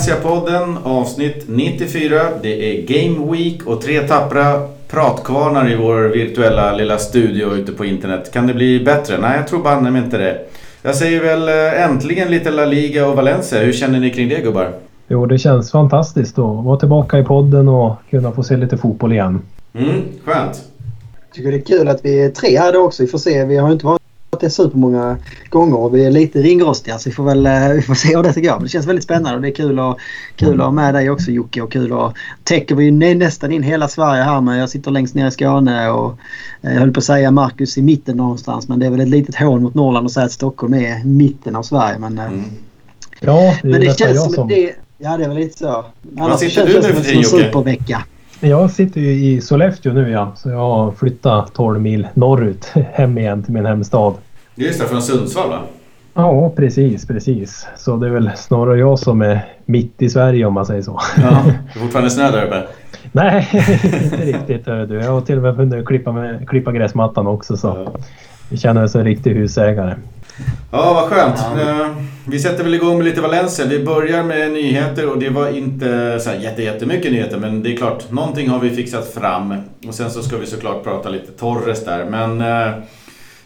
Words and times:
Valencia-podden 0.00 0.76
avsnitt 0.84 1.44
94. 1.46 2.20
Det 2.42 2.48
är 2.48 2.86
Game 2.86 3.32
Week 3.32 3.66
och 3.66 3.82
tre 3.82 4.00
tappra 4.00 4.68
pratkvarnar 4.88 5.70
i 5.70 5.76
vår 5.76 6.02
virtuella 6.02 6.72
lilla 6.76 6.98
studio 6.98 7.54
ute 7.54 7.72
på 7.72 7.84
internet. 7.84 8.32
Kan 8.32 8.46
det 8.46 8.54
bli 8.54 8.84
bättre? 8.84 9.18
Nej, 9.18 9.36
jag 9.36 9.48
tror 9.48 9.62
banne 9.62 9.90
mig 9.90 10.02
inte 10.02 10.18
det. 10.18 10.38
Jag 10.82 10.94
säger 10.94 11.20
väl 11.20 11.48
eh, 11.48 11.84
äntligen 11.84 12.30
lite 12.30 12.50
La 12.50 12.64
Liga 12.64 13.08
och 13.08 13.16
Valencia. 13.16 13.60
Hur 13.60 13.72
känner 13.72 14.00
ni 14.00 14.10
kring 14.10 14.28
det 14.28 14.40
gubbar? 14.40 14.72
Jo, 15.08 15.26
det 15.26 15.38
känns 15.38 15.72
fantastiskt 15.72 16.38
att 16.38 16.64
vara 16.64 16.78
tillbaka 16.78 17.18
i 17.18 17.24
podden 17.24 17.68
och 17.68 17.96
kunna 18.10 18.32
få 18.32 18.42
se 18.42 18.56
lite 18.56 18.78
fotboll 18.78 19.12
igen. 19.12 19.42
Mm, 19.74 20.02
skönt. 20.24 20.64
Jag 21.26 21.34
tycker 21.34 21.50
det 21.50 21.58
är 21.58 21.78
kul 21.78 21.88
att 21.88 22.04
vi 22.04 22.24
är 22.24 22.30
tre 22.30 22.58
här 22.58 22.72
då 22.72 22.78
också. 22.78 23.02
Vi 23.02 23.08
får 23.08 23.18
se. 23.18 23.44
Vi 23.44 23.56
har 23.56 23.72
inte 23.72 23.86
varit 23.86 23.99
det 24.40 24.50
supermånga 24.50 25.16
gånger 25.50 25.78
och 25.78 25.94
vi 25.94 26.04
är 26.04 26.10
lite 26.10 26.42
ringrostiga 26.42 26.98
så 26.98 27.08
vi 27.08 27.14
får 27.14 27.24
väl 27.24 27.46
eh, 27.46 27.68
vi 27.68 27.82
får 27.82 27.94
se 27.94 28.16
hur 28.16 28.22
det 28.22 28.40
går. 28.40 28.54
Men 28.54 28.62
det 28.62 28.68
känns 28.68 28.86
väldigt 28.86 29.04
spännande 29.04 29.34
och 29.34 29.42
det 29.42 29.48
är 29.48 29.54
kul, 29.54 29.80
och, 29.80 30.00
kul 30.36 30.60
att 30.60 30.66
ha 30.66 30.72
med 30.72 30.94
dig 30.94 31.10
också 31.10 31.30
Jocke 31.30 31.62
och 31.62 31.72
kul 31.72 31.92
att 31.92 32.14
täcker 32.44 32.74
vi 32.74 32.90
nästan 32.90 33.52
in 33.52 33.62
hela 33.62 33.88
Sverige 33.88 34.22
här 34.22 34.40
med. 34.40 34.60
Jag 34.60 34.70
sitter 34.70 34.90
längst 34.90 35.14
ner 35.14 35.26
i 35.26 35.30
Skåne 35.30 35.90
och 35.90 36.18
eh, 36.62 36.72
jag 36.72 36.80
höll 36.80 36.92
på 36.92 36.98
att 36.98 37.04
säga 37.04 37.30
Marcus 37.30 37.78
i 37.78 37.82
mitten 37.82 38.16
någonstans 38.16 38.68
men 38.68 38.78
det 38.78 38.86
är 38.86 38.90
väl 38.90 39.00
ett 39.00 39.08
litet 39.08 39.34
hån 39.34 39.62
mot 39.62 39.74
Norrland 39.74 40.06
att 40.06 40.12
säga 40.12 40.26
att 40.26 40.32
Stockholm 40.32 40.74
är 40.74 41.04
mitten 41.04 41.56
av 41.56 41.62
Sverige. 41.62 41.98
Men, 41.98 42.18
eh, 42.18 42.26
mm. 42.26 42.44
Ja, 43.20 43.32
det 43.62 43.68
är 43.68 43.70
men 43.70 43.80
det 43.80 43.98
känns 43.98 44.24
som, 44.24 44.32
som... 44.32 44.48
Det, 44.48 44.74
ja, 44.98 45.16
det 45.16 45.24
är 45.24 45.28
väl 45.28 45.38
lite 45.38 45.58
så. 45.58 45.84
Vad 46.02 46.38
sitter 46.38 46.66
du 46.66 46.74
nu 46.74 46.82
för 46.82 47.02
tiden 47.02 47.20
Jocke? 47.20 47.44
supervecka. 47.44 48.04
Jag 48.42 48.70
sitter 48.70 49.00
ju 49.00 49.12
i 49.12 49.40
Sollefteå 49.40 49.92
nu 49.92 50.10
ja, 50.10 50.32
så 50.36 50.48
jag 50.48 50.56
har 50.56 50.92
flyttat 50.92 51.54
12 51.54 51.80
mil 51.80 52.08
norrut 52.14 52.64
hem 52.92 53.18
igen 53.18 53.42
till 53.42 53.54
min 53.54 53.66
hemstad. 53.66 54.14
Just 54.60 54.80
det, 54.80 54.86
från 54.86 55.02
Sundsvall 55.02 55.48
va? 55.48 55.58
Ja, 56.14 56.52
precis, 56.56 57.06
precis. 57.06 57.66
Så 57.76 57.96
det 57.96 58.06
är 58.06 58.10
väl 58.10 58.30
snarare 58.36 58.78
jag 58.78 58.98
som 58.98 59.22
är 59.22 59.44
mitt 59.64 60.02
i 60.02 60.10
Sverige 60.10 60.44
om 60.44 60.54
man 60.54 60.66
säger 60.66 60.82
så. 60.82 61.00
Ja, 61.16 61.22
det 61.22 61.78
är 61.78 61.80
fortfarande 61.80 62.10
snö 62.10 62.30
där 62.30 62.46
uppe? 62.46 62.66
Nej, 63.12 63.48
inte 64.04 64.16
riktigt. 64.16 64.64
Du. 64.64 64.94
Jag 64.94 65.12
har 65.12 65.20
till 65.20 65.36
och 65.36 65.42
med 65.42 65.54
hunnit 65.54 65.86
klippa, 65.86 66.12
med, 66.12 66.48
klippa 66.48 66.72
gräsmattan 66.72 67.26
också 67.26 67.56
så 67.56 67.68
ja. 67.86 68.00
vi 68.48 68.56
känner 68.56 68.84
oss 68.84 68.92
som 68.92 69.00
en 69.00 69.06
riktig 69.06 69.34
husägare. 69.34 69.94
Ja, 70.70 70.92
vad 70.94 71.04
skönt. 71.04 71.44
Ja. 71.56 71.84
Eh, 71.84 71.90
vi 72.26 72.38
sätter 72.38 72.64
väl 72.64 72.74
igång 72.74 72.96
med 72.96 73.04
lite 73.04 73.20
Valencia. 73.20 73.66
Vi 73.66 73.84
börjar 73.84 74.22
med 74.22 74.52
nyheter 74.52 75.10
och 75.10 75.18
det 75.18 75.30
var 75.30 75.56
inte 75.56 76.20
så 76.20 76.30
här 76.30 76.36
jätte, 76.36 76.62
jättemycket 76.62 77.12
nyheter 77.12 77.38
men 77.38 77.62
det 77.62 77.72
är 77.72 77.76
klart, 77.76 78.10
någonting 78.10 78.48
har 78.48 78.58
vi 78.58 78.70
fixat 78.70 79.14
fram. 79.14 79.54
Och 79.88 79.94
sen 79.94 80.10
så 80.10 80.22
ska 80.22 80.36
vi 80.36 80.46
såklart 80.46 80.84
prata 80.84 81.08
lite 81.08 81.32
Torres 81.32 81.84
där. 81.84 82.04
Men 82.04 82.40
eh, 82.40 82.74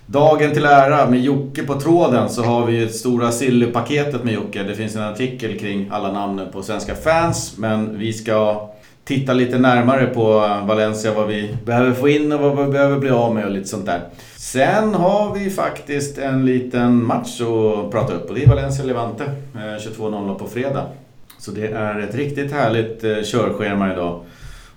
Dagen 0.07 0.55
till 0.55 0.65
ära 0.65 1.11
med 1.11 1.21
Jocke 1.21 1.63
på 1.63 1.81
tråden 1.81 2.29
så 2.29 2.43
har 2.43 2.67
vi 2.67 2.77
ju 2.77 2.89
stora 2.89 3.33
Silly-paketet 3.33 4.25
med 4.25 4.35
Jocke. 4.35 4.63
Det 4.63 4.75
finns 4.75 4.97
en 4.97 5.03
artikel 5.03 5.59
kring 5.59 5.89
alla 5.93 6.13
namnen 6.13 6.53
på 6.53 6.63
svenska 6.63 6.95
fans. 6.95 7.55
Men 7.59 7.99
vi 7.99 8.13
ska 8.13 8.69
titta 9.05 9.33
lite 9.33 9.59
närmare 9.59 10.07
på 10.07 10.45
eh, 10.45 10.67
Valencia, 10.67 11.15
vad 11.15 11.29
vi 11.29 11.57
behöver 11.65 11.93
få 11.93 12.09
in 12.09 12.33
och 12.33 12.41
vad 12.41 12.67
vi 12.67 12.73
behöver 12.73 12.99
bli 12.99 13.11
av 13.11 13.35
med 13.35 13.45
och 13.45 13.51
lite 13.51 13.69
sånt 13.69 13.87
där. 13.87 14.01
Sen 14.37 14.95
har 14.95 15.35
vi 15.35 15.51
faktiskt 15.51 16.19
en 16.19 16.47
liten 16.47 17.05
match 17.05 17.41
att 17.41 17.91
prata 17.91 18.13
upp 18.15 18.29
och 18.29 18.35
det 18.35 18.43
är 18.45 18.49
Valencia-Levante. 18.49 19.25
Eh, 19.55 19.59
22.00 19.59 20.39
på 20.39 20.47
fredag. 20.47 20.87
Så 21.39 21.51
det 21.51 21.67
är 21.67 22.01
ett 22.01 22.15
riktigt 22.15 22.53
härligt 22.53 23.05
eh, 23.05 23.17
körschema 23.25 23.93
idag. 23.93 24.21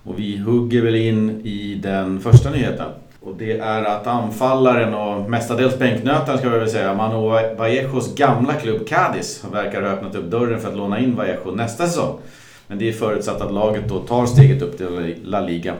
Och 0.03 0.19
vi 0.19 0.37
hugger 0.37 0.81
väl 0.81 0.95
in 0.95 1.41
i 1.45 1.79
den 1.83 2.19
första 2.19 2.49
nyheten. 2.49 2.87
Och 3.27 3.35
det 3.35 3.51
är 3.51 3.83
att 3.83 4.07
anfallaren 4.07 4.93
och 4.93 5.29
mestadels 5.29 5.79
bänknötaren 5.79 6.37
ska 6.37 6.49
vi 6.49 6.59
väl 6.59 6.69
säga, 6.69 6.93
Manu 6.93 7.55
Vallejos 7.57 8.15
gamla 8.15 8.53
klubb 8.53 8.87
Cadiz 8.87 9.43
verkar 9.51 9.81
ha 9.81 9.89
öppnat 9.89 10.15
upp 10.15 10.31
dörren 10.31 10.59
för 10.59 10.69
att 10.69 10.77
låna 10.77 10.99
in 10.99 11.15
Vallejo 11.15 11.51
nästa 11.51 11.87
säsong. 11.87 12.19
Men 12.67 12.79
det 12.79 12.89
är 12.89 12.93
förutsatt 12.93 13.41
att 13.41 13.53
laget 13.53 13.89
då 13.89 13.99
tar 13.99 14.25
steget 14.25 14.61
upp 14.61 14.77
till 14.77 15.15
La 15.23 15.41
Liga. 15.41 15.73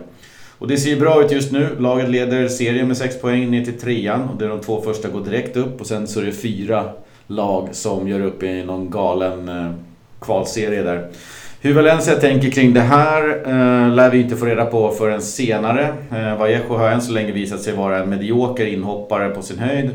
Och 0.58 0.68
det 0.68 0.78
ser 0.78 0.90
ju 0.90 1.00
bra 1.00 1.24
ut 1.24 1.32
just 1.32 1.52
nu. 1.52 1.70
Laget 1.80 2.10
leder 2.10 2.48
serien 2.48 2.88
med 2.88 2.98
6 2.98 3.22
poäng 3.22 3.52
ner 3.52 3.66
till 3.66 3.80
trean 3.80 4.30
och 4.30 4.38
de 4.38 4.60
två 4.60 4.82
första 4.82 5.10
går 5.10 5.24
direkt 5.24 5.58
upp 5.58 5.82
och 5.82 5.88
sen 5.88 6.08
så 6.08 6.20
är 6.20 6.26
det 6.26 6.32
fyra 6.32 6.90
lag 7.28 7.70
som 7.72 8.08
gör 8.08 8.22
upp 8.22 8.44
i 8.44 8.64
någon 8.64 8.92
galen 8.92 9.50
eh, 9.50 9.72
kvalserie 10.22 10.84
där. 10.84 11.10
Hur 11.62 11.74
Valencia 11.74 12.16
tänker 12.16 12.52
kring 12.52 12.74
det 12.74 12.82
här 12.82 13.30
eh, 13.46 13.94
lär 13.96 14.12
vi 14.12 14.22
inte 14.22 14.36
få 14.36 14.46
reda 14.46 14.66
på 14.66 14.92
förrän 14.92 15.22
senare. 15.22 15.94
Eh, 16.12 16.38
Vallejo 16.38 16.78
har 16.78 16.90
än 16.90 17.02
så 17.02 17.12
länge 17.12 17.32
visat 17.32 17.62
sig 17.62 17.74
vara 17.74 18.04
en 18.04 18.10
medioker 18.10 18.66
inhoppare 18.66 19.30
på 19.30 19.42
sin 19.42 19.60
höjd. 19.60 19.92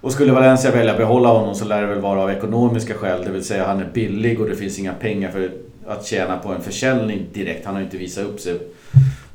Och 0.00 0.12
skulle 0.12 0.32
Valencia 0.32 0.70
välja 0.70 0.92
att 0.92 0.98
behålla 0.98 1.28
honom 1.28 1.54
så 1.54 1.64
lär 1.64 1.80
det 1.80 1.86
väl 1.86 2.00
vara 2.00 2.20
av 2.20 2.30
ekonomiska 2.30 2.94
skäl. 2.94 3.24
Det 3.24 3.30
vill 3.30 3.44
säga 3.44 3.66
han 3.66 3.80
är 3.80 3.88
billig 3.94 4.40
och 4.40 4.48
det 4.48 4.56
finns 4.56 4.78
inga 4.78 4.92
pengar 4.92 5.30
för 5.30 5.50
att 5.86 6.06
tjäna 6.06 6.36
på 6.36 6.48
en 6.48 6.60
försäljning 6.60 7.26
direkt. 7.32 7.66
Han 7.66 7.74
har 7.74 7.82
inte 7.82 7.96
visat 7.96 8.24
upp 8.24 8.40
sig 8.40 8.58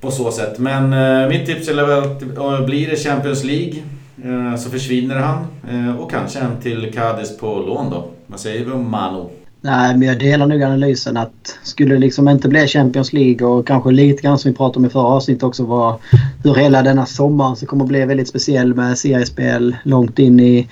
på 0.01 0.11
så 0.11 0.31
sätt. 0.31 0.59
Men 0.59 0.93
eh, 0.93 1.29
mitt 1.29 1.45
tips 1.45 1.67
är 1.67 1.73
väl 1.73 1.99
att 1.99 2.21
eh, 2.21 2.65
blir 2.65 2.89
det 2.89 2.95
Champions 2.95 3.43
League 3.43 3.73
eh, 4.25 4.55
så 4.55 4.69
försvinner 4.69 5.15
han. 5.15 5.47
Eh, 5.71 6.01
och 6.01 6.11
kanske 6.11 6.39
en 6.39 6.61
till 6.61 6.93
Cadiz 6.93 7.37
på 7.37 7.59
lån 7.59 7.89
då. 7.89 8.07
Vad 8.27 8.39
säger 8.39 8.65
vi 8.65 8.71
om 8.71 8.91
Mano? 8.91 9.31
Nej, 9.65 9.97
men 9.97 10.07
jag 10.07 10.19
delar 10.19 10.47
nog 10.47 10.63
analysen 10.63 11.17
att 11.17 11.59
skulle 11.63 11.93
det 11.93 11.99
liksom 11.99 12.29
inte 12.29 12.49
bli 12.49 12.67
Champions 12.67 13.13
League 13.13 13.47
och 13.47 13.67
kanske 13.67 13.91
lite 13.91 14.21
grann 14.21 14.39
som 14.39 14.51
vi 14.51 14.57
pratade 14.57 14.79
om 14.79 14.85
i 14.85 14.89
förra 14.89 15.03
avsnittet 15.03 15.43
också 15.43 15.65
var 15.65 15.99
hur 16.43 16.55
hela 16.55 16.81
denna 16.81 17.05
sommaren 17.05 17.55
som 17.55 17.67
kommer 17.67 17.83
att 17.83 17.89
bli 17.89 18.05
väldigt 18.05 18.27
speciell 18.27 18.73
med 18.73 18.97
seriespel 18.97 19.75
långt 19.83 20.19
in 20.19 20.39
i, 20.39 20.67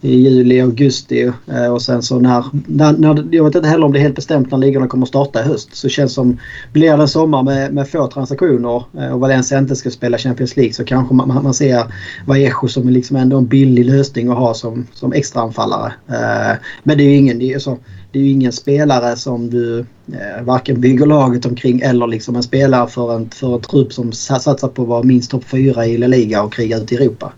i 0.00 0.16
juli, 0.16 0.60
augusti 0.60 1.32
eh, 1.52 1.66
och 1.66 1.82
sen 1.82 2.02
så 2.02 2.18
när, 2.18 2.44
när, 2.66 2.92
när, 2.92 3.28
Jag 3.30 3.44
vet 3.44 3.54
inte 3.54 3.68
heller 3.68 3.86
om 3.86 3.92
det 3.92 3.98
är 3.98 4.02
helt 4.02 4.14
bestämt 4.14 4.50
när 4.50 4.58
ligorna 4.58 4.86
kommer 4.86 5.04
att 5.04 5.08
starta 5.08 5.40
i 5.40 5.42
höst. 5.42 5.76
Så 5.76 5.88
känns 5.88 6.14
som 6.14 6.38
blir 6.72 6.96
det 6.96 7.02
en 7.02 7.08
sommar 7.08 7.42
med, 7.42 7.74
med 7.74 7.88
få 7.88 8.06
transaktioner 8.06 8.84
eh, 8.98 9.12
och 9.12 9.20
Valencia 9.20 9.58
inte 9.58 9.76
ska 9.76 9.90
spela 9.90 10.18
Champions 10.18 10.56
League 10.56 10.72
så 10.72 10.84
kanske 10.84 11.14
man, 11.14 11.28
man 11.28 11.54
ser 11.54 11.84
Vallejo 12.26 12.68
som 12.68 12.88
liksom 12.88 13.16
ändå 13.16 13.38
en 13.38 13.46
billig 13.46 13.84
lösning 13.84 14.28
att 14.28 14.38
ha 14.38 14.54
som, 14.54 14.86
som 14.94 15.12
extraanfallare. 15.12 15.92
Eh, 16.08 16.56
men 16.82 16.98
det 16.98 17.04
är 17.04 17.08
ju 17.08 17.16
ingen... 17.16 17.38
Det 17.38 17.52
är 17.52 17.58
så, 17.58 17.78
det 18.12 18.18
är 18.18 18.22
ju 18.22 18.30
ingen 18.30 18.52
spelare 18.52 19.16
som 19.16 19.50
du 19.50 19.78
eh, 19.78 20.42
varken 20.42 20.80
bygger 20.80 21.06
laget 21.06 21.46
omkring 21.46 21.80
eller 21.80 22.06
liksom 22.06 22.36
en 22.36 22.42
spelare 22.42 22.88
för 22.88 23.16
en, 23.16 23.30
för 23.30 23.54
en 23.54 23.60
trupp 23.60 23.92
som 23.92 24.12
satsar 24.12 24.68
på 24.68 24.82
att 24.82 24.88
vara 24.88 25.02
minst 25.02 25.30
topp 25.30 25.44
4 25.44 25.86
i 25.86 25.98
La 25.98 26.06
Liga 26.06 26.42
och 26.42 26.52
kriga 26.52 26.76
ut 26.76 26.92
i 26.92 26.96
Europa. 26.96 27.32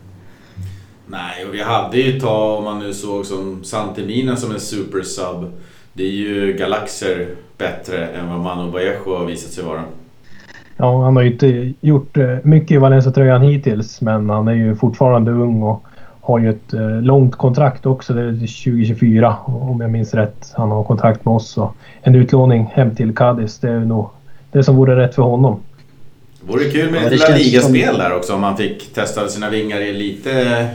Nej, 1.07 1.47
och 1.49 1.55
vi 1.55 1.63
hade 1.63 1.99
ju 1.99 2.17
ett 2.17 2.23
tag, 2.23 2.59
om 2.59 2.65
man 2.65 2.79
nu 2.79 2.95
såg 2.95 3.27
som 3.27 3.65
Santemina 3.65 4.37
som 4.37 4.53
en 4.53 4.61
supersub. 4.61 5.53
Det 5.93 6.03
är 6.03 6.13
ju 6.13 6.53
galaxer 6.53 7.29
bättre 7.59 8.07
än 8.07 8.29
vad 8.29 8.41
Manu 8.41 8.71
Vallejo 8.71 9.19
har 9.19 9.27
visat 9.27 9.51
sig 9.51 9.65
vara. 9.65 9.83
Ja, 10.77 11.05
han 11.05 11.17
har 11.17 11.23
ju 11.23 11.33
inte 11.33 11.73
gjort 11.81 12.17
eh, 12.17 12.37
mycket 12.43 12.71
i 12.71 12.77
Valencia-tröjan 12.77 13.43
hittills, 13.43 14.01
men 14.01 14.31
han 14.31 14.49
är 14.49 14.53
ju 14.53 14.77
fortfarande 14.77 15.33
ung 15.33 15.63
och 15.63 15.85
har 16.25 16.39
ju 16.39 16.51
ett 16.51 16.73
eh, 16.73 17.03
långt 17.03 17.37
kontrakt 17.37 17.87
också. 17.87 18.15
Det 18.15 18.23
är 18.23 18.33
2024 18.33 19.37
om 19.45 19.81
jag 19.81 19.91
minns 19.91 20.15
rätt. 20.15 20.53
Han 20.57 20.71
har 20.71 20.85
kontrakt 20.85 21.25
med 21.25 21.35
oss. 21.35 21.59
Och 21.59 21.77
en 22.03 22.15
utlåning 22.15 22.71
hem 22.75 22.95
till 22.95 23.15
Cadiz, 23.15 23.59
det 23.59 23.69
är 23.69 23.81
nog 23.81 24.09
det 24.53 24.65
som 24.65 24.77
vore 24.77 24.97
rätt 24.97 25.15
för 25.15 25.23
honom. 25.23 25.61
Det 26.41 26.53
vore 26.53 26.65
kul 26.65 26.91
med 26.91 27.13
ett 27.13 27.19
La 27.19 27.37
Liga-spel 27.37 27.89
som... 27.89 27.99
där 27.99 28.17
också 28.17 28.35
om 28.35 28.43
han 28.43 28.57
fick 28.57 28.95
testa 28.95 29.29
sina 29.29 29.51
vingar 29.51 29.81
i 29.81 29.93
lite 29.93 30.67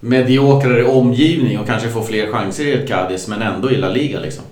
mediokrare 0.00 0.84
omgivning 0.84 1.58
och 1.58 1.66
kanske 1.66 1.88
få 1.88 2.02
fler 2.02 2.26
chanser 2.26 2.64
i 2.64 2.72
ett 2.72 2.88
Cadiz 2.88 3.28
men 3.28 3.42
ändå 3.42 3.70
i 3.70 3.76
La 3.76 3.88
Liga 3.88 4.20
liksom. 4.20 4.44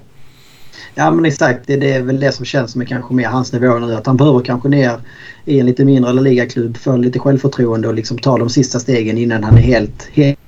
Ja 0.94 1.10
men 1.10 1.24
exakt, 1.24 1.66
det 1.66 1.92
är 1.92 2.02
väl 2.02 2.20
det 2.20 2.32
som 2.32 2.44
känns 2.44 2.72
som 2.72 2.80
är 2.80 2.86
kanske 2.86 3.14
mer 3.14 3.26
hans 3.26 3.52
nivå 3.52 3.78
nu. 3.78 3.94
Att 3.94 4.06
han 4.06 4.16
behöver 4.16 4.40
kanske 4.40 4.68
ner 4.68 5.00
i 5.44 5.60
en 5.60 5.66
lite 5.66 5.84
mindre 5.84 6.12
ligaklubb, 6.12 6.76
få 6.76 6.96
lite 6.96 7.18
självförtroende 7.18 7.88
och 7.88 7.94
liksom 7.94 8.18
ta 8.18 8.38
de 8.38 8.50
sista 8.50 8.80
stegen 8.80 9.18
innan 9.18 9.44
han 9.44 9.58
är 9.58 9.62
helt, 9.62 10.08
helt 10.12 10.38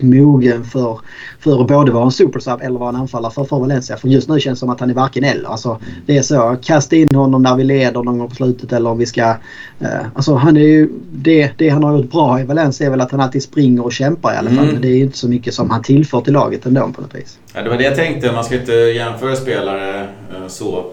mogen 0.00 0.64
för, 0.64 0.98
för 1.40 1.60
att 1.60 1.68
både 1.68 1.92
vara 1.92 2.04
en 2.04 2.10
supersub 2.10 2.60
eller 2.62 2.78
vara 2.78 2.88
en 2.88 2.96
anfallare 2.96 3.32
för, 3.32 3.44
för 3.44 3.58
Valencia. 3.58 3.96
För 3.96 4.08
just 4.08 4.28
nu 4.28 4.40
känns 4.40 4.58
det 4.58 4.60
som 4.60 4.70
att 4.70 4.80
han 4.80 4.90
är 4.90 4.94
varken 4.94 5.24
eller. 5.24 5.48
Alltså, 5.48 5.80
det 6.06 6.16
är 6.16 6.22
så. 6.22 6.56
Kasta 6.62 6.96
in 6.96 7.14
honom 7.14 7.42
när 7.42 7.56
vi 7.56 7.64
leder 7.64 8.02
någon 8.02 8.18
gång 8.18 8.28
på 8.28 8.34
slutet 8.34 8.72
eller 8.72 8.90
om 8.90 8.98
vi 8.98 9.06
ska... 9.06 9.22
Eh, 9.80 9.88
alltså 10.14 10.34
han 10.34 10.56
är 10.56 10.60
ju... 10.60 10.90
Det, 11.12 11.50
det 11.58 11.68
han 11.68 11.84
har 11.84 11.96
gjort 11.96 12.10
bra 12.10 12.40
i 12.40 12.44
Valencia 12.44 12.86
är 12.86 12.90
väl 12.90 13.00
att 13.00 13.10
han 13.10 13.20
alltid 13.20 13.42
springer 13.42 13.84
och 13.84 13.92
kämpar 13.92 14.34
i 14.34 14.36
alla 14.36 14.50
fall. 14.50 14.58
Mm. 14.58 14.72
Men 14.72 14.82
det 14.82 14.88
är 14.88 14.96
ju 14.96 15.02
inte 15.02 15.18
så 15.18 15.28
mycket 15.28 15.54
som 15.54 15.70
han 15.70 15.82
tillför 15.82 16.20
till 16.20 16.32
laget 16.32 16.66
ändå 16.66 16.80
på 16.94 17.00
något 17.02 17.14
vis. 17.14 17.38
Ja, 17.54 17.62
det 17.62 17.70
var 17.70 17.76
det 17.76 17.84
jag 17.84 17.96
tänkte. 17.96 18.32
Man 18.32 18.44
ska 18.44 18.54
inte 18.54 18.72
jämföra 18.72 19.36
spelare 19.36 20.00
eh, 20.00 20.48
så. 20.48 20.84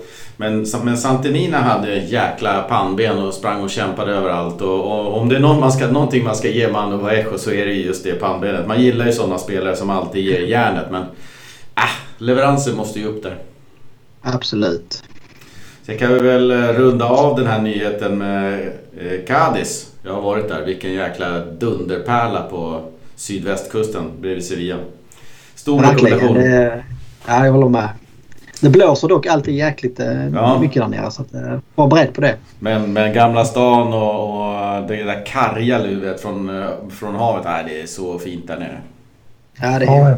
Men, 0.42 0.66
men 0.84 0.98
Santemina 0.98 1.58
hade 1.58 1.96
jäkla 1.96 2.62
pannben 2.62 3.18
och 3.20 3.34
sprang 3.34 3.64
och 3.64 3.70
kämpade 3.70 4.12
överallt. 4.12 4.62
Och, 4.62 4.80
och 4.80 5.18
om 5.18 5.30
det 5.30 5.36
är 5.36 5.40
någon 5.40 5.60
man 5.60 5.72
ska, 5.72 5.88
någonting 5.88 6.24
man 6.24 6.36
ska 6.36 6.50
ge 6.50 6.72
Manu 6.72 6.98
Vallejo 6.98 7.38
så 7.38 7.52
är 7.52 7.66
det 7.66 7.74
just 7.74 8.04
det 8.04 8.14
pannbenet. 8.14 8.68
Man 8.68 8.82
gillar 8.82 9.06
ju 9.06 9.12
sådana 9.12 9.38
spelare 9.38 9.76
som 9.76 9.90
alltid 9.90 10.26
ger 10.26 10.40
järnet 10.40 10.92
men 10.92 11.02
äh, 11.76 11.84
leveransen 12.18 12.76
måste 12.76 13.00
ju 13.00 13.06
upp 13.06 13.24
där. 13.24 13.38
Absolut. 14.22 15.04
Sen 15.84 15.98
kan 15.98 16.14
vi 16.14 16.20
väl 16.20 16.52
eh, 16.52 16.58
runda 16.58 17.06
av 17.06 17.36
den 17.36 17.48
här 17.48 17.62
nyheten 17.62 18.18
med 18.18 18.68
eh, 18.98 19.26
Cadiz. 19.28 19.92
Jag 20.04 20.14
har 20.14 20.22
varit 20.22 20.48
där. 20.48 20.66
Vilken 20.66 20.94
jäkla 20.94 21.40
dunderpärla 21.46 22.42
på 22.42 22.82
sydvästkusten 23.16 24.04
bredvid 24.20 24.46
Sevilla. 24.46 24.78
Stor 25.56 25.82
rekommendation. 25.82 26.42
Ja, 27.28 27.46
jag 27.46 27.52
håller 27.52 27.70
med. 27.70 27.90
Det 28.62 28.70
blåser 28.70 29.08
dock 29.08 29.26
alltid 29.26 29.56
jäkligt 29.56 30.00
eh, 30.00 30.28
ja. 30.28 30.60
mycket 30.60 30.82
där 30.82 30.88
nere 30.88 31.12
så 31.12 31.22
att, 31.22 31.34
eh, 31.34 31.60
var 31.76 31.88
beredd 31.88 32.14
på 32.14 32.22
det. 32.22 32.36
Men, 32.60 32.94
men 32.94 33.14
Gamla 33.14 33.46
stan 33.46 33.94
och, 33.94 34.38
och 34.38 34.88
det 34.88 35.04
där 35.04 35.26
karga 35.26 35.80
luvet 35.80 36.22
från, 36.22 36.62
eh, 36.62 36.70
från 36.90 37.16
havet, 37.16 37.46
nej, 37.46 37.64
det 37.68 37.82
är 37.82 37.86
så 37.86 38.20
fint 38.20 38.48
där 38.48 38.60
nere. 38.60 38.78
Ja, 39.62 39.80
det 39.80 39.86
är... 39.86 40.10
ja, 40.10 40.18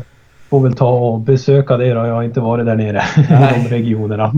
får 0.49 0.59
väl 0.59 0.75
ta 0.75 0.89
och 0.89 1.19
besöka 1.19 1.77
det 1.77 1.93
då. 1.93 2.05
Jag 2.05 2.13
har 2.13 2.23
inte 2.23 2.39
varit 2.39 2.65
där 2.65 2.75
nere 2.75 3.01
i 3.17 3.21
de 3.63 3.69
regionerna. 3.69 4.33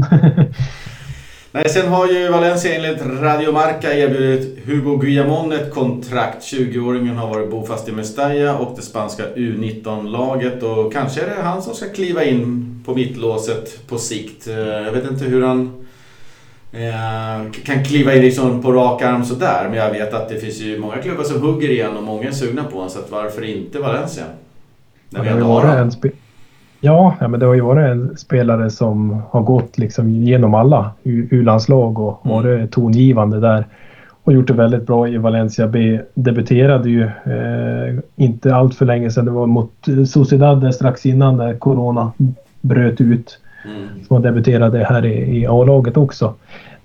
Nej, 1.55 1.69
sen 1.69 1.87
har 1.87 2.07
ju 2.07 2.29
Valencia 2.29 2.75
enligt 2.75 3.01
Radio 3.21 3.51
Marca 3.51 3.93
erbjudit 3.93 4.65
Hugo 4.65 4.97
Guillamon 4.97 5.51
ett 5.51 5.73
kontrakt. 5.73 6.43
20-åringen 6.43 7.15
har 7.15 7.29
varit 7.29 7.51
bofast 7.51 7.89
i 7.89 7.91
Mestalla 7.91 8.57
och 8.57 8.75
det 8.75 8.81
spanska 8.81 9.23
U19-laget 9.35 10.63
och 10.63 10.93
kanske 10.93 11.21
är 11.21 11.29
det 11.29 11.41
han 11.41 11.61
som 11.61 11.75
ska 11.75 11.89
kliva 11.89 12.23
in 12.23 12.83
på 12.85 12.95
mittlåset 12.95 13.87
på 13.87 13.97
sikt. 13.97 14.47
Eh, 14.47 14.57
jag 14.57 14.91
vet 14.91 15.11
inte 15.11 15.25
hur 15.25 15.43
han 15.43 15.85
eh, 16.71 17.51
kan 17.65 17.83
kliva 17.83 18.15
in 18.15 18.21
liksom 18.21 18.61
på 18.61 18.71
rak 18.71 19.01
arm 19.01 19.25
sådär 19.25 19.67
men 19.69 19.79
jag 19.79 19.91
vet 19.91 20.13
att 20.13 20.29
det 20.29 20.39
finns 20.39 20.57
ju 20.57 20.79
många 20.79 20.97
klubbar 20.97 21.23
som 21.23 21.41
hugger 21.41 21.69
igen 21.69 21.97
och 21.97 22.03
många 22.03 22.27
är 22.27 22.31
sugna 22.31 22.63
på 22.63 22.75
honom 22.75 22.89
så 22.89 22.99
att 22.99 23.11
varför 23.11 23.43
inte 23.43 23.79
Valencia? 23.79 24.25
När 25.09 25.23
vi 25.23 25.29
ändå 25.29 25.45
har 25.45 25.61
honom. 25.61 25.91
Ja, 26.85 27.15
men 27.19 27.39
det 27.39 27.45
har 27.45 27.53
ju 27.53 27.61
varit 27.61 27.91
en 27.91 28.17
spelare 28.17 28.69
som 28.69 29.21
har 29.29 29.41
gått 29.41 29.77
liksom 29.77 30.09
genom 30.09 30.53
alla 30.53 30.91
U-landslag 31.03 31.99
och 31.99 32.25
mm. 32.25 32.37
varit 32.37 32.71
tongivande 32.71 33.39
där. 33.39 33.65
Och 34.23 34.33
gjort 34.33 34.47
det 34.47 34.53
väldigt 34.53 34.87
bra 34.87 35.07
i 35.07 35.17
Valencia 35.17 35.67
B. 35.67 35.99
Debuterade 36.13 36.89
ju 36.89 37.03
eh, 37.03 37.99
inte 38.15 38.55
allt 38.55 38.75
för 38.75 38.85
länge 38.85 39.11
sedan. 39.11 39.25
Det 39.25 39.31
var 39.31 39.47
mot 39.47 39.71
Sociedad 40.07 40.75
strax 40.75 41.05
innan 41.05 41.37
när 41.37 41.53
Corona 41.53 42.11
bröt 42.61 43.01
ut. 43.01 43.39
Mm. 43.65 44.05
Som 44.07 44.21
debuterade 44.21 44.83
här 44.83 45.05
i, 45.05 45.41
i 45.41 45.47
A-laget 45.47 45.97
också. 45.97 46.33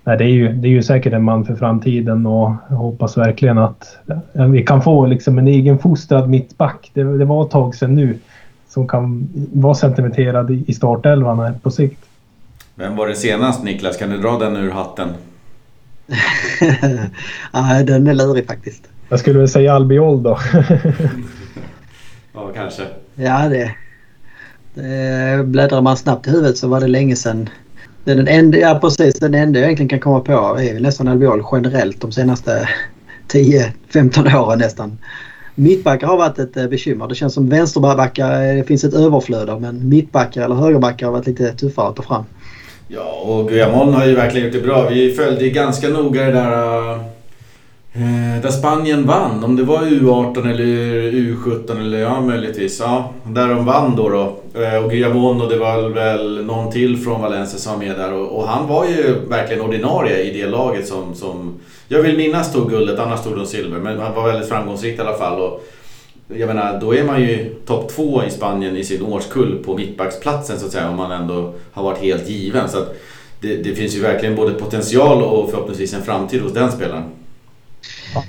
Nej, 0.03 0.17
det, 0.17 0.23
är 0.23 0.29
ju, 0.29 0.53
det 0.53 0.67
är 0.67 0.71
ju 0.71 0.83
säkert 0.83 1.13
en 1.13 1.23
man 1.23 1.45
för 1.45 1.55
framtiden 1.55 2.25
och 2.25 2.51
jag 2.69 2.75
hoppas 2.75 3.17
verkligen 3.17 3.57
att 3.57 3.97
vi 4.33 4.63
kan 4.63 4.81
få 4.81 5.05
liksom 5.05 5.37
en 5.37 5.47
egen 5.47 5.79
fostrad 5.79 6.29
mittback. 6.29 6.91
Det, 6.93 7.03
det 7.03 7.25
var 7.25 7.43
ett 7.45 7.51
tag 7.51 7.75
sedan 7.75 7.95
nu 7.95 8.17
som 8.73 8.87
kan 8.87 9.29
vara 9.53 9.75
sentimenterad 9.75 10.51
i 10.67 10.73
startelvan 10.73 11.59
på 11.63 11.71
sikt. 11.71 12.05
Vem 12.75 12.95
var 12.95 13.07
det 13.07 13.15
senast 13.15 13.63
Niklas? 13.63 13.97
Kan 13.97 14.09
du 14.09 14.17
dra 14.17 14.37
den 14.37 14.55
ur 14.55 14.71
hatten? 14.71 15.09
ja, 17.53 17.83
den 17.83 18.07
är 18.07 18.13
lurig 18.13 18.47
faktiskt. 18.47 18.83
Jag 19.09 19.19
skulle 19.19 19.39
väl 19.39 19.49
säga 19.49 19.73
Albiol 19.73 20.23
då. 20.23 20.39
ja, 22.33 22.51
kanske. 22.55 22.83
Ja, 23.15 23.49
det, 23.49 23.75
det... 24.73 25.45
Bläddrar 25.45 25.81
man 25.81 25.97
snabbt 25.97 26.27
i 26.27 26.31
huvudet 26.31 26.57
så 26.57 26.67
var 26.67 26.79
det 26.79 26.87
länge 26.87 27.15
sedan. 27.15 27.49
Den 28.03 28.27
enda, 28.27 28.57
ja, 28.57 28.79
precis, 28.81 29.19
den 29.19 29.33
enda 29.33 29.59
jag 29.59 29.65
egentligen 29.65 29.89
kan 29.89 29.99
komma 29.99 30.19
på 30.19 30.59
är 30.59 30.79
nästan 30.79 31.07
Albiol 31.07 31.43
generellt 31.51 32.01
de 32.01 32.11
senaste 32.11 32.69
10-15 33.31 34.35
åren 34.35 34.59
nästan. 34.59 34.97
Mittbackar 35.61 36.07
har 36.07 36.17
varit 36.17 36.39
ett 36.39 36.57
eh, 36.57 36.67
bekymmer. 36.67 37.07
Det 37.07 37.15
känns 37.15 37.33
som 37.33 37.49
vänsterbackar 37.49 38.49
eh, 38.49 38.55
det 38.55 38.63
finns 38.63 38.83
ett 38.83 38.93
överflöd 38.93 39.49
av 39.49 39.61
men 39.61 39.89
mittbackar 39.89 40.41
eller 40.41 40.55
högerbackar 40.55 41.05
har 41.05 41.13
varit 41.13 41.27
lite 41.27 41.53
tuffare 41.53 41.87
att 41.89 41.95
ta 41.95 42.03
fram. 42.03 42.23
Ja, 42.87 43.23
och 43.25 43.49
Guillamon 43.49 43.93
har 43.93 44.05
ju 44.05 44.15
verkligen 44.15 44.47
gjort 44.47 44.55
det 44.55 44.67
bra. 44.67 44.89
Vi 44.89 45.11
följde 45.11 45.43
ju 45.43 45.49
ganska 45.49 45.89
noga 45.89 46.23
det 46.23 46.31
där... 46.31 46.91
Eh, 46.91 47.01
Eh, 47.93 48.41
där 48.41 48.51
Spanien 48.51 49.07
vann. 49.07 49.43
Om 49.43 49.55
det 49.55 49.63
var 49.63 49.77
U18 49.77 50.51
eller 50.51 50.65
U17 51.11 51.79
eller 51.79 51.99
ja, 51.99 52.21
möjligtvis. 52.21 52.79
Ja, 52.79 53.13
där 53.23 53.47
de 53.47 53.65
vann 53.65 53.95
då. 53.95 54.09
då. 54.09 54.61
Eh, 54.61 54.83
och 54.83 54.91
Guillamon 54.91 55.41
och 55.41 55.49
det 55.49 55.57
var 55.57 55.89
väl 55.89 56.45
någon 56.45 56.71
till 56.71 56.97
från 56.97 57.21
Valencia 57.21 57.59
som 57.59 57.71
var 57.71 57.79
med 57.85 57.95
där. 57.97 58.13
Och, 58.13 58.37
och, 58.37 58.47
han 58.47 58.67
var 58.67 58.85
ju 58.85 59.15
verkligen 59.27 59.61
ordinarie 59.61 60.21
i 60.21 60.41
det 60.41 60.47
laget 60.47 60.87
som, 60.87 61.15
som 61.15 61.59
jag 61.87 62.01
vill 62.01 62.17
minnas 62.17 62.53
tog 62.53 62.69
guldet, 62.69 62.99
annars 62.99 63.23
tog 63.23 63.35
de 63.35 63.45
silver. 63.45 63.79
Men 63.79 63.99
han 63.99 64.15
var 64.15 64.27
väldigt 64.27 64.49
framgångsrik 64.49 64.97
i 64.97 65.01
alla 65.01 65.17
fall. 65.17 65.41
Och 65.41 65.63
jag 66.27 66.47
menar, 66.47 66.79
då 66.81 66.95
är 66.95 67.03
man 67.03 67.21
ju 67.21 67.55
topp 67.65 67.91
två 67.95 68.23
i 68.23 68.29
Spanien 68.29 68.77
i 68.77 68.83
sin 68.83 69.01
årskull 69.01 69.63
på 69.65 69.77
mittbacksplatsen 69.77 70.59
så 70.59 70.65
att 70.65 70.71
säga. 70.71 70.89
Om 70.89 70.97
man 70.97 71.11
ändå 71.11 71.53
har 71.71 71.83
varit 71.83 71.99
helt 71.99 72.29
given. 72.29 72.69
Så 72.69 72.77
att 72.77 72.95
det, 73.41 73.55
det 73.55 73.75
finns 73.75 73.95
ju 73.95 74.01
verkligen 74.01 74.35
både 74.35 74.53
potential 74.53 75.23
och 75.23 75.49
förhoppningsvis 75.49 75.93
en 75.93 76.01
framtid 76.01 76.41
hos 76.41 76.53
den 76.53 76.71
spelaren. 76.71 77.03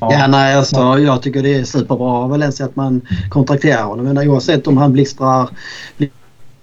Ja, 0.00 0.26
nej, 0.28 0.54
alltså, 0.54 0.98
jag 0.98 1.22
tycker 1.22 1.42
det 1.42 1.54
är 1.54 1.64
superbra 1.64 2.10
av 2.10 2.30
Valencia 2.30 2.66
att 2.66 2.76
man 2.76 3.00
kontrakterar 3.30 3.82
honom. 3.82 4.04
Men 4.04 4.28
oavsett 4.28 4.66
om 4.66 4.76
han 4.76 4.92
blixtrar, 4.92 5.48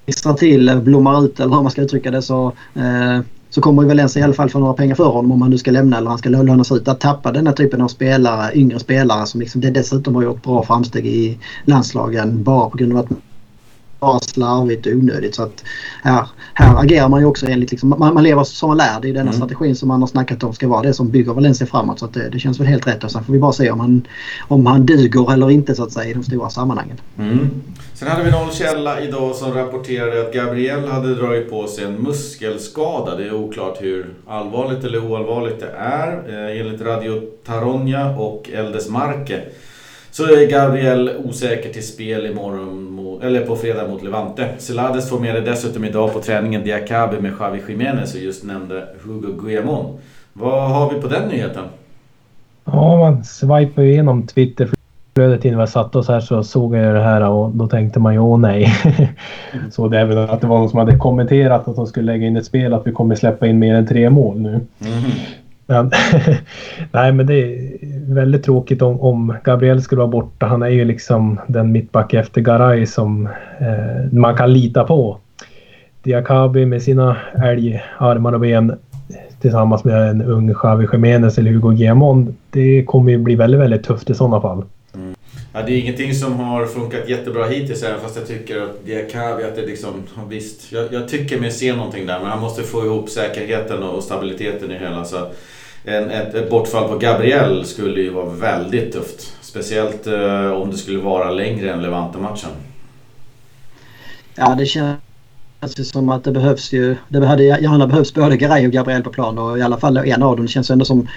blixtrar 0.05 0.33
till, 0.33 0.81
blommar 0.83 1.25
ut 1.25 1.39
eller 1.39 1.55
hur 1.55 1.61
man 1.61 1.71
ska 1.71 1.81
uttrycka 1.81 2.11
det 2.11 2.21
så 2.21 2.53
eh, 2.75 3.21
så 3.49 3.61
kommer 3.61 3.83
Valencia 3.83 4.19
i 4.19 4.23
alla 4.23 4.33
fall 4.33 4.49
få 4.49 4.59
några 4.59 4.73
pengar 4.73 4.95
för 4.95 5.05
honom 5.05 5.31
om 5.31 5.41
han 5.41 5.51
nu 5.51 5.57
ska 5.57 5.71
lämna 5.71 5.97
eller 5.97 6.09
han 6.09 6.17
ska 6.17 6.29
lånas 6.29 6.71
ut. 6.71 6.87
Att 6.87 6.99
tappa 6.99 7.31
den 7.31 7.47
här 7.47 7.53
typen 7.53 7.81
av 7.81 7.87
spelare, 7.87 8.51
yngre 8.53 8.79
spelare 8.79 9.25
som 9.25 9.39
liksom 9.39 9.61
det 9.61 9.69
dessutom 9.69 10.15
har 10.15 10.23
gjort 10.23 10.43
bra 10.43 10.63
framsteg 10.63 11.05
i 11.05 11.39
landslagen 11.65 12.43
bara 12.43 12.69
på 12.69 12.77
grund 12.77 12.93
av 12.93 12.99
att 12.99 13.09
bara 13.99 14.19
slarvigt 14.19 14.85
och 14.85 14.91
onödigt. 14.91 15.35
Så 15.35 15.43
att 15.43 15.63
här, 16.03 16.27
här 16.53 16.83
agerar 16.83 17.09
man 17.09 17.19
ju 17.19 17.25
också 17.25 17.47
enligt... 17.47 17.71
Liksom, 17.71 17.89
man, 17.89 18.13
man 18.13 18.23
lever 18.23 18.43
som 18.43 18.69
man 18.69 18.77
lär. 18.77 18.99
Det 19.01 19.09
är 19.09 19.13
denna 19.13 19.21
mm. 19.21 19.33
strategin 19.33 19.75
som 19.75 19.87
man 19.87 20.01
har 20.01 20.07
snackat 20.07 20.43
om 20.43 20.53
ska 20.53 20.67
vara 20.67 20.81
det 20.81 20.93
som 20.93 21.09
bygger 21.09 21.33
Valencia 21.33 21.67
framåt. 21.67 21.99
Så 21.99 22.05
att 22.05 22.13
det, 22.13 22.29
det 22.29 22.39
känns 22.39 22.59
väl 22.59 22.67
helt 22.67 22.87
rätt. 22.87 23.03
Och 23.03 23.11
sen 23.11 23.23
får 23.23 23.33
vi 23.33 23.39
bara 23.39 23.53
se 23.53 23.71
om 23.71 23.79
han, 23.79 24.07
om 24.47 24.65
han 24.65 24.85
duger 24.85 25.33
eller 25.33 25.51
inte 25.51 25.75
så 25.75 25.83
att 25.83 25.91
säga 25.91 26.09
i 26.09 26.13
de 26.13 26.23
stora 26.23 26.49
sammanhangen. 26.49 26.97
Mm. 27.17 27.49
Sen 27.93 28.07
hade 28.07 28.23
vi 28.23 28.31
någon 28.31 28.51
källa 28.51 29.01
idag 29.01 29.35
som 29.35 29.53
rapporterade 29.53 30.21
att 30.21 30.33
Gabriel 30.33 30.87
hade 30.87 31.15
dragit 31.15 31.49
på 31.49 31.67
sig 31.67 31.85
en 31.85 31.93
muskelskada. 31.93 33.15
Det 33.15 33.27
är 33.27 33.33
oklart 33.33 33.81
hur 33.81 34.13
allvarligt 34.27 34.83
eller 34.83 35.11
oallvarligt 35.11 35.59
det 35.59 35.71
är. 35.77 36.11
Eh, 36.27 36.59
enligt 36.59 36.81
Radio 36.81 37.21
Taronja 37.45 38.09
och 38.09 38.49
Eldes 38.53 38.89
Marke 38.89 39.41
så 40.11 40.23
är 40.23 40.49
Gabriel 40.51 41.11
osäker 41.23 41.69
till 41.69 41.87
spel 41.87 42.25
imorgon, 42.25 42.89
eller 43.23 43.45
på 43.45 43.55
fredag 43.55 43.87
mot 43.87 44.03
Levante. 44.03 44.49
Celades 44.57 45.09
formerade 45.09 45.41
dessutom 45.41 45.85
idag 45.85 46.13
på 46.13 46.19
träningen 46.19 46.63
Diakabe 46.63 47.21
med 47.21 47.35
Xavi 47.35 47.61
Jiménez 47.67 48.15
och 48.15 48.21
just 48.21 48.43
nämnde 48.43 48.87
Hugo 49.03 49.41
Guillamon. 49.41 49.97
Vad 50.33 50.71
har 50.71 50.93
vi 50.93 51.01
på 51.01 51.07
den 51.07 51.29
nyheten? 51.29 51.63
Ja, 52.65 52.97
man 52.97 53.23
swipar 53.23 53.81
ju 53.81 53.91
igenom 53.91 54.27
Twitterflödet 54.27 55.45
innan 55.45 55.59
vi 55.59 55.67
satt 55.67 55.95
oss 55.95 56.07
här 56.07 56.19
så 56.19 56.43
såg 56.43 56.75
jag 56.75 56.95
det 56.95 57.01
här 57.01 57.29
och 57.29 57.51
då 57.51 57.67
tänkte 57.67 57.99
man 57.99 58.13
ju 58.13 58.19
åh 58.19 58.39
nej. 58.39 58.73
så 59.71 59.87
det 59.87 60.05
väl 60.05 60.17
att 60.17 60.41
det 60.41 60.47
var 60.47 60.57
någon 60.57 60.69
som 60.69 60.79
hade 60.79 60.97
kommenterat 60.97 61.67
att 61.67 61.75
de 61.75 61.87
skulle 61.87 62.11
lägga 62.11 62.27
in 62.27 62.37
ett 62.37 62.45
spel 62.45 62.73
att 62.73 62.87
vi 62.87 62.91
kommer 62.91 63.15
släppa 63.15 63.47
in 63.47 63.59
mer 63.59 63.75
än 63.75 63.87
tre 63.87 64.09
mål 64.09 64.39
nu. 64.39 64.49
Mm. 64.49 65.11
Men, 65.69 65.91
nej, 66.91 67.11
men 67.11 67.25
det 67.25 67.33
är 67.33 68.13
väldigt 68.13 68.43
tråkigt 68.43 68.81
om, 68.81 69.01
om 69.01 69.35
Gabriel 69.43 69.81
skulle 69.81 69.99
vara 69.99 70.11
borta. 70.11 70.45
Han 70.45 70.61
är 70.61 70.69
ju 70.69 70.85
liksom 70.85 71.39
den 71.47 71.71
mittback 71.71 72.13
efter 72.13 72.41
Garay 72.41 72.85
som 72.85 73.27
eh, 73.59 74.11
man 74.11 74.37
kan 74.37 74.53
lita 74.53 74.83
på. 74.83 75.17
Diakabi 76.03 76.65
med 76.65 76.81
sina 76.81 77.17
älgarmar 77.43 78.33
och 78.33 78.39
ben 78.39 78.75
tillsammans 79.41 79.83
med 79.83 80.09
en 80.09 80.21
ung 80.21 80.53
Xavi 80.53 80.87
Jiménez 80.91 81.37
eller 81.37 81.51
Hugo 81.51 81.73
Gemond. 81.73 82.35
Det 82.49 82.83
kommer 82.85 83.11
ju 83.11 83.17
bli 83.17 83.35
väldigt, 83.35 83.61
väldigt 83.61 83.83
tufft 83.83 84.09
i 84.09 84.13
sådana 84.13 84.41
fall. 84.41 84.63
Ja, 85.53 85.61
det 85.61 85.71
är 85.71 85.79
ingenting 85.79 86.13
som 86.13 86.39
har 86.39 86.65
funkat 86.65 87.09
jättebra 87.09 87.47
hittills 87.47 87.83
även 87.83 88.01
fast 88.01 88.15
jag 88.15 88.27
tycker 88.27 88.61
att 88.61 88.85
Diakavi, 88.85 89.43
att 89.43 89.55
det 89.55 89.65
liksom, 89.65 90.03
visst, 90.29 90.71
jag, 90.71 90.93
jag 90.93 91.07
tycker 91.07 91.39
mig 91.39 91.51
se 91.51 91.75
någonting 91.75 92.05
där 92.05 92.19
men 92.19 92.29
han 92.29 92.41
måste 92.41 92.63
få 92.63 92.85
ihop 92.85 93.09
säkerheten 93.09 93.83
och 93.83 94.03
stabiliteten 94.03 94.71
i 94.71 94.77
hela. 94.77 95.05
Så 95.05 95.27
en, 95.83 96.09
ett, 96.09 96.33
ett 96.33 96.49
bortfall 96.49 96.89
på 96.89 96.97
Gabriel 96.97 97.65
skulle 97.65 98.01
ju 98.01 98.09
vara 98.09 98.29
väldigt 98.29 98.93
tufft. 98.93 99.33
Speciellt 99.41 100.07
eh, 100.07 100.51
om 100.51 100.71
det 100.71 100.77
skulle 100.77 100.99
vara 100.99 101.31
längre 101.31 101.71
än 101.71 101.81
Levante-matchen. 101.81 102.49
Ja, 104.35 104.55
det 104.55 104.65
känns 104.65 105.89
som 105.89 106.09
att 106.09 106.23
det 106.23 106.31
behövs 106.31 106.73
ju... 106.73 106.95
Det 107.07 107.25
hade 107.25 107.43
gärna 107.43 107.87
behövs 107.87 108.13
både 108.13 108.37
Garay 108.37 108.67
och 108.67 108.73
Gabriel 108.73 109.03
på 109.03 109.09
plan 109.09 109.37
och 109.37 109.59
i 109.59 109.61
alla 109.61 109.77
fall 109.77 109.97
en 109.97 110.23
av 110.23 110.35
dem. 110.35 110.45
Det 110.45 110.51
känns 110.51 110.69
ändå 110.69 110.85
som 110.85 111.07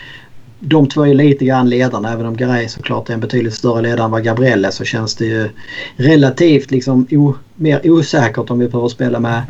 de 0.64 0.88
två 0.88 1.06
är 1.06 1.14
lite 1.14 1.44
grann 1.44 1.68
ledarna. 1.68 2.12
Även 2.12 2.26
om 2.26 2.36
Garay 2.36 2.68
såklart 2.68 3.08
är 3.08 3.14
en 3.14 3.20
betydligt 3.20 3.54
större 3.54 3.82
ledare 3.82 4.04
än 4.04 4.10
vad 4.10 4.24
Gabriel 4.24 4.64
är 4.64 4.70
så 4.70 4.84
känns 4.84 5.14
det 5.14 5.24
ju 5.24 5.48
relativt 5.96 6.70
liksom 6.70 7.06
o, 7.10 7.34
mer 7.56 7.80
osäkert 7.84 8.50
om 8.50 8.58
vi 8.58 8.68
behöver 8.68 8.88
spela 8.88 9.20
med 9.20 9.42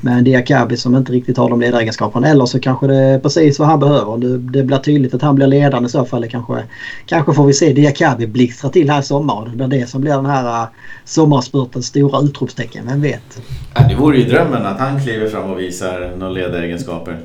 med 0.00 0.18
en 0.18 0.24
Diakabi 0.24 0.76
som 0.76 0.96
inte 0.96 1.12
riktigt 1.12 1.36
har 1.36 1.50
de 1.50 1.60
ledaregenskaperna. 1.60 2.28
Eller 2.28 2.46
så 2.46 2.60
kanske 2.60 2.86
det 2.86 2.96
är 2.96 3.18
precis 3.18 3.58
vad 3.58 3.68
han 3.68 3.80
behöver. 3.80 4.18
Det, 4.18 4.38
det 4.38 4.62
blir 4.62 4.78
tydligt 4.78 5.14
att 5.14 5.22
han 5.22 5.34
blir 5.34 5.46
ledaren 5.46 5.86
i 5.86 5.88
så 5.88 6.04
fall. 6.04 6.28
Kanske, 6.28 6.62
kanske 7.06 7.32
får 7.32 7.46
vi 7.46 7.52
se 7.52 7.72
Diakabi 7.72 8.26
blixtra 8.26 8.70
till 8.70 8.90
här 8.90 9.00
i 9.00 9.02
sommar. 9.02 9.48
Det 9.48 9.56
blir 9.56 9.80
det 9.80 9.86
som 9.86 10.00
blir 10.00 10.12
den 10.12 10.26
här 10.26 10.62
uh, 10.62 10.68
sommarspurtens 11.04 11.86
stora 11.86 12.20
utropstecken. 12.20 12.86
Vem 12.86 13.02
vet? 13.02 13.42
Det 13.88 13.94
vore 13.94 14.18
ju 14.18 14.24
drömmen 14.24 14.66
att 14.66 14.78
han 14.78 15.00
kliver 15.00 15.28
fram 15.28 15.50
och 15.50 15.60
visar 15.60 16.12
några 16.16 16.32
ledaregenskaper. 16.32 17.20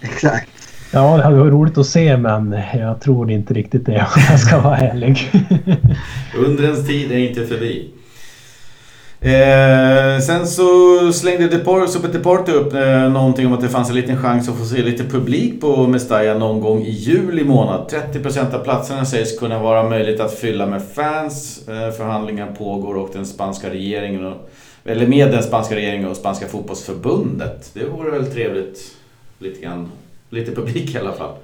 Exakt. 0.00 0.61
Ja, 0.94 1.16
det 1.16 1.22
hade 1.22 1.36
varit 1.36 1.52
roligt 1.52 1.78
att 1.78 1.86
se 1.86 2.16
men 2.16 2.56
jag 2.74 3.00
tror 3.00 3.30
inte 3.30 3.54
riktigt 3.54 3.86
det 3.86 3.92
om 4.16 4.22
jag 4.30 4.40
ska 4.40 4.60
vara 4.60 4.76
ärlig. 4.76 5.30
Undrens 6.46 6.86
tid 6.86 7.12
är 7.12 7.18
inte 7.18 7.46
förbi. 7.46 7.90
Eh, 9.20 10.20
sen 10.20 10.46
så 10.46 11.12
slängde 11.12 11.48
Depor, 11.48 11.86
Super 11.86 12.08
Deporte 12.08 12.52
upp 12.52 12.74
eh, 12.74 13.10
någonting 13.10 13.46
om 13.46 13.52
att 13.52 13.60
det 13.60 13.68
fanns 13.68 13.88
en 13.88 13.94
liten 13.94 14.16
chans 14.16 14.48
att 14.48 14.58
få 14.58 14.64
se 14.64 14.82
lite 14.82 15.04
publik 15.04 15.60
på 15.60 15.86
Mestalla 15.86 16.38
någon 16.38 16.60
gång 16.60 16.82
i 16.82 16.90
juli 16.90 17.44
månad. 17.44 17.92
30% 18.12 18.54
av 18.54 18.58
platserna 18.58 19.04
sägs 19.04 19.38
kunna 19.38 19.58
vara 19.58 19.88
möjligt 19.88 20.20
att 20.20 20.34
fylla 20.34 20.66
med 20.66 20.82
fans. 20.94 21.68
Eh, 21.68 21.90
förhandlingar 21.90 22.54
pågår 22.58 22.94
och 22.94 23.10
den 23.12 23.26
spanska 23.26 23.70
regeringen 23.70 24.26
och, 24.26 24.50
eller 24.84 25.06
med 25.06 25.30
den 25.30 25.42
spanska 25.42 25.76
regeringen 25.76 26.08
och 26.08 26.16
spanska 26.16 26.46
fotbollsförbundet. 26.46 27.70
Det 27.74 27.84
vore 27.84 28.10
väl 28.10 28.26
trevligt. 28.26 28.78
Lite 29.38 29.60
grann. 29.60 29.88
Lite 30.32 30.52
publik 30.52 30.94
i 30.94 30.98
alla 30.98 31.12
fall. 31.12 31.34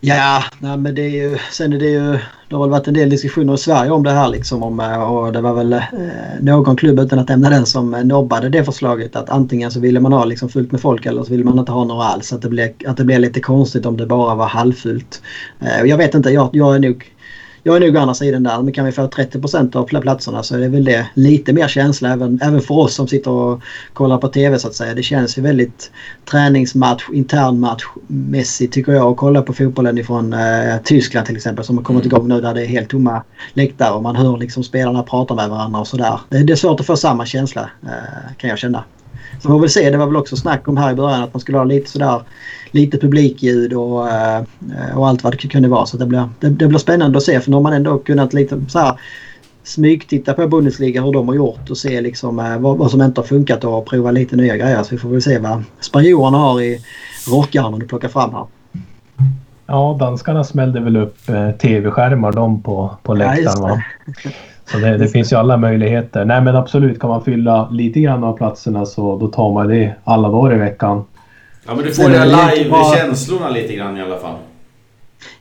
Ja, 0.00 0.42
nej, 0.58 0.76
men 0.76 0.94
det 0.94 1.02
är 1.02 1.10
ju, 1.10 1.38
sen 1.52 1.72
är 1.72 1.78
det 1.78 1.90
ju, 1.90 2.18
det 2.48 2.56
har 2.56 2.60
väl 2.60 2.70
varit 2.70 2.88
en 2.88 2.94
del 2.94 3.10
diskussioner 3.10 3.54
i 3.54 3.58
Sverige 3.58 3.90
om 3.90 4.02
det 4.02 4.10
här 4.10 4.28
liksom. 4.28 4.62
Om, 4.62 4.80
eh, 4.80 5.12
och 5.12 5.32
det 5.32 5.40
var 5.40 5.54
väl 5.54 5.72
eh, 5.72 5.80
någon 6.40 6.76
klubb 6.76 6.98
utan 6.98 7.18
att 7.18 7.28
nämna 7.28 7.50
den 7.50 7.66
som 7.66 7.94
eh, 7.94 8.04
nobbade 8.04 8.48
det 8.48 8.64
förslaget 8.64 9.16
att 9.16 9.30
antingen 9.30 9.70
så 9.70 9.80
ville 9.80 10.00
man 10.00 10.12
ha 10.12 10.24
liksom 10.24 10.48
fullt 10.48 10.72
med 10.72 10.80
folk 10.80 11.06
eller 11.06 11.22
så 11.22 11.30
ville 11.30 11.44
man 11.44 11.58
inte 11.58 11.72
ha 11.72 11.84
några 11.84 12.04
alls. 12.04 12.32
Att 12.32 12.42
det 12.42 12.48
blev, 12.48 12.70
att 12.86 12.96
det 12.96 13.04
blev 13.04 13.20
lite 13.20 13.40
konstigt 13.40 13.86
om 13.86 13.96
det 13.96 14.06
bara 14.06 14.34
var 14.34 14.46
halvfullt. 14.46 15.22
Eh, 15.60 15.82
jag 15.84 15.96
vet 15.96 16.14
inte, 16.14 16.30
jag, 16.30 16.50
jag 16.52 16.74
är 16.74 16.78
nog 16.78 17.15
jag 17.66 17.76
är 17.76 17.80
nog 17.80 17.96
andra 17.96 18.14
sidan 18.14 18.42
där. 18.42 18.62
Men 18.62 18.72
kan 18.72 18.84
vi 18.84 18.92
få 18.92 19.06
30% 19.06 19.76
av 19.76 20.00
platserna 20.00 20.42
så 20.42 20.54
är 20.54 20.58
det 20.58 20.68
väl 20.68 20.84
det 20.84 21.06
lite 21.14 21.52
mer 21.52 21.68
känsla 21.68 22.12
även, 22.12 22.40
även 22.42 22.60
för 22.60 22.74
oss 22.74 22.94
som 22.94 23.08
sitter 23.08 23.30
och 23.30 23.62
kollar 23.92 24.18
på 24.18 24.28
TV 24.28 24.58
så 24.58 24.68
att 24.68 24.74
säga. 24.74 24.94
Det 24.94 25.02
känns 25.02 25.38
ju 25.38 25.42
väldigt 25.42 25.90
träningsmatch, 26.30 27.04
internmatchmässigt 27.12 28.72
tycker 28.72 28.92
jag 28.92 29.10
att 29.10 29.16
kolla 29.16 29.42
på 29.42 29.52
fotbollen 29.52 29.98
ifrån 29.98 30.32
eh, 30.32 30.76
Tyskland 30.84 31.26
till 31.26 31.36
exempel 31.36 31.64
som 31.64 31.76
har 31.76 31.84
kommit 31.84 32.04
mm. 32.04 32.16
igång 32.16 32.28
nu 32.28 32.40
där 32.40 32.54
det 32.54 32.62
är 32.62 32.66
helt 32.66 32.88
tomma 32.88 33.22
läktare 33.52 33.94
och 33.94 34.02
man 34.02 34.16
hör 34.16 34.36
liksom 34.36 34.64
spelarna 34.64 35.02
prata 35.02 35.34
med 35.34 35.48
varandra 35.48 35.80
och 35.80 35.86
sådär. 35.86 36.20
Det, 36.28 36.42
det 36.42 36.52
är 36.52 36.56
svårt 36.56 36.80
att 36.80 36.86
få 36.86 36.96
samma 36.96 37.26
känsla 37.26 37.70
eh, 37.82 38.34
kan 38.36 38.50
jag 38.50 38.58
känna. 38.58 38.84
Så 39.40 39.48
får 39.48 39.58
väl 39.58 39.70
se. 39.70 39.90
Det 39.90 39.96
var 39.96 40.06
väl 40.06 40.16
också 40.16 40.36
snack 40.36 40.68
om 40.68 40.76
här 40.76 40.92
i 40.92 40.94
början 40.94 41.22
att 41.22 41.34
man 41.34 41.40
skulle 41.40 41.58
ha 41.58 41.64
lite 41.64 41.90
sådär 41.90 42.20
lite 42.70 42.98
publikljud 42.98 43.72
och, 43.72 44.08
eh, 44.08 44.42
och 44.94 45.08
allt 45.08 45.24
vad 45.24 45.32
det 45.32 45.48
kunde 45.48 45.68
vara. 45.68 45.86
Så 45.86 45.96
det 45.96 46.06
blir, 46.06 46.28
det, 46.40 46.48
det 46.48 46.66
blir 46.66 46.78
spännande 46.78 47.18
att 47.18 47.24
se 47.24 47.40
för 47.40 47.50
nu 47.50 47.56
har 47.56 47.62
man 47.62 47.72
ändå 47.72 47.98
kunnat 47.98 48.32
lite 48.32 48.60
så 48.68 48.78
här 48.78 49.00
smygtitta 49.64 50.32
på 50.32 50.48
Bundesliga 50.48 51.02
hur 51.02 51.12
de 51.12 51.28
har 51.28 51.34
gjort 51.34 51.70
och 51.70 51.78
se 51.78 52.00
liksom 52.00 52.38
eh, 52.38 52.58
vad, 52.58 52.78
vad 52.78 52.90
som 52.90 53.02
inte 53.02 53.20
har 53.20 53.26
funkat 53.26 53.64
och 53.64 53.86
prova 53.86 54.10
lite 54.10 54.36
nya 54.36 54.56
grejer. 54.56 54.82
Så 54.82 54.88
vi 54.90 54.98
får 54.98 55.08
väl 55.08 55.22
se 55.22 55.38
vad 55.38 55.64
spanjorerna 55.80 56.38
har 56.38 56.60
i 56.60 56.80
rockaren 57.30 57.74
om 57.74 57.80
du 57.80 57.86
plockar 57.86 58.08
fram 58.08 58.34
här. 58.34 58.46
Ja, 59.66 59.96
danskarna 60.00 60.44
smällde 60.44 60.80
väl 60.80 60.96
upp 60.96 61.28
eh, 61.28 61.50
tv-skärmar 61.50 62.32
de 62.32 62.62
på, 62.62 62.96
på 63.02 63.14
läktaren. 63.14 63.82
Ja, 64.24 64.30
så 64.70 64.78
det, 64.78 64.96
det 64.96 65.08
finns 65.08 65.32
ju 65.32 65.36
alla 65.36 65.56
möjligheter. 65.56 66.24
Nej 66.24 66.40
men 66.40 66.56
absolut, 66.56 67.00
kan 67.00 67.10
man 67.10 67.24
fylla 67.24 67.68
lite 67.70 68.00
grann 68.00 68.24
av 68.24 68.36
platserna 68.36 68.86
så 68.86 69.18
då 69.18 69.28
tar 69.28 69.52
man 69.52 69.68
det 69.68 69.94
alla 70.04 70.28
dagar 70.28 70.54
i 70.54 70.58
veckan. 70.58 71.04
Ja 71.66 71.74
men 71.74 71.84
du 71.84 71.94
får 71.94 72.02
de 72.02 72.08
live-känslorna 72.08 73.50
lite 73.50 73.74
grann 73.74 73.96
i 73.96 74.02
alla 74.02 74.18
fall. 74.18 74.36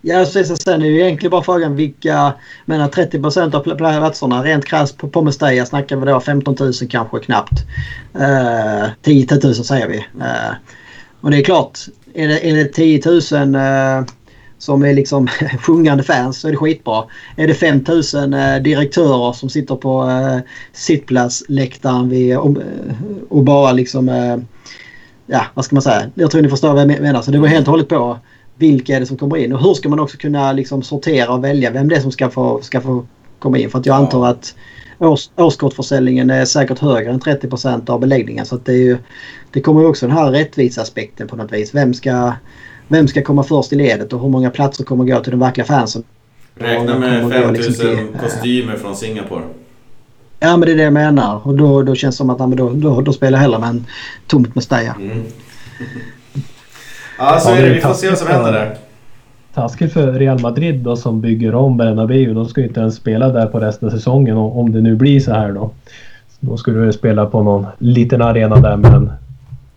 Ja, 0.02 0.26
så 0.26 0.44
sen 0.44 0.82
är 0.82 0.86
ju 0.86 1.02
egentligen 1.02 1.32
bara 1.32 1.44
frågan 1.44 1.76
vilka... 1.76 2.34
menar 2.66 2.88
30 2.88 3.22
procent 3.22 3.56
av 3.56 3.60
platserna 3.76 4.44
rent 4.44 4.66
krasst 4.66 4.98
på, 4.98 5.08
på 5.08 5.22
Mestalla 5.22 5.66
snackar 5.66 5.96
vi 5.96 6.06
då 6.06 6.20
15 6.20 6.56
000 6.60 6.74
kanske 6.90 7.20
knappt. 7.20 7.60
Eh, 8.14 8.90
10 9.02 9.28
000 9.44 9.56
säger 9.56 9.88
vi. 9.88 9.98
Eh, 9.98 10.54
och 11.22 11.32
det 11.32 11.38
är 11.38 11.44
klart, 11.44 11.80
är 12.14 12.28
det, 12.28 12.50
är 12.50 12.56
det 12.56 12.66
10 12.66 13.02
000 13.32 13.56
eh, 13.56 14.06
som 14.58 14.84
är 14.84 14.94
liksom 14.94 15.28
sjungande 15.62 16.04
fans 16.04 16.40
så 16.40 16.48
är 16.48 16.52
det 16.52 16.58
skitbra. 16.58 17.04
Är 17.36 17.48
det 17.48 17.54
5000 17.54 18.34
eh, 18.34 18.56
direktörer 18.56 19.34
som 19.34 19.50
sitter 19.50 19.76
på 19.76 20.10
eh, 20.10 20.40
sittplatsläktaren 20.74 22.38
och, 22.38 22.58
och 23.30 23.44
bara 23.44 23.72
liksom... 23.72 24.10
Eh, 24.10 24.38
ja, 25.26 25.46
vad 25.54 25.66
ska 25.66 25.76
man 25.76 25.82
säga? 25.82 26.12
Jag 26.16 26.32
tror 26.32 26.42
ni 26.42 26.50
förstår 26.50 26.74
vad 26.74 26.82
jag 26.92 27.02
menar. 27.02 27.22
Så 27.22 27.32
det 27.32 27.40
var 27.40 27.48
helt 27.48 27.68
och 27.68 27.72
hållet 27.72 27.90
på 27.90 28.18
vilka 28.58 28.96
är 28.96 29.00
det 29.00 29.06
som 29.06 29.18
kommer 29.18 29.38
in 29.38 29.54
och 29.54 29.62
hur 29.62 29.74
ska 29.74 29.90
man 29.90 30.00
också 30.00 30.18
kunna 30.18 30.52
liksom 30.52 30.82
sortera 30.82 31.34
och 31.34 31.44
välja 31.44 31.72
vem 31.72 31.88
det 31.88 31.96
är 31.96 32.00
som 32.00 32.12
ska 32.12 32.30
få, 32.30 32.62
ska 32.62 32.82
få 32.82 33.06
komma 33.40 33.58
in. 33.58 33.70
För 33.70 33.80
att 33.80 33.86
jag 33.86 33.96
antar 33.96 34.28
att 34.28 34.56
års, 35.00 35.30
årskortförsäljningen 35.36 36.30
är 36.30 36.46
säkert 36.46 36.80
högre 36.80 37.12
än 37.12 37.20
30% 37.20 37.90
av 37.90 38.00
beläggningen. 38.00 38.46
Så 38.46 38.58
det, 38.58 38.72
är 38.72 38.78
ju, 38.78 38.98
det 39.52 39.62
kommer 39.62 39.82
ju 39.82 39.88
också 39.88 40.08
den 40.08 40.18
här 40.18 40.32
rättvisaspekten 40.32 41.28
på 41.28 41.36
något 41.36 41.52
vis. 41.52 41.76
Vem 41.76 41.94
ska, 41.94 42.34
vem 42.88 43.08
ska 43.08 43.24
komma 43.24 43.44
först 43.44 43.74
i 43.74 43.76
ledet 43.76 44.14
och 44.14 44.22
hur 44.22 44.30
många 44.30 44.50
platser 44.50 44.84
kommer 44.84 45.06
gå 45.06 45.20
till 45.20 45.32
de 45.32 45.40
verkliga 45.40 45.66
fansen? 45.66 46.04
Räkna 46.56 47.00
med 47.00 47.32
5000 47.32 47.54
liksom 47.54 48.08
kostymer 48.22 48.76
från 48.76 48.96
Singapore. 48.96 49.44
Ja 50.40 50.58
men 50.58 50.62
det 50.62 50.72
är 50.72 50.76
det 50.76 50.84
jag 50.84 50.94
menar. 50.94 51.48
Och 51.48 51.56
då, 51.56 51.84
då 51.84 51.96
känns 51.96 52.16
det 52.16 52.18
som 52.18 52.30
att 52.30 52.40
ja, 52.40 52.46
då, 52.46 52.70
då, 52.70 53.02
då 53.02 53.14
spelar 53.14 53.38
jag 53.38 53.42
hellre 53.42 53.60
med 53.60 53.70
en 53.70 53.86
tomt 54.28 54.56
med 54.56 54.64
Steja. 54.64 54.96
Mm. 55.00 55.24
ja 57.18 57.40
så 57.40 57.50
är 57.50 57.62
det. 57.62 57.74
Vi 57.74 57.82
får 57.82 57.94
se 57.94 58.10
vad 58.10 58.18
som 58.18 58.28
händer 58.28 58.52
där. 58.52 58.78
Taskigt 59.54 59.94
för 59.94 60.12
Real 60.14 60.40
Madrid 60.40 60.80
då 60.80 60.96
som 60.96 61.22
bygger 61.22 61.56
om 61.56 61.78
Bernabéu. 61.78 62.34
De 62.34 62.46
ska 62.46 62.62
ju 62.62 62.68
inte 62.68 62.80
ens 62.80 62.96
spela 62.96 63.30
där 63.30 63.46
på 63.46 63.60
resten 63.60 63.88
av 63.88 63.92
säsongen 63.92 64.38
om 64.38 64.72
det 64.72 64.82
nu 64.82 64.96
blir 64.96 65.20
så 65.20 65.32
här 65.32 65.52
då. 65.52 65.72
Då 66.40 66.58
skulle 66.58 66.86
du 66.86 66.94
spela 66.94 67.26
på 67.26 67.44
någon 67.44 67.66
liten 67.78 68.22
arena 68.22 68.56
där 68.56 68.78
med 68.78 68.94
en 68.94 69.12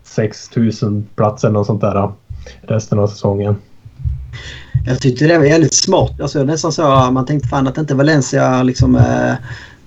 6000 0.03 1.07
platser 1.17 1.49
eller 1.49 1.59
något 1.59 1.67
sånt 1.67 1.81
där 1.81 2.11
resten 2.62 2.99
av 2.99 3.07
säsongen. 3.07 3.57
Jag 4.87 5.00
tyckte 5.00 5.26
det 5.26 5.38
var 5.38 5.45
jävligt 5.45 5.75
smart. 5.75 6.21
Alltså 6.21 6.45
nästan 6.45 6.73
så 6.73 7.11
man 7.11 7.26
tänkte 7.26 7.49
fan 7.49 7.69
att 7.69 7.78
inte 7.78 7.95
Valencia 7.95 8.62
liksom 8.62 8.97
Eh, 8.97 9.35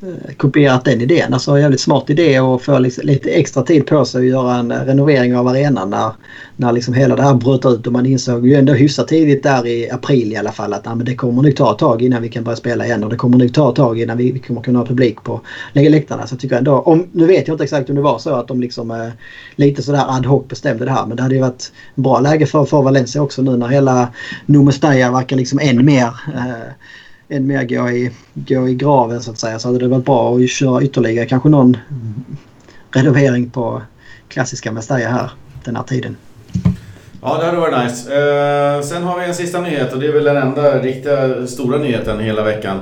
Eh, 0.03 0.33
kopierat 0.37 0.85
den 0.85 1.01
idén. 1.01 1.33
Alltså 1.33 1.59
jävligt 1.59 1.81
smart 1.81 2.09
idé 2.09 2.39
och 2.39 2.61
få 2.61 2.79
liksom 2.79 3.05
lite 3.05 3.29
extra 3.29 3.63
tid 3.63 3.85
på 3.85 4.05
sig 4.05 4.21
att 4.21 4.27
göra 4.27 4.55
en 4.55 4.71
eh, 4.71 4.85
renovering 4.85 5.35
av 5.35 5.47
arenan 5.47 5.89
när, 5.89 6.11
när 6.55 6.71
liksom 6.71 6.93
hela 6.93 7.15
det 7.15 7.23
här 7.23 7.33
bröt 7.33 7.65
ut 7.65 7.87
och 7.87 7.93
man 7.93 8.05
insåg 8.05 8.47
ju 8.47 8.55
ändå 8.55 8.73
hyfsat 8.73 9.07
tidigt 9.07 9.43
där 9.43 9.67
i 9.67 9.89
april 9.91 10.33
i 10.33 10.35
alla 10.35 10.51
fall 10.51 10.73
att 10.73 10.85
nej, 10.85 10.95
men 10.95 11.05
det 11.05 11.15
kommer 11.15 11.41
nog 11.41 11.55
ta 11.55 11.71
ett 11.71 11.77
tag 11.77 12.01
innan 12.01 12.21
vi 12.21 12.29
kan 12.29 12.43
börja 12.43 12.55
spela 12.55 12.85
igen 12.85 13.03
och 13.03 13.09
det 13.09 13.15
kommer 13.15 13.37
nog 13.37 13.53
ta 13.53 13.69
ett 13.69 13.75
tag 13.75 13.99
innan 13.99 14.17
vi, 14.17 14.31
vi 14.31 14.39
kommer 14.39 14.61
kunna 14.61 14.79
ha 14.79 14.85
publik 14.85 15.23
på 15.23 15.41
läktarna. 15.73 16.27
Så 16.27 16.33
jag 16.33 16.39
tycker 16.39 16.57
ändå, 16.57 16.79
om, 16.79 17.07
nu 17.11 17.25
vet 17.25 17.47
jag 17.47 17.53
inte 17.53 17.63
exakt 17.63 17.89
om 17.89 17.95
det 17.95 18.01
var 18.01 18.19
så 18.19 18.33
att 18.33 18.47
de 18.47 18.61
liksom 18.61 18.91
eh, 18.91 19.07
lite 19.55 19.83
sådär 19.83 20.05
ad 20.07 20.27
hoc 20.27 20.47
bestämde 20.47 20.85
det 20.85 20.91
här 20.91 21.05
men 21.05 21.17
det 21.17 21.23
hade 21.23 21.35
ju 21.35 21.41
varit 21.41 21.71
bra 21.95 22.19
läge 22.19 22.45
för, 22.45 22.65
för 22.65 22.81
Valencia 22.81 23.21
också 23.21 23.41
nu 23.41 23.57
när 23.57 23.67
hela 23.67 24.07
Numestaya 24.45 25.11
verkar 25.11 25.35
liksom 25.35 25.59
än 25.59 25.85
mer 25.85 26.07
eh, 26.35 26.73
än 27.31 27.47
mer 27.47 27.63
gå 27.63 27.89
i, 27.89 28.11
gå 28.33 28.69
i 28.69 28.75
graven 28.75 29.21
så 29.21 29.31
att 29.31 29.39
säga 29.39 29.59
så 29.59 29.67
hade 29.67 29.79
det 29.79 29.87
varit 29.87 30.05
bra 30.05 30.35
att 30.35 30.49
köra 30.49 30.83
ytterligare 30.83 31.25
kanske 31.25 31.49
någon 31.49 31.77
renovering 32.91 33.49
på 33.49 33.81
klassiska 34.27 34.71
Mestalla 34.71 35.09
här 35.09 35.31
den 35.63 35.75
här 35.75 35.83
tiden. 35.83 36.17
Ja, 37.21 37.37
det 37.37 37.45
hade 37.45 37.57
varit 37.57 37.83
nice. 37.83 38.13
Eh, 38.13 38.81
sen 38.81 39.03
har 39.03 39.19
vi 39.19 39.25
en 39.25 39.35
sista 39.35 39.61
nyhet 39.61 39.93
och 39.93 39.99
det 39.99 40.07
är 40.07 40.11
väl 40.11 40.23
den 40.23 40.37
enda 40.37 40.79
riktiga 40.79 41.47
stora 41.47 41.77
nyheten 41.77 42.19
hela 42.19 42.43
veckan. 42.43 42.79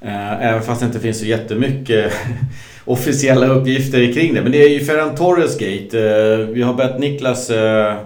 Eh, 0.00 0.46
även 0.46 0.62
fast 0.62 0.80
det 0.80 0.86
inte 0.86 1.00
finns 1.00 1.18
så 1.18 1.26
jättemycket 1.26 2.12
officiella 2.84 3.46
uppgifter 3.46 4.12
kring 4.12 4.34
det. 4.34 4.42
Men 4.42 4.52
det 4.52 4.62
är 4.64 4.68
ju 4.68 4.84
Ferran 4.84 5.14
Torres 5.14 5.58
Gate. 5.58 5.98
Eh, 5.98 6.38
vi 6.38 6.62
har 6.62 6.74
bett 6.74 6.98
Niklas 6.98 7.50
eh, 7.50 7.96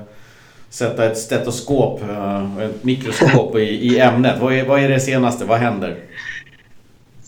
sätta 0.70 1.06
ett 1.06 1.18
stetoskop, 1.18 2.02
eh, 2.02 2.58
ett 2.58 2.84
mikroskop 2.84 3.56
i, 3.56 3.60
i 3.60 3.98
ämnet. 4.00 4.40
Vad 4.40 4.52
är, 4.52 4.64
vad 4.64 4.80
är 4.80 4.88
det 4.88 5.00
senaste? 5.00 5.44
Vad 5.44 5.58
händer? 5.58 5.96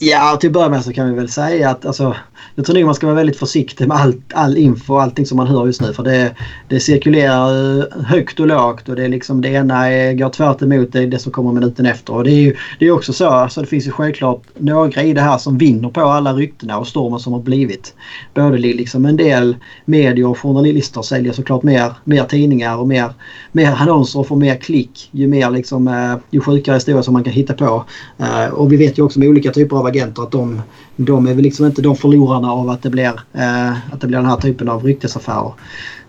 Ja, 0.01 0.37
till 0.41 0.49
att 0.49 0.53
börja 0.53 0.69
med 0.69 0.85
så 0.85 0.93
kan 0.93 1.09
vi 1.09 1.15
väl 1.15 1.29
säga 1.29 1.71
att 1.71 1.87
alltså, 1.87 2.17
jag 2.55 2.67
tror 2.67 2.77
nog 2.77 2.85
man 2.85 2.95
ska 2.95 3.07
vara 3.07 3.17
väldigt 3.17 3.39
försiktig 3.39 3.89
med 3.89 3.97
all, 3.97 4.15
all 4.35 4.57
info 4.57 4.95
och 4.95 5.03
allting 5.03 5.27
som 5.27 5.37
man 5.37 5.47
hör 5.47 5.67
just 5.67 5.81
nu. 5.81 5.93
För 5.93 6.03
det, 6.03 6.35
det 6.69 6.81
cirkulerar 6.81 8.05
högt 8.05 8.41
och 8.41 8.47
lågt 8.47 8.89
och 8.89 8.97
det, 8.97 9.05
är 9.05 9.09
liksom, 9.09 9.41
det 9.41 9.49
ena 9.49 9.89
är, 9.89 10.13
går 10.13 10.29
tvärt 10.29 10.63
emot 10.63 10.93
det, 10.93 11.07
det 11.07 11.19
som 11.19 11.33
kommer 11.33 11.53
minuten 11.53 11.87
efter. 11.87 12.15
Och 12.15 12.25
det 12.25 12.31
är 12.31 12.41
ju 12.41 12.57
det 12.79 12.87
är 12.87 12.91
också 12.91 13.13
så, 13.13 13.27
alltså 13.29 13.61
det 13.61 13.67
finns 13.67 13.87
ju 13.87 13.91
självklart 13.91 14.43
några 14.59 15.03
i 15.03 15.13
det 15.13 15.21
här 15.21 15.39
som 15.39 15.59
vinner 15.59 15.89
på 15.89 16.01
alla 16.01 16.33
ryktena 16.33 16.79
och 16.79 16.89
stormen 16.89 17.21
som 17.21 17.33
har 17.33 17.41
blivit. 17.41 17.95
Både 18.35 18.59
liksom 18.59 19.05
en 19.05 19.17
del 19.17 19.57
medier 19.85 20.27
och 20.27 20.39
journalister 20.39 21.03
säljer 21.03 21.33
såklart 21.33 21.63
mer, 21.63 21.93
mer 22.05 22.25
tidningar 22.25 22.77
och 22.77 22.89
mer, 22.89 23.13
mer 23.53 23.73
annonser 23.79 24.19
och 24.19 24.27
får 24.27 24.37
mer 24.37 24.57
klick 24.57 25.09
ju 25.13 25.27
mer 25.27 25.51
liksom, 25.51 25.89
eh, 25.89 26.17
ju 26.31 26.41
sjukare 26.41 26.75
historier 26.75 27.03
som 27.03 27.13
man 27.13 27.25
kan 27.25 27.33
hitta 27.33 27.55
på. 27.55 27.85
Eh, 28.19 28.47
och 28.47 28.73
vi 28.73 28.77
vet 28.77 28.99
ju 28.99 29.03
också 29.03 29.19
med 29.19 29.29
olika 29.29 29.51
typer 29.51 29.77
av 29.77 29.88
agenter 29.89 30.23
att 30.23 30.31
de, 30.31 30.63
de 30.97 31.27
är 31.27 31.35
väl 31.35 31.43
liksom 31.43 31.67
inte 31.67 31.83
de 31.83 31.97
förlorarna 31.97 32.53
av 32.53 32.71
att 32.71 32.83
det 32.83 32.91
blir, 32.91 33.21
eh, 33.33 33.93
att 33.93 34.01
det 34.01 34.07
blir 34.07 34.19
den 34.19 34.27
här 34.27 34.37
typen 34.37 34.69
av 34.69 34.85
ryktesaffärer. 34.85 35.53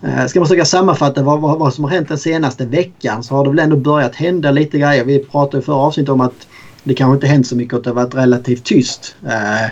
Eh, 0.02 0.26
ska 0.26 0.40
man 0.40 0.48
försöka 0.48 0.66
sammanfatta 0.66 1.24
vad, 1.24 1.42
vad, 1.42 1.60
vad, 1.60 1.74
som 1.74 1.84
har 1.84 1.92
hänt 1.92 2.08
den 2.08 2.18
senaste 2.18 2.66
veckan 2.66 3.24
så 3.24 3.36
har 3.36 3.44
det 3.44 3.50
väl 3.50 3.60
ändå 3.60 3.76
börjat 3.76 4.16
hända 4.16 4.52
lite 4.52 4.80
grejer. 4.80 5.06
Vi 5.06 5.20
pratade 5.20 5.58
i 5.58 5.66
förra 5.66 5.76
avsnittet 5.76 6.10
om 6.10 6.22
att 6.22 6.48
det 6.84 6.94
kanske 6.94 7.14
inte 7.16 7.28
hänt 7.28 7.48
så 7.48 7.56
mycket 7.56 7.74
och 7.74 7.78
att 7.80 7.84
det 7.84 7.90
har 7.90 7.96
varit 7.96 8.16
relativt 8.16 8.64
tyst. 8.64 9.16
Eh, 9.26 9.72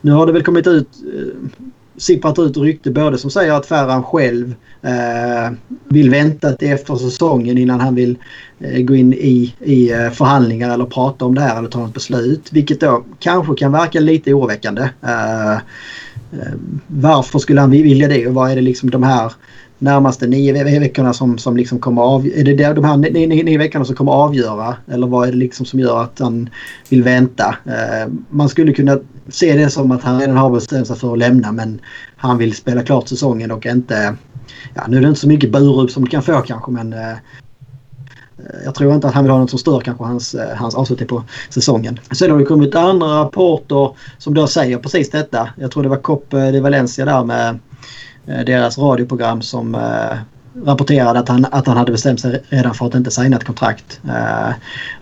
nu 0.00 0.12
har 0.12 0.26
det 0.26 0.32
väl 0.32 0.42
kommit 0.42 0.66
ut 0.66 0.88
eh, 1.14 1.50
sipprat 1.96 2.38
ut 2.38 2.56
rykte 2.56 2.90
både 2.90 3.18
som 3.18 3.30
säger 3.30 3.52
att 3.52 3.66
Ferran 3.66 4.02
själv 4.02 4.54
eh, 4.82 5.52
vill 5.88 6.10
vänta 6.10 6.52
till 6.52 6.72
efter 6.72 6.96
säsongen 6.96 7.58
innan 7.58 7.80
han 7.80 7.94
vill 7.94 8.18
eh, 8.58 8.82
gå 8.82 8.94
in 8.94 9.12
i, 9.12 9.54
i 9.60 9.92
eh, 9.92 10.10
förhandlingar 10.10 10.74
eller 10.74 10.84
prata 10.84 11.24
om 11.24 11.34
det 11.34 11.40
här 11.40 11.58
eller 11.58 11.68
ta 11.68 11.86
ett 11.86 11.94
beslut. 11.94 12.48
Vilket 12.52 12.80
då 12.80 13.04
kanske 13.18 13.54
kan 13.54 13.72
verka 13.72 14.00
lite 14.00 14.34
oroväckande. 14.34 14.88
Eh, 15.02 15.52
eh, 15.52 15.58
varför 16.86 17.38
skulle 17.38 17.60
han 17.60 17.70
vilja 17.70 18.08
det 18.08 18.26
och 18.26 18.34
vad 18.34 18.50
är 18.50 18.54
det 18.54 18.62
liksom 18.62 18.90
de 18.90 19.02
här 19.02 19.32
närmaste 19.78 20.26
nio 20.26 20.80
veckorna 20.80 21.12
som, 21.12 21.38
som 21.38 21.56
liksom 21.56 21.78
kommer 21.78 22.02
av, 22.02 22.26
Är 22.26 22.44
det 22.44 22.72
de 22.72 22.84
här 22.84 22.96
nio, 22.96 23.26
nio 23.26 23.58
veckorna 23.58 23.84
som 23.84 23.96
kommer 23.96 24.12
avgöra? 24.12 24.76
Eller 24.86 25.06
vad 25.06 25.28
är 25.28 25.32
det 25.32 25.38
liksom 25.38 25.66
som 25.66 25.80
gör 25.80 26.02
att 26.02 26.18
han 26.18 26.50
vill 26.88 27.02
vänta? 27.02 27.56
Eh, 27.64 28.12
man 28.30 28.48
skulle 28.48 28.72
kunna 28.72 28.98
se 29.28 29.56
det 29.56 29.70
som 29.70 29.90
att 29.90 30.02
han 30.02 30.20
redan 30.20 30.36
har 30.36 30.50
bestämt 30.50 30.86
sig 30.86 30.96
för 30.96 31.12
att 31.12 31.18
lämna 31.18 31.52
men 31.52 31.80
han 32.16 32.38
vill 32.38 32.56
spela 32.56 32.82
klart 32.82 33.08
säsongen 33.08 33.50
och 33.50 33.66
inte... 33.66 34.16
Ja, 34.74 34.82
nu 34.88 34.96
är 34.96 35.00
det 35.00 35.08
inte 35.08 35.20
så 35.20 35.28
mycket 35.28 35.52
Burup 35.52 35.90
som 35.90 36.04
du 36.04 36.10
kan 36.10 36.22
få 36.22 36.40
kanske 36.40 36.70
men 36.70 36.92
eh, 36.92 37.10
eh 37.10 37.16
jag 38.64 38.74
tror 38.74 38.94
inte 38.94 39.08
att 39.08 39.14
han 39.14 39.24
vill 39.24 39.30
ha 39.30 39.38
något 39.38 39.50
som 39.50 39.58
stör 39.58 39.80
kanske 39.80 40.04
hans, 40.04 40.34
eh, 40.34 40.56
hans 40.56 40.74
avslutning 40.74 41.08
på 41.08 41.22
säsongen. 41.50 42.00
Sen 42.12 42.30
har 42.30 42.38
det 42.38 42.44
kommit 42.44 42.74
andra 42.74 43.06
rapporter 43.06 43.96
som 44.18 44.34
då 44.34 44.46
säger 44.46 44.78
precis 44.78 45.10
detta. 45.10 45.48
Jag 45.56 45.70
tror 45.70 45.82
det 45.82 45.88
var 45.88 45.96
Coppe 45.96 46.40
eh, 46.40 46.52
de 46.52 46.60
Valencia 46.60 47.04
där 47.04 47.24
med 47.24 47.58
Eh, 48.26 48.44
deras 48.44 48.78
radioprogram 48.78 49.42
som 49.42 49.74
eh, 49.74 50.18
rapporterade 50.64 51.18
att 51.18 51.28
han, 51.28 51.46
att 51.50 51.66
han 51.66 51.76
hade 51.76 51.92
bestämt 51.92 52.20
sig 52.20 52.42
redan 52.48 52.74
för 52.74 52.86
att 52.86 52.94
inte 52.94 53.10
signa 53.10 53.36
ett 53.36 53.44
kontrakt. 53.44 54.00
Uh, 54.04 54.54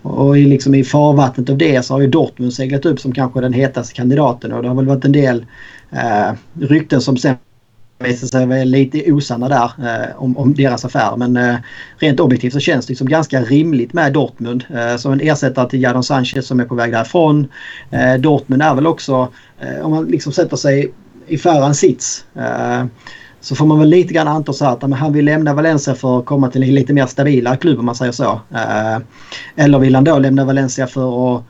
och 0.02 0.38
i, 0.38 0.44
liksom 0.44 0.74
i 0.74 0.84
farvattnet 0.84 1.50
av 1.50 1.58
det 1.58 1.84
så 1.84 1.94
har 1.94 2.00
ju 2.00 2.06
Dortmund 2.06 2.54
seglat 2.54 2.86
upp 2.86 3.00
som 3.00 3.12
kanske 3.12 3.40
den 3.40 3.52
hetaste 3.52 3.94
kandidaten 3.94 4.52
och 4.52 4.62
det 4.62 4.68
har 4.68 4.74
väl 4.74 4.86
varit 4.86 5.04
en 5.04 5.12
del 5.12 5.46
uh, 5.92 6.32
rykten 6.60 7.00
som 7.00 7.16
sen 7.16 7.36
visade 7.98 8.28
sig 8.28 8.46
vara 8.46 8.64
lite 8.64 9.12
osanna 9.12 9.48
där 9.48 9.70
uh, 9.78 10.22
om, 10.22 10.38
om, 10.38 10.54
deras 10.54 10.84
affär. 10.84 11.16
Men 11.16 11.58
rent 11.98 12.20
objektivt 12.20 12.52
så 12.52 12.60
känns 12.60 12.86
det 12.86 12.90
liksom 12.90 13.08
ganska 13.08 13.42
rimligt 13.42 13.92
med 13.92 14.12
Dortmund 14.12 14.64
som 14.98 15.12
en 15.12 15.20
ersättare 15.20 15.70
till 15.70 15.82
Jadon 15.82 16.04
Sanchez 16.04 16.46
som 16.46 16.60
är 16.60 16.64
på 16.64 16.74
väg 16.74 16.92
därifrån. 16.92 17.46
Dortmund 18.18 18.62
är 18.62 18.74
väl 18.74 18.86
också, 18.86 19.28
om 19.82 19.90
man 19.90 20.04
liksom 20.04 20.32
sätter 20.32 20.56
sig 20.56 20.92
i 21.26 21.38
förarens 21.38 21.78
sits. 21.78 22.24
Eh, 22.34 22.84
så 23.40 23.54
får 23.54 23.66
man 23.66 23.78
väl 23.78 23.88
lite 23.88 24.14
grann 24.14 24.28
anta 24.28 24.52
så 24.52 24.64
att 24.64 24.82
han 24.82 25.12
vill 25.12 25.24
lämna 25.24 25.54
Valencia 25.54 25.94
för 25.94 26.18
att 26.18 26.24
komma 26.24 26.50
till 26.50 26.62
en 26.62 26.74
lite 26.74 26.92
mer 26.92 27.06
stabilare 27.06 27.56
klubb 27.56 27.78
om 27.78 27.86
man 27.86 27.94
säger 27.94 28.12
så. 28.12 28.40
Eh, 28.54 28.98
eller 29.56 29.78
vill 29.78 29.94
han 29.94 30.04
då 30.04 30.18
lämna 30.18 30.44
Valencia 30.44 30.86
för 30.86 31.36
att 31.36 31.44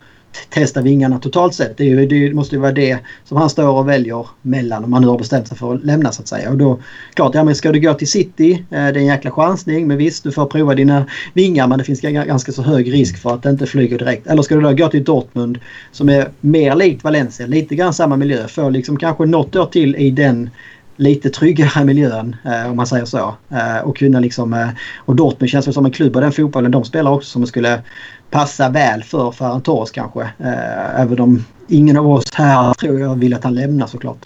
testa 0.51 0.83
vingarna 0.83 1.19
totalt 1.19 1.55
sett. 1.55 1.77
Det, 1.77 1.85
ju, 1.85 2.07
det, 2.07 2.35
måste 2.35 2.55
ju 2.55 2.61
vara 2.61 2.73
det 2.73 2.99
som 3.25 3.37
han 3.37 3.51
står 3.51 3.69
och 3.69 3.89
väljer 3.89 4.27
mellan 4.43 4.85
om 4.85 4.93
han 4.93 5.03
nu 5.03 5.09
har 5.09 5.19
bestämt 5.19 5.49
sig 5.49 5.57
för 5.57 5.75
att 5.75 5.85
lämna 5.85 6.13
så 6.13 6.23
att 6.23 6.29
säga. 6.29 6.51
Och 6.51 6.57
då, 6.57 6.79
klart, 7.15 7.35
ja 7.35 7.45
men 7.45 7.55
ska 7.55 7.73
du 7.73 7.81
gå 7.81 7.95
till 7.95 8.11
City, 8.11 8.53
eh, 8.53 8.59
det 8.71 8.77
är 8.79 8.97
en 8.97 9.07
jäkla 9.07 9.31
chansning 9.31 9.87
men 9.87 9.97
visst 9.97 10.25
du 10.25 10.33
får 10.33 10.47
prova 10.47 10.75
dina 10.75 11.07
vingar 11.33 11.67
men 11.67 11.79
det 11.79 11.85
finns 11.85 12.01
ganska 12.01 12.53
så 12.53 12.63
hög 12.63 12.93
risk 12.93 13.19
för 13.19 13.35
att 13.35 13.43
det 13.43 13.51
inte 13.51 13.67
flyger 13.67 13.99
direkt. 13.99 14.27
Eller 14.27 14.43
ska 14.43 14.55
du 14.55 14.61
då 14.61 14.73
gå 14.73 14.89
till 14.89 15.05
Dortmund 15.05 15.59
som 15.93 16.09
är 16.09 16.29
mer 16.41 16.75
likt 16.75 17.05
Valencia, 17.05 17.47
lite 17.47 17.75
grann 17.75 17.95
samma 17.95 18.17
miljö, 18.17 18.49
får 18.49 18.71
liksom 18.71 18.97
kanske 18.97 19.25
något 19.25 19.57
år 19.57 19.67
till 19.67 19.97
i 19.97 20.11
den 20.11 20.51
lite 20.97 21.31
tryggare 21.31 21.85
miljön 21.85 22.37
eh, 22.45 22.71
om 22.71 22.77
man 22.77 22.87
säger 22.87 23.05
så. 23.05 23.35
Eh, 23.49 23.79
och 23.85 23.97
kunna 23.97 24.21
liksom, 24.21 24.53
eh, 24.53 24.69
och 24.97 25.17
Dortmund 25.17 25.51
känns 25.51 25.67
väl 25.67 25.75
som 25.75 25.85
en 25.85 25.91
klubb 25.91 26.17
och 26.17 26.23
den 26.23 26.33
fotbollen 26.33 26.71
de 26.71 26.85
spelar 26.85 27.11
också 27.11 27.31
som 27.31 27.47
skulle 27.47 27.83
passa 28.35 28.69
väl 28.69 29.03
för 29.03 29.31
Ferran 29.31 29.63
Torres 29.63 29.91
kanske. 29.91 30.21
Eh, 30.23 31.01
även 31.01 31.21
om 31.21 31.45
ingen 31.69 31.97
av 31.97 32.09
oss 32.09 32.25
här 32.35 32.75
tror 32.75 33.01
jag 33.01 33.15
vill 33.15 33.35
att 33.35 33.45
han 33.45 33.55
lämnar 33.55 33.87
såklart. 33.87 34.19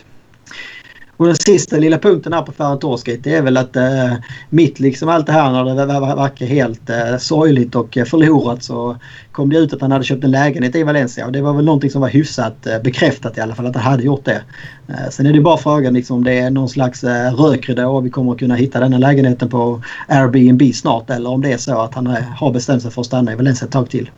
Och 1.18 1.26
den 1.26 1.36
sista 1.36 1.76
lilla 1.76 1.98
punkten 1.98 2.32
här 2.32 2.42
på 2.42 2.52
Ferran 2.52 2.78
Torskit 2.78 3.24
det 3.24 3.34
är 3.34 3.42
väl 3.42 3.56
att 3.56 3.76
eh, 3.76 4.12
mitt 4.50 4.80
liksom 4.80 5.08
allt 5.08 5.26
det 5.26 5.32
här 5.32 5.52
när 5.52 5.74
det 5.74 5.86
verkar 6.16 6.46
helt 6.46 6.90
eh, 6.90 7.16
sorgligt 7.18 7.74
och 7.74 7.96
eh, 7.96 8.04
förlorat 8.04 8.62
så 8.62 8.96
kom 9.32 9.50
det 9.50 9.58
ut 9.58 9.72
att 9.72 9.80
han 9.80 9.92
hade 9.92 10.04
köpt 10.04 10.24
en 10.24 10.30
lägenhet 10.30 10.74
i 10.74 10.82
Valencia 10.82 11.26
och 11.26 11.32
det 11.32 11.40
var 11.40 11.52
väl 11.52 11.64
någonting 11.64 11.90
som 11.90 12.00
var 12.00 12.08
hyfsat 12.08 12.66
eh, 12.66 12.82
bekräftat 12.82 13.38
i 13.38 13.40
alla 13.40 13.54
fall 13.54 13.66
att 13.66 13.76
han 13.76 13.84
hade 13.84 14.02
gjort 14.02 14.24
det. 14.24 14.42
Eh, 14.88 15.10
sen 15.10 15.26
är 15.26 15.32
det 15.32 15.40
bara 15.40 15.56
frågan 15.56 15.94
liksom, 15.94 16.16
om 16.16 16.24
det 16.24 16.38
är 16.38 16.50
någon 16.50 16.68
slags 16.68 17.04
eh, 17.04 17.34
rökridå 17.34 17.88
och 17.88 18.06
vi 18.06 18.10
kommer 18.10 18.32
att 18.32 18.38
kunna 18.38 18.54
hitta 18.54 18.80
den 18.80 18.92
här 18.92 19.00
lägenheten 19.00 19.48
på 19.48 19.82
Airbnb 20.08 20.74
snart 20.74 21.10
eller 21.10 21.30
om 21.30 21.42
det 21.42 21.52
är 21.52 21.58
så 21.58 21.80
att 21.80 21.94
han 21.94 22.06
eh, 22.06 22.22
har 22.22 22.52
bestämt 22.52 22.82
sig 22.82 22.90
för 22.90 23.00
att 23.00 23.06
stanna 23.06 23.32
i 23.32 23.36
Valencia 23.36 23.66
ett 23.66 23.72
tag 23.72 23.90
till. 23.90 24.10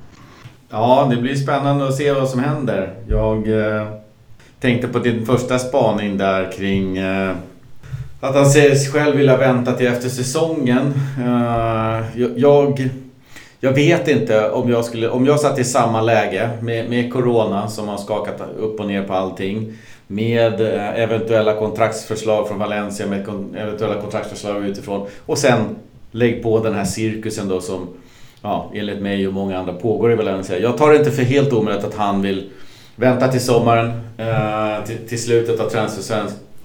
Ja, 0.71 1.07
det 1.11 1.17
blir 1.17 1.35
spännande 1.35 1.89
att 1.89 1.95
se 1.95 2.13
vad 2.13 2.29
som 2.29 2.41
händer. 2.41 2.95
Jag 3.09 3.49
eh, 3.49 3.87
tänkte 4.61 4.89
på 4.89 4.99
din 4.99 5.27
första 5.27 5.59
spaning 5.59 6.19
där 6.19 6.53
kring 6.53 6.97
eh, 6.97 7.33
att 8.21 8.35
han 8.35 8.51
säger 8.51 8.75
sig 8.75 8.93
själv 8.93 9.17
vilja 9.17 9.37
vänta 9.37 9.73
till 9.73 9.87
efter 9.87 10.09
säsongen. 10.09 10.95
Eh, 11.19 12.21
jag, 12.37 12.91
jag 13.61 13.73
vet 13.73 14.09
inte 14.09 14.51
om 14.51 14.71
jag 14.71 14.85
skulle, 14.85 15.09
om 15.09 15.27
jag 15.27 15.41
satt 15.41 15.59
i 15.59 15.65
samma 15.65 16.01
läge 16.03 16.51
med, 16.61 16.91
med 16.91 17.13
Corona 17.13 17.69
som 17.69 17.89
har 17.89 17.99
skakat 17.99 18.41
upp 18.59 18.81
och 18.81 18.87
ner 18.87 19.03
på 19.03 19.15
allting. 19.15 19.73
Med 20.07 20.61
eh, 20.61 21.03
eventuella 21.03 21.55
kontraktsförslag 21.55 22.49
från 22.49 22.59
Valencia, 22.59 23.07
med 23.07 23.29
eventuella 23.57 24.01
kontraktsförslag 24.01 24.65
utifrån. 24.65 25.07
Och 25.27 25.39
sen 25.39 25.77
lägg 26.11 26.43
på 26.43 26.61
den 26.61 26.75
här 26.75 26.85
cirkusen 26.85 27.49
då 27.49 27.61
som 27.61 27.89
ja, 28.43 28.71
enligt 28.75 29.03
mig 29.03 29.29
och 29.29 29.35
många 29.35 29.59
andra 29.59 29.73
pågår 29.73 30.13
i 30.13 30.17
Valencia. 30.17 30.59
Jag 30.59 30.79
tar 30.79 30.91
det 30.91 30.97
inte 30.97 31.11
för 31.11 31.23
helt 31.23 31.53
omöjligt 31.53 31.85
att 31.85 31.95
han 31.95 32.23
vill 32.23 32.51
vänta 33.01 33.29
till 33.29 33.41
sommaren, 33.41 33.93
eh, 34.19 34.85
till, 34.87 35.09
till, 35.09 35.23
slutet 35.23 35.61
av 35.61 35.89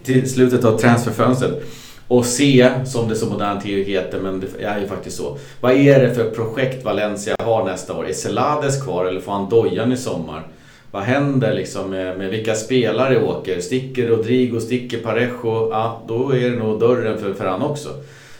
till 0.03 0.29
slutet 0.29 0.65
av 0.65 0.77
transferfönstret 0.77 1.63
och 2.07 2.25
se, 2.25 2.69
som 2.85 3.09
det 3.09 3.15
så 3.15 3.25
modernt 3.25 3.63
heter, 3.63 4.19
men 4.19 4.39
det 4.39 4.63
är 4.65 4.79
ju 4.79 4.87
faktiskt 4.87 5.17
så. 5.17 5.37
Vad 5.61 5.71
är 5.71 5.99
det 5.99 6.13
för 6.13 6.29
projekt 6.29 6.85
Valencia 6.85 7.35
har 7.39 7.65
nästa 7.65 7.93
år? 7.93 8.07
Är 8.07 8.13
Celades 8.13 8.83
kvar 8.83 9.05
eller 9.05 9.21
får 9.21 9.31
han 9.31 9.49
dojan 9.49 9.91
i 9.91 9.97
sommar? 9.97 10.47
Vad 10.91 11.03
händer 11.03 11.53
liksom 11.53 11.89
med, 11.89 12.17
med 12.17 12.29
vilka 12.29 12.55
spelare 12.55 13.23
åker? 13.23 13.59
Sticker 13.59 14.07
Rodrigo, 14.07 14.59
sticker 14.59 14.97
Parejo? 14.97 15.69
Ja, 15.71 16.01
då 16.07 16.35
är 16.35 16.49
det 16.49 16.57
nog 16.57 16.79
dörren 16.79 17.17
för, 17.17 17.33
för 17.33 17.45
han 17.45 17.61
också. 17.61 17.89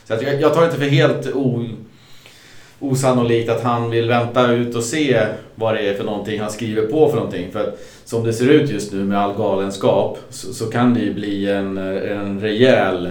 Så 0.04 0.12
jag, 0.12 0.40
jag 0.40 0.54
tar 0.54 0.64
inte 0.64 0.76
för 0.76 0.88
helt 0.88 1.34
o, 1.34 1.64
osannolikt 2.80 3.50
att 3.50 3.62
han 3.62 3.90
vill 3.90 4.08
vänta 4.08 4.52
ut 4.52 4.74
och 4.74 4.82
se 4.82 5.26
vad 5.54 5.74
det 5.74 5.80
är 5.80 5.94
för 5.94 6.04
någonting 6.04 6.40
han 6.40 6.50
skriver 6.50 6.82
på 6.82 7.08
för 7.08 7.16
någonting. 7.16 7.52
För 7.52 7.68
att 7.68 7.78
som 8.04 8.24
det 8.24 8.32
ser 8.32 8.48
ut 8.48 8.70
just 8.70 8.92
nu 8.92 9.04
med 9.04 9.18
all 9.18 9.34
galenskap 9.36 10.18
så, 10.30 10.52
så 10.52 10.66
kan 10.66 10.94
det 10.94 11.00
ju 11.00 11.14
bli 11.14 11.50
en, 11.50 11.78
en 11.78 12.40
rejäl 12.40 13.06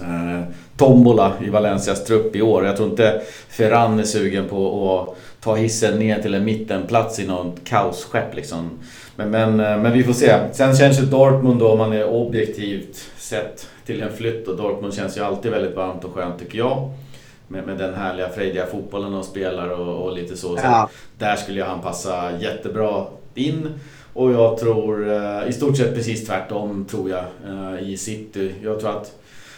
eh, 0.00 0.40
tombola 0.76 1.32
i 1.46 1.48
Valencias 1.48 2.04
trupp 2.04 2.36
i 2.36 2.42
år. 2.42 2.64
Jag 2.64 2.76
tror 2.76 2.88
inte 2.88 3.20
Ferran 3.48 3.98
är 3.98 4.04
sugen 4.04 4.48
på 4.48 4.98
att 4.98 5.16
ta 5.44 5.54
hissen 5.54 5.98
ner 5.98 6.22
till 6.22 6.34
en 6.34 6.44
mittenplats 6.44 7.18
i 7.18 7.26
något 7.26 7.64
kaosskepp 7.64 8.34
liksom. 8.34 8.70
Men, 9.16 9.30
men, 9.30 9.60
eh, 9.60 9.78
men 9.78 9.92
vi 9.92 10.02
får 10.02 10.12
se. 10.12 10.34
Sen 10.52 10.76
känns 10.76 11.00
ju 11.00 11.04
Dortmund 11.04 11.60
då, 11.60 11.68
om 11.68 11.78
man 11.78 11.92
är 11.92 12.08
objektivt 12.08 13.10
sett 13.16 13.66
till 13.86 14.02
en 14.02 14.12
flytt 14.16 14.48
och 14.48 14.56
Dortmund 14.56 14.94
känns 14.94 15.16
ju 15.16 15.24
alltid 15.24 15.50
väldigt 15.50 15.76
varmt 15.76 16.04
och 16.04 16.14
skönt 16.14 16.38
tycker 16.38 16.58
jag 16.58 16.90
med, 17.48 17.66
med 17.66 17.78
den 17.78 17.94
härliga 17.94 18.28
frejdiga 18.28 18.66
fotbollen 18.66 19.12
de 19.12 19.24
spelar 19.24 19.68
och, 19.68 20.06
och 20.06 20.16
lite 20.16 20.36
så. 20.36 20.56
så 20.56 20.88
Där 21.18 21.36
skulle 21.36 21.64
han 21.64 21.80
passa 21.80 22.38
jättebra 22.40 23.06
in. 23.34 23.68
Och 24.12 24.32
jag 24.32 24.58
tror 24.58 25.12
eh, 25.12 25.48
i 25.48 25.52
stort 25.52 25.76
sett 25.76 25.94
precis 25.94 26.26
tvärtom 26.26 26.84
tror 26.90 27.10
jag 27.10 27.24
eh, 27.46 27.88
i 27.88 27.96
City. 27.96 28.54
Jag 28.62 28.80
tror 28.80 28.90
att 28.90 29.12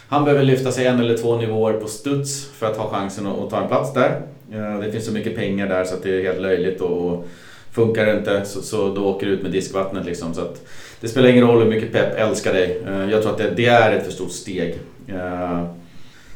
han 0.07 0.23
behöver 0.23 0.43
lyfta 0.43 0.71
sig 0.71 0.85
en 0.85 0.99
eller 0.99 1.17
två 1.17 1.37
nivåer 1.37 1.73
på 1.73 1.87
studs 1.87 2.45
för 2.45 2.65
att 2.65 2.77
ha 2.77 2.89
chansen 2.89 3.27
att, 3.27 3.49
ta 3.49 3.61
en 3.61 3.67
plats 3.67 3.93
där. 3.93 4.21
Eh, 4.51 4.79
det 4.79 4.91
finns 4.91 5.05
så 5.05 5.11
mycket 5.11 5.35
pengar 5.35 5.67
där 5.67 5.83
så 5.83 5.95
att 5.95 6.03
det 6.03 6.19
är 6.19 6.23
helt 6.23 6.41
löjligt 6.41 6.81
och 6.81 7.25
funkar 7.71 8.05
det 8.05 8.17
inte 8.17 8.45
så, 8.45 8.61
så 8.61 8.93
då 8.93 9.05
åker 9.05 9.25
du 9.25 9.31
ut 9.31 9.41
med 9.41 9.51
diskvattnet 9.51 10.05
liksom. 10.05 10.33
Så 10.33 10.41
att 10.41 10.61
det 11.01 11.07
spelar 11.07 11.29
ingen 11.29 11.47
roll 11.47 11.63
hur 11.63 11.69
mycket 11.69 11.91
Pep 11.91 12.17
älskar 12.17 12.53
dig. 12.53 12.81
Jag 13.11 13.21
tror 13.21 13.31
att 13.31 13.37
det, 13.37 13.49
det 13.49 13.65
är 13.65 13.91
ett 13.91 14.05
för 14.05 14.11
stort 14.11 14.31
steg. 14.31 14.79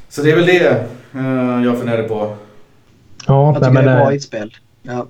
Så 0.09 0.21
det 0.21 0.31
är 0.31 0.35
väl 0.35 0.45
det 0.45 0.87
jag 1.63 1.77
funderar 1.77 2.07
på. 2.07 2.33
Ja, 3.27 3.45
jag 3.45 3.55
tycker 3.55 3.71
men, 3.71 3.85
det 3.85 3.91
är 3.91 4.03
bra 4.03 4.13
inspel. 4.13 4.51
Ja. 4.83 5.05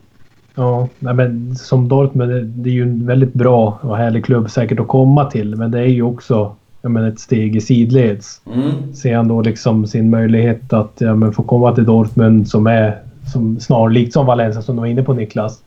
Ja, 0.55 0.87
nej, 0.99 1.13
men 1.13 1.55
som 1.55 1.87
Dortmund, 1.87 2.31
det, 2.31 2.41
det 2.41 2.69
är 2.69 2.73
ju 2.73 2.83
en 2.83 3.05
väldigt 3.05 3.33
bra 3.33 3.79
och 3.81 3.97
härlig 3.97 4.25
klubb 4.25 4.49
säkert 4.49 4.79
att 4.79 4.87
komma 4.87 5.25
till. 5.25 5.55
Men 5.55 5.71
det 5.71 5.79
är 5.79 5.85
ju 5.85 6.03
också 6.03 6.55
jag 6.81 6.91
menar, 6.91 7.07
ett 7.07 7.19
steg 7.19 7.55
i 7.55 7.61
sidleds. 7.61 8.41
Mm. 8.53 8.93
Ser 8.93 9.15
han 9.15 9.27
då 9.27 9.41
liksom 9.41 9.87
sin 9.87 10.09
möjlighet 10.09 10.73
att 10.73 10.93
ja, 10.97 11.15
men 11.15 11.33
få 11.33 11.43
komma 11.43 11.75
till 11.75 11.85
Dortmund 11.85 12.47
som 12.47 12.67
är 12.67 12.99
som 13.31 13.59
snarlikt 13.59 14.13
som 14.13 14.25
Valencia 14.25 14.61
som 14.61 14.75
du 14.75 14.79
var 14.79 14.87
inne 14.87 15.03
på 15.03 15.13
Niklas. 15.13 15.59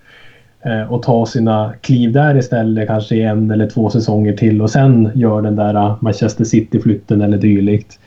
Eh, 0.62 0.92
och 0.92 1.03
ta 1.03 1.27
sina 1.27 1.73
kliv 1.81 2.12
där 2.12 2.37
istället 2.37 2.88
kanske 2.88 3.16
i 3.16 3.23
en 3.23 3.51
eller 3.51 3.66
två 3.68 3.90
säsonger 3.90 4.37
till 4.37 4.62
och 4.62 4.70
sen 4.70 5.11
gör 5.14 5.42
den 5.42 5.57
där 5.57 5.94
Manchester 6.01 6.44
City-flytten 6.44 7.20
eller 7.20 7.38
dylikt. 7.38 7.99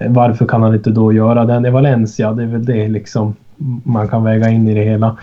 Varför 0.00 0.46
kan 0.46 0.62
han 0.62 0.74
inte 0.74 0.90
då 0.90 1.12
göra 1.12 1.44
den 1.44 1.66
i 1.66 1.70
Valencia? 1.70 2.32
Det 2.32 2.42
är 2.42 2.46
väl 2.46 2.64
det 2.64 2.88
liksom 2.88 3.34
man 3.84 4.08
kan 4.08 4.24
väga 4.24 4.48
in 4.48 4.68
i 4.68 4.74
det 4.74 4.84
hela. 4.84 5.16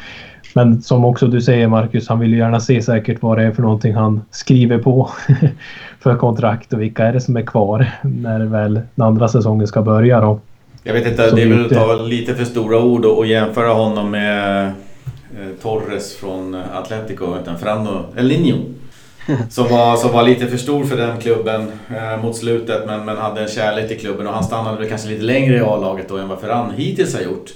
Men 0.54 0.82
som 0.82 1.06
också 1.06 1.28
du 1.28 1.42
säger 1.42 1.68
Marcus, 1.68 2.10
han 2.10 2.20
vill 2.20 2.32
ju 2.32 2.38
gärna 2.38 2.60
se 2.60 2.82
säkert 2.82 3.22
vad 3.22 3.38
det 3.38 3.44
är 3.44 3.52
för 3.52 3.62
någonting 3.62 3.94
han 3.94 4.22
skriver 4.32 4.78
på 4.78 5.10
för 6.00 6.16
kontrakt 6.16 6.74
och 6.74 6.82
vilka 6.82 7.04
är 7.04 7.14
det 7.14 7.22
som 7.22 7.38
är 7.38 7.42
kvar 7.42 7.92
när 8.04 8.40
väl 8.40 8.74
den 8.74 9.06
andra 9.06 9.28
säsongen 9.28 9.68
ska 9.68 9.82
börja 9.82 10.22
då. 10.22 10.40
Jag 10.84 10.94
vet 10.94 11.08
inte, 11.08 11.30
Så 11.30 11.36
det 11.36 11.42
är 11.42 11.50
väl 11.50 11.66
att 11.66 11.72
ta 11.72 11.96
lite 11.96 12.36
för 12.36 12.46
stora 12.46 12.84
ord 12.84 13.06
och 13.06 13.26
jämföra 13.26 13.74
honom 13.74 14.12
med 14.12 14.66
eh, 14.66 14.72
Torres 15.62 16.16
från 16.16 16.56
Atletico, 16.56 17.26
utan 17.42 17.58
Frando 17.58 18.04
El 18.18 18.32
Niño. 18.32 18.56
som, 19.50 19.68
var, 19.70 19.98
som 19.98 20.12
var 20.12 20.24
lite 20.24 20.48
för 20.48 20.58
stor 20.58 20.86
för 20.86 20.98
den 20.98 21.20
klubben 21.20 21.72
eh, 21.96 22.24
mot 22.24 22.38
slutet 22.38 22.86
men, 22.86 23.06
men 23.06 23.18
hade 23.18 23.42
en 23.42 23.48
kärlek 23.48 23.88
till 23.88 24.00
klubben 24.00 24.28
och 24.28 24.34
han 24.34 24.44
stannade 24.44 24.78
väl 24.78 24.90
kanske 24.90 25.10
lite 25.10 25.24
längre 25.24 25.58
i 25.58 25.60
A-laget 25.60 26.10
då 26.10 26.18
än 26.18 26.28
vad 26.28 26.40
Ferran 26.40 26.74
hittills 26.78 27.14
har 27.14 27.22
gjort. 27.22 27.50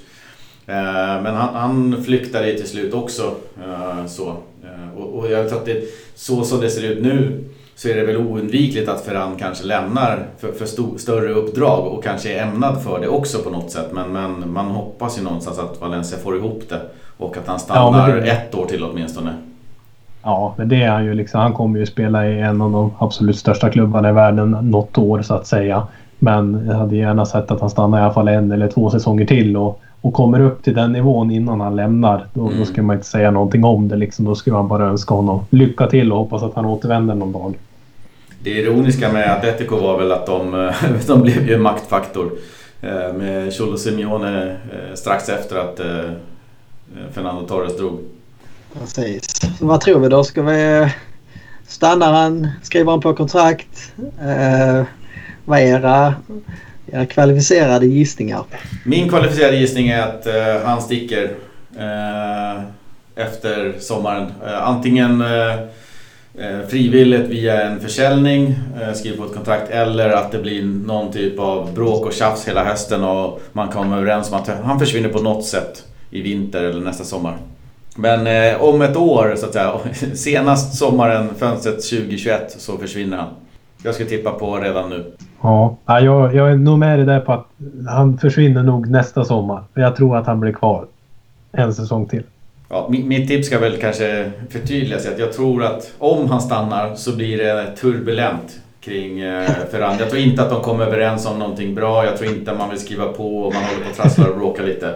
Eh, 0.68 1.22
men 1.24 1.36
han, 1.36 1.56
han 1.56 2.04
flyktade 2.04 2.54
till 2.54 2.68
slut 2.68 2.94
också. 2.94 3.36
Eh, 3.64 4.06
så. 4.08 4.28
Eh, 4.64 4.98
och, 4.98 5.20
och 5.20 5.32
jag 5.32 5.50
tror 5.50 5.60
att 5.60 5.66
det, 5.66 5.84
så 6.16 6.44
som 6.44 6.62
det 6.62 6.70
ser 6.70 6.84
ut 6.84 7.04
nu 7.04 7.44
så 7.76 7.90
är 7.90 7.96
det 7.96 8.04
väl 8.04 8.18
oundvikligt 8.18 8.90
att 8.90 9.06
Ferran 9.06 9.36
kanske 9.40 9.66
lämnar 9.66 10.28
för, 10.40 10.52
för 10.52 10.66
sto, 10.66 10.98
större 10.98 11.34
uppdrag 11.34 11.88
och 11.88 12.04
kanske 12.04 12.34
är 12.34 12.44
ämnad 12.44 12.84
för 12.84 13.00
det 13.00 13.08
också 13.08 13.40
på 13.40 13.50
något 13.50 13.72
sätt. 13.72 13.88
Men, 13.92 14.12
men 14.12 14.54
man 14.54 14.66
hoppas 14.66 15.18
ju 15.18 15.24
någonstans 15.24 15.60
att 15.60 15.82
Valencia 15.82 16.18
får 16.18 16.38
ihop 16.38 16.64
det 16.70 16.82
och 17.18 17.38
att 17.38 17.48
han 17.48 17.60
stannar 17.60 18.10
ja, 18.10 18.16
det... 18.16 18.32
ett 18.32 18.56
år 18.56 18.66
till 18.66 18.84
åtminstone. 18.84 19.49
Ja, 20.30 20.54
men 20.58 20.70
det 20.70 20.84
är 20.84 20.90
han 20.90 21.06
ju 21.06 21.14
liksom. 21.14 21.42
Han 21.42 21.54
kommer 21.54 21.80
ju 21.80 21.86
spela 21.86 22.28
i 22.28 22.40
en 22.40 22.62
av 22.62 22.72
de 22.72 22.92
absolut 23.00 23.38
största 23.38 23.70
klubbarna 23.70 24.10
i 24.10 24.14
världen 24.14 24.58
något 24.62 24.98
år 24.98 25.22
så 25.22 25.34
att 25.34 25.48
säga. 25.48 25.88
Men 26.20 26.66
jag 26.68 26.76
hade 26.76 26.96
gärna 26.96 27.26
sett 27.26 27.52
att 27.52 27.62
han 27.62 27.70
stannar 27.70 28.00
i 28.00 28.02
alla 28.02 28.14
fall 28.14 28.28
en 28.28 28.52
eller 28.52 28.68
två 28.68 28.90
säsonger 28.90 29.26
till 29.26 29.58
och, 29.58 29.82
och 30.02 30.14
kommer 30.14 30.40
upp 30.40 30.64
till 30.64 30.74
den 30.74 30.92
nivån 30.92 31.32
innan 31.32 31.62
han 31.62 31.76
lämnar. 31.76 32.26
Då, 32.34 32.48
mm. 32.48 32.60
då 32.60 32.66
ska 32.66 32.82
man 32.82 32.96
inte 32.96 33.08
säga 33.08 33.32
någonting 33.32 33.64
om 33.64 33.88
det 33.88 33.96
liksom. 33.96 34.26
Då 34.26 34.36
skulle 34.36 34.56
man 34.56 34.68
bara 34.68 34.86
önska 34.86 35.14
honom 35.14 35.46
lycka 35.50 35.88
till 35.88 36.12
och 36.12 36.18
hoppas 36.18 36.44
att 36.44 36.56
han 36.56 36.66
återvänder 36.66 37.16
någon 37.16 37.32
dag. 37.32 37.54
Det 38.44 38.50
ironiska 38.50 39.12
med 39.12 39.32
Atletico 39.32 39.76
var 39.76 39.98
väl 39.98 40.12
att 40.12 40.26
de, 40.26 40.72
de 41.08 41.22
blev 41.22 41.48
ju 41.48 41.54
en 41.54 41.62
maktfaktor. 41.62 42.32
Eh, 42.82 43.14
med 43.14 43.54
Cholo 43.54 43.78
Simeone 43.78 44.48
eh, 44.52 44.96
strax 44.96 45.30
efter 45.30 45.56
att 45.56 45.80
eh, 45.80 46.12
Fernando 47.14 47.48
Torres 47.48 47.78
drog. 47.78 48.00
Precis. 48.74 49.42
Så 49.60 49.66
vad 49.66 49.82
tror 49.82 50.00
vi 50.00 50.08
då? 50.10 50.24
Ska 50.24 50.42
vi... 50.42 50.78
Eh, 50.82 50.90
Stannar 51.68 52.14
han? 52.14 52.48
Skriver 52.64 52.92
han 52.92 53.02
på 53.02 53.16
kontrakt? 53.16 53.94
Eh, 54.22 54.84
vad 55.46 55.60
är 55.60 55.64
era, 55.64 56.14
era 56.92 57.06
kvalificerade 57.06 57.86
gissningar? 57.86 58.44
Min 58.86 59.10
kvalificerade 59.10 59.58
gissning 59.58 59.88
är 59.88 60.02
att 60.02 60.28
eh, 60.28 60.66
han 60.66 60.82
sticker 60.82 61.24
eh, 61.78 62.62
efter 63.16 63.76
sommaren. 63.80 64.32
Eh, 64.46 64.68
antingen 64.68 65.22
eh, 65.22 65.54
eh, 66.38 66.68
frivilligt 66.70 67.30
via 67.30 67.62
en 67.62 67.80
försäljning, 67.80 68.56
eh, 68.82 68.94
skriver 68.94 69.18
på 69.18 69.26
ett 69.26 69.34
kontrakt 69.36 69.70
eller 69.72 70.10
att 70.10 70.32
det 70.32 70.40
blir 70.40 70.64
någon 70.64 71.12
typ 71.12 71.40
av 71.40 71.74
bråk 71.74 72.06
och 72.06 72.14
tjafs 72.14 72.48
hela 72.48 72.64
hösten 72.64 73.04
och 73.04 73.42
man 73.54 73.68
kommer 73.68 73.98
överens 73.98 74.32
om 74.32 74.38
att 74.38 74.48
han 74.64 74.80
försvinner 74.80 75.10
på 75.10 75.20
något 75.20 75.46
sätt 75.46 75.84
i 76.12 76.22
vinter 76.22 76.64
eller 76.64 76.82
nästa 76.82 77.04
sommar. 77.04 77.38
Men 77.96 78.28
eh, 78.28 78.62
om 78.62 78.82
ett 78.82 78.98
år, 78.98 79.34
så 79.38 79.46
att 79.46 79.54
säga, 79.54 79.80
senast 80.16 80.78
sommaren, 80.78 81.30
fönstret 81.38 81.90
2021, 81.90 82.56
så 82.58 82.78
försvinner 82.78 83.18
han. 83.18 83.30
Jag 83.84 83.96
ska 83.96 84.06
tippa 84.06 84.32
på 84.32 84.58
redan 84.58 84.90
nu. 84.90 85.12
Ja, 85.42 85.78
jag, 85.86 86.36
jag 86.36 86.52
är 86.52 86.56
nog 86.56 86.80
med 86.80 87.00
dig 87.00 87.06
där 87.06 87.20
på 87.20 87.34
att 87.34 87.48
han 87.88 88.18
försvinner 88.18 88.64
nog 88.64 88.90
nästa 88.90 89.26
sommar. 89.26 89.64
Jag 89.74 89.96
tror 89.96 90.18
att 90.18 90.28
han 90.28 90.40
blir 90.40 90.54
kvar 90.54 90.86
en 91.52 91.74
säsong 91.74 92.06
till. 92.06 92.24
Ja, 92.70 92.88
mitt 92.90 93.28
tips 93.28 93.48
ska 93.48 93.60
väl 93.60 93.78
kanske 93.78 94.32
förtydligas. 94.50 95.08
Att 95.08 95.20
jag 95.20 95.34
tror 95.34 95.64
att 95.64 95.94
om 95.98 96.30
han 96.30 96.42
stannar 96.42 96.96
så 96.96 97.16
blir 97.16 97.38
det 97.38 97.76
turbulent 97.76 98.60
kring 98.82 99.20
eh, 99.20 99.50
Ferran. 99.72 99.96
Jag 100.00 100.10
tror 100.10 100.22
inte 100.22 100.42
att 100.42 100.50
de 100.50 100.62
kommer 100.62 100.86
överens 100.86 101.26
om 101.26 101.40
någonting 101.40 101.76
bra. 101.76 102.06
Jag 102.06 102.18
tror 102.18 102.32
inte 102.32 102.52
att 102.52 102.58
man 102.58 102.70
vill 102.70 102.80
skriva 102.80 103.06
på 103.06 103.38
och 103.40 103.54
man 103.54 103.64
håller 103.64 103.84
på 103.84 103.90
att 103.90 103.96
trassla 103.96 104.30
och 104.30 104.38
bråka 104.38 104.64
lite. 104.64 104.96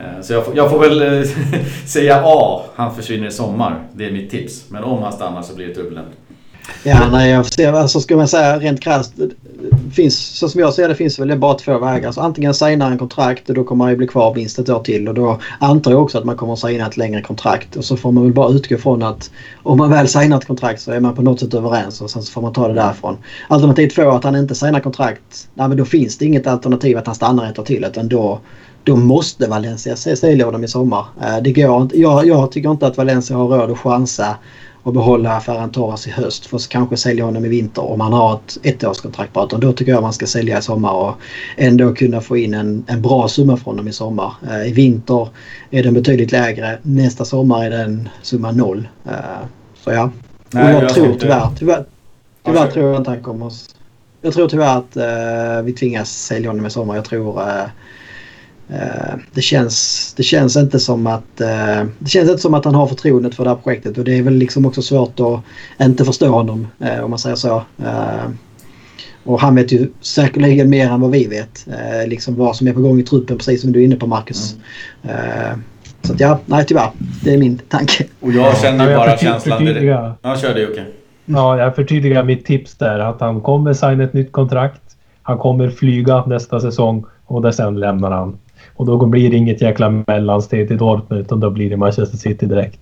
Eh, 0.00 0.22
så 0.22 0.32
jag 0.32 0.44
får, 0.44 0.56
jag 0.56 0.70
får 0.70 0.78
väl 0.78 1.02
eh, 1.02 1.28
säga 1.86 2.22
A, 2.24 2.62
han 2.74 2.94
försvinner 2.94 3.26
i 3.26 3.30
sommar. 3.30 3.82
Det 3.92 4.06
är 4.06 4.12
mitt 4.12 4.30
tips. 4.30 4.64
Men 4.68 4.84
om 4.84 5.02
han 5.02 5.12
stannar 5.12 5.42
så 5.42 5.54
blir 5.54 5.66
det 5.66 5.74
turbulent. 5.74 6.08
Ja, 6.82 7.08
nej, 7.12 7.30
jag 7.30 7.46
förstår. 7.46 7.72
alltså 7.72 8.00
ska 8.00 8.16
man 8.16 8.28
säga 8.28 8.58
rent 8.58 8.80
krasst. 8.80 9.20
Eh, 9.20 9.26
finns, 9.92 10.38
så 10.38 10.48
som 10.48 10.60
jag 10.60 10.74
ser 10.74 10.88
det 10.88 10.94
finns 10.94 11.18
väl 11.18 11.38
bara 11.38 11.54
två 11.54 11.78
vägar. 11.78 12.06
Alltså, 12.06 12.20
antingen 12.20 12.54
signar 12.54 12.90
en 12.90 12.98
kontrakt 12.98 13.48
och 13.48 13.54
då 13.54 13.64
kommer 13.64 13.84
han 13.84 13.92
ju 13.92 13.96
bli 13.96 14.06
kvar 14.06 14.34
minst 14.34 14.58
ett 14.58 14.68
år 14.68 14.82
till. 14.82 15.08
Och 15.08 15.14
då 15.14 15.40
antar 15.58 15.90
jag 15.90 16.02
också 16.02 16.18
att 16.18 16.24
man 16.24 16.36
kommer 16.36 16.52
att 16.52 16.58
signa 16.58 16.86
ett 16.86 16.96
längre 16.96 17.22
kontrakt. 17.22 17.76
Och 17.76 17.84
så 17.84 17.96
får 17.96 18.12
man 18.12 18.24
väl 18.24 18.32
bara 18.32 18.52
utgå 18.52 18.76
från 18.76 19.02
att 19.02 19.30
om 19.62 19.78
man 19.78 19.90
väl 19.90 20.08
signar 20.08 20.38
ett 20.38 20.46
kontrakt 20.46 20.80
så 20.80 20.92
är 20.92 21.00
man 21.00 21.14
på 21.14 21.22
något 21.22 21.40
sätt 21.40 21.54
överens 21.54 22.00
och 22.00 22.10
sen 22.10 22.22
så 22.22 22.32
får 22.32 22.42
man 22.42 22.52
ta 22.52 22.68
det 22.68 22.74
därifrån. 22.74 23.16
Alternativ 23.48 23.88
två 23.88 24.10
att 24.10 24.24
han 24.24 24.36
inte 24.36 24.54
signar 24.54 24.80
kontrakt. 24.80 25.48
Nej, 25.54 25.68
men 25.68 25.76
då 25.76 25.84
finns 25.84 26.18
det 26.18 26.24
inget 26.24 26.46
alternativ 26.46 26.98
att 26.98 27.06
han 27.06 27.14
stannar 27.14 27.50
ett 27.50 27.58
år 27.58 27.64
till. 27.64 27.84
Utan 27.84 28.08
då, 28.08 28.40
då 28.84 28.96
måste 28.96 29.46
Valencia 29.46 29.96
sälja 29.96 30.44
honom 30.44 30.64
i 30.64 30.68
sommar. 30.68 31.06
Eh, 31.22 31.42
det 31.42 31.52
går 31.52 31.82
inte. 31.82 32.00
Jag, 32.00 32.26
jag 32.26 32.52
tycker 32.52 32.70
inte 32.70 32.86
att 32.86 32.96
Valencia 32.96 33.36
har 33.36 33.48
råd 33.48 33.70
att 33.70 33.78
chansa 33.78 34.36
och 34.82 34.92
behålla 34.92 35.40
Ferran 35.40 35.70
Torres 35.70 36.06
i 36.06 36.10
höst 36.10 36.46
för 36.46 36.56
att 36.56 36.68
kanske 36.68 36.96
sälja 36.96 37.24
honom 37.24 37.44
i 37.44 37.48
vinter 37.48 37.84
om 37.84 38.00
han 38.00 38.12
har 38.12 38.34
ett 38.34 38.58
ettårskontrakt 38.82 39.32
bara. 39.32 39.46
Då 39.46 39.72
tycker 39.72 39.92
jag 39.92 40.02
man 40.02 40.12
ska 40.12 40.26
sälja 40.26 40.58
i 40.58 40.62
sommar 40.62 40.92
och 40.92 41.14
ändå 41.56 41.94
kunna 41.94 42.20
få 42.20 42.36
in 42.36 42.54
en, 42.54 42.84
en 42.86 43.02
bra 43.02 43.28
summa 43.28 43.56
från 43.56 43.74
honom 43.74 43.88
i 43.88 43.92
sommar. 43.92 44.32
Uh, 44.50 44.68
I 44.68 44.72
vinter 44.72 45.28
är 45.70 45.82
den 45.82 45.94
betydligt 45.94 46.32
lägre. 46.32 46.78
Nästa 46.82 47.24
sommar 47.24 47.64
är 47.64 47.70
den 47.70 48.08
summa 48.22 48.52
noll. 48.52 48.88
Uh, 49.06 49.12
så 49.84 49.90
ja. 49.90 50.10
Nej, 50.50 50.64
och 50.64 50.70
jag, 50.70 50.82
jag 50.82 50.94
tror 50.94 51.14
tyvärr, 51.20 51.48
tyvärr, 51.58 51.84
tyvärr 52.44 52.66
tror 52.66 52.90
jag 52.90 53.00
inte 53.00 53.10
han 53.10 53.22
kommer... 53.22 53.52
Jag 54.22 54.34
tror 54.34 54.48
tyvärr 54.48 54.76
att 54.78 54.96
uh, 54.96 55.64
vi 55.64 55.72
tvingas 55.72 56.10
sälja 56.10 56.50
honom 56.50 56.66
i 56.66 56.70
sommar. 56.70 56.96
Jag 56.96 57.04
tror 57.04 57.42
Eh, 57.48 57.66
det 59.32 59.40
känns, 59.40 60.12
det 60.16 60.22
känns 60.22 60.56
inte 60.56 60.80
som 60.80 61.06
att 61.06 61.40
eh, 61.40 61.84
det 61.98 62.08
känns 62.08 62.30
inte 62.30 62.42
som 62.42 62.54
att 62.54 62.64
han 62.64 62.74
har 62.74 62.86
förtroendet 62.86 63.34
för 63.34 63.44
det 63.44 63.50
här 63.50 63.56
projektet 63.56 63.98
och 63.98 64.04
det 64.04 64.18
är 64.18 64.22
väl 64.22 64.34
liksom 64.34 64.66
också 64.66 64.82
svårt 64.82 65.20
att 65.20 65.40
inte 65.86 66.04
förstå 66.04 66.28
honom 66.28 66.66
eh, 66.80 67.04
om 67.04 67.10
man 67.10 67.18
säger 67.18 67.36
så. 67.36 67.62
Och 69.24 69.40
han 69.40 69.54
vet 69.54 69.72
ju 69.72 69.88
säkerligen 70.00 70.70
mer 70.70 70.90
än 70.90 71.00
vad 71.00 71.10
vi 71.10 71.26
vet. 71.26 71.66
Liksom 72.06 72.36
vad 72.36 72.56
som 72.56 72.68
är 72.68 72.72
på 72.72 72.80
gång 72.80 73.00
i 73.00 73.02
truppen 73.02 73.36
precis 73.36 73.60
som 73.60 73.72
du 73.72 73.80
är 73.80 73.84
inne 73.84 73.96
på 73.96 74.06
Marcus. 74.06 74.56
Mm. 75.02 75.62
Så 76.02 76.12
att 76.12 76.20
ja, 76.20 76.38
nej 76.46 76.64
tyvärr. 76.66 76.90
Det 77.24 77.34
är 77.34 77.38
min 77.38 77.58
tanke. 77.58 78.04
Och 78.20 78.32
jag 78.32 78.58
känner 78.58 78.90
ju 78.90 78.96
bara 78.96 79.16
känslan 79.16 79.64
direkt. 79.64 79.84
Ja, 80.22 80.36
kör 80.36 80.54
det 80.54 80.60
Jocke. 80.60 80.84
Ja, 81.24 81.58
jag 81.58 81.76
förtydligar 81.76 82.24
mitt 82.24 82.44
tips 82.44 82.74
där. 82.74 82.98
Att 82.98 83.20
han 83.20 83.40
kommer 83.40 83.72
signa 83.72 84.04
ett 84.04 84.12
nytt 84.12 84.32
kontrakt. 84.32 84.82
Han 85.22 85.38
kommer 85.38 85.70
flyga 85.70 86.24
nästa 86.26 86.60
säsong 86.60 87.04
och 87.24 87.42
där 87.42 87.50
sen 87.50 87.80
lämnar 87.80 88.10
han. 88.10 88.38
Och 88.74 88.86
då 88.86 89.06
blir 89.06 89.30
det 89.30 89.36
inget 89.36 89.62
jäkla 89.62 89.90
mellansteg 90.06 90.68
till 90.68 90.78
Dortmund 90.78 91.20
utan 91.20 91.40
då 91.40 91.50
blir 91.50 91.70
det 91.70 91.76
Manchester 91.76 92.16
City 92.16 92.46
direkt. 92.46 92.80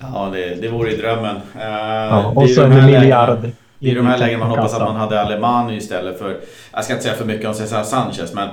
Ja, 0.00 0.30
det, 0.32 0.54
det 0.62 0.68
vore 0.68 0.90
ju 0.90 0.96
drömmen. 0.96 1.36
Uh, 1.36 1.62
ja, 1.62 2.32
och 2.36 2.50
så 2.50 2.62
en 2.62 2.86
miljard. 2.86 3.50
I 3.78 3.94
de 3.94 4.06
här 4.06 4.18
lägena 4.18 4.38
man 4.38 4.50
hoppas 4.50 4.74
att 4.74 4.82
man 4.82 4.96
hade 4.96 5.20
Alemani 5.20 5.76
istället 5.76 6.18
för... 6.18 6.36
Jag 6.72 6.84
ska 6.84 6.92
inte 6.92 7.04
säga 7.04 7.16
för 7.16 7.24
mycket 7.24 7.48
om 7.48 7.54
Cesar 7.54 7.82
Sanchez 7.82 8.34
men 8.34 8.48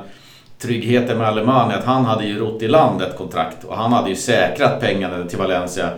tryggheten 0.62 1.18
med 1.18 1.28
Alemani 1.28 1.74
att 1.74 1.84
han 1.84 2.06
hade 2.06 2.26
ju 2.26 2.40
rott 2.40 2.62
i 2.62 2.68
land 2.68 3.02
ett 3.02 3.18
kontrakt 3.18 3.64
och 3.64 3.78
han 3.78 3.94
hade 3.94 4.10
ju 4.10 4.16
säkrat 4.16 4.82
pengarna 4.82 5.26
till 5.26 5.38
Valencia 5.38 5.90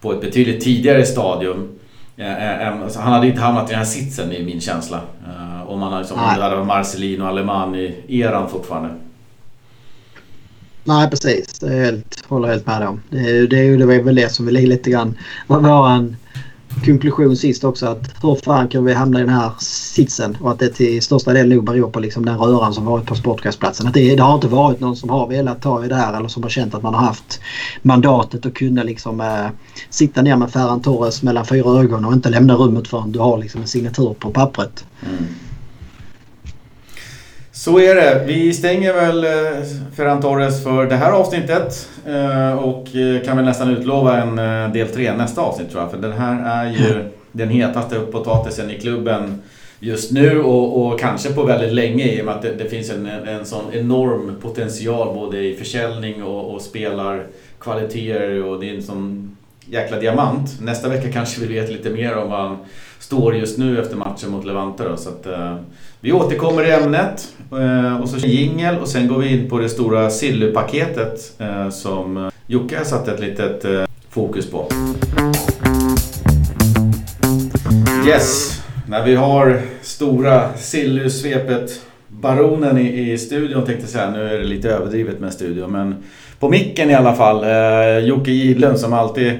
på 0.00 0.12
ett 0.12 0.20
betydligt 0.20 0.64
tidigare 0.64 1.06
stadium. 1.06 1.68
Alltså 2.84 3.00
han 3.00 3.12
hade 3.12 3.26
inte 3.26 3.40
hamnat 3.40 3.64
i 3.64 3.70
den 3.70 3.78
här 3.78 3.84
sitsen 3.84 4.32
i 4.32 4.44
min 4.44 4.60
känsla. 4.60 5.00
Eh, 5.26 5.70
om 5.70 5.78
man 5.78 5.92
hade, 5.92 6.02
liksom, 6.02 6.18
hade 6.18 6.64
Marcelino 6.64 7.22
och 7.22 7.28
Alemani-eran 7.28 8.48
fortfarande. 8.48 8.88
Nej 10.88 11.10
precis, 11.10 11.58
det 11.58 11.66
är 11.66 11.84
helt, 11.84 12.24
håller 12.26 12.48
helt 12.48 12.66
med 12.66 12.88
om. 12.88 13.00
Det, 13.10 13.18
är, 13.18 13.46
det, 13.46 13.58
är, 13.58 13.78
det 13.78 13.86
var 13.86 13.94
väl 13.94 14.14
det 14.14 14.32
som 14.32 14.46
vi 14.46 14.52
lite 14.52 14.90
grann 14.90 15.14
var 15.46 15.60
vår 15.60 16.14
konklusion 16.84 17.36
sist 17.36 17.64
också. 17.64 17.86
Att 17.86 18.14
hur 18.22 18.34
fan 18.34 18.68
kan 18.68 18.84
vi 18.84 18.94
hamna 18.94 19.18
i 19.18 19.22
den 19.22 19.34
här 19.34 19.52
sitsen? 19.58 20.36
Och 20.40 20.50
att 20.50 20.58
det 20.58 20.68
till 20.68 21.02
största 21.02 21.32
del 21.32 21.48
nog 21.48 21.64
beror 21.64 21.90
på 21.90 22.00
liksom 22.00 22.24
den 22.24 22.38
röran 22.38 22.74
som 22.74 22.84
varit 22.84 23.06
på 23.06 23.14
sportgräsplatsen. 23.14 23.86
Att 23.86 23.94
det, 23.94 24.16
det, 24.16 24.22
har 24.22 24.34
inte 24.34 24.48
varit 24.48 24.80
någon 24.80 24.96
som 24.96 25.10
har 25.10 25.28
velat 25.28 25.62
ta 25.62 25.84
i 25.84 25.88
det 25.88 25.94
här 25.94 26.16
eller 26.16 26.28
som 26.28 26.42
har 26.42 26.50
känt 26.50 26.74
att 26.74 26.82
man 26.82 26.94
har 26.94 27.02
haft 27.02 27.40
mandatet 27.82 28.46
att 28.46 28.54
kunna 28.54 28.82
liksom 28.82 29.20
eh, 29.20 29.46
sitta 29.90 30.22
ner 30.22 30.36
med 30.36 30.50
Ferran 30.50 30.82
Torres 30.82 31.22
mellan 31.22 31.46
fyra 31.46 31.80
ögon 31.80 32.04
och 32.04 32.12
inte 32.12 32.28
lämna 32.28 32.54
rummet 32.54 32.88
förrän 32.88 33.12
du 33.12 33.18
har 33.18 33.38
liksom 33.38 33.60
en 33.60 33.68
signatur 33.68 34.14
på 34.18 34.30
pappret. 34.30 34.84
Mm. 35.02 35.24
Så 37.58 37.78
är 37.78 37.94
det. 37.94 38.24
Vi 38.26 38.52
stänger 38.52 38.92
väl 38.92 39.24
eh, 39.24 39.64
Ferran 39.96 40.20
Torres 40.20 40.62
för 40.62 40.86
det 40.86 40.96
här 40.96 41.12
avsnittet 41.12 41.88
eh, 42.06 42.52
och 42.52 42.96
eh, 42.96 43.22
kan 43.24 43.36
väl 43.36 43.46
nästan 43.46 43.70
utlova 43.70 44.22
en 44.22 44.36
del 44.72 44.88
tre 44.88 45.16
nästa 45.16 45.40
avsnitt 45.40 45.70
tror 45.70 45.82
jag. 45.82 45.90
För 45.90 45.98
den 45.98 46.12
här 46.12 46.64
är 46.64 46.70
ju 46.70 47.10
den 47.32 47.48
hetaste 47.48 48.00
potatisen 48.00 48.70
i 48.70 48.80
klubben 48.80 49.42
just 49.80 50.12
nu 50.12 50.42
och, 50.42 50.86
och 50.86 51.00
kanske 51.00 51.32
på 51.32 51.42
väldigt 51.42 51.72
länge 51.72 52.04
i 52.04 52.20
och 52.20 52.24
med 52.24 52.34
att 52.34 52.42
det, 52.42 52.54
det 52.54 52.68
finns 52.68 52.90
en, 52.90 53.06
en 53.06 53.44
sån 53.44 53.64
enorm 53.72 54.36
potential 54.42 55.14
både 55.14 55.38
i 55.38 55.54
försäljning 55.54 56.22
och, 56.22 56.54
och 56.54 56.62
spelarkvaliteter 56.62 58.44
och 58.44 58.60
det 58.60 58.70
är 58.70 58.74
en 58.74 58.82
sån 58.82 59.36
jäkla 59.66 60.00
diamant. 60.00 60.60
Nästa 60.60 60.88
vecka 60.88 61.12
kanske 61.12 61.40
vi 61.40 61.54
vet 61.54 61.70
lite 61.70 61.90
mer 61.90 62.16
om 62.16 62.30
vad 62.30 62.40
han 62.40 62.56
står 62.98 63.36
just 63.36 63.58
nu 63.58 63.80
efter 63.80 63.96
matchen 63.96 64.30
mot 64.30 64.44
Levante. 64.44 64.84
Då, 64.88 64.96
så 64.96 65.08
att, 65.08 65.26
vi 66.00 66.12
återkommer 66.12 66.64
i 66.64 66.70
ämnet 66.70 67.28
eh, 67.52 68.00
och 68.00 68.08
så 68.08 68.26
jingel 68.26 68.78
och 68.78 68.88
sen 68.88 69.08
går 69.08 69.18
vi 69.18 69.32
in 69.32 69.48
på 69.48 69.58
det 69.58 69.68
stora 69.68 70.10
Silly-paketet 70.10 71.32
eh, 71.38 71.70
som 71.70 72.16
eh, 72.16 72.28
Jocke 72.46 72.78
har 72.78 72.84
satt 72.84 73.08
ett 73.08 73.20
litet 73.20 73.64
fokus 74.10 74.50
på. 74.50 74.66
Yes, 78.06 78.60
när 78.88 79.04
vi 79.04 79.14
har 79.14 79.60
stora 79.82 80.48
Silly-svepet-baronen 80.56 82.78
i, 82.78 83.12
i 83.12 83.18
studion 83.18 83.64
tänkte 83.64 83.82
jag 83.82 83.90
säga. 83.90 84.10
Nu 84.10 84.34
är 84.34 84.38
det 84.38 84.44
lite 84.44 84.70
överdrivet 84.70 85.20
med 85.20 85.32
studion 85.32 85.72
men 85.72 85.96
på 86.38 86.48
micken 86.48 86.90
i 86.90 86.94
alla 86.94 87.14
fall. 87.14 87.44
Eh, 87.44 87.98
Jocke 87.98 88.30
Gidlund 88.30 88.78
som 88.78 88.92
alltid 88.92 89.32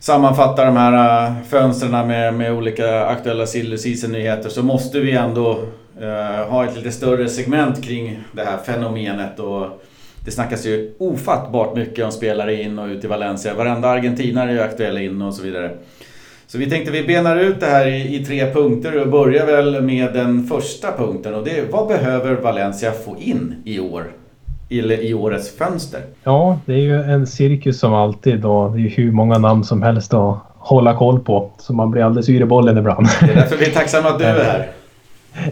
sammanfattar 0.00 0.66
de 0.66 0.76
här 0.76 1.34
fönstren 1.48 2.08
med, 2.08 2.34
med 2.34 2.52
olika 2.52 3.06
aktuella 3.06 3.46
silly 3.46 3.76
nyheter 4.08 4.48
så 4.48 4.62
måste 4.62 5.00
vi 5.00 5.12
ändå 5.12 5.58
uh, 6.02 6.50
ha 6.50 6.64
ett 6.64 6.76
lite 6.76 6.92
större 6.92 7.28
segment 7.28 7.84
kring 7.84 8.18
det 8.32 8.44
här 8.44 8.56
fenomenet. 8.56 9.38
Och 9.38 9.82
det 10.24 10.30
snackas 10.30 10.66
ju 10.66 10.94
ofattbart 10.98 11.76
mycket 11.76 12.04
om 12.04 12.12
spelare 12.12 12.62
in 12.62 12.78
och 12.78 12.86
ut 12.86 13.04
i 13.04 13.06
Valencia. 13.06 13.54
Varenda 13.54 13.88
argentinare 13.88 14.50
är 14.50 14.54
ju 14.54 14.60
aktuell 14.60 14.98
in 14.98 15.22
och 15.22 15.34
så 15.34 15.42
vidare. 15.42 15.70
Så 16.48 16.58
vi 16.58 16.70
tänkte 16.70 16.92
vi 16.92 17.02
benar 17.02 17.36
ut 17.36 17.60
det 17.60 17.66
här 17.66 17.86
i, 17.86 18.16
i, 18.16 18.24
tre 18.24 18.52
punkter 18.52 19.00
och 19.00 19.08
börjar 19.08 19.46
väl 19.46 19.82
med 19.82 20.12
den 20.12 20.46
första 20.46 20.92
punkten 20.92 21.34
och 21.34 21.44
det 21.44 21.58
är 21.58 21.66
vad 21.70 21.88
behöver 21.88 22.34
Valencia 22.34 22.92
få 22.92 23.16
in 23.18 23.54
i 23.64 23.80
år? 23.80 24.04
Eller 24.70 25.04
i 25.04 25.14
årets 25.14 25.56
fönster? 25.56 26.00
Ja, 26.24 26.58
det 26.66 26.72
är 26.72 26.78
ju 26.78 27.02
en 27.02 27.26
cirkus 27.26 27.78
som 27.78 27.94
alltid 27.94 28.44
och 28.44 28.72
det 28.72 28.86
är 28.86 28.90
hur 28.90 29.12
många 29.12 29.38
namn 29.38 29.64
som 29.64 29.82
helst 29.82 30.14
att 30.14 30.38
hålla 30.54 30.96
koll 30.96 31.20
på. 31.20 31.50
Så 31.58 31.72
man 31.72 31.90
blir 31.90 32.02
alldeles 32.02 32.28
yr 32.28 32.40
i 32.40 32.44
bollen 32.44 32.78
ibland. 32.78 33.06
Det 33.20 33.32
är 33.32 33.34
därför 33.34 33.56
vi 33.56 33.66
är 33.66 33.74
tacksamma 33.74 34.08
att 34.08 34.18
du 34.18 34.24
är 34.24 34.44
här. 34.44 34.70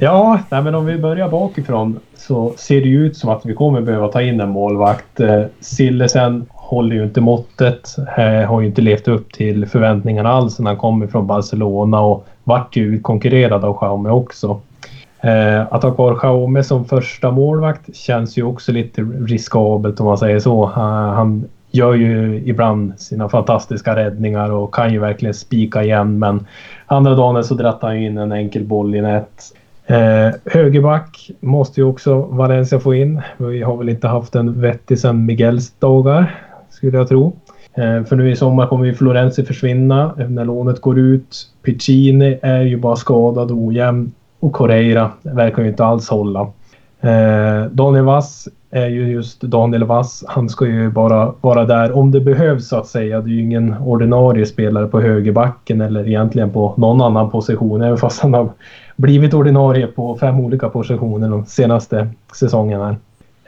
Ja, 0.01 0.39
nej, 0.51 0.63
men 0.63 0.75
om 0.75 0.87
vi 0.87 0.99
börjar 0.99 1.29
bakifrån 1.29 2.01
så 2.15 2.55
ser 2.57 2.81
det 2.81 2.89
ju 2.89 3.07
ut 3.07 3.17
som 3.17 3.31
att 3.31 3.47
vi 3.47 3.55
kommer 3.55 3.81
behöva 3.81 4.09
ta 4.09 4.23
in 4.23 4.41
en 4.41 4.49
målvakt. 4.49 5.21
Eh, 5.21 5.43
Sillesen 5.61 6.47
håller 6.51 6.97
ju 6.97 7.05
inte 7.05 7.21
måttet. 7.21 7.97
Eh, 8.17 8.49
har 8.49 8.61
ju 8.61 8.67
inte 8.67 8.83
levt 8.83 9.09
upp 9.09 9.33
till 9.33 9.67
förväntningarna 9.67 10.29
alls 10.31 10.59
när 10.59 10.71
han 10.71 10.77
kommer 10.77 11.07
från 11.07 11.27
Barcelona 11.27 12.01
och 12.01 12.27
vart 12.45 12.77
ju 12.77 13.01
konkurrerad 13.01 13.65
av 13.65 13.79
Jaume 13.81 14.11
också. 14.11 14.61
Eh, 15.21 15.61
att 15.71 15.83
ha 15.83 15.91
kvar 15.91 16.21
Jaume 16.23 16.63
som 16.63 16.85
första 16.85 17.31
målvakt 17.31 17.97
känns 17.97 18.39
ju 18.39 18.43
också 18.43 18.73
lite 18.73 19.03
riskabelt 19.03 20.01
om 20.01 20.07
man 20.07 20.19
säger 20.19 20.41
så. 20.41 20.67
han 20.67 21.49
gör 21.71 21.95
ju 21.95 22.43
ibland 22.45 23.01
sina 23.01 23.29
fantastiska 23.29 23.97
räddningar 23.97 24.51
och 24.51 24.75
kan 24.75 24.93
ju 24.93 24.99
verkligen 24.99 25.35
spika 25.35 25.83
igen 25.83 26.19
men 26.19 26.47
andra 26.87 27.15
dagen 27.15 27.45
så 27.45 27.55
drattar 27.55 27.89
han 27.89 27.97
in 27.97 28.19
en 28.19 28.33
enkel 28.33 28.65
boll 28.65 28.95
i 28.95 29.03
nät. 29.03 29.55
Eh, 29.87 30.35
högerback 30.45 31.31
måste 31.41 31.81
ju 31.81 31.87
också 31.87 32.21
Valencia 32.21 32.81
få 32.81 32.95
in. 32.95 33.21
Vi 33.37 33.63
har 33.63 33.77
väl 33.77 33.89
inte 33.89 34.09
haft 34.09 34.35
en 34.35 34.61
vettig 34.61 34.99
sedan 34.99 35.27
Miguels 35.27 35.71
dagar 35.79 36.41
skulle 36.71 36.99
jag 36.99 37.09
tro. 37.09 37.37
Eh, 37.75 38.05
för 38.05 38.17
nu 38.17 38.31
i 38.31 38.37
sommar 38.37 38.67
kommer 38.67 38.85
ju 38.85 38.95
Florenzi 38.95 39.45
försvinna 39.45 40.15
när 40.29 40.45
lånet 40.45 40.81
går 40.81 40.99
ut. 40.99 41.37
Piccini 41.63 42.39
är 42.43 42.63
ju 42.63 42.77
bara 42.77 42.97
skadad 42.97 43.51
och 43.51 43.57
ojämn 43.57 44.13
och 44.41 44.53
Correira 44.53 45.11
verkar 45.23 45.63
ju 45.63 45.69
inte 45.69 45.85
alls 45.85 46.09
hålla. 46.09 46.41
Eh, 47.01 47.65
Daniel 47.71 48.05
Vass 48.05 48.49
är 48.71 48.87
ju 48.87 49.13
just 49.13 49.41
Daniel 49.41 49.85
Vass. 49.85 50.25
Han 50.29 50.49
ska 50.49 50.67
ju 50.67 50.91
bara 50.91 51.33
vara 51.41 51.65
där 51.65 51.97
om 51.97 52.11
det 52.11 52.21
behövs 52.21 52.69
så 52.69 52.77
att 52.77 52.87
säga. 52.87 53.21
Det 53.21 53.31
är 53.31 53.35
ju 53.35 53.41
ingen 53.41 53.75
ordinarie 53.79 54.47
spelare 54.47 54.87
på 54.87 55.01
högerbacken 55.01 55.81
eller 55.81 56.09
egentligen 56.09 56.51
på 56.51 56.75
någon 56.77 57.01
annan 57.01 57.31
position. 57.31 57.83
Även 57.83 57.99
fast 57.99 58.21
han 58.21 58.35
har 58.35 58.49
blivit 58.97 59.35
ordinarie 59.35 59.87
på 59.87 60.17
fem 60.17 60.41
olika 60.41 60.69
positioner 60.69 61.29
de 61.29 61.47
senaste 61.47 62.09
säsongerna. 62.35 62.97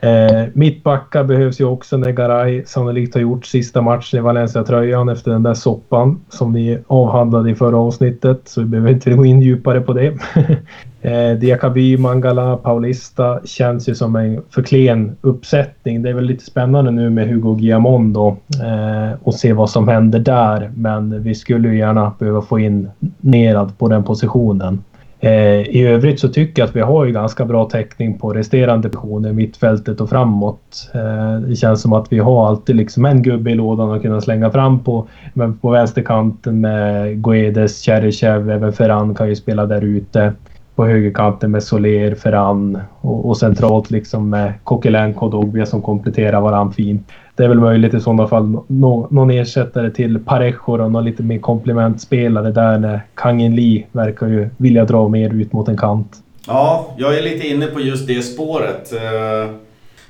Eh, 0.01 0.49
mittbackar 0.53 1.25
behövs 1.25 1.61
ju 1.61 1.65
också 1.65 1.97
när 1.97 2.11
Garay 2.11 2.65
sannolikt 2.67 3.15
har 3.15 3.21
gjort 3.21 3.47
sista 3.47 3.83
matchen 3.83 4.19
i 4.19 4.23
Valencia-tröjan 4.23 5.09
efter 5.09 5.31
den 5.31 5.43
där 5.43 5.55
soppan 5.55 6.21
som 6.29 6.53
vi 6.53 6.79
avhandlade 6.87 7.51
i 7.51 7.55
förra 7.55 7.77
avsnittet. 7.77 8.41
Så 8.45 8.61
vi 8.61 8.67
behöver 8.67 8.91
inte 8.91 9.11
gå 9.11 9.25
in 9.25 9.41
djupare 9.41 9.81
på 9.81 9.93
det. 9.93 10.07
eh, 11.01 11.39
Diakaby, 11.39 11.97
Mangala, 11.97 12.57
Paulista 12.57 13.41
känns 13.45 13.89
ju 13.89 13.95
som 13.95 14.17
en 14.17 14.43
för 14.51 14.63
klen 14.63 15.17
uppsättning. 15.21 16.03
Det 16.03 16.11
är 16.11 16.15
väl 16.15 16.25
lite 16.25 16.45
spännande 16.45 16.91
nu 16.91 17.11
med 17.11 17.29
Hugo 17.29 17.55
Guillamon 17.55 18.13
då 18.13 18.37
eh, 18.63 19.19
och 19.23 19.35
se 19.35 19.53
vad 19.53 19.71
som 19.71 19.89
händer 19.89 20.19
där. 20.19 20.71
Men 20.75 21.23
vi 21.23 21.35
skulle 21.35 21.69
ju 21.69 21.79
gärna 21.79 22.13
behöva 22.19 22.43
få 22.43 22.59
in 22.59 22.91
Nerad 23.21 23.79
på 23.79 23.89
den 23.89 24.05
positionen. 24.05 24.83
Eh, 25.27 25.61
I 25.61 25.87
övrigt 25.87 26.21
så 26.21 26.29
tycker 26.29 26.63
jag 26.63 26.69
att 26.69 26.77
vi 26.77 26.81
har 26.81 27.05
ju 27.05 27.13
ganska 27.13 27.45
bra 27.45 27.65
täckning 27.71 28.19
på 28.19 28.33
resterande 28.33 28.89
positioner, 28.89 29.33
mittfältet 29.33 30.01
och 30.01 30.09
framåt. 30.09 30.91
Eh, 30.95 31.41
det 31.41 31.57
känns 31.57 31.83
som 31.83 31.93
att 31.93 32.13
vi 32.13 32.19
har 32.19 32.49
alltid 32.49 32.77
liksom 32.77 33.05
en 33.05 33.23
gubbe 33.23 33.51
i 33.51 33.55
lådan 33.55 33.91
att 33.91 34.03
kunna 34.03 34.21
slänga 34.21 34.51
fram 34.51 34.79
på. 34.79 35.07
Men 35.35 35.59
på 35.59 35.71
vänsterkanten 35.71 36.61
med 36.61 37.23
Guedes, 37.23 37.83
Cheryshev, 37.83 38.51
även 38.51 38.73
Ferran 38.73 39.15
kan 39.15 39.29
ju 39.29 39.37
spela 39.37 39.67
där 39.67 39.85
ute. 39.85 40.33
På 40.75 40.87
högerkanten 40.87 41.51
med 41.51 41.63
Soler, 41.63 42.15
Ferran 42.15 42.79
och, 43.01 43.29
och 43.29 43.37
centralt 43.37 43.91
liksom 43.91 44.31
med 44.31 44.53
Coquelin, 44.65 45.15
Kodobia 45.15 45.67
som 45.67 45.83
kompletterar 45.83 46.41
varandra 46.41 46.73
fint 46.73 47.09
det 47.37 47.45
är 47.45 47.49
väl 47.49 47.61
möjligt 47.61 47.95
i 47.95 48.01
sådana 48.01 48.29
fall 48.29 48.59
no, 48.67 49.09
någon 49.11 49.31
ersättare 49.31 49.91
till 49.91 50.19
Parejo 50.19 50.83
och 50.83 50.93
någon 50.93 51.05
lite 51.05 51.23
mer 51.23 51.39
komplementspelare 51.39 52.51
där 52.51 52.79
när 52.79 53.01
Kangin 53.15 53.57
Lee 53.57 53.87
verkar 53.93 54.27
ju 54.27 54.49
vilja 54.57 54.85
dra 54.85 55.09
mer 55.09 55.35
ut 55.35 55.53
mot 55.53 55.69
en 55.69 55.77
kant. 55.77 56.17
Ja, 56.47 56.95
jag 56.97 57.19
är 57.19 57.23
lite 57.23 57.47
inne 57.49 57.67
på 57.67 57.81
just 57.81 58.07
det 58.07 58.23
spåret. 58.23 58.93
Eh, 58.93 59.51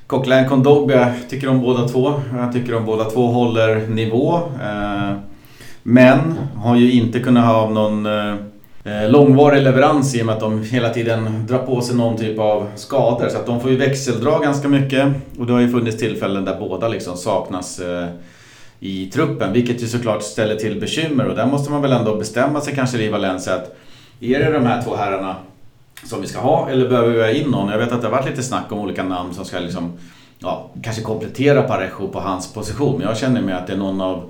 Coquelin 0.06 0.48
Kondogbia 0.48 1.14
tycker 1.30 1.48
om 1.48 1.60
båda 1.60 1.88
två. 1.88 2.12
Jag 2.38 2.52
tycker 2.52 2.76
om 2.76 2.84
båda 2.84 3.04
två 3.04 3.26
håller 3.26 3.86
nivå. 3.86 4.34
Eh, 4.36 5.16
men 5.82 6.18
har 6.56 6.76
ju 6.76 6.92
inte 6.92 7.20
kunnat 7.20 7.44
ha 7.44 7.70
någon 7.70 8.06
Eh, 8.06 8.34
Eh, 8.86 9.10
långvarig 9.10 9.62
leverans 9.62 10.14
i 10.14 10.22
och 10.22 10.26
med 10.26 10.34
att 10.34 10.40
de 10.40 10.62
hela 10.62 10.88
tiden 10.88 11.46
drar 11.46 11.58
på 11.58 11.80
sig 11.80 11.96
någon 11.96 12.16
typ 12.16 12.38
av 12.38 12.66
skador. 12.76 13.28
Så 13.28 13.38
att 13.38 13.46
de 13.46 13.60
får 13.60 13.70
ju 13.70 13.76
växeldra 13.76 14.38
ganska 14.38 14.68
mycket. 14.68 15.08
Och 15.38 15.46
det 15.46 15.52
har 15.52 15.60
ju 15.60 15.70
funnits 15.70 15.96
tillfällen 15.96 16.44
där 16.44 16.56
båda 16.60 16.88
liksom 16.88 17.16
saknas 17.16 17.78
eh, 17.78 18.06
i 18.80 19.06
truppen. 19.06 19.52
Vilket 19.52 19.82
ju 19.82 19.86
såklart 19.86 20.22
ställer 20.22 20.56
till 20.56 20.80
bekymmer 20.80 21.26
och 21.26 21.36
där 21.36 21.46
måste 21.46 21.72
man 21.72 21.82
väl 21.82 21.92
ändå 21.92 22.16
bestämma 22.16 22.60
sig 22.60 22.74
kanske 22.74 23.02
i 23.02 23.08
Valencia 23.08 23.54
att 23.54 23.76
är 24.20 24.38
det 24.38 24.52
de 24.52 24.66
här 24.66 24.82
två 24.82 24.96
herrarna 24.96 25.36
som 26.04 26.20
vi 26.20 26.26
ska 26.26 26.40
ha 26.40 26.68
eller 26.70 26.88
behöver 26.88 27.12
vi 27.12 27.20
ha 27.20 27.30
in 27.30 27.50
någon? 27.50 27.68
Jag 27.68 27.78
vet 27.78 27.92
att 27.92 28.00
det 28.00 28.06
har 28.08 28.16
varit 28.16 28.30
lite 28.30 28.42
snack 28.42 28.72
om 28.72 28.78
olika 28.78 29.02
namn 29.02 29.34
som 29.34 29.44
ska 29.44 29.58
liksom, 29.58 29.92
ja, 30.38 30.70
kanske 30.82 31.02
komplettera 31.02 31.62
Parejo 31.62 32.08
på 32.08 32.20
hans 32.20 32.52
position. 32.52 32.98
Men 32.98 33.08
jag 33.08 33.16
känner 33.16 33.42
mig 33.42 33.54
att 33.54 33.66
det 33.66 33.72
är 33.72 33.76
någon 33.76 34.00
av 34.00 34.28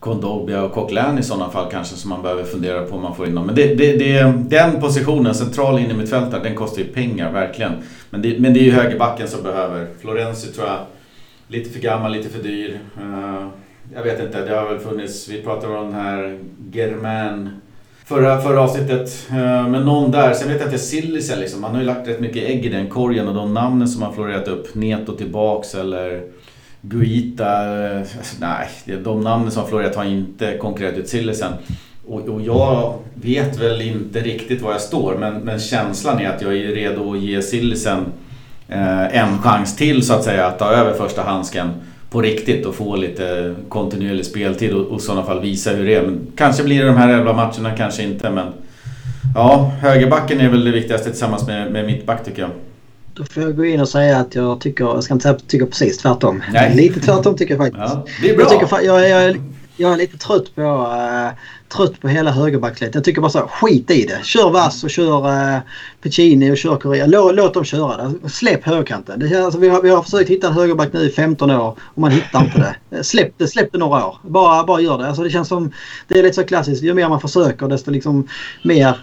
Kondobia 0.00 0.62
och 0.62 0.72
Coquelin 0.72 1.18
i 1.18 1.22
sådana 1.22 1.50
fall 1.50 1.70
kanske 1.70 1.96
som 1.96 2.10
man 2.10 2.22
behöver 2.22 2.44
fundera 2.44 2.82
på 2.82 2.96
om 2.96 3.02
man 3.02 3.16
får 3.16 3.26
in 3.26 3.34
dem. 3.34 3.46
Men 3.46 3.54
det, 3.54 3.74
det, 3.74 3.96
det, 3.96 4.34
den 4.36 4.80
positionen, 4.80 5.34
central 5.34 5.78
in 5.78 5.90
i 5.90 5.94
mittfältare, 5.94 6.42
den 6.42 6.54
kostar 6.54 6.82
ju 6.82 6.88
pengar 6.88 7.32
verkligen. 7.32 7.72
Men 8.10 8.22
det, 8.22 8.40
men 8.40 8.54
det 8.54 8.60
är 8.60 8.64
ju 8.64 8.72
högerbacken 8.72 9.28
som 9.28 9.42
behöver. 9.42 9.86
Florenzi 10.00 10.52
tror 10.52 10.66
jag, 10.66 10.78
lite 11.48 11.70
för 11.70 11.80
gammal, 11.80 12.12
lite 12.12 12.28
för 12.28 12.42
dyr. 12.42 12.80
Uh, 13.00 13.48
jag 13.94 14.02
vet 14.02 14.20
inte, 14.20 14.44
det 14.44 14.56
har 14.56 14.68
väl 14.68 14.78
funnits, 14.78 15.28
vi 15.28 15.42
pratade 15.42 15.76
om 15.76 15.84
den 15.84 15.94
här 15.94 16.38
Germain 16.72 17.50
förra, 18.04 18.40
förra 18.40 18.60
avsnittet. 18.60 19.26
Uh, 19.30 19.68
men 19.68 19.84
någon 19.84 20.10
där, 20.10 20.34
sen 20.34 20.48
vet 20.48 20.60
jag 20.60 20.68
inte 20.68 20.78
Sillisen 20.78 21.40
liksom, 21.40 21.64
han 21.64 21.72
har 21.72 21.80
ju 21.80 21.86
lagt 21.86 22.08
rätt 22.08 22.20
mycket 22.20 22.48
ägg 22.48 22.66
i 22.66 22.68
den 22.68 22.88
korgen 22.88 23.28
och 23.28 23.34
de 23.34 23.54
namnen 23.54 23.88
som 23.88 24.02
har 24.02 24.12
florerat 24.12 24.48
upp, 24.48 24.74
Neto 24.74 25.16
tillbaks 25.16 25.74
eller 25.74 26.22
Guita, 26.80 27.48
alltså, 27.98 28.36
nej, 28.40 28.68
de 29.04 29.20
namnen 29.20 29.50
som 29.50 29.68
florerat 29.68 29.96
har 29.96 30.04
inte 30.04 30.56
konkurrerat 30.56 30.98
ut 30.98 31.08
Sillisen. 31.08 31.52
Och, 32.06 32.28
och, 32.28 32.42
jag 32.42 32.98
vet 33.14 33.58
väl 33.60 33.82
inte 33.82 34.20
riktigt 34.20 34.62
var 34.62 34.72
jag 34.72 34.80
står 34.80 35.16
men, 35.18 35.34
men 35.34 35.58
känslan 35.58 36.20
är 36.20 36.28
att 36.28 36.42
jag 36.42 36.56
är 36.56 36.68
redo 36.68 37.12
att 37.12 37.20
ge 37.20 37.42
Sillisen 37.42 38.04
eh, 38.68 39.16
en 39.16 39.38
chans 39.38 39.76
till 39.76 40.06
så 40.06 40.14
att 40.14 40.24
säga 40.24 40.46
att 40.46 40.58
ta 40.58 40.70
över 40.70 40.92
första 40.92 41.22
handsken 41.22 41.70
på 42.10 42.22
riktigt 42.22 42.66
och 42.66 42.74
få 42.74 42.96
lite 42.96 43.54
kontinuerlig 43.68 44.26
speltid 44.26 44.72
och, 44.72 44.86
och 44.86 44.98
i 44.98 45.02
sådana 45.02 45.26
fall 45.26 45.40
visa 45.40 45.70
hur 45.70 45.86
det 45.86 45.94
är. 45.94 46.02
Men 46.02 46.26
kanske 46.36 46.64
blir 46.64 46.80
det 46.80 46.86
de 46.86 46.96
här 46.96 47.08
elva 47.08 47.32
matcherna, 47.32 47.76
kanske 47.76 48.02
inte 48.02 48.30
men 48.30 48.52
Ja, 49.34 49.72
högerbacken 49.80 50.40
är 50.40 50.48
väl 50.48 50.64
det 50.64 50.70
viktigaste 50.70 51.10
tillsammans 51.10 51.46
med, 51.46 51.72
med 51.72 51.86
mittback 51.86 52.24
tycker 52.24 52.42
jag. 52.42 52.50
Då 53.18 53.24
får 53.24 53.42
jag 53.42 53.56
gå 53.56 53.64
in 53.64 53.80
och 53.80 53.88
säga 53.88 54.18
att 54.18 54.34
jag 54.34 54.60
tycker, 54.60 54.84
jag 54.84 55.04
ska 55.04 55.14
inte 55.14 55.22
säga 55.22 55.38
tycker 55.46 55.66
precis 55.66 55.98
tvärtom. 55.98 56.42
Nej. 56.52 56.76
Lite 56.76 57.00
tvärtom 57.00 57.36
tycker 57.36 57.54
jag 57.54 57.66
faktiskt. 57.66 57.94
Ja, 57.94 58.06
det 58.22 58.30
är 58.30 58.36
bra. 58.36 58.42
Jag, 58.42 58.70
tycker, 58.70 58.82
jag, 58.82 59.08
jag, 59.08 59.36
jag 59.78 59.92
är 59.92 59.96
lite 59.96 60.18
trött 60.18 60.54
på 60.54 60.62
uh, 60.62 61.30
trött 61.68 62.00
på 62.00 62.08
hela 62.08 62.30
högerbacklet. 62.30 62.94
Jag 62.94 63.04
tycker 63.04 63.20
bara 63.20 63.30
så 63.30 63.40
skit 63.40 63.90
i 63.90 64.04
det. 64.04 64.24
Kör 64.24 64.50
Vass 64.50 64.84
och 64.84 64.90
kör 64.90 65.28
eh, 65.28 65.54
uh, 65.54 65.60
Piccini 66.02 66.50
och 66.50 66.56
kör 66.56 66.76
Correa. 66.76 67.06
Låt, 67.06 67.34
låt 67.34 67.54
dem 67.54 67.64
köra 67.64 67.96
det. 67.96 68.28
Släpp 68.28 68.64
högerkanten. 68.64 69.20
Det, 69.20 69.44
alltså, 69.44 69.60
vi, 69.60 69.68
har, 69.68 69.82
vi 69.82 69.90
har 69.90 70.02
försökt 70.02 70.30
hitta 70.30 70.46
en 70.46 70.52
högerback 70.52 70.92
nu 70.92 71.00
i 71.00 71.10
15 71.10 71.50
år 71.50 71.78
och 71.80 71.98
man 71.98 72.10
hittar 72.10 72.44
inte 72.44 72.58
det. 72.58 72.96
Eh, 72.96 73.02
släpp 73.02 73.34
det, 73.36 73.48
släpp 73.48 73.72
det 73.72 73.78
några 73.78 74.06
år. 74.06 74.16
Bara, 74.22 74.64
bara 74.64 74.80
gör 74.80 74.98
det. 74.98 75.06
Alltså, 75.06 75.22
det 75.22 75.30
känns 75.30 75.48
som, 75.48 75.72
det 76.08 76.18
är 76.18 76.22
lite 76.22 76.34
så 76.34 76.44
klassiskt. 76.44 76.82
Ju 76.82 76.94
mer 76.94 77.08
man 77.08 77.20
försöker 77.20 77.68
desto 77.68 77.90
liksom 77.90 78.28
mer 78.62 78.98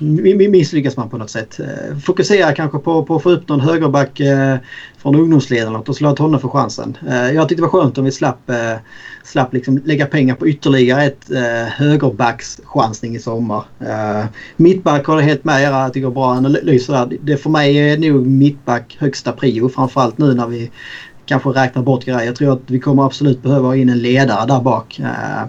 misslyckas 0.49 0.97
man 0.97 1.09
på 1.09 1.17
något 1.17 1.29
sätt. 1.29 1.59
Uh, 1.59 1.99
fokusera 1.99 2.53
kanske 2.53 2.77
på, 2.77 3.05
på 3.05 3.15
att 3.15 3.23
få 3.23 3.29
upp 3.29 3.47
någon 3.47 3.61
högerback 3.61 4.19
uh, 4.19 4.55
från 4.97 5.15
ungdomsleden 5.15 5.75
och 5.75 6.01
låt 6.01 6.19
honom 6.19 6.39
få 6.39 6.49
chansen. 6.49 6.97
jag 7.33 7.49
tyckte 7.49 7.61
det 7.63 7.67
var 7.67 7.81
skönt 7.81 7.97
om 7.97 8.05
vi 8.05 8.11
slapp, 8.11 8.51
slapp 9.25 9.53
liksom 9.53 9.81
lägga 9.85 10.05
pengar 10.05 10.35
på 10.35 10.47
ytterligare 10.47 11.03
ett 11.03 11.29
högerbacks 11.29 11.75
högerbackschansning 11.77 13.15
i 13.15 13.19
sommar. 13.19 13.63
Eh, 13.79 14.25
mittback 14.57 15.05
har 15.05 15.17
det 15.17 15.23
helt 15.23 15.43
med 15.43 15.61
er. 15.61 15.71
Jag 15.71 15.93
tycker 15.93 16.09
bra 16.09 16.31
analyser 16.31 16.93
där. 16.93 17.17
Det 17.21 17.37
för 17.37 17.49
mig 17.49 17.77
är 17.77 17.97
nog 17.97 18.27
mittback 18.27 18.97
högsta 18.99 19.31
prio. 19.31 19.69
Framförallt 19.69 20.17
nu 20.17 20.33
när 20.33 20.47
vi 20.47 20.71
kanske 21.25 21.49
räknar 21.49 21.83
bort 21.83 22.05
grejer. 22.05 22.23
Jag 22.23 22.35
tror 22.35 22.53
att 22.53 22.61
vi 22.67 22.79
kommer 22.79 23.05
absolut 23.05 23.43
behöva 23.43 23.67
ha 23.67 23.75
in 23.75 23.89
en 23.89 23.99
ledare 23.99 24.45
där 24.47 24.61
bak. 24.61 24.99
Eh, 24.99 25.47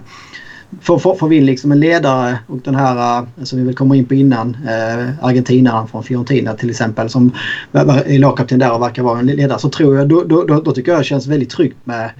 får, 0.81 0.99
får, 0.99 1.15
får 1.15 1.27
vi 1.27 1.35
in 1.35 1.45
liksom 1.45 1.71
en 1.71 1.79
ledare 1.79 2.39
och 2.47 2.57
den 2.57 2.75
här 2.75 3.19
eh, 3.19 3.43
som 3.43 3.59
vi 3.59 3.65
väl 3.65 3.75
kommer 3.75 3.95
in 3.95 4.05
på 4.05 4.13
innan, 4.13 4.57
eh, 4.67 5.25
argentinaren 5.25 5.87
från 5.87 6.03
Fiorentina 6.03 6.53
till 6.53 6.69
exempel 6.69 7.09
som 7.09 7.31
är 7.71 8.19
lagkapten 8.19 8.59
där 8.59 8.73
och 8.73 8.81
verkar 8.81 9.03
vara 9.03 9.19
en 9.19 9.25
ledare 9.25 9.59
så 9.59 9.69
tror 9.69 9.97
jag, 9.97 10.09
då, 10.09 10.23
då, 10.23 10.43
då, 10.43 10.61
då 10.61 10.71
tycker 10.71 10.91
jag 10.91 11.01
det 11.01 11.05
känns 11.05 11.27
väldigt 11.27 11.49
tryggt 11.49 11.77
med 11.83 12.11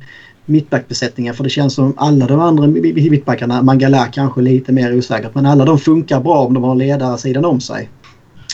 mittbackbesättningen 0.48 1.34
för 1.34 1.44
det 1.44 1.50
känns 1.50 1.74
som 1.74 1.94
alla 1.98 2.28
de 2.28 2.40
andra 2.40 2.68
mittbackarna, 2.68 3.62
Mangala 3.62 4.06
kanske 4.06 4.42
lite 4.42 4.72
mer 4.72 4.98
osäkert, 4.98 5.36
men 5.36 5.46
alla 5.46 5.66
de 5.66 5.80
funkar 5.80 6.20
bra 6.20 6.40
om 6.40 6.54
de 6.54 6.64
har 6.64 6.76
ledarsidan 6.76 7.00
ledare 7.00 7.18
sidan 7.18 7.46
om 7.46 7.62
sig. 7.62 7.90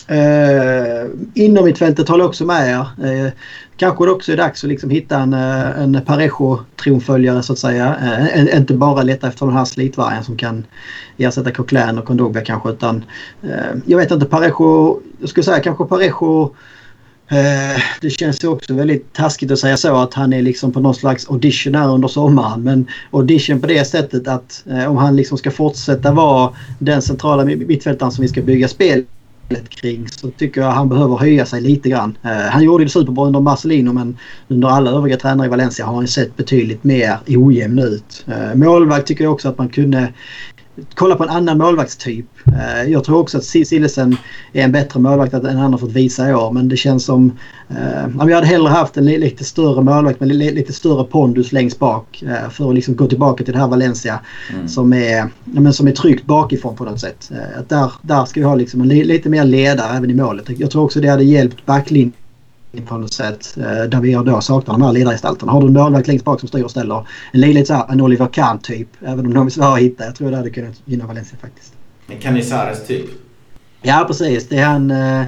Eh, 0.08 1.06
uh, 1.06 1.10
inom 1.34 1.66
mittfältet 1.66 2.10
håller 2.10 2.24
jag 2.24 2.30
också 2.30 2.46
med 2.46 2.70
er. 2.70 3.06
Uh, 3.06 3.32
kanske 3.78 4.06
det 4.06 4.12
också 4.12 4.32
är 4.32 4.38
dags 4.38 4.64
att 4.64 4.70
liksom 4.70 4.90
hitta 4.90 5.20
en, 5.20 5.34
uh, 5.34 5.82
en 5.82 6.02
Parejo-tronföljare 6.06 7.42
så 7.42 7.54
att 7.54 7.60
säga. 7.60 7.96
Uh, 8.02 8.38
en, 8.38 8.58
inte 8.58 8.74
bara 8.74 9.04
leta 9.04 9.28
efter 9.28 9.46
den 9.46 9.56
här 9.56 9.66
slitvargen 9.66 10.24
som 10.24 10.38
kan 10.38 10.66
ersätta 11.18 11.52
Coquelin 11.52 11.98
och 11.98 12.06
Kondogbia 12.06 12.44
kanske 12.44 12.70
utan 12.70 13.06
jag 13.86 13.98
vet 13.98 14.12
inte 14.12 14.26
Parejo, 14.26 15.00
jag 15.20 15.30
skulle 15.30 15.44
säga 15.44 15.60
kanske 15.60 15.86
Parejo 15.86 16.56
Eh, 17.28 17.82
det 18.02 18.10
känns 18.10 18.44
ju 18.44 18.48
också 18.48 18.74
väldigt 18.74 19.14
taskigt 19.14 19.52
att 19.52 19.60
säga 19.60 19.78
så 19.78 19.96
att 19.96 20.14
han 20.14 20.34
är 20.34 20.42
liksom 20.42 20.72
på 20.72 20.80
någon 20.80 20.96
slags 20.96 21.30
audition 21.30 21.76
här 21.76 21.90
under 21.90 22.08
sommaren. 22.08 22.64
Men 22.64 22.88
audition 23.12 23.62
på 23.62 23.68
det 23.68 23.86
sättet 23.86 24.28
att 24.28 24.64
eh, 24.70 24.92
om 24.92 24.98
han 24.98 25.16
liksom 25.16 25.38
ska 25.38 25.52
fortsätta 25.52 26.12
vara 26.12 26.54
den 26.80 27.02
centrala 27.02 27.46
mittfältaren 27.46 28.12
som 28.12 28.22
vi 28.22 28.28
ska 28.28 28.42
bygga 28.42 28.68
spelet 28.68 29.08
kring 29.70 30.08
så 30.08 30.30
tycker 30.30 30.62
jag 30.62 30.72
han 30.72 30.90
behöver 30.90 31.16
höja 31.16 31.46
sig 31.46 31.62
lite 31.62 31.90
grann. 31.90 32.18
Eh, 32.24 32.32
han 32.32 32.64
gjorde 32.64 32.84
det 32.84 32.90
superbra 32.90 33.26
under 33.26 33.40
Marcelino 33.40 33.94
men 33.94 34.18
under 34.48 34.68
alla 34.68 34.92
övriga 34.92 35.18
tränare 35.18 35.48
i 35.48 35.50
Valencia 35.50 35.86
har 35.86 35.96
han 35.96 36.08
sett 36.08 36.38
betydligt 36.38 36.84
mer 36.84 37.18
ojämn 37.28 37.80
ut. 37.80 38.26
Målvakt 38.56 39.08
tycker 39.08 39.24
jag 39.24 39.34
också 39.34 39.50
att 39.50 39.58
man 39.58 39.70
kunde 39.70 40.14
kolla 40.94 41.16
på 41.16 41.24
en 41.24 41.30
annan 41.30 41.58
målvaktstyp. 41.58 42.26
Eh, 42.48 42.92
jag 42.92 43.04
tror 43.04 43.20
också 43.20 43.38
att 43.38 43.44
Sillesen 43.44 44.18
är 44.54 44.64
en 44.64 44.72
bättre 44.72 45.00
målvakt 45.00 45.34
än 45.34 45.58
han 45.58 45.72
har 45.72 45.80
fått 45.80 45.92
visa 45.92 46.30
i 46.30 46.34
år. 46.34 46.52
Men 46.52 46.70
det 46.70 46.78
känns 46.78 47.06
som... 47.06 47.32
Eh, 47.70 48.26
vi 48.26 48.34
hade 48.34 48.48
hellre 48.48 48.70
haft 48.70 48.98
en 48.98 49.06
lite 49.06 49.44
större 49.44 49.84
målvakt 49.84 50.20
med 50.20 50.36
lite 50.36 50.74
större 50.74 51.04
pondus 51.04 51.52
längst 51.52 51.80
bak. 51.80 52.24
Eh, 52.28 52.50
för 52.50 52.70
att 52.70 52.76
liksom 52.76 52.96
gå 52.96 53.08
tillbaka 53.08 53.44
till 53.44 53.54
det 53.54 53.60
här 53.60 53.68
Valencia. 53.68 54.20
Mm. 54.54 54.68
Som, 54.68 54.94
är, 54.94 55.30
men 55.44 55.74
som 55.74 55.88
är 55.88 55.92
tryggt 55.92 56.26
bakifrån 56.26 56.76
på 56.76 56.84
något 56.84 57.00
sätt. 57.00 57.32
Att 57.60 57.70
där, 57.70 57.92
där 58.02 58.26
ska 58.26 58.40
vi 58.40 58.46
ha 58.46 58.56
liksom 58.56 58.82
en 58.82 58.88
lite 58.88 59.30
mer 59.30 59.44
ledare 59.44 59.98
även 59.98 60.10
i 60.10 60.14
målet. 60.14 60.60
Jag 60.60 60.72
tror 60.72 60.84
också 60.84 61.00
det 61.00 61.08
hade 61.08 61.24
hjälpt 61.24 61.66
backlinjen 61.66 62.14
på 62.82 62.98
något 62.98 63.14
sätt. 63.14 63.58
Eh, 63.58 63.90
där 63.90 64.02
vi 64.02 64.14
då 64.14 64.42
saknar 64.42 64.74
de 64.74 64.82
här 64.82 64.92
ledargestalterna. 64.92 65.52
Har 65.52 65.62
du 65.62 65.68
en 65.68 65.74
målvakt 65.74 66.08
längst 66.08 66.26
bak 66.26 66.40
som 66.40 66.50
styr 66.50 66.64
och 66.64 66.72
ställer. 66.72 67.08
En 67.34 67.42
lite 67.42 67.66
så 67.66 67.74
här, 67.74 67.86
en 67.90 68.02
Oliver 68.02 68.28
Kahn 68.28 68.60
typ. 68.60 68.88
Även 69.02 69.26
om 69.26 69.34
de 69.34 69.46
är 69.46 69.50
svåra 69.50 69.74
att 69.74 69.80
hitta. 69.80 70.06
Jag 70.06 70.16
tror 70.16 70.32
det 70.32 70.38
hade 70.38 70.50
kunnat 70.50 70.82
gynna 70.86 71.08
Valencia 71.08 71.38
faktiskt. 71.42 71.74
En 72.08 72.20
Canizares 72.20 72.88
typ? 72.88 73.06
Ja 73.82 74.04
precis. 74.08 74.50
Det 74.50 74.60
han, 74.60 74.92
eh, 74.92 75.24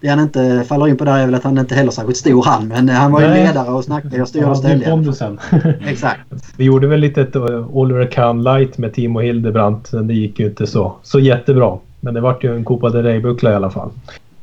det 0.00 0.08
han 0.08 0.20
inte 0.20 0.64
faller 0.68 0.88
in 0.88 0.96
på 0.96 1.04
där 1.04 1.18
är 1.18 1.26
väl 1.26 1.34
att 1.34 1.44
han 1.44 1.58
inte 1.58 1.74
heller 1.74 1.88
är 1.88 1.94
särskilt 1.94 2.16
stor 2.16 2.44
han. 2.44 2.68
Men 2.68 2.88
eh, 2.88 2.94
han 2.94 3.12
var 3.12 3.20
ju 3.20 3.28
ledare 3.28 3.70
och 3.70 3.84
snackade 3.84 4.22
och 4.22 4.28
styrde 4.28 4.46
och 4.46 4.56
ställde. 4.56 5.38
Exakt. 5.86 6.20
Vi 6.56 6.64
gjorde 6.64 6.86
väl 6.86 7.00
lite 7.00 7.22
ett 7.22 7.36
Oliver 7.36 8.10
Kahn 8.10 8.42
light 8.42 8.78
med 8.78 8.94
Timo 8.94 9.20
Hildebrandt. 9.20 9.92
Men 9.92 10.06
det 10.06 10.14
gick 10.14 10.40
ju 10.40 10.46
inte 10.46 10.66
så, 10.66 10.96
så 11.02 11.20
jättebra. 11.20 11.78
Men 12.00 12.14
det 12.14 12.20
vart 12.20 12.44
ju 12.44 12.56
en 12.56 12.64
Copa 12.64 12.90
del 12.90 13.04
Rey-buckla 13.04 13.50
i 13.50 13.54
alla 13.54 13.70
fall. 13.70 13.90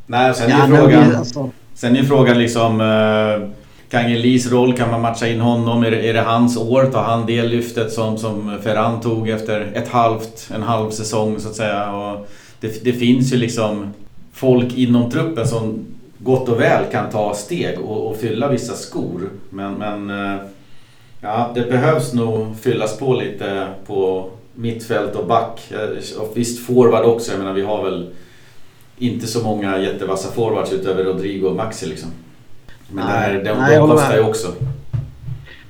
Nej, 0.08 0.34
sen 0.34 0.52
är 0.52 0.60
ja, 0.60 0.78
frågan... 0.78 1.16
Alltså, 1.16 1.50
Sen 1.76 1.96
är 1.96 2.04
frågan 2.04 2.38
liksom... 2.38 2.82
Eh, 2.82 3.50
Kangelis 3.90 4.52
roll, 4.52 4.78
kan 4.78 4.92
man 4.92 5.02
matcha 5.02 5.28
in 5.28 5.40
honom? 5.40 5.84
Är 5.84 5.92
det, 5.92 6.10
är 6.10 6.14
det 6.14 6.22
hans 6.22 6.58
år? 6.58 6.86
Tar 6.86 7.04
han 7.04 7.26
det 7.26 7.44
lyftet 7.44 7.92
som, 7.92 8.18
som 8.18 8.60
Ferran 8.64 9.02
tog 9.02 9.30
efter 9.30 9.72
ett 9.74 9.88
halvt, 9.88 10.50
en 10.56 10.64
halv 10.64 10.90
säsong 10.90 11.40
så 11.40 11.50
att 11.50 11.56
säga? 11.56 11.92
Och 11.92 12.28
det, 12.60 12.84
det 12.84 12.94
finns 12.94 13.34
ju 13.34 13.38
liksom 13.38 13.94
folk 14.34 14.78
inom 14.78 15.12
truppen 15.12 15.48
som 15.48 15.86
gott 16.18 16.50
och 16.50 16.60
väl 16.60 16.84
kan 16.92 17.10
ta 17.10 17.34
steg 17.34 17.80
och, 17.80 18.08
och 18.08 18.18
fylla 18.18 18.48
vissa 18.48 18.74
skor. 18.74 19.30
Men, 19.50 19.74
men 19.74 20.10
eh, 20.10 20.42
ja, 21.22 21.52
det 21.56 21.62
behövs 21.62 22.14
nog 22.14 22.58
fyllas 22.62 22.98
på 22.98 23.14
lite 23.14 23.68
på 23.88 24.30
mittfält 24.54 25.16
och 25.16 25.28
back. 25.28 25.72
Eh, 25.72 26.20
och 26.22 26.32
visst 26.36 26.66
forward 26.66 27.06
också. 27.06 27.32
Jag 27.32 27.40
menar 27.40 27.54
vi 27.54 27.62
har 27.62 27.84
väl 27.84 28.10
inte 28.98 29.28
så 29.28 29.44
många 29.44 29.80
jättevassa 29.80 30.32
forwards 30.32 30.74
utöver 30.74 31.04
Rodrigo 31.04 31.48
och 31.48 31.56
Maxi 31.56 31.86
liksom. 31.86 32.10
Men 32.90 33.06
nej, 33.06 33.34
där, 33.34 33.44
de, 33.44 33.60
nej, 33.60 33.78
de 33.78 33.90
kostar 33.90 34.16
ju 34.16 34.24
också. 34.24 34.48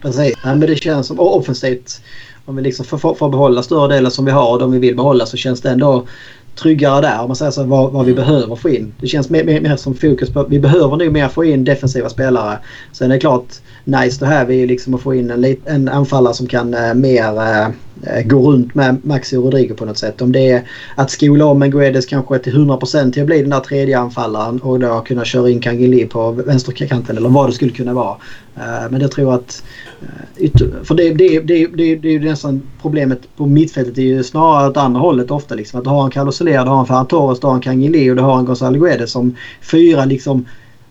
Precis, 0.02 0.36
nej, 0.46 0.56
men 0.56 0.60
det 0.60 0.76
känns 0.76 1.08
som 1.08 1.20
offensivt. 1.20 2.02
Om 2.46 2.56
vi 2.56 2.62
liksom 2.62 2.86
får, 2.86 3.16
får 3.16 3.30
behålla 3.30 3.64
större 3.64 3.96
delen 3.96 4.12
som 4.12 4.26
vi 4.26 4.32
har 4.32 4.52
och 4.52 4.60
de 4.60 4.72
vi 4.72 4.80
vill 4.80 4.96
behålla 4.96 5.26
så 5.26 5.38
känns 5.38 5.62
det 5.62 5.70
ändå 5.70 6.08
tryggare 6.56 7.02
där. 7.02 7.22
Om 7.22 7.28
man 7.28 7.36
säger 7.36 7.52
så 7.52 7.64
vad, 7.64 7.92
vad 7.92 8.06
vi 8.06 8.12
mm. 8.12 8.26
behöver 8.26 8.56
få 8.56 8.70
in. 8.70 8.94
Det 9.00 9.08
känns 9.08 9.30
mer, 9.30 9.44
mer, 9.44 9.62
mer, 9.62 9.76
som 9.76 9.96
fokus 9.96 10.30
på 10.30 10.44
vi 10.50 10.60
behöver 10.60 10.98
nog 10.98 11.12
mer 11.12 11.28
få 11.28 11.46
in 11.46 11.64
defensiva 11.64 12.10
spelare. 12.10 12.60
Sen 12.92 13.12
är 13.12 13.16
det 13.16 13.20
klart 13.20 13.48
nice 13.86 14.20
to 14.20 14.26
have 14.26 14.54
är 14.54 14.58
ju 14.58 14.68
liksom 14.68 14.94
att 14.94 15.02
få 15.02 15.16
in 15.16 15.32
en, 15.32 15.56
en 15.66 15.90
anfallare 15.90 16.34
som 16.34 16.48
kan 16.48 16.74
uh, 16.74 16.94
mer 16.94 17.34
uh, 17.34 17.74
gå 18.26 18.52
runt 18.52 18.76
med 18.76 19.06
Maxi 19.06 19.38
och 19.38 19.44
Rodrigo 19.44 19.74
på 19.74 19.86
något 19.86 19.98
sätt. 19.98 20.22
Om 20.22 20.32
det 20.32 20.52
är 20.52 20.64
att 20.96 21.12
skola 21.12 21.46
om 21.46 21.62
en 21.62 21.72
Guedes 21.72 22.06
kanske 22.06 22.40
till 22.40 22.54
100% 22.54 23.12
till 23.12 23.22
att 23.22 23.28
bli 23.28 23.42
den 23.42 23.50
där 23.50 23.60
tredje 23.60 24.00
anfallaren 24.00 24.60
och 24.60 24.80
då 24.80 25.02
kunna 25.02 25.26
köra 25.26 25.50
in 25.50 25.60
Kangeli 25.60 26.06
på 26.06 26.32
vänsterkanten 26.32 27.18
eller 27.18 27.30
vad 27.30 27.50
det 27.50 27.54
skulle 27.54 27.72
kunna 27.72 27.94
vara. 27.94 28.18
Uh, 28.58 28.92
men 28.92 29.02
jag 29.02 29.12
tror 29.12 29.34
att 29.34 29.64
för 30.84 30.96
det, 30.96 31.14
det, 31.14 31.40
det, 31.40 31.68
det, 31.68 31.96
det 31.96 32.08
är 32.08 32.12
ju 32.12 32.20
nästan 32.20 32.62
problemet 32.82 33.22
på 33.38 33.46
mittfältet 33.46 33.98
är 33.98 34.02
ju 34.02 34.24
snarare 34.24 34.70
åt 34.70 34.78
andra 34.78 35.00
hållet 35.00 35.32
ofta. 35.32 35.56
Liksom. 35.56 35.80
Att 35.80 35.84
du 35.84 35.90
har 35.90 36.06
en 36.06 36.12
Carlos 36.12 36.38
Soler, 36.38 36.64
du 36.64 36.70
har 36.70 36.80
en 36.80 36.86
Ferran 36.86 37.08
Torres, 37.08 37.40
du 37.40 37.48
har 37.48 37.56
en 37.56 37.62
Kangeli 37.62 38.12
och 38.12 38.16
du 38.16 38.22
har 38.22 38.40
en 38.40 38.46
Gonzalo 38.46 38.80
Guedes 38.80 39.12
som 39.12 39.36
fyra 39.62 40.06
liksom 40.06 40.46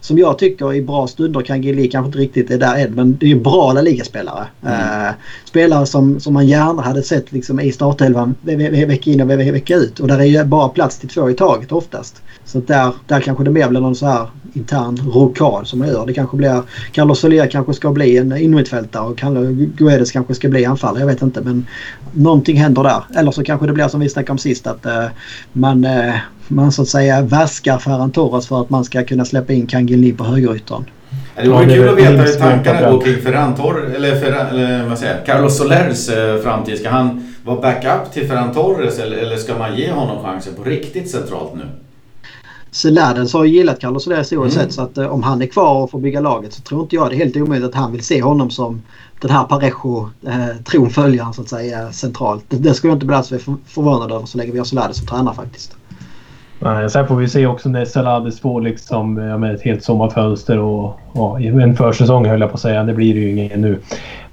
som 0.05 0.19
jag 0.19 0.39
tycker 0.39 0.75
i 0.75 0.83
bra 0.83 1.07
stunder 1.07 1.41
kan 1.41 1.63
Gili 1.63 1.89
kanske 1.89 2.07
inte 2.07 2.19
riktigt 2.19 2.51
är 2.51 2.59
där 2.59 2.77
än 2.77 2.95
men 2.95 3.17
det 3.17 3.27
är 3.27 3.29
ju 3.29 3.41
bra 3.41 3.73
La 3.73 3.81
Liga-spelare. 3.81 4.47
Mm. 4.63 5.09
Uh, 5.09 5.15
spelare 5.45 5.87
som, 5.87 6.21
som 6.21 6.35
man 6.35 6.47
gärna 6.47 6.83
hade 6.83 7.03
sett 7.03 7.33
liksom 7.33 7.61
i 7.61 7.73
startelvan 7.73 8.35
vecka 8.43 9.11
in 9.11 9.21
och 9.21 9.31
vecka 9.31 9.77
ut. 9.77 10.01
Och 10.01 10.09
där 10.09 10.19
är 10.19 10.25
ju 10.25 10.45
bara 10.45 10.69
plats 10.69 10.99
till 10.99 11.09
två 11.09 11.31
i 11.31 11.35
taget 11.35 11.73
oftast. 11.73 12.23
Så 12.45 12.61
där, 12.61 12.93
där 13.07 13.21
kanske 13.21 13.45
det 13.45 13.51
mer 13.51 13.69
blir 13.69 13.81
någon 13.81 13.95
så 13.95 14.07
här 14.07 14.29
intern 14.53 14.99
rokad 15.15 15.67
som 15.67 15.79
man 15.79 15.89
gör. 15.89 16.07
Det 16.07 16.15
kanske 16.15 16.37
blir... 16.37 16.63
Carlos 16.93 17.21
Soler 17.21 17.47
kanske 17.47 17.75
ska 17.75 17.93
bli 17.93 18.19
en 18.19 18.37
innermittfältare 18.37 19.07
och 19.07 19.17
Guedes 19.77 20.13
kanske 20.13 20.35
ska 20.35 20.49
bli 20.49 20.65
anfallare. 20.65 21.01
Jag 21.01 21.07
vet 21.07 21.23
inte 21.23 21.41
men 21.41 21.67
någonting 22.13 22.57
händer 22.57 22.83
där. 22.83 23.05
Eller 23.17 23.31
så 23.31 23.45
kanske 23.45 23.67
det 23.67 23.73
blir 23.73 23.89
som 23.89 24.01
vi 24.01 24.09
snackade 24.09 24.33
om 24.33 24.39
sist 24.39 24.67
att 24.67 24.87
uh, 24.87 25.07
man, 25.53 25.85
uh, 25.85 26.15
man 26.49 26.73
så 26.73 26.83
att 26.83 26.89
säga 26.89 27.23
vaskar 27.23 27.79
Ferran 27.79 28.11
Torres 28.11 28.47
för 28.47 28.61
att 28.61 28.71
man 28.71 28.85
ska 28.85 29.05
kunna 29.05 29.25
släppa 29.25 29.53
in 29.53 29.67
Kangeli 29.67 30.13
på 30.13 30.25
högerytan. 30.25 30.85
Det 31.37 31.49
vore 31.49 31.67
kul 31.67 31.89
att 31.89 31.97
veta 31.97 32.11
hur 32.11 32.39
tankarna 32.39 32.91
går 32.91 33.01
kring 33.01 33.23
Ferran 33.23 33.55
Torres, 33.55 33.97
eller, 33.97 34.21
Ferran, 34.21 34.47
eller 34.47 34.89
vad 34.89 34.99
säger 34.99 35.25
Carlos 35.27 35.59
Solers 35.59 36.09
eh, 36.09 36.43
framtid. 36.43 36.79
Ska 36.79 36.91
han 36.91 37.35
vara 37.45 37.61
backup 37.61 38.13
till 38.13 38.29
Ferran 38.29 38.55
Torres 38.55 38.99
eller, 38.99 39.17
eller 39.17 39.37
ska 39.37 39.59
man 39.59 39.77
ge 39.77 39.91
honom 39.91 40.25
chansen 40.25 40.55
på 40.55 40.65
riktigt 40.65 41.11
centralt 41.11 41.55
nu? 41.55 41.65
Seladens 42.71 43.33
har 43.33 43.45
gillat 43.45 43.81
Carlos 43.81 44.05
Soler 44.05 44.37
oavsett 44.37 44.63
mm. 44.63 44.71
så 44.71 44.83
att 44.83 44.99
eh, 44.99 45.07
om 45.07 45.23
han 45.23 45.43
är 45.43 45.47
kvar 45.47 45.83
och 45.83 45.91
får 45.91 45.99
bygga 45.99 46.21
laget 46.21 46.53
så 46.53 46.63
tror 46.63 46.83
inte 46.83 46.97
jag 46.97 47.11
det 47.11 47.15
är 47.15 47.19
helt 47.19 47.37
omöjligt 47.37 47.69
att 47.69 47.75
han 47.75 47.93
vill 47.93 48.05
se 48.05 48.23
honom 48.23 48.51
som 48.51 48.83
den 49.21 49.31
här 49.31 49.45
Parejo 49.45 50.11
eh, 50.27 50.63
tronföljaren 50.65 51.35
så 51.35 51.43
att 51.43 51.49
säga 51.49 51.93
centralt. 51.93 52.45
Det, 52.49 52.57
det 52.57 52.75
skulle 52.75 52.91
jag 52.91 52.97
inte 52.97 53.07
bli 53.07 53.17
alls 53.17 53.29
förvånad 53.67 54.13
över 54.13 54.27
så 54.27 54.39
länge 54.39 54.53
vi 54.53 54.59
har 54.59 54.65
Selades 54.65 54.97
som 54.97 55.07
tränare 55.07 55.35
faktiskt. 55.35 55.77
Nej, 56.65 56.91
sen 56.91 57.07
får 57.07 57.17
vi 57.17 57.29
se 57.29 57.47
också 57.47 57.69
när 57.69 57.85
Salades 57.85 58.41
får 58.41 58.61
liksom, 58.61 59.19
ja, 59.19 59.39
med 59.39 59.55
ett 59.55 59.63
helt 59.63 59.85
sommarfönster 59.85 60.59
och, 60.59 61.01
och 61.13 61.41
en 61.41 61.77
försäsong 61.77 62.27
höll 62.27 62.41
jag 62.41 62.51
på 62.51 62.55
att 62.55 62.61
säga. 62.61 62.85
Det 62.85 62.95
blir 62.95 63.15
det 63.15 63.21
ju 63.21 63.31
ingen 63.31 63.61
nu. 63.61 63.79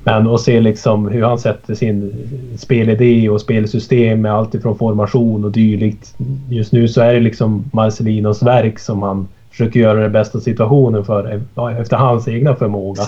Men 0.04 0.28
att 0.28 0.42
se 0.42 0.60
liksom 0.60 1.08
hur 1.08 1.24
han 1.24 1.40
sätter 1.40 1.76
sin 1.76 2.14
spelidé 2.58 3.30
och 3.30 3.42
spelsystem 3.42 4.22
med 4.22 4.34
allt 4.34 4.56
ifrån 4.56 4.78
formation 4.78 5.46
och 5.46 5.52
dylikt. 5.52 6.16
Just 6.50 6.72
nu 6.72 6.88
så 6.88 7.02
är 7.02 7.14
det 7.14 7.20
liksom 7.20 7.64
Marcelinos 7.74 8.44
verk 8.44 8.80
som 8.80 9.02
han 9.02 9.28
försöker 9.52 9.80
göra 9.80 10.00
det 10.00 10.10
bästa 10.10 10.40
situationen 10.40 11.06
för 11.06 11.42
efter 11.80 11.98
hans 11.98 12.28
egna 12.28 12.56
förmåga. 12.56 13.02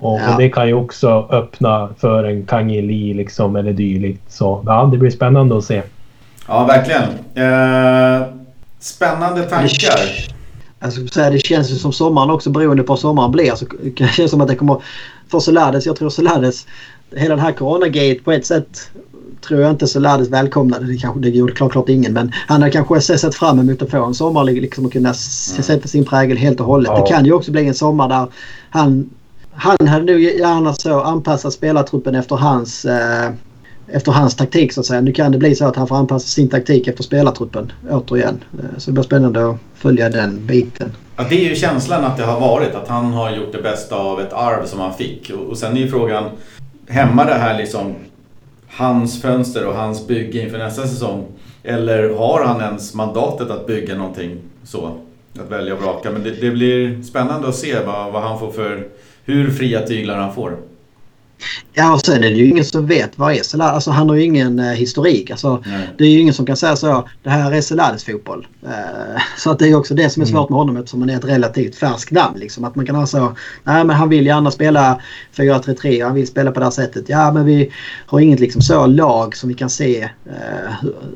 Och, 0.00 0.20
ja. 0.20 0.32
och, 0.34 0.38
det 0.38 0.48
kan 0.48 0.68
ju 0.68 0.74
också 0.74 1.28
öppna 1.30 1.88
för 1.98 2.24
en 2.24 2.46
Kangeli 2.46 3.14
liksom 3.14 3.56
eller 3.56 3.72
dylikt. 3.72 4.32
Så 4.32 4.62
ja, 4.66 4.88
det 4.92 4.98
blir 4.98 5.10
spännande 5.10 5.58
att 5.58 5.64
se. 5.64 5.82
Ja, 6.48 6.64
verkligen. 6.64 7.02
Eh, 7.34 8.41
spännande 8.84 9.42
tankar. 9.42 10.28
Jag 10.80 10.92
säga, 10.92 11.30
det 11.30 11.38
känns 11.38 11.70
ju 11.70 11.74
som 11.74 11.92
sommaren 11.92 12.30
också 12.30 12.50
beroende 12.50 12.82
på 12.82 12.92
hur 12.92 13.00
sommaren 13.00 13.30
blir. 13.30 13.54
Så 13.54 13.66
det 13.96 14.06
känns 14.06 14.30
som 14.30 14.40
att 14.40 14.48
det 14.48 14.56
kommer... 14.56 14.82
För 15.30 15.40
Solades, 15.40 15.86
jag 15.86 15.96
tror 15.96 16.10
Solades, 16.10 16.66
hela 17.16 17.36
den 17.36 17.44
här 17.44 17.52
coronagate 17.52 18.20
på 18.24 18.32
ett 18.32 18.46
sätt 18.46 18.90
tror 19.48 19.60
jag 19.60 19.70
inte 19.70 19.86
Solades 19.86 20.28
välkomnade. 20.28 20.86
Det, 20.86 20.96
kanske, 20.96 21.20
det 21.20 21.28
gjorde 21.28 21.52
klart, 21.52 21.72
klart 21.72 21.88
ingen. 21.88 22.12
Men 22.12 22.32
han 22.46 22.62
har 22.62 22.68
kanske 22.68 23.00
sett 23.00 23.34
fram 23.34 23.58
emot 23.58 23.82
att 23.82 23.90
få 23.90 24.04
en 24.04 24.14
sommar 24.14 24.44
liksom 24.44 24.86
och 24.86 24.92
kunna 24.92 25.08
mm. 25.08 25.62
sätta 25.62 25.88
sin 25.88 26.04
prägel 26.04 26.36
helt 26.36 26.60
och 26.60 26.66
hållet. 26.66 26.92
Ja. 26.94 27.00
Det 27.00 27.10
kan 27.10 27.24
ju 27.24 27.32
också 27.32 27.50
bli 27.50 27.68
en 27.68 27.74
sommar 27.74 28.08
där 28.08 28.26
han, 28.70 29.10
han 29.52 29.88
hade 29.88 30.12
nog 30.12 30.20
gärna 30.20 30.74
så 30.74 31.00
anpassat 31.00 31.52
spelartruppen 31.52 32.14
efter 32.14 32.36
hans 32.36 32.84
eh, 32.84 33.30
efter 33.92 34.12
hans 34.12 34.36
taktik 34.36 34.72
så 34.72 34.80
att 34.80 34.86
säga. 34.86 35.00
Nu 35.00 35.12
kan 35.12 35.32
det 35.32 35.38
bli 35.38 35.54
så 35.54 35.64
att 35.64 35.76
han 35.76 35.88
får 35.88 35.96
anpassa 35.96 36.26
sin 36.26 36.48
taktik 36.48 36.88
efter 36.88 37.02
spelartruppen 37.02 37.72
återigen. 37.90 38.44
Eh, 38.58 38.78
så 38.78 38.90
det 38.90 38.94
blir 38.94 39.02
spännande 39.02 39.50
att 39.50 39.56
följa 39.74 40.08
den 40.08 40.46
biten. 40.46 40.92
Ja, 41.16 41.24
det 41.28 41.44
är 41.44 41.48
ju 41.48 41.54
känslan 41.54 42.04
att 42.04 42.16
det 42.16 42.24
har 42.24 42.40
varit. 42.40 42.74
Att 42.74 42.88
han 42.88 43.12
har 43.12 43.30
gjort 43.30 43.52
det 43.52 43.62
bästa 43.62 43.96
av 43.96 44.20
ett 44.20 44.32
arv 44.32 44.66
som 44.66 44.80
han 44.80 44.94
fick. 44.94 45.30
Och 45.48 45.58
sen 45.58 45.76
är 45.76 45.80
ju 45.80 45.88
frågan, 45.88 46.24
hämmar 46.88 47.26
det 47.26 47.34
här 47.34 47.58
liksom 47.58 47.94
hans 48.68 49.22
fönster 49.22 49.66
och 49.66 49.74
hans 49.74 50.06
bygge 50.06 50.42
inför 50.42 50.58
nästa 50.58 50.86
säsong? 50.86 51.26
Eller 51.62 52.14
har 52.14 52.44
han 52.44 52.60
ens 52.60 52.94
mandatet 52.94 53.50
att 53.50 53.66
bygga 53.66 53.94
någonting 53.94 54.40
så? 54.64 54.96
Att 55.40 55.50
välja 55.50 55.74
och 55.74 55.82
vraka. 55.82 56.10
Men 56.10 56.22
det, 56.22 56.30
det 56.30 56.50
blir 56.50 57.02
spännande 57.02 57.48
att 57.48 57.54
se 57.54 57.76
vad, 57.86 58.12
vad 58.12 58.22
han 58.22 58.38
får 58.38 58.50
för... 58.50 58.86
Hur 59.24 59.50
fria 59.50 59.86
tyglar 59.86 60.16
han 60.16 60.34
får. 60.34 60.56
Ja, 61.74 61.94
och 61.94 62.00
sen 62.00 62.24
är 62.24 62.30
det 62.30 62.36
ju 62.36 62.48
ingen 62.48 62.64
som 62.64 62.86
vet 62.86 63.18
vad 63.18 63.32
är 63.32 63.42
Selades. 63.42 63.74
Alltså 63.74 63.90
han 63.90 64.08
har 64.08 64.16
ju 64.16 64.22
ingen 64.22 64.58
eh, 64.58 64.72
historik. 64.72 65.30
Alltså, 65.30 65.64
det 65.98 66.04
är 66.04 66.08
ju 66.08 66.20
ingen 66.20 66.34
som 66.34 66.46
kan 66.46 66.56
säga 66.56 66.76
så. 66.76 67.08
Det 67.22 67.30
här 67.30 67.52
är 67.52 67.60
Selades 67.60 68.04
fotboll. 68.04 68.46
Eh, 68.62 69.22
så 69.38 69.50
att 69.50 69.58
det 69.58 69.68
är 69.68 69.74
också 69.74 69.94
det 69.94 70.10
som 70.10 70.22
är 70.22 70.26
svårt 70.26 70.48
med 70.48 70.58
honom 70.58 70.76
eftersom 70.76 71.00
han 71.00 71.10
är 71.10 71.16
ett 71.16 71.24
relativt 71.24 71.76
färskt 71.76 72.10
namn. 72.10 72.38
Liksom. 72.38 72.64
Att 72.64 72.74
man 72.74 72.86
kan 72.86 72.96
ha 72.96 73.06
så. 73.06 73.36
Nej 73.64 73.84
men 73.84 73.96
han 73.96 74.08
vill 74.08 74.26
gärna 74.26 74.50
spela 74.50 75.00
4-3-3 75.36 76.04
han 76.04 76.14
vill 76.14 76.26
spela 76.26 76.52
på 76.52 76.60
det 76.60 76.66
här 76.66 76.70
sättet. 76.70 77.04
Ja 77.08 77.32
men 77.32 77.46
vi 77.46 77.72
har 78.06 78.20
inget 78.20 78.40
liksom 78.40 78.62
så 78.62 78.86
lag 78.86 79.36
som 79.36 79.48
vi 79.48 79.54
kan 79.54 79.70
se 79.70 80.02
eh, 80.02 80.72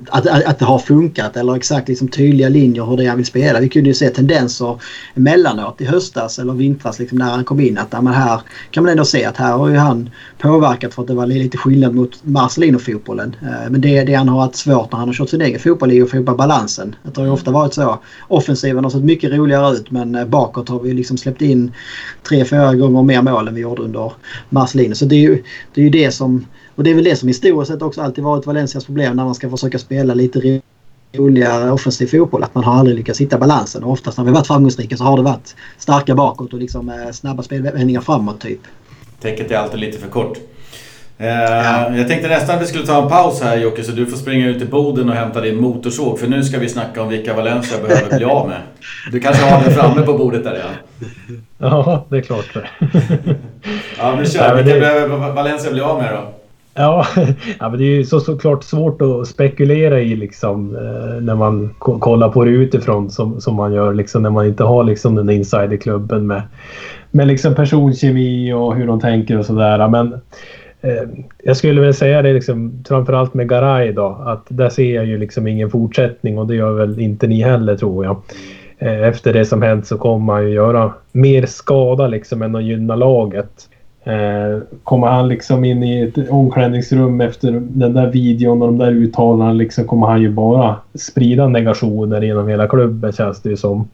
att, 0.08 0.26
att, 0.26 0.44
att, 0.44 0.58
det 0.58 0.64
har 0.64 0.78
funkat. 0.78 1.36
Eller 1.36 1.56
exakt 1.56 1.88
liksom 1.88 2.08
tydliga 2.08 2.48
linjer 2.48 2.84
hur 2.84 2.96
det 2.96 3.04
är 3.04 3.08
han 3.08 3.16
vill 3.16 3.26
spela. 3.26 3.60
Vi 3.60 3.68
kunde 3.68 3.90
ju 3.90 3.94
se 3.94 4.10
tendenser 4.10 4.80
emellanåt 5.14 5.80
i 5.80 5.84
höstas 5.84 6.38
eller 6.38 6.52
vintras 6.52 6.98
liksom, 6.98 7.18
när 7.18 7.30
han 7.30 7.44
kom 7.44 7.60
in. 7.60 7.78
Att 7.78 7.88
ja, 7.90 8.00
men 8.00 8.12
här 8.12 8.40
kan 8.70 8.82
man 8.82 8.90
ändå 8.90 9.04
se 9.04 9.24
att 9.24 9.36
här 9.36 9.52
har 9.52 9.68
ju 9.68 9.76
han 9.76 10.10
påverkat 10.38 10.94
för 10.94 11.02
att 11.02 11.08
det 11.08 11.14
var 11.14 11.26
lite 11.26 11.58
skillnad 11.58 11.94
mot 11.94 12.24
Marcelino-fotbollen. 12.24 13.36
Eh, 13.42 13.70
men 13.70 13.80
det, 13.80 14.04
det 14.04 14.14
han 14.14 14.28
har 14.28 14.40
haft 14.40 14.56
svårt 14.56 14.92
när 14.92 14.98
han 14.98 15.08
har 15.08 15.14
kört 15.14 15.28
sin 15.28 15.40
egen 15.40 15.60
fotboll 15.60 15.92
är 15.92 16.02
att 16.02 16.10
få 16.10 16.16
ihop 16.16 16.36
balansen. 16.36 16.94
Det 17.02 17.16
har 17.16 17.24
ju 17.24 17.32
ofta 17.32 17.50
varit 17.50 17.74
så. 17.74 17.98
Offensiven 18.28 18.84
har 18.84 18.90
sett 18.90 19.04
mycket 19.04 19.32
roligare 19.32 19.74
ut 19.74 19.90
men 19.90 20.14
eh, 20.14 20.24
bakåt 20.24 20.68
har 20.68 20.80
vi 20.80 20.92
liksom 20.92 21.16
släppt 21.16 21.42
in 21.42 21.72
tre, 22.28 22.44
fyra 22.44 22.74
gånger 22.74 23.02
mer 23.02 23.22
mål 23.22 23.48
än 23.48 23.54
vi 23.54 23.60
gjorde 23.60 23.82
under 23.82 24.12
Marcelino. 24.48 24.94
Så 24.94 25.04
det 25.04 25.16
är 25.16 25.20
ju 25.20 25.42
det, 25.74 25.80
är 25.80 25.84
ju 25.84 25.90
det 25.90 26.10
som... 26.10 26.46
Och 26.74 26.84
det 26.84 26.90
är 26.90 26.94
väl 26.94 27.04
det 27.04 27.16
som 27.16 27.28
historiskt 27.28 27.72
sett 27.72 27.82
också 27.82 28.02
alltid 28.02 28.24
varit 28.24 28.46
Valencias 28.46 28.84
problem 28.84 29.16
när 29.16 29.24
man 29.24 29.34
ska 29.34 29.50
försöka 29.50 29.78
spela 29.78 30.14
lite 30.14 30.60
roligare 31.12 31.72
offensiv 31.72 32.06
fotboll. 32.06 32.42
Att 32.42 32.54
man 32.54 32.64
har 32.64 32.74
aldrig 32.74 32.96
lyckats 32.96 33.20
hitta 33.20 33.38
balansen. 33.38 33.84
Och 33.84 33.92
oftast 33.92 34.18
när 34.18 34.24
vi 34.24 34.30
varit 34.30 34.46
framgångsrika 34.46 34.96
så 34.96 35.04
har 35.04 35.16
det 35.16 35.22
varit 35.22 35.56
starka 35.78 36.14
bakåt 36.14 36.52
och 36.52 36.58
liksom 36.58 36.88
eh, 36.88 37.10
snabba 37.12 37.42
spelvändningar 37.42 38.00
framåt 38.00 38.40
typ. 38.40 38.60
Täcket 39.20 39.50
är 39.50 39.56
alltid 39.56 39.80
lite 39.80 39.98
för 39.98 40.08
kort. 40.08 40.38
Eh, 41.18 41.28
ja. 41.28 41.96
Jag 41.96 42.08
tänkte 42.08 42.28
nästan 42.28 42.56
att 42.56 42.62
vi 42.62 42.66
skulle 42.66 42.86
ta 42.86 43.02
en 43.02 43.08
paus 43.08 43.42
här 43.42 43.56
Jocke, 43.56 43.82
så 43.82 43.92
du 43.92 44.06
får 44.06 44.16
springa 44.16 44.48
ut 44.48 44.58
till 44.58 44.68
Boden 44.68 45.08
och 45.08 45.14
hämta 45.14 45.40
din 45.40 45.60
motorsåg. 45.60 46.18
För 46.18 46.26
nu 46.26 46.44
ska 46.44 46.58
vi 46.58 46.68
snacka 46.68 47.02
om 47.02 47.08
vilka 47.08 47.34
Valencia 47.34 47.78
behöver 47.88 48.16
bli 48.16 48.24
av 48.24 48.48
med. 48.48 48.58
Du 49.12 49.20
kanske 49.20 49.44
har 49.50 49.64
den 49.64 49.72
framme 49.72 50.02
på 50.02 50.18
bordet 50.18 50.44
där 50.44 50.54
ja? 50.54 50.96
Ja, 51.58 52.06
det 52.08 52.16
är 52.16 52.20
klart 52.20 52.44
ja, 53.98 54.16
men 54.16 54.26
kör. 54.26 54.54
Vilka 54.54 54.74
det... 54.74 54.80
behöver 54.80 55.32
Valencia 55.32 55.72
bli 55.72 55.80
av 55.80 56.02
med 56.02 56.12
då? 56.12 56.32
Ja, 56.74 57.06
ja 57.58 57.68
men 57.68 57.78
det 57.78 57.84
är 57.84 57.96
ju 57.96 58.04
så, 58.04 58.20
såklart 58.20 58.64
svårt 58.64 59.02
att 59.02 59.28
spekulera 59.28 60.00
i 60.00 60.16
liksom, 60.16 60.76
eh, 60.76 61.22
när 61.22 61.34
man 61.34 61.74
kollar 61.78 62.28
på 62.28 62.44
det 62.44 62.50
utifrån 62.50 63.10
som, 63.10 63.40
som 63.40 63.54
man 63.54 63.72
gör 63.72 63.94
liksom, 63.94 64.22
när 64.22 64.30
man 64.30 64.46
inte 64.46 64.64
har 64.64 64.84
liksom, 64.84 65.14
den 65.14 65.30
insiderklubben 65.30 66.26
med, 66.26 66.42
med 67.16 67.26
liksom 67.26 67.54
personkemi 67.54 68.52
och 68.52 68.76
hur 68.76 68.86
de 68.86 69.00
tänker 69.00 69.38
och 69.38 69.46
sådär. 69.46 69.88
Men 69.88 70.12
eh, 70.80 71.08
jag 71.42 71.56
skulle 71.56 71.80
väl 71.80 71.94
säga 71.94 72.22
det 72.22 72.32
liksom, 72.32 72.84
framförallt 72.88 73.34
med 73.34 73.48
Garay 73.48 73.92
då, 73.92 74.06
att 74.26 74.46
där 74.48 74.68
ser 74.68 74.94
jag 74.94 75.06
ju 75.06 75.18
liksom 75.18 75.46
ingen 75.46 75.70
fortsättning 75.70 76.38
och 76.38 76.46
det 76.46 76.54
gör 76.54 76.72
väl 76.72 77.00
inte 77.00 77.26
ni 77.26 77.42
heller 77.42 77.76
tror 77.76 78.04
jag. 78.04 78.22
Eh, 78.78 79.08
efter 79.08 79.32
det 79.32 79.44
som 79.44 79.62
hänt 79.62 79.86
så 79.86 79.98
kommer 79.98 80.32
han 80.32 80.44
ju 80.44 80.54
göra 80.54 80.92
mer 81.12 81.46
skada 81.46 82.06
liksom 82.06 82.42
än 82.42 82.56
att 82.56 82.64
gynna 82.64 82.96
laget. 82.96 83.68
Eh, 84.04 84.62
kommer 84.82 85.06
han 85.06 85.28
liksom 85.28 85.64
in 85.64 85.82
i 85.82 86.00
ett 86.00 86.30
omklädningsrum 86.30 87.20
efter 87.20 87.50
den 87.60 87.92
där 87.92 88.06
videon 88.06 88.62
och 88.62 88.68
de 88.68 88.78
där 88.78 88.92
uttalandena 88.92 89.52
liksom 89.52 89.84
kommer 89.84 90.06
han 90.06 90.22
ju 90.22 90.30
bara 90.30 90.76
sprida 90.94 91.48
negationer 91.48 92.22
genom 92.22 92.48
hela 92.48 92.68
klubben 92.68 93.12
känns 93.12 93.42
det 93.42 93.50
ju 93.50 93.56
som. 93.56 93.88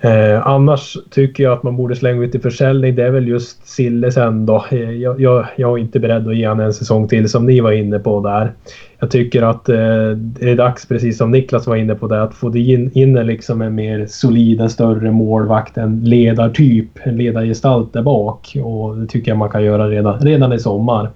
Eh, 0.00 0.46
annars 0.46 0.96
tycker 1.10 1.44
jag 1.44 1.52
att 1.52 1.62
man 1.62 1.76
borde 1.76 1.96
slänga 1.96 2.22
ut 2.22 2.34
i 2.34 2.38
försäljning. 2.38 2.94
Det 2.94 3.02
är 3.02 3.10
väl 3.10 3.28
just 3.28 3.68
Sille 3.68 4.12
sen 4.12 4.46
då. 4.46 4.64
Eh, 4.70 4.90
jag, 4.90 5.20
jag, 5.20 5.46
jag 5.56 5.78
är 5.78 5.78
inte 5.78 6.00
beredd 6.00 6.28
att 6.28 6.36
ge 6.36 6.48
honom 6.48 6.66
en 6.66 6.72
säsong 6.72 7.08
till 7.08 7.28
som 7.28 7.46
ni 7.46 7.60
var 7.60 7.72
inne 7.72 7.98
på 7.98 8.20
där. 8.20 8.52
Jag 8.98 9.10
tycker 9.10 9.42
att 9.42 9.68
eh, 9.68 10.10
det 10.16 10.50
är 10.50 10.56
dags, 10.56 10.88
precis 10.88 11.18
som 11.18 11.30
Niklas 11.30 11.66
var 11.66 11.76
inne 11.76 11.94
på 11.94 12.06
det, 12.08 12.22
att 12.22 12.34
få 12.34 12.56
in, 12.56 12.90
in 12.94 13.16
en, 13.16 13.26
liksom 13.26 13.62
en 13.62 13.74
mer 13.74 14.06
solid, 14.06 14.60
en 14.60 14.70
större 14.70 15.10
målvakt, 15.10 15.76
en 15.76 16.00
ledartyp, 16.04 16.88
en 17.02 17.16
ledargestalt 17.16 17.92
där 17.92 18.02
bak. 18.02 18.56
Och 18.62 18.96
det 18.96 19.06
tycker 19.06 19.30
jag 19.30 19.38
man 19.38 19.50
kan 19.50 19.64
göra 19.64 19.88
redan, 19.88 20.20
redan 20.20 20.52
i 20.52 20.58
sommar. 20.58 21.10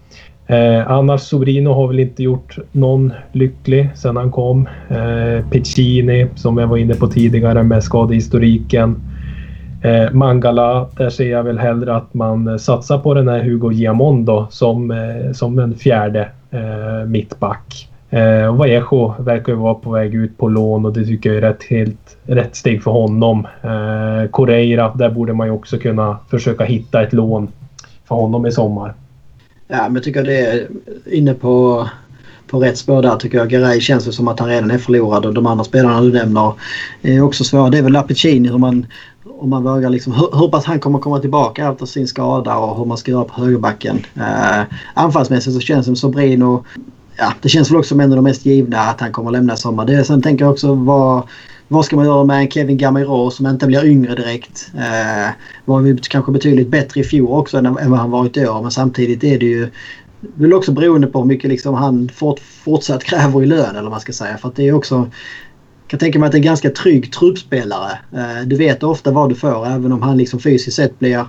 Eh, 0.50 0.90
annars 0.90 1.20
Sobrino 1.20 1.68
har 1.72 1.88
väl 1.88 2.00
inte 2.00 2.22
gjort 2.22 2.58
någon 2.72 3.12
lycklig 3.32 3.88
sedan 3.94 4.16
han 4.16 4.30
kom. 4.30 4.68
Eh, 4.88 5.50
Piccini 5.50 6.26
som 6.34 6.58
jag 6.58 6.66
var 6.66 6.76
inne 6.76 6.94
på 6.94 7.06
tidigare 7.06 7.62
med 7.62 7.84
skadehistoriken. 7.84 8.96
Eh, 9.82 10.12
Mangala, 10.12 10.86
där 10.96 11.10
ser 11.10 11.30
jag 11.30 11.42
väl 11.42 11.58
hellre 11.58 11.96
att 11.96 12.14
man 12.14 12.58
satsar 12.58 12.98
på 12.98 13.14
den 13.14 13.28
här 13.28 13.42
Hugo 13.42 13.72
Giamondo 13.72 14.46
som, 14.50 14.90
eh, 14.90 15.32
som 15.32 15.58
en 15.58 15.74
fjärde 15.74 16.28
eh, 16.50 17.06
mittback. 17.06 17.88
Eh, 18.10 18.56
Vallejo 18.56 19.14
verkar 19.18 19.52
ju 19.52 19.58
vara 19.58 19.74
på 19.74 19.90
väg 19.90 20.14
ut 20.14 20.38
på 20.38 20.48
lån 20.48 20.86
och 20.86 20.92
det 20.92 21.04
tycker 21.04 21.30
jag 21.30 21.36
är 21.36 21.48
rätt, 21.48 21.62
helt 21.62 22.16
rätt 22.26 22.56
steg 22.56 22.82
för 22.82 22.90
honom. 22.90 23.46
Eh, 23.62 24.30
Correira, 24.30 24.92
där 24.94 25.10
borde 25.10 25.32
man 25.32 25.46
ju 25.46 25.52
också 25.52 25.78
kunna 25.78 26.18
försöka 26.30 26.64
hitta 26.64 27.02
ett 27.02 27.12
lån 27.12 27.48
för 28.08 28.14
honom 28.14 28.46
i 28.46 28.52
sommar. 28.52 28.94
Ja, 29.70 29.82
men 29.82 29.94
jag 29.94 30.02
tycker 30.02 30.24
det 30.24 30.46
är 30.46 30.68
inne 31.06 31.34
på, 31.34 31.86
på 32.46 32.58
rätt 32.58 32.78
spår 32.78 33.02
där 33.02 33.16
tycker 33.16 33.38
jag. 33.38 33.48
Garay 33.48 33.80
känns 33.80 34.16
som 34.16 34.28
att 34.28 34.40
han 34.40 34.48
redan 34.48 34.70
är 34.70 34.78
förlorad 34.78 35.26
och 35.26 35.34
de 35.34 35.46
andra 35.46 35.64
spelarna 35.64 36.00
du 36.00 36.12
nämner 36.12 36.52
är 37.02 37.22
också 37.22 37.44
svåra. 37.44 37.70
Det 37.70 37.78
är 37.78 37.82
väl 37.82 37.92
Lapicini 37.92 38.50
om 38.50 38.60
man, 38.60 38.86
om 39.24 39.50
man 39.50 39.62
vågar 39.62 39.90
liksom, 39.90 40.12
hur, 40.12 40.38
hur 40.38 40.48
pass 40.48 40.64
han 40.64 40.80
kommer 40.80 40.98
komma 40.98 41.18
tillbaka 41.18 41.68
efter 41.72 41.86
sin 41.86 42.08
skada 42.08 42.56
och 42.56 42.78
hur 42.78 42.84
man 42.84 42.98
ska 42.98 43.10
göra 43.10 43.24
på 43.24 43.40
högerbacken. 43.40 44.06
Eh, 44.16 44.62
anfallsmässigt 44.94 45.54
så 45.54 45.60
känns 45.60 45.86
det 45.86 45.88
som 45.88 45.96
Sobrino 45.96 46.64
Ja, 47.16 47.32
det 47.40 47.48
känns 47.48 47.70
väl 47.70 47.76
också 47.76 47.88
som 47.88 48.00
en 48.00 48.10
av 48.10 48.16
de 48.16 48.22
mest 48.22 48.46
givna 48.46 48.80
att 48.80 49.00
han 49.00 49.12
kommer 49.12 49.30
lämna 49.30 49.54
i 49.54 49.56
sommar. 49.56 49.84
Det, 49.84 50.04
sen 50.04 50.22
tänker 50.22 50.44
jag 50.44 50.52
också 50.52 50.74
vad 50.74 51.22
vad 51.72 51.84
ska 51.84 51.96
man 51.96 52.04
göra 52.04 52.24
med 52.24 52.40
en 52.40 52.50
Kevin 52.50 52.76
Gamiro 52.76 53.30
som 53.30 53.46
inte 53.46 53.66
blir 53.66 53.84
yngre 53.84 54.14
direkt? 54.14 54.70
Eh, 54.74 55.30
var 55.64 55.80
ju 55.80 55.96
kanske 55.96 56.32
betydligt 56.32 56.68
bättre 56.68 57.00
i 57.00 57.04
fjol 57.04 57.38
också 57.38 57.58
än, 57.58 57.66
än 57.66 57.90
vad 57.90 58.00
han 58.00 58.10
varit 58.10 58.36
i 58.36 58.46
år. 58.46 58.62
Men 58.62 58.70
samtidigt 58.70 59.24
är 59.24 59.38
det 59.38 59.46
ju 59.46 59.68
väl 60.20 60.52
också 60.52 60.72
beroende 60.72 61.06
på 61.06 61.18
hur 61.18 61.26
mycket 61.26 61.50
liksom 61.50 61.74
han 61.74 62.08
fort, 62.08 62.40
fortsatt 62.40 63.04
kräver 63.04 63.42
i 63.42 63.46
lön 63.46 63.70
eller 63.70 63.82
vad 63.82 63.90
man 63.90 64.00
ska 64.00 64.12
säga. 64.12 64.38
För 64.38 64.48
att 64.48 64.56
det 64.56 64.68
är 64.68 64.72
också 64.72 64.94
jag 64.94 65.90
kan 65.90 65.98
tänka 65.98 66.18
mig 66.18 66.26
att 66.26 66.32
det 66.32 66.36
är 66.36 66.40
en 66.40 66.44
ganska 66.44 66.70
trygg 66.70 67.12
truppspelare. 67.12 67.98
Eh, 68.12 68.46
du 68.46 68.56
vet 68.56 68.82
ofta 68.82 69.10
vad 69.10 69.28
du 69.28 69.34
får 69.34 69.66
även 69.66 69.92
om 69.92 70.02
han 70.02 70.16
liksom 70.16 70.40
fysiskt 70.40 70.76
sett 70.76 70.98
blir 70.98 71.26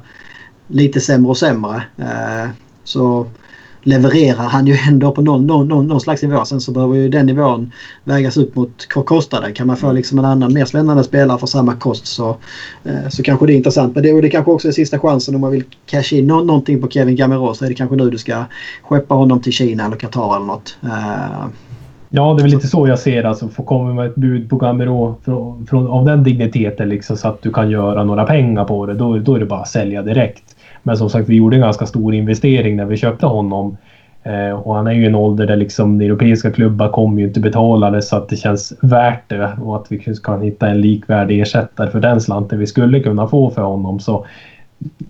lite 0.68 1.02
sämre 1.02 1.30
och 1.30 1.38
sämre. 1.38 1.84
Eh, 1.98 2.50
så 2.84 3.28
levererar 3.84 4.44
han 4.44 4.68
ju 4.68 4.78
ändå 4.88 5.12
på 5.12 5.22
någon, 5.22 5.48
någon, 5.48 5.68
någon, 5.68 5.88
någon 5.88 6.02
slags 6.02 6.24
nivå. 6.24 6.46
Sen 6.46 6.62
så 6.62 6.72
behöver 6.72 6.96
ju 6.96 7.10
den 7.10 7.26
nivån 7.26 7.72
vägas 8.04 8.38
upp 8.38 8.56
mot 8.56 8.88
kostnaden. 8.90 9.54
Kan 9.54 9.68
man 9.68 9.78
få 9.78 9.92
liksom 9.92 10.20
en 10.20 10.26
annan 10.26 10.54
mer 10.54 10.66
spännande 10.66 11.04
spelare 11.04 11.38
för 11.38 11.48
samma 11.48 11.74
kost 11.74 12.08
så, 12.08 12.38
eh, 12.84 13.10
så 13.10 13.24
kanske 13.24 13.46
det 13.46 13.54
är 13.54 13.58
intressant. 13.58 13.96
Men 13.96 14.04
det, 14.04 14.14
och 14.14 14.22
det 14.22 14.30
kanske 14.30 14.52
också 14.52 14.68
är 14.68 14.72
sista 14.72 15.00
chansen 15.00 15.36
om 15.36 15.42
man 15.42 15.52
vill 15.52 15.64
casha 15.86 16.16
in 16.16 16.28
no 16.28 16.44
någonting 16.44 16.82
på 16.82 16.90
Kevin 16.90 17.16
Gamero 17.16 17.54
så 17.54 17.66
är 17.66 17.70
det 17.70 17.76
kanske 17.76 17.96
nu 17.96 18.10
du 18.10 18.18
ska 18.18 18.46
skeppa 18.82 19.16
honom 19.16 19.42
till 19.42 19.54
Kina 19.54 19.86
eller 19.86 19.96
Qatar 19.96 20.36
eller 20.36 20.46
något. 20.46 20.78
Uh, 20.84 21.48
Ja, 22.14 22.34
det 22.34 22.42
är 22.42 22.44
väl 22.44 22.52
lite 22.52 22.68
så 22.68 22.88
jag 22.88 23.00
ser 23.00 23.24
det. 23.24 23.30
Alltså, 23.30 23.48
få 23.48 23.64
komma 23.64 23.94
med 23.94 24.06
ett 24.06 24.16
bud 24.16 24.50
på 24.50 24.58
Gamero 24.58 25.16
från, 25.26 25.66
från, 25.66 25.88
av 25.88 26.06
den 26.06 26.24
digniteten 26.24 26.90
liksom, 26.90 27.18
så 27.18 27.28
att 27.28 27.42
du 27.42 27.52
kan 27.54 27.70
göra 27.70 28.04
några 28.04 28.26
pengar 28.26 28.66
på 28.66 28.86
det. 28.86 28.94
Då, 28.94 29.18
då 29.18 29.36
är 29.36 29.40
det 29.40 29.46
bara 29.46 29.60
att 29.60 29.68
sälja 29.68 30.02
direkt. 30.02 30.56
Men 30.84 30.98
som 30.98 31.10
sagt, 31.10 31.30
vi 31.30 31.36
gjorde 31.36 31.56
en 31.56 31.62
ganska 31.62 31.86
stor 31.86 32.14
investering 32.14 32.76
när 32.76 32.86
vi 32.86 32.98
köpte 32.98 33.26
honom. 33.26 33.78
Eh, 34.24 34.52
och 34.52 34.76
han 34.76 34.88
är 34.88 34.92
ju 34.92 35.04
i 35.04 35.06
en 35.06 35.16
ålder 35.16 35.48
där 35.48 35.56
liksom 35.56 36.02
europeiska 36.02 36.52
klubbar 36.52 36.90
kommer 36.90 37.22
ju 37.22 37.28
inte 37.28 37.40
betala 37.40 37.92
det 37.92 38.02
så 38.02 38.16
att 38.16 38.30
det 38.30 38.36
känns 38.36 38.74
värt 38.82 39.30
det 39.30 39.58
och 39.62 39.76
att 39.76 39.86
vi 39.90 40.16
kan 40.24 40.42
hitta 40.42 40.68
en 40.68 40.82
likvärdig 40.82 41.42
ersättare 41.42 41.92
för 41.92 42.00
den 42.00 42.22
slanten 42.22 42.60
vi 42.60 42.68
skulle 42.68 43.00
kunna 43.00 43.28
få 43.28 43.50
för 43.50 43.62
honom. 43.62 44.00
Så 44.00 44.26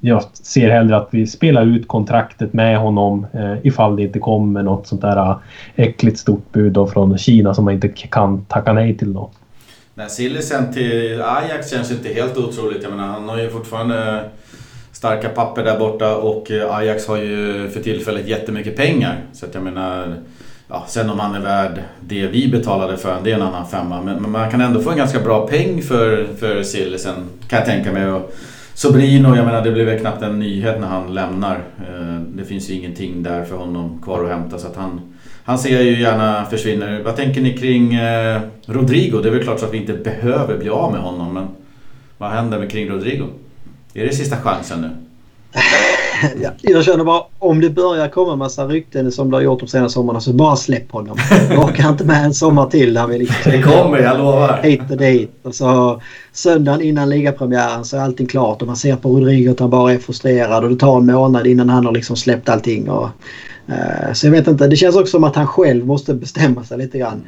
jag 0.01 0.23
ser 0.33 0.69
hellre 0.69 0.97
att 0.97 1.07
vi 1.11 1.27
spelar 1.27 1.65
ut 1.65 1.87
kontraktet 1.87 2.53
med 2.53 2.77
honom 2.77 3.25
eh, 3.33 3.55
ifall 3.63 3.95
det 3.95 4.01
inte 4.01 4.19
kommer 4.19 4.63
något 4.63 4.87
sånt 4.87 5.01
där 5.01 5.17
eh, 5.17 5.37
äckligt 5.75 6.19
stort 6.19 6.51
bud 6.51 6.73
då 6.73 6.87
från 6.87 7.17
Kina 7.17 7.53
som 7.53 7.65
man 7.65 7.73
inte 7.73 7.87
kan 7.87 8.45
tacka 8.45 8.73
nej 8.73 8.97
till 8.97 9.13
då. 9.13 9.29
Nej, 9.93 10.09
Sillisen 10.09 10.73
till 10.73 11.21
Ajax 11.21 11.71
känns 11.71 11.91
inte 11.91 12.09
helt 12.09 12.37
otroligt. 12.37 12.83
Jag 12.83 12.91
menar, 12.91 13.07
han 13.07 13.29
har 13.29 13.37
ju 13.37 13.49
fortfarande 13.49 14.23
starka 15.01 15.29
papper 15.29 15.63
där 15.63 15.79
borta 15.79 16.15
och 16.15 16.51
eh, 16.51 16.75
Ajax 16.75 17.07
har 17.07 17.17
ju 17.17 17.69
för 17.69 17.81
tillfället 17.83 18.27
jättemycket 18.27 18.75
pengar. 18.75 19.15
Så 19.33 19.45
att 19.45 19.53
jag 19.53 19.63
menar, 19.63 20.15
ja, 20.67 20.85
sen 20.87 21.09
om 21.09 21.19
han 21.19 21.35
är 21.35 21.39
värd 21.39 21.83
det 21.99 22.27
vi 22.27 22.47
betalade 22.47 22.97
för 22.97 23.17
det 23.23 23.31
är 23.31 23.35
en 23.35 23.41
annan 23.41 23.67
femma. 23.67 24.01
Men, 24.01 24.21
men 24.21 24.31
man 24.31 24.51
kan 24.51 24.61
ändå 24.61 24.81
få 24.81 24.89
en 24.91 24.97
ganska 24.97 25.19
bra 25.19 25.47
peng 25.47 25.81
för, 25.81 26.27
för 26.39 26.63
Sillisen 26.63 27.15
kan 27.47 27.59
jag 27.59 27.65
tänka 27.65 27.91
mig. 27.91 28.11
Och 28.11 28.33
Sobrino, 28.73 29.35
jag 29.35 29.45
menar 29.45 29.61
det 29.61 29.71
blev 29.71 29.85
väl 29.85 29.99
knappt 29.99 30.23
en 30.23 30.39
nyhet 30.39 30.79
när 30.79 30.87
han 30.87 31.13
lämnar. 31.13 31.55
Eh, 31.55 32.19
det 32.21 32.43
finns 32.43 32.69
ju 32.69 32.73
ingenting 32.73 33.23
där 33.23 33.45
för 33.45 33.55
honom 33.55 34.01
kvar 34.03 34.23
att 34.23 34.29
hämta 34.29 34.57
så 34.57 34.67
att 34.67 34.75
han 34.75 35.01
han 35.43 35.59
ser 35.59 35.75
jag 35.75 35.83
ju 35.83 36.01
gärna 36.01 36.45
försvinner. 36.45 37.01
Vad 37.03 37.15
tänker 37.15 37.41
ni 37.41 37.57
kring 37.57 37.93
eh, 37.93 38.41
Rodrigo? 38.65 39.21
Det 39.21 39.29
är 39.29 39.33
väl 39.33 39.43
klart 39.43 39.59
så 39.59 39.65
att 39.65 39.73
vi 39.73 39.77
inte 39.77 39.93
behöver 39.93 40.57
bli 40.57 40.69
av 40.69 40.91
med 40.91 41.01
honom 41.01 41.33
men 41.33 41.47
vad 42.17 42.29
händer 42.29 42.59
med 42.59 42.71
kring 42.71 42.89
Rodrigo? 42.89 43.25
Är 43.93 44.05
det 44.05 44.15
sista 44.15 44.37
chansen 44.37 44.81
nu? 44.81 44.89
Ja, 46.41 46.49
jag 46.61 46.83
känner 46.83 47.03
bara 47.03 47.23
om 47.39 47.61
det 47.61 47.69
börjar 47.69 48.07
komma 48.07 48.35
massa 48.35 48.65
rykten 48.65 49.11
som 49.11 49.31
det 49.31 49.37
har 49.37 49.41
gjort 49.41 49.59
de 49.59 49.67
senaste 49.67 49.93
sommarna 49.93 50.19
så 50.19 50.33
bara 50.33 50.55
släpp 50.55 50.91
honom. 50.91 51.17
Jag 51.49 51.65
orkar 51.65 51.89
inte 51.89 52.03
med 52.03 52.25
en 52.25 52.33
sommar 52.33 52.65
till 52.65 52.93
där 52.93 53.07
vi 53.07 53.17
liksom... 53.17 53.51
Det 53.51 53.61
kommer, 53.61 53.97
jag 53.97 54.17
lovar. 54.17 54.59
Hit 54.63 54.81
och 54.89 54.97
dit. 54.97 55.31
Och 55.43 55.55
så 55.55 56.01
söndagen 56.31 56.81
innan 56.81 57.09
ligapremiären 57.09 57.85
så 57.85 57.97
är 57.97 58.01
allting 58.01 58.27
klart 58.27 58.61
och 58.61 58.67
man 58.67 58.75
ser 58.75 58.95
på 58.95 59.09
Rodrigo 59.09 59.51
att 59.51 59.59
han 59.59 59.69
bara 59.69 59.93
är 59.93 59.97
frustrerad 59.97 60.63
och 60.63 60.69
det 60.69 60.75
tar 60.75 60.97
en 60.97 61.05
månad 61.05 61.47
innan 61.47 61.69
han 61.69 61.85
har 61.85 61.93
liksom 61.93 62.15
släppt 62.15 62.49
allting. 62.49 62.89
Och, 62.89 63.09
uh, 63.69 64.13
så 64.13 64.27
jag 64.27 64.31
vet 64.31 64.47
inte, 64.47 64.67
det 64.67 64.75
känns 64.75 64.95
också 64.95 65.11
som 65.11 65.23
att 65.23 65.35
han 65.35 65.47
själv 65.47 65.85
måste 65.85 66.13
bestämma 66.13 66.63
sig 66.63 66.77
lite 66.77 66.97
grann. 66.97 67.23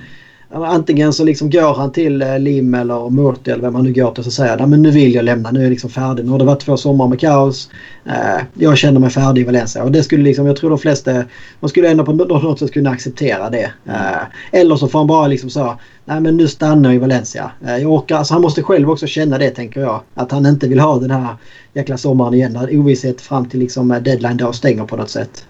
Antingen 0.56 1.14
så 1.14 1.24
liksom 1.24 1.50
går 1.50 1.74
han 1.74 1.92
till 1.92 2.22
eh, 2.22 2.40
Lim 2.40 2.74
eller 2.74 3.10
Murti 3.10 3.52
eller 3.52 3.62
vem 3.62 3.76
han 3.76 3.84
nu 3.84 3.94
går 3.94 4.12
till 4.12 4.26
och 4.26 4.34
säger 4.34 4.66
men 4.66 4.82
nu 4.82 4.92
vill 4.92 5.16
jag 5.16 5.26
lämna, 5.26 5.52
nu 5.52 5.60
är 5.60 5.64
jag 5.64 5.70
liksom 5.70 5.90
färdig. 5.90 6.26
Nu 6.26 6.32
har 6.32 6.40
det 6.40 6.46
varit 6.46 6.60
två 6.60 6.78
sommar 6.78 7.08
med 7.08 7.20
kaos. 7.20 7.70
Eh, 8.06 8.44
jag 8.54 8.78
känner 8.78 9.00
mig 9.00 9.10
färdig 9.10 9.42
i 9.42 9.46
Valencia. 9.46 9.84
Och 9.84 9.92
det 9.92 10.04
skulle 10.04 10.24
liksom, 10.24 10.46
jag 10.46 10.56
tror 10.56 10.70
de 10.70 10.80
flesta, 10.80 11.24
man 11.60 11.70
skulle 11.70 11.90
ändå 11.90 12.06
på 12.06 12.14
något 12.14 12.60
sätt 12.60 12.72
kunna 12.72 12.90
acceptera 12.90 13.50
det. 13.50 13.72
Eh, 13.86 14.60
eller 14.60 14.76
så 14.76 14.88
får 14.88 15.00
han 15.00 15.08
bara 15.08 15.28
liksom 15.28 15.50
så, 15.50 15.76
nej 16.06 16.20
men 16.20 16.38
nu 16.38 16.48
stannar 16.48 16.90
jag 16.90 16.96
i 16.96 17.00
Valencia. 17.00 17.52
Jag 17.66 17.92
orkar, 17.92 18.18
alltså 18.18 18.34
han 18.34 18.42
måste 18.42 18.64
själv 18.64 18.90
också 18.90 19.08
känna 19.08 19.38
det 19.38 19.50
tänker 19.50 19.82
jag. 19.82 20.02
Att 20.14 20.32
han 20.32 20.46
inte 20.46 20.68
vill 20.68 20.80
ha 20.80 21.00
den 21.00 21.12
här 21.12 21.36
jäkla 21.74 21.98
sommaren 21.98 22.34
igen. 22.34 22.58
Ovisshet 22.72 23.22
fram 23.22 23.50
till 23.50 23.60
liksom 23.60 23.88
deadline 23.88 24.38
dag 24.38 24.56
stänger 24.56 24.86
på 24.86 24.96
något 24.96 25.10
sätt. 25.10 25.46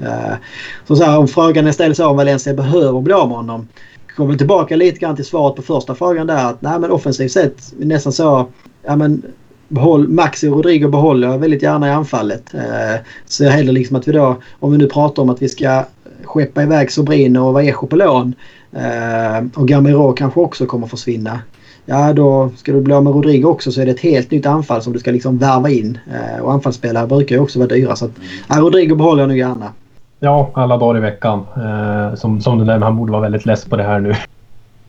Så, 0.87 0.95
så 0.95 1.03
här, 1.03 1.17
om 1.17 1.27
frågan 1.27 1.67
är 1.67 1.71
ställd 1.71 1.97
så 1.97 2.07
om 2.07 2.17
Valencia 2.17 2.53
behöver 2.53 3.01
bli 3.01 3.13
av 3.13 3.27
med 3.27 3.37
honom 3.37 3.67
kommer 4.15 4.35
tillbaka 4.35 4.75
lite 4.75 4.99
grann 4.99 5.15
till 5.15 5.25
svaret 5.25 5.55
på 5.55 5.61
första 5.61 5.95
frågan 5.95 6.27
där. 6.27 6.49
Att 6.49 6.61
nej 6.61 6.79
men 6.79 6.91
offensivt 6.91 7.31
sett 7.31 7.73
nästan 7.77 8.13
så. 8.13 8.47
Ja 8.85 8.95
men 8.95 9.23
behåll, 9.67 10.07
Maxi 10.07 10.47
och 10.47 10.55
Rodrigo 10.55 10.87
behåller 10.87 11.27
jag 11.27 11.37
väldigt 11.37 11.61
gärna 11.61 11.87
i 11.87 11.91
anfallet. 11.91 12.53
Eh, 12.53 13.01
så 13.25 13.45
hellre 13.45 13.71
liksom 13.71 13.95
att 13.95 14.07
vi 14.07 14.11
då, 14.11 14.35
om 14.59 14.71
vi 14.71 14.77
nu 14.77 14.87
pratar 14.87 15.23
om 15.23 15.29
att 15.29 15.41
vi 15.41 15.49
ska 15.49 15.83
skeppa 16.23 16.63
iväg 16.63 16.91
Sobrino 16.91 17.39
och 17.39 17.53
Vallejo 17.53 17.87
på 17.87 17.95
lån. 17.95 18.35
Eh, 18.71 19.45
och 19.55 19.67
Gamero 19.67 20.13
kanske 20.13 20.39
också 20.39 20.65
kommer 20.65 20.87
försvinna. 20.87 21.39
Ja 21.85 22.13
då 22.13 22.51
ska 22.57 22.71
du 22.71 22.81
bli 22.81 22.93
av 22.93 23.03
med 23.03 23.13
Rodrigo 23.13 23.45
också 23.45 23.71
så 23.71 23.81
är 23.81 23.85
det 23.85 23.91
ett 23.91 23.99
helt 23.99 24.31
nytt 24.31 24.45
anfall 24.45 24.81
som 24.81 24.93
du 24.93 24.99
ska 24.99 25.11
liksom 25.11 25.37
värva 25.37 25.69
in. 25.69 25.97
Eh, 26.11 26.43
och 26.43 26.53
anfallsspelare 26.53 27.07
brukar 27.07 27.35
ju 27.35 27.41
också 27.41 27.59
vara 27.59 27.69
dyra 27.69 27.95
så 27.95 28.05
att 28.05 28.11
ja, 28.47 28.55
Rodrigo 28.59 28.95
behåller 28.95 29.21
jag 29.21 29.27
nog 29.27 29.37
gärna. 29.37 29.71
Ja, 30.23 30.49
alla 30.53 30.77
dagar 30.77 30.97
i 30.97 31.01
veckan. 31.01 31.45
Eh, 31.55 32.15
som, 32.15 32.41
som 32.41 32.59
du 32.59 32.65
nämnde, 32.65 32.85
han 32.85 32.97
borde 32.97 33.11
vara 33.11 33.21
väldigt 33.21 33.45
less 33.45 33.65
på 33.65 33.75
det 33.75 33.83
här 33.83 33.99
nu. 33.99 34.13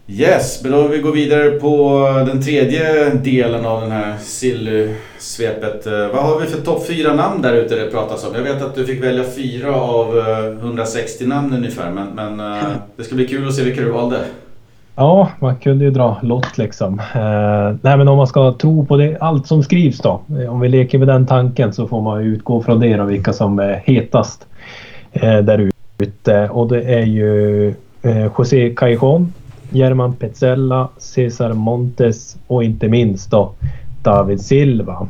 Yes, 0.07 0.63
men 0.63 0.73
då 0.73 0.89
vi 0.89 0.99
går 0.99 1.13
vidare 1.13 1.51
på 1.51 2.01
den 2.27 2.43
tredje 2.43 3.11
delen 3.11 3.67
av 3.67 3.81
den 3.81 3.91
här 3.91 4.17
sillsvepet. 4.19 5.87
Eh, 5.87 5.93
vad 5.93 6.25
har 6.25 6.41
vi 6.41 6.47
för 6.47 6.61
topp 6.61 6.87
fyra 6.87 7.15
namn 7.15 7.43
där 7.43 7.55
ute 7.55 7.77
det 7.77 7.91
pratas 7.91 8.27
om? 8.27 8.35
Jag 8.35 8.43
vet 8.43 8.63
att 8.63 8.75
du 8.75 8.87
fick 8.87 9.05
välja 9.05 9.25
fyra 9.37 9.75
av 9.75 10.19
160 10.61 11.25
eh, 11.25 11.29
namn 11.29 11.55
ungefär, 11.55 11.91
men, 11.91 12.07
men 12.09 12.53
eh, 12.53 12.65
det 12.97 13.05
ska 13.05 13.15
bli 13.15 13.27
kul 13.27 13.49
att 13.49 13.55
se 13.55 13.65
vilka 13.65 13.81
du 13.81 13.91
valde. 13.91 14.19
Ja, 14.97 15.29
man 15.41 15.57
kunde 15.57 15.85
ju 15.85 15.91
dra 15.91 16.19
lott 16.23 16.59
liksom. 16.59 16.99
Eh, 16.99 17.77
nej, 17.83 17.97
men 17.97 18.09
om 18.09 18.17
man 18.17 18.27
ska 18.27 18.53
tro 18.53 18.87
på 18.87 18.97
det, 18.97 19.19
allt 19.21 19.47
som 19.47 19.63
skrivs 19.63 19.99
då. 19.99 20.23
Om 20.49 20.61
vi 20.61 20.69
leker 20.69 20.99
med 20.99 21.09
den 21.09 21.27
tanken 21.27 21.73
så 21.73 21.89
får 21.89 22.01
man 22.01 22.23
utgå 22.23 22.63
från 22.63 22.81
det 22.81 23.01
och 23.01 23.11
vilka 23.11 23.33
som 23.33 23.59
är 23.59 23.83
hetast 23.87 24.47
eh, 25.15 25.39
där 25.39 25.71
ute. 25.99 26.49
Och 26.49 26.69
det 26.69 26.83
är 26.83 27.05
ju 27.05 27.69
eh, 28.03 28.27
José 28.39 28.75
Cajon, 28.77 29.33
German 29.71 30.13
Petzella, 30.13 30.89
Cesar 30.99 31.53
Montes 31.53 32.37
och 32.47 32.65
inte 32.65 32.89
minst 32.89 33.31
då 33.31 33.53
David 34.03 34.41
Silva. 34.41 35.09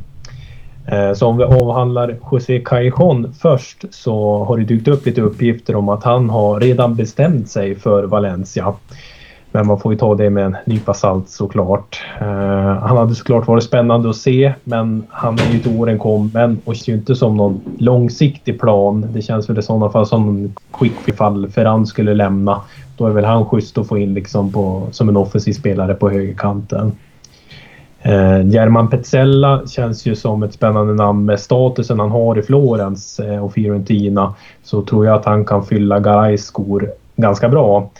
Eh, 0.86 1.12
så 1.12 1.26
om 1.26 1.36
vi 1.36 1.44
avhandlar 1.44 2.16
José 2.32 2.60
Cajon 2.60 3.34
först 3.38 3.84
så 3.90 4.44
har 4.44 4.58
det 4.58 4.64
dykt 4.64 4.88
upp 4.88 5.06
lite 5.06 5.20
uppgifter 5.20 5.76
om 5.76 5.88
att 5.88 6.04
han 6.04 6.30
har 6.30 6.60
redan 6.60 6.94
bestämt 6.94 7.48
sig 7.48 7.74
för 7.74 8.04
Valencia. 8.04 8.74
Men 9.54 9.66
man 9.66 9.78
får 9.78 9.92
ju 9.92 9.98
ta 9.98 10.14
det 10.14 10.30
med 10.30 10.44
en 10.44 10.56
nypa 10.66 10.94
salt 10.94 11.28
såklart. 11.28 12.02
Eh, 12.20 12.26
han 12.82 12.96
hade 12.96 13.14
såklart 13.14 13.46
varit 13.46 13.64
spännande 13.64 14.10
att 14.10 14.16
se 14.16 14.54
men 14.64 15.06
han 15.08 15.40
är 15.40 15.44
ju 15.44 15.58
till 15.58 15.70
åren 15.70 15.98
kommen 15.98 16.60
och 16.64 16.76
ser 16.76 16.92
ju 16.92 16.98
inte 16.98 17.14
som 17.14 17.36
någon 17.36 17.60
långsiktig 17.78 18.60
plan. 18.60 19.06
Det 19.12 19.22
känns 19.22 19.50
väl 19.50 19.58
i 19.58 19.62
sådana 19.62 19.90
fall 19.90 20.06
som 20.06 20.28
en 20.28 20.54
quick 20.78 21.08
ifall 21.08 21.48
Ferran 21.50 21.86
skulle 21.86 22.14
lämna. 22.14 22.60
Då 22.96 23.06
är 23.06 23.10
väl 23.10 23.24
han 23.24 23.46
schysst 23.46 23.78
att 23.78 23.88
få 23.88 23.98
in 23.98 24.14
liksom 24.14 24.52
på, 24.52 24.88
som 24.90 25.08
en 25.08 25.16
offensiv 25.16 25.52
spelare 25.52 25.94
på 25.94 26.10
högerkanten. 26.10 26.92
Eh, 28.02 28.48
German 28.48 28.90
Petzella 28.90 29.66
känns 29.66 30.06
ju 30.06 30.14
som 30.14 30.42
ett 30.42 30.54
spännande 30.54 30.94
namn 30.94 31.24
med 31.24 31.40
statusen 31.40 32.00
han 32.00 32.10
har 32.10 32.38
i 32.38 32.42
Florens 32.42 33.20
eh, 33.20 33.44
och 33.44 33.52
Fiorentina. 33.52 34.34
Så 34.62 34.82
tror 34.82 35.06
jag 35.06 35.14
att 35.14 35.24
han 35.24 35.44
kan 35.44 35.64
fylla 35.64 36.00
Garais 36.00 36.44
skor 36.44 36.90
ganska 37.16 37.48
bra. 37.48 37.90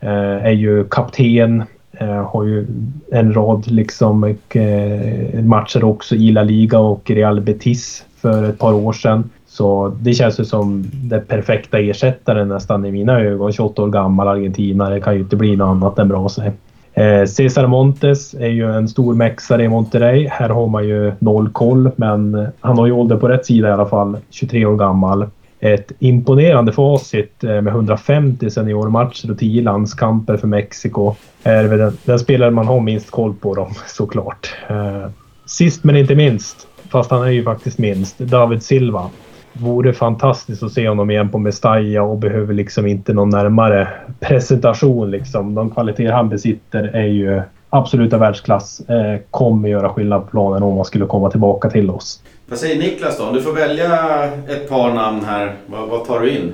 Eh, 0.00 0.46
är 0.46 0.50
ju 0.50 0.84
kapten. 0.84 1.62
Eh, 1.92 2.30
har 2.30 2.44
ju 2.44 2.66
en 3.12 3.34
rad 3.34 3.70
liksom 3.70 4.24
eh, 4.24 5.42
matcher 5.44 5.84
också 5.84 6.14
i 6.14 6.32
La 6.32 6.42
Liga 6.42 6.78
och 6.78 7.10
Real 7.10 7.40
Betis 7.40 8.04
för 8.16 8.44
ett 8.44 8.58
par 8.58 8.72
år 8.72 8.92
sedan. 8.92 9.30
Så 9.46 9.96
det 10.00 10.14
känns 10.14 10.40
ju 10.40 10.44
som 10.44 10.84
den 10.92 11.24
perfekta 11.24 11.78
ersättaren 11.78 12.48
nästan 12.48 12.84
i 12.84 12.92
mina 12.92 13.20
ögon. 13.20 13.52
28 13.52 13.82
år 13.82 13.88
gammal 13.88 14.28
argentinare 14.28 15.00
kan 15.00 15.14
ju 15.14 15.20
inte 15.20 15.36
bli 15.36 15.56
något 15.56 15.68
annat 15.68 15.98
än 15.98 16.08
bra 16.08 16.28
sig. 16.28 16.52
Eh, 16.94 17.24
Cesar 17.24 17.66
Montes 17.66 18.34
är 18.34 18.48
ju 18.48 18.76
en 18.76 18.88
stor 18.88 19.14
mexare 19.14 19.64
i 19.64 19.68
Monterrey. 19.68 20.28
Här 20.28 20.48
har 20.48 20.66
man 20.66 20.88
ju 20.88 21.12
noll 21.18 21.48
koll 21.48 21.90
men 21.96 22.34
eh, 22.34 22.48
han 22.60 22.78
har 22.78 22.86
ju 22.86 22.92
ålder 22.92 23.16
på 23.16 23.28
rätt 23.28 23.46
sida 23.46 23.68
i 23.68 23.72
alla 23.72 23.86
fall. 23.86 24.16
23 24.30 24.66
år 24.66 24.76
gammal 24.76 25.26
ett 25.60 25.92
imponerande 25.98 26.72
facit 26.72 27.44
eh, 27.44 27.60
med 27.60 27.66
150 27.66 28.50
seniormatcher 28.50 29.30
och 29.30 29.38
10 29.38 29.62
landskamper 29.62 30.36
för 30.36 30.46
Mexiko. 30.46 31.14
Är 31.42 31.64
väl 31.64 31.78
den, 31.78 31.96
den 32.04 32.18
spelare 32.18 32.50
man 32.50 32.66
har 32.66 32.80
minst 32.80 33.10
koll 33.10 33.34
på 33.34 33.54
dem 33.54 33.72
såklart. 33.86 34.54
Eh, 34.68 35.06
sist 35.46 35.84
men 35.84 35.96
inte 35.96 36.14
minst, 36.14 36.66
fast 36.90 37.10
han 37.10 37.22
är 37.22 37.30
ju 37.30 37.44
faktiskt 37.44 37.78
minst, 37.78 38.18
David 38.18 38.62
Silva. 38.62 39.10
Vore 39.52 39.92
fantastiskt 39.92 40.62
att 40.62 40.72
se 40.72 40.88
honom 40.88 41.10
igen 41.10 41.28
på 41.28 41.38
Mestalla 41.38 42.02
och 42.02 42.18
behöver 42.18 42.54
liksom 42.54 42.86
inte 42.86 43.12
någon 43.12 43.30
närmare 43.30 43.88
presentation 44.20 45.10
liksom. 45.10 45.54
De 45.54 45.70
kvaliteter 45.70 46.12
han 46.12 46.28
besitter 46.28 46.84
är 46.84 47.06
ju 47.06 47.42
absoluta 47.70 48.18
världsklass. 48.18 48.80
Eh, 48.80 49.20
kommer 49.30 49.68
göra 49.68 49.88
skillnad 49.88 50.24
på 50.24 50.30
planen 50.30 50.62
om 50.62 50.76
han 50.76 50.84
skulle 50.84 51.06
komma 51.06 51.30
tillbaka 51.30 51.70
till 51.70 51.90
oss. 51.90 52.22
Vad 52.50 52.58
säger 52.58 52.78
Niklas 52.78 53.18
då? 53.18 53.24
Om 53.24 53.34
du 53.34 53.42
får 53.42 53.52
välja 53.52 54.24
ett 54.48 54.68
par 54.68 54.94
namn 54.94 55.24
här, 55.24 55.56
vad, 55.66 55.88
vad 55.88 56.04
tar 56.04 56.20
du 56.20 56.30
in? 56.30 56.52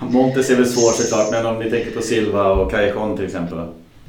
Montes 0.00 0.50
är 0.50 0.56
väl 0.56 0.66
svårt 0.66 0.94
såklart, 0.94 1.30
men 1.30 1.46
om 1.46 1.58
ni 1.58 1.70
tänker 1.70 1.90
på 1.90 2.02
Silva 2.02 2.52
och 2.52 2.70
Callejon 2.70 3.16
till 3.16 3.24
exempel? 3.24 3.58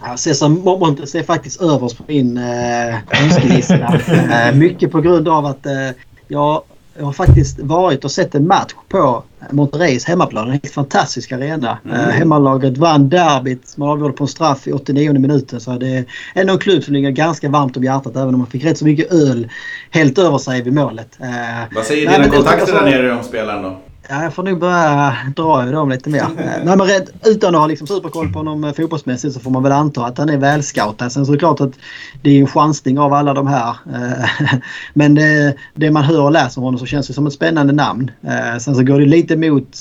Ja, 0.02 0.18
Cesar 0.18 0.50
Montes 0.50 1.16
är 1.16 1.24
faktiskt 1.24 1.62
överst 1.62 1.98
på 1.98 2.04
min 2.08 2.38
eh, 2.38 3.24
önskelista. 3.24 3.76
eh, 4.32 4.56
mycket 4.56 4.92
på 4.92 5.02
grund 5.02 5.28
av 5.28 5.46
att 5.46 5.66
eh, 5.66 5.90
jag 6.28 6.64
jag 6.98 7.06
har 7.06 7.14
faktiskt 7.14 7.60
varit 7.60 8.06
och 8.06 8.12
sett 8.12 8.36
en 8.36 8.48
match 8.48 8.74
på 8.90 9.24
Monterreys 9.50 10.06
hemmaplan. 10.06 10.46
En 10.46 10.52
helt 10.52 10.74
fantastisk 10.74 11.32
arena. 11.32 11.78
Mm. 11.86 12.00
Uh, 12.00 12.08
hemmalaget 12.08 12.78
vann 12.78 13.10
derbyt. 13.10 13.78
Man 13.78 13.90
avgjorde 13.90 14.14
på 14.14 14.24
en 14.24 14.28
straff 14.28 14.68
i 14.68 14.72
89 14.72 15.14
minuten. 15.14 15.60
Så 15.60 15.72
det 15.72 15.88
är 15.88 16.06
ändå 16.34 16.54
en 16.54 16.60
klubb 16.60 16.84
som 16.84 16.94
ligger 16.94 17.12
ganska 17.12 17.50
varmt 17.50 17.78
om 17.78 17.84
hjärtat 17.84 18.16
även 18.16 18.34
om 18.34 18.38
man 18.38 18.48
fick 18.48 18.66
rätt 18.66 18.78
så 18.78 18.86
mycket 18.86 19.12
öl 19.12 19.50
helt 19.92 20.18
över 20.18 20.38
sig 20.38 20.62
vid 20.62 20.74
målet. 20.74 21.18
Uh, 21.22 21.76
Vad 21.76 21.86
säger 21.86 22.10
dina 22.10 22.30
kontakter 22.30 22.74
där 22.74 22.84
nere 22.84 23.18
om 23.18 23.24
spelaren 23.24 23.64
då? 23.64 23.80
Ja, 24.10 24.24
jag 24.24 24.34
får 24.34 24.44
nog 24.44 24.60
börja 24.60 25.18
dra 25.36 25.70
i 25.70 25.72
dem 25.72 25.90
lite 25.90 26.10
mer. 26.10 26.26
Nej, 26.66 26.78
men 26.78 26.82
red, 26.82 27.10
utan 27.26 27.56
att 27.56 27.62
ha 27.62 27.68
liksom 27.68 27.88
superkoll 27.88 28.34
på 28.34 28.40
honom 28.40 28.64
eh, 28.64 28.74
fotbollsmässigt 28.74 29.34
så 29.34 29.40
får 29.40 29.52
man 29.52 29.64
väl 29.64 29.72
anta 29.72 30.06
att 30.06 30.18
han 30.18 30.30
är 30.30 30.38
välscoutad. 30.38 31.10
Sen 31.10 31.26
så 31.26 31.32
är 31.32 31.34
det 31.34 31.40
klart 31.40 31.62
att 31.62 31.74
det 32.22 32.30
är 32.30 32.40
en 32.40 32.48
chansning 32.48 33.00
av 33.00 33.14
alla 33.14 33.34
de 33.34 33.48
här. 33.48 33.76
Eh, 33.94 34.56
men 34.94 35.16
det, 35.16 35.56
det 35.74 35.92
man 35.92 36.04
hör 36.04 36.22
och 36.22 36.32
läser 36.32 36.60
om 36.60 36.64
honom 36.64 36.80
så 36.80 36.86
känns 36.86 37.08
det 37.08 37.14
som 37.14 37.28
ett 37.28 37.34
spännande 37.34 37.74
namn. 37.74 38.12
Eh, 38.22 38.58
sen 38.60 38.76
så 38.76 38.84
går 38.84 39.00
det 39.00 39.06
lite 39.06 39.34
emot 39.34 39.80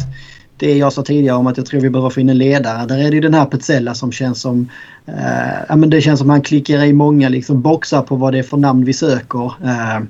det 0.56 0.76
jag 0.76 0.92
sa 0.92 1.02
tidigare 1.02 1.36
om 1.36 1.46
att 1.46 1.56
jag 1.56 1.66
tror 1.66 1.80
vi 1.80 1.90
behöver 1.90 2.10
få 2.10 2.20
in 2.20 2.28
en 2.28 2.38
ledare. 2.38 2.86
Där 2.86 2.98
är 2.98 3.10
det 3.10 3.20
den 3.20 3.34
här 3.34 3.44
Petzella 3.44 3.94
som 3.94 4.12
känns 4.12 4.40
som... 4.40 4.68
Eh, 5.06 5.64
ja, 5.68 5.76
men 5.76 5.90
det 5.90 6.00
känns 6.00 6.20
som 6.20 6.30
han 6.30 6.42
klickar 6.42 6.84
i 6.84 6.92
många 6.92 7.28
liksom 7.28 7.62
boxar 7.62 8.02
på 8.02 8.16
vad 8.16 8.32
det 8.32 8.38
är 8.38 8.42
för 8.42 8.56
namn 8.56 8.84
vi 8.84 8.92
söker. 8.92 9.52
Eh, 9.64 10.00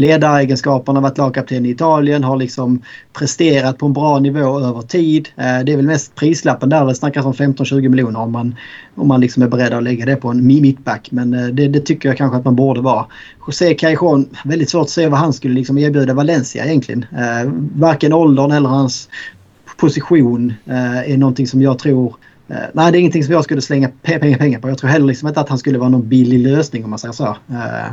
ledaregenskaperna, 0.00 1.00
varit 1.00 1.18
lagkapten 1.18 1.66
i 1.66 1.70
Italien, 1.70 2.24
har 2.24 2.36
liksom 2.36 2.82
presterat 3.12 3.78
på 3.78 3.86
en 3.86 3.92
bra 3.92 4.18
nivå 4.18 4.60
över 4.60 4.82
tid. 4.82 5.28
Eh, 5.36 5.60
det 5.64 5.72
är 5.72 5.76
väl 5.76 5.86
mest 5.86 6.14
prislappen 6.14 6.68
där 6.68 6.86
det 6.86 6.94
snackas 6.94 7.26
om 7.26 7.32
15-20 7.32 7.88
miljoner 7.88 8.20
om 8.20 8.32
man, 8.32 8.54
om 8.94 9.08
man 9.08 9.20
liksom 9.20 9.42
är 9.42 9.48
beredd 9.48 9.72
att 9.72 9.82
lägga 9.82 10.06
det 10.06 10.16
på 10.16 10.28
en 10.28 10.46
mittback. 10.46 11.08
Men 11.10 11.34
eh, 11.34 11.46
det, 11.46 11.68
det, 11.68 11.80
tycker 11.80 12.08
jag 12.08 12.18
kanske 12.18 12.38
att 12.38 12.44
man 12.44 12.56
borde 12.56 12.80
vara. 12.80 13.06
José 13.46 13.74
Cajon, 13.74 14.28
väldigt 14.44 14.70
svårt 14.70 14.82
att 14.82 14.90
se 14.90 15.08
vad 15.08 15.18
han 15.18 15.32
skulle 15.32 15.54
liksom 15.54 15.78
erbjuda 15.78 16.14
Valencia 16.14 16.64
egentligen. 16.64 17.06
Eh, 17.12 17.52
varken 17.74 18.12
åldern 18.12 18.50
eller 18.50 18.68
hans 18.68 19.08
position 19.76 20.54
är 20.66 21.16
någonting 21.16 21.46
som 21.46 21.62
jag 21.62 21.78
tror 21.78 22.14
Eh, 22.50 22.68
nej, 22.74 22.92
det 22.92 22.98
är 22.98 23.00
ingenting 23.00 23.24
som 23.24 23.32
jag 23.32 23.44
skulle 23.44 23.62
slänga 23.62 23.88
pengar, 24.02 24.38
pengar 24.38 24.60
på. 24.60 24.68
Jag 24.68 24.78
tror 24.78 24.90
heller 24.90 25.06
liksom 25.06 25.28
inte 25.28 25.40
att 25.40 25.48
han 25.48 25.58
skulle 25.58 25.78
vara 25.78 25.88
någon 25.88 26.08
billig 26.08 26.38
lösning 26.38 26.84
om 26.84 26.90
man 26.90 26.98
säger 26.98 27.12
så. 27.12 27.28
Uh, 27.50 27.90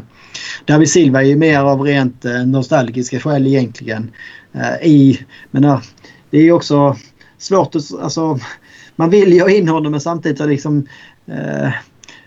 David 0.66 0.89
Silva 0.89 1.22
är 1.22 1.26
ju 1.26 1.36
mer 1.36 1.60
av 1.60 1.82
rent 1.82 2.26
uh, 2.26 2.45
nostalgiska 2.45 3.20
skäl 3.20 3.47
egentligen. 3.47 4.12
Uh, 4.55 4.88
i, 4.88 5.26
men 5.51 5.66
uh, 5.66 5.82
det 6.30 6.38
är 6.38 6.41
ju 6.41 6.51
också 6.51 6.95
svårt 7.38 7.76
att... 7.76 7.99
Alltså, 8.01 8.39
man 8.95 9.10
vill 9.10 9.34
ju 9.34 9.41
ha 9.41 9.49
in 9.49 9.68
honom 9.68 9.91
men 9.91 10.01
samtidigt 10.01 10.38
så 10.38 10.45
liksom... 10.45 10.88
Uh, 11.30 11.70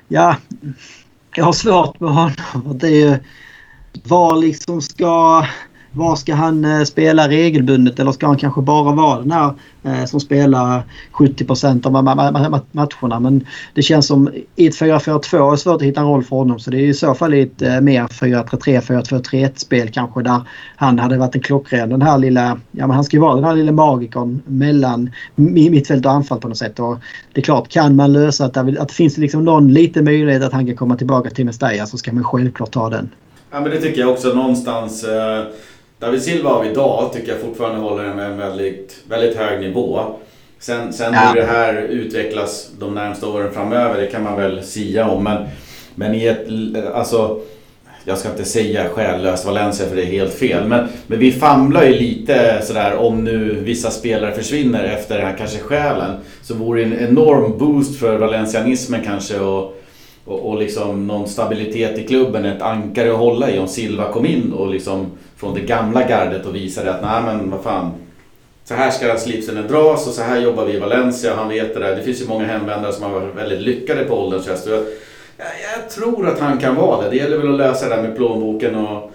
ja, 0.08 0.36
jag 1.34 1.44
har 1.44 1.52
svårt 1.52 2.00
med 2.00 2.10
honom. 2.10 2.78
Det 2.78 2.86
är 2.86 3.10
ju... 3.10 3.16
Var 4.04 4.36
liksom 4.36 4.82
ska... 4.82 5.46
Var 5.92 6.16
ska 6.16 6.34
han 6.34 6.64
eh, 6.64 6.82
spela 6.82 7.28
regelbundet 7.28 7.98
eller 7.98 8.12
ska 8.12 8.26
han 8.26 8.36
kanske 8.36 8.60
bara 8.60 8.92
vara 8.92 9.20
den 9.20 9.30
här 9.30 9.52
eh, 9.82 10.04
som 10.04 10.20
spelar 10.20 10.82
70% 11.12 11.86
av 11.86 11.92
matcherna. 12.72 13.20
Men 13.20 13.46
det 13.74 13.82
känns 13.82 14.06
som 14.06 14.28
i 14.56 14.66
ett 14.66 14.74
4-4-2 14.74 15.46
är 15.46 15.50
det 15.50 15.56
svårt 15.56 15.76
att 15.76 15.82
hitta 15.82 16.00
en 16.00 16.06
roll 16.06 16.24
för 16.24 16.36
honom. 16.36 16.58
Så 16.58 16.70
det 16.70 16.76
är 16.76 16.86
i 16.86 16.94
så 16.94 17.14
fall 17.14 17.34
i 17.34 17.40
ett 17.40 17.62
eh, 17.62 17.80
mer 17.80 18.02
4-3-3, 18.02 18.80
4-2-3-1 18.80 19.50
spel 19.56 19.90
kanske 19.90 20.22
där 20.22 20.40
han 20.76 20.98
hade 20.98 21.18
varit 21.18 21.34
en 21.34 21.40
klockren. 21.40 21.88
Den 21.88 22.02
här 22.02 22.18
lilla, 22.18 22.60
ja 22.70 22.86
men 22.86 22.90
han 22.90 23.04
ska 23.04 23.16
ju 23.16 23.20
vara 23.20 23.34
den 23.34 23.44
här 23.44 23.54
lilla 23.54 23.72
magikern 23.72 24.42
mellan 24.46 25.10
mittfält 25.34 26.06
och 26.06 26.12
anfall 26.12 26.40
på 26.40 26.48
något 26.48 26.58
sätt. 26.58 26.80
Och 26.80 26.98
det 27.32 27.40
är 27.40 27.44
klart, 27.44 27.68
kan 27.68 27.96
man 27.96 28.12
lösa 28.12 28.44
att, 28.44 28.56
att 28.56 28.88
det 28.88 28.94
finns 28.94 29.18
liksom 29.18 29.44
någon 29.44 29.72
liten 29.72 30.04
möjlighet 30.04 30.42
att 30.42 30.52
han 30.52 30.66
kan 30.66 30.76
komma 30.76 30.96
tillbaka 30.96 31.30
till 31.30 31.44
Mestalla 31.44 31.86
så 31.86 31.98
ska 31.98 32.12
man 32.12 32.24
självklart 32.24 32.70
ta 32.70 32.90
den. 32.90 33.10
Ja 33.52 33.60
men 33.60 33.70
det 33.70 33.80
tycker 33.80 34.00
jag 34.00 34.10
också 34.10 34.28
någonstans. 34.28 35.04
Eh 35.04 35.44
David 36.00 36.22
Silva 36.22 36.50
av 36.50 36.66
idag 36.66 37.12
tycker 37.12 37.32
jag 37.32 37.40
fortfarande 37.40 37.80
håller 37.80 38.04
en 38.04 38.38
väldigt, 38.38 38.96
väldigt 39.08 39.36
hög 39.36 39.60
nivå. 39.60 40.00
Sen, 40.58 40.92
sen 40.92 41.14
ja. 41.14 41.20
hur 41.20 41.40
det 41.40 41.46
här 41.46 41.74
utvecklas 41.74 42.70
de 42.78 42.94
närmsta 42.94 43.28
åren 43.28 43.52
framöver, 43.52 44.00
det 44.00 44.06
kan 44.06 44.22
man 44.22 44.36
väl 44.36 44.62
sia 44.62 45.08
om. 45.08 45.24
Men, 45.24 45.48
men 45.94 46.14
i 46.14 46.26
ett, 46.26 46.46
alltså, 46.94 47.40
jag 48.04 48.18
ska 48.18 48.30
inte 48.30 48.44
säga 48.44 48.88
själlöst 48.88 49.46
Valencia 49.46 49.86
för 49.86 49.96
det 49.96 50.02
är 50.02 50.06
helt 50.06 50.34
fel. 50.34 50.68
Men, 50.68 50.88
men 51.06 51.18
vi 51.18 51.32
famlar 51.32 51.84
ju 51.84 51.92
lite 51.92 52.62
sådär 52.62 52.96
om 52.96 53.24
nu 53.24 53.60
vissa 53.60 53.90
spelare 53.90 54.34
försvinner 54.34 54.84
efter 54.84 55.16
den 55.16 55.26
här 55.26 55.36
kanske 55.38 55.58
själen. 55.58 56.16
Så 56.42 56.54
vore 56.54 56.84
det 56.84 56.96
en 56.96 57.08
enorm 57.08 57.58
boost 57.58 58.00
för 58.00 58.18
valencianismen 58.18 59.00
kanske. 59.04 59.38
Och, 59.38 59.79
och, 60.24 60.48
och 60.48 60.58
liksom 60.58 61.06
någon 61.06 61.28
stabilitet 61.28 61.98
i 61.98 62.06
klubben, 62.06 62.44
ett 62.44 62.62
ankare 62.62 63.12
att 63.12 63.18
hålla 63.18 63.50
i 63.50 63.58
om 63.58 63.68
Silva 63.68 64.12
kom 64.12 64.26
in 64.26 64.52
och 64.52 64.70
liksom 64.70 65.06
från 65.36 65.54
det 65.54 65.60
gamla 65.60 66.08
gardet 66.08 66.46
och 66.46 66.54
visade 66.54 66.94
att 66.94 67.02
nej 67.02 67.22
men 67.22 67.50
vad 67.50 67.60
fan. 67.60 67.90
Så 68.64 68.74
här 68.74 68.90
ska 68.90 69.16
slipsen 69.16 69.66
dras 69.68 70.06
och 70.06 70.12
så 70.12 70.22
här 70.22 70.40
jobbar 70.40 70.64
vi 70.64 70.72
i 70.72 70.78
Valencia. 70.78 71.34
Han 71.36 71.48
vet 71.48 71.74
det 71.74 71.80
där. 71.80 71.96
Det 71.96 72.02
finns 72.02 72.22
ju 72.22 72.26
många 72.26 72.46
hemvändare 72.46 72.92
som 72.92 73.02
har 73.02 73.10
varit 73.10 73.36
väldigt 73.36 73.60
lyckade 73.60 74.04
på 74.04 74.14
ålderns 74.14 74.48
höst. 74.48 74.66
Jag, 74.66 74.78
jag, 75.38 75.90
tror 75.90 76.28
att 76.28 76.38
han 76.38 76.58
kan 76.58 76.74
vara 76.74 77.02
det. 77.02 77.10
Det 77.10 77.16
gäller 77.16 77.38
väl 77.38 77.50
att 77.50 77.58
lösa 77.58 77.88
det 77.88 77.96
där 77.96 78.02
med 78.02 78.16
plånboken 78.16 78.74
och 78.74 79.09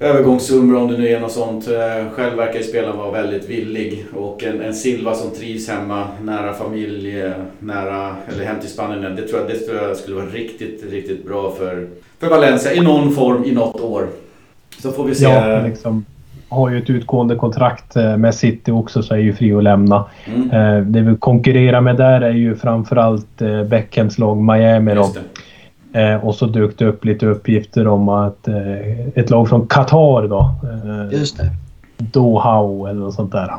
övergångssummor 0.00 0.76
om 0.76 0.92
det 0.92 0.98
nu 0.98 1.08
är 1.08 1.20
något 1.20 1.32
sånt. 1.32 1.68
Eh, 1.68 2.10
själv 2.12 2.36
verkar 2.36 2.58
ju 2.58 2.64
spelaren 2.64 2.96
vara 2.96 3.10
väldigt 3.10 3.50
villig 3.50 4.04
och 4.16 4.44
en, 4.44 4.60
en 4.60 4.74
Silva 4.74 5.14
som 5.14 5.30
trivs 5.30 5.68
hemma, 5.68 6.06
nära 6.22 6.52
familj, 6.52 7.22
nära, 7.58 8.16
eller 8.32 8.44
hem 8.44 8.60
till 8.60 8.70
Spanien. 8.70 9.16
Det 9.16 9.28
tror 9.28 9.40
jag, 9.40 9.48
det 9.48 9.58
tror 9.58 9.78
jag 9.82 9.96
skulle 9.96 10.16
vara 10.16 10.26
riktigt, 10.26 10.84
riktigt 10.90 11.26
bra 11.26 11.54
för, 11.58 11.86
för 12.20 12.28
Valencia 12.28 12.72
i 12.72 12.80
någon 12.80 13.12
form 13.12 13.44
i 13.44 13.52
något 13.52 13.80
år. 13.80 14.06
Så 14.78 14.92
får 14.92 15.04
vi 15.04 15.14
se. 15.14 15.24
Ja, 15.24 15.62
liksom, 15.66 16.04
har 16.48 16.70
ju 16.70 16.78
ett 16.78 16.90
utgående 16.90 17.36
kontrakt 17.36 17.96
eh, 17.96 18.16
med 18.16 18.34
City 18.34 18.70
också 18.70 19.02
så 19.02 19.14
är 19.14 19.18
ju 19.18 19.32
fri 19.32 19.52
att 19.52 19.62
lämna. 19.62 20.04
Mm. 20.34 20.50
Eh, 20.50 20.84
det 20.86 21.00
vi 21.00 21.16
konkurrerar 21.16 21.80
med 21.80 21.96
där 21.96 22.20
är 22.20 22.30
ju 22.30 22.56
framförallt 22.56 23.42
Beckhams 23.70 24.18
lag 24.18 24.36
Miami. 24.36 24.94
Då. 24.94 25.10
Eh, 25.94 26.24
och 26.24 26.34
så 26.34 26.46
dök 26.46 26.78
det 26.78 26.86
upp 26.86 27.04
lite 27.04 27.26
uppgifter 27.26 27.86
om 27.86 28.08
att 28.08 28.48
eh, 28.48 29.08
ett 29.14 29.30
lag 29.30 29.48
från 29.48 29.66
Qatar 29.66 30.28
då. 30.28 30.54
Eh, 30.62 31.18
Just 31.18 31.36
det. 31.36 31.50
Doha 31.96 32.88
eller 32.88 33.00
något 33.00 33.14
sånt 33.14 33.32
där. 33.32 33.50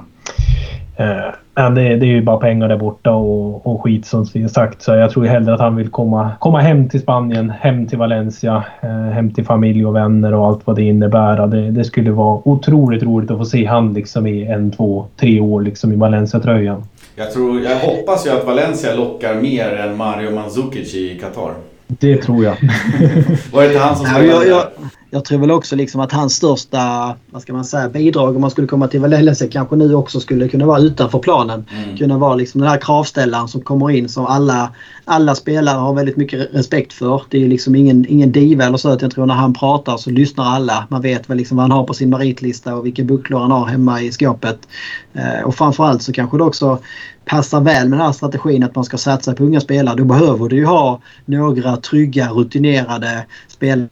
Eh, 0.97 1.71
det, 1.71 1.95
det, 1.95 2.05
är 2.05 2.11
ju 2.11 2.21
bara 2.21 2.37
pengar 2.37 2.67
där 2.67 2.77
borta 2.77 3.11
och, 3.11 3.67
och 3.67 3.83
skit 3.83 4.05
som 4.05 4.25
sagt. 4.25 4.81
Så 4.81 4.91
jag 4.91 5.11
tror 5.11 5.25
hellre 5.25 5.53
att 5.53 5.59
han 5.59 5.75
vill 5.75 5.89
komma, 5.89 6.31
komma 6.39 6.59
hem 6.59 6.89
till 6.89 7.01
Spanien, 7.01 7.49
hem 7.49 7.87
till 7.87 7.97
Valencia, 7.97 8.63
eh, 8.81 8.89
hem 8.89 9.33
till 9.33 9.45
familj 9.45 9.85
och 9.85 9.95
vänner 9.95 10.33
och 10.33 10.47
allt 10.47 10.67
vad 10.67 10.75
det 10.75 10.83
innebär. 10.83 11.47
Det, 11.47 11.71
det, 11.71 11.83
skulle 11.83 12.11
vara 12.11 12.41
otroligt 12.45 13.03
roligt 13.03 13.31
att 13.31 13.37
få 13.37 13.45
se 13.45 13.65
han 13.65 13.93
liksom 13.93 14.27
i 14.27 14.45
en, 14.45 14.71
två, 14.71 15.05
tre 15.19 15.39
år 15.39 15.61
liksom 15.61 15.93
i 15.93 15.95
Valencia-tröjan. 15.95 16.83
Jag, 17.15 17.31
tror, 17.31 17.61
jag 17.61 17.79
hoppas 17.79 18.27
ju 18.27 18.31
att 18.31 18.45
Valencia 18.45 18.95
lockar 18.95 19.35
mer 19.35 19.75
än 19.75 19.97
Mario 19.97 20.31
Mandzukic 20.31 20.95
i 20.95 21.19
Qatar. 21.21 21.51
Det 21.87 22.17
tror 22.17 22.43
jag. 22.43 22.57
Var 23.51 23.61
det 23.61 23.67
inte 23.67 23.79
han 23.79 23.95
som 23.95 24.05
spelade? 24.05 24.27
jag, 24.27 24.47
jag, 24.47 24.67
jag 25.15 25.25
tror 25.25 25.39
väl 25.39 25.51
också 25.51 25.75
liksom 25.75 26.01
att 26.01 26.11
hans 26.11 26.33
största 26.33 27.15
vad 27.31 27.41
ska 27.41 27.53
man 27.53 27.65
säga, 27.65 27.89
bidrag 27.89 28.35
om 28.35 28.41
man 28.41 28.51
skulle 28.51 28.67
komma 28.67 28.87
till 28.87 28.99
Valencia 28.99 29.47
kanske 29.47 29.75
nu 29.75 29.93
också 29.93 30.19
skulle 30.19 30.47
kunna 30.47 30.65
vara 30.65 30.79
utanför 30.79 31.19
planen. 31.19 31.65
Mm. 31.83 31.97
Kunna 31.97 32.17
vara 32.17 32.35
liksom 32.35 32.61
den 32.61 32.69
här 32.69 32.77
kravställaren 32.77 33.47
som 33.47 33.61
kommer 33.61 33.91
in 33.91 34.09
som 34.09 34.25
alla, 34.25 34.71
alla 35.05 35.35
spelare 35.35 35.77
har 35.77 35.93
väldigt 35.93 36.17
mycket 36.17 36.49
respekt 36.53 36.93
för. 36.93 37.21
Det 37.29 37.43
är 37.43 37.47
liksom 37.47 37.75
ingen, 37.75 38.05
ingen 38.09 38.31
diva 38.31 38.65
eller 38.65 38.77
så 38.77 38.89
att 38.89 39.01
jag 39.01 39.11
tror 39.11 39.25
när 39.25 39.33
han 39.33 39.53
pratar 39.53 39.97
så 39.97 40.09
lyssnar 40.09 40.45
alla. 40.45 40.87
Man 40.89 41.01
vet 41.01 41.29
väl 41.29 41.37
liksom 41.37 41.57
vad 41.57 41.63
han 41.63 41.71
har 41.71 41.83
på 41.83 41.93
sin 41.93 42.09
meritlista 42.09 42.75
och 42.75 42.85
vilka 42.85 43.03
bucklor 43.03 43.39
han 43.39 43.51
har 43.51 43.65
hemma 43.65 44.01
i 44.01 44.11
skåpet. 44.11 44.67
Eh, 45.15 45.41
och 45.41 45.55
framförallt 45.55 46.01
så 46.01 46.13
kanske 46.13 46.37
det 46.37 46.43
också 46.43 46.79
passar 47.25 47.61
väl 47.61 47.89
med 47.89 47.99
den 47.99 48.05
här 48.05 48.13
strategin 48.13 48.63
att 48.63 48.75
man 48.75 48.85
ska 48.85 48.97
satsa 48.97 49.33
på 49.33 49.43
unga 49.43 49.59
spelare. 49.59 49.95
Då 49.95 50.05
behöver 50.05 50.49
du 50.49 50.55
ju 50.55 50.65
ha 50.65 51.01
några 51.25 51.77
trygga, 51.77 52.29
rutinerade 52.29 53.25
spelare 53.47 53.89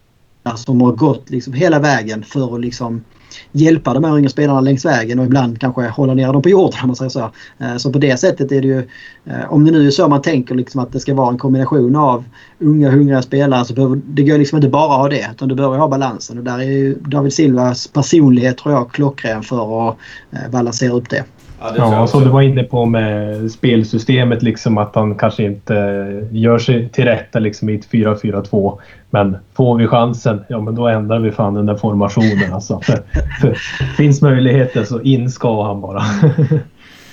som 0.55 0.81
har 0.81 0.91
gått 0.91 1.29
liksom 1.29 1.53
hela 1.53 1.79
vägen 1.79 2.23
för 2.23 2.55
att 2.55 2.61
liksom 2.61 3.03
hjälpa 3.51 3.93
de 3.93 4.03
här 4.03 4.11
unga 4.11 4.29
spelarna 4.29 4.61
längs 4.61 4.85
vägen 4.85 5.19
och 5.19 5.25
ibland 5.25 5.59
kanske 5.59 5.87
hålla 5.87 6.13
ner 6.13 6.33
dem 6.33 6.41
på 6.41 6.49
jorden 6.49 6.79
om 6.81 6.87
man 6.87 6.95
säger 6.95 7.09
så. 7.09 7.31
Eh, 7.59 7.77
så 7.77 7.91
på 7.91 7.99
det 7.99 8.17
sättet 8.17 8.51
är 8.51 8.61
det 8.61 8.67
ju, 8.67 8.87
eh, 9.25 9.53
om 9.53 9.65
det 9.65 9.71
nu 9.71 9.87
är 9.87 9.91
så 9.91 10.07
man 10.07 10.21
tänker 10.21 10.55
liksom 10.55 10.81
att 10.81 10.91
det 10.91 10.99
ska 10.99 11.13
vara 11.13 11.29
en 11.29 11.37
kombination 11.37 11.95
av 11.95 12.23
unga 12.59 12.91
hungriga 12.91 13.21
spelare 13.21 13.65
så 13.65 13.73
behöver 13.73 14.01
det 14.05 14.23
går 14.23 14.37
liksom 14.37 14.55
inte 14.55 14.69
bara 14.69 14.97
ha 14.97 15.09
det 15.09 15.29
utan 15.31 15.49
du 15.49 15.55
behöver 15.55 15.77
ha 15.77 15.87
balansen 15.87 16.37
och 16.37 16.43
där 16.43 16.59
är 16.59 16.63
ju 16.63 16.95
David 16.95 17.33
Silvas 17.33 17.87
personlighet 17.87 18.57
tror 18.57 18.73
jag 18.73 18.91
klockren 18.91 19.43
för 19.43 19.89
att 19.89 19.97
eh, 20.31 20.51
balansera 20.51 20.93
upp 20.93 21.09
det. 21.09 21.23
Ja, 21.63 21.73
ja 21.77 22.07
som 22.07 22.23
du 22.23 22.29
var 22.29 22.41
inne 22.41 22.63
på 22.63 22.85
med 22.85 23.51
spelsystemet, 23.51 24.43
liksom 24.43 24.77
att 24.77 24.95
han 24.95 25.15
kanske 25.15 25.43
inte 25.43 25.73
gör 26.31 26.59
sig 26.59 26.89
till 26.89 27.05
rätta 27.05 27.39
liksom 27.39 27.69
i 27.69 27.75
ett 27.75 27.89
4-4-2. 27.91 28.79
Men 29.09 29.37
får 29.53 29.77
vi 29.77 29.87
chansen, 29.87 30.43
ja 30.47 30.61
men 30.61 30.75
då 30.75 30.87
ändrar 30.87 31.19
vi 31.19 31.31
fan 31.31 31.53
den 31.53 31.65
där 31.65 31.75
formationen. 31.75 32.53
Alltså. 32.53 32.79
För, 32.79 33.03
för, 33.41 33.53
finns 33.97 34.21
möjligheten 34.21 34.85
så 34.85 35.01
in 35.01 35.31
ska 35.31 35.63
han 35.63 35.81
bara. 35.81 36.03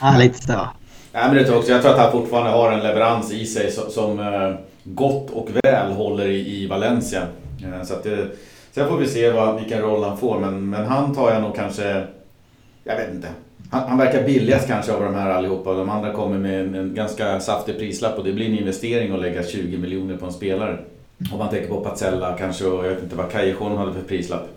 ja, 0.01 0.14
lite 0.18 0.42
så. 0.42 0.53
Ja, 0.53 0.68
men 1.12 1.34
det 1.34 1.44
tror 1.44 1.55
jag, 1.55 1.59
också. 1.59 1.72
jag 1.72 1.82
tror 1.82 1.92
att 1.92 1.98
han 1.98 2.12
fortfarande 2.12 2.51
har 2.51 2.72
en 2.72 2.80
leverans 2.80 3.32
i 3.32 3.46
sig 3.46 3.70
som, 3.70 3.90
som 3.90 4.20
eh, 4.20 4.55
gott 4.84 5.30
och 5.30 5.48
väl 5.64 5.92
håller 5.92 6.26
i, 6.26 6.62
i 6.62 6.66
Valencia. 6.66 7.22
Eh, 7.62 7.84
så 7.84 7.94
att 7.94 8.03
det, 8.03 8.26
sen 8.72 8.88
får 8.88 8.96
vi 8.96 9.07
se 9.07 9.30
vad, 9.30 9.57
vilken 9.57 9.80
roll 9.80 10.05
han 10.05 10.18
får, 10.18 10.38
men, 10.38 10.70
men 10.70 10.86
han 10.86 11.14
tar 11.14 11.32
jag 11.32 11.42
nog 11.42 11.57
kanske... 11.57 12.05
Jag 12.84 12.96
vet 12.96 13.14
inte. 13.14 13.28
Han, 13.70 13.88
han, 13.88 13.98
verkar 13.98 14.24
billigast 14.24 14.68
kanske 14.68 14.92
av 14.92 15.02
de 15.02 15.14
här 15.14 15.30
allihopa. 15.30 15.72
De 15.72 15.90
andra 15.90 16.12
kommer 16.12 16.38
med 16.38 16.60
en, 16.60 16.74
en, 16.74 16.94
ganska 16.94 17.40
saftig 17.40 17.78
prislapp 17.78 18.18
och 18.18 18.24
det 18.24 18.32
blir 18.32 18.46
en 18.46 18.58
investering 18.58 19.12
att 19.12 19.20
lägga 19.20 19.42
20 19.42 19.78
miljoner 19.78 20.16
på 20.16 20.26
en 20.26 20.32
spelare. 20.32 20.78
Om 21.32 21.38
man 21.38 21.48
tänker 21.48 21.68
på 21.68 21.80
Pazzella 21.80 22.36
kanske 22.38 22.64
och 22.64 22.84
jag 22.84 22.90
vet 22.90 23.02
inte 23.02 23.16
vad 23.16 23.30
Callejon 23.32 23.76
hade 23.76 23.92
för 23.92 24.00
prislapp. 24.00 24.48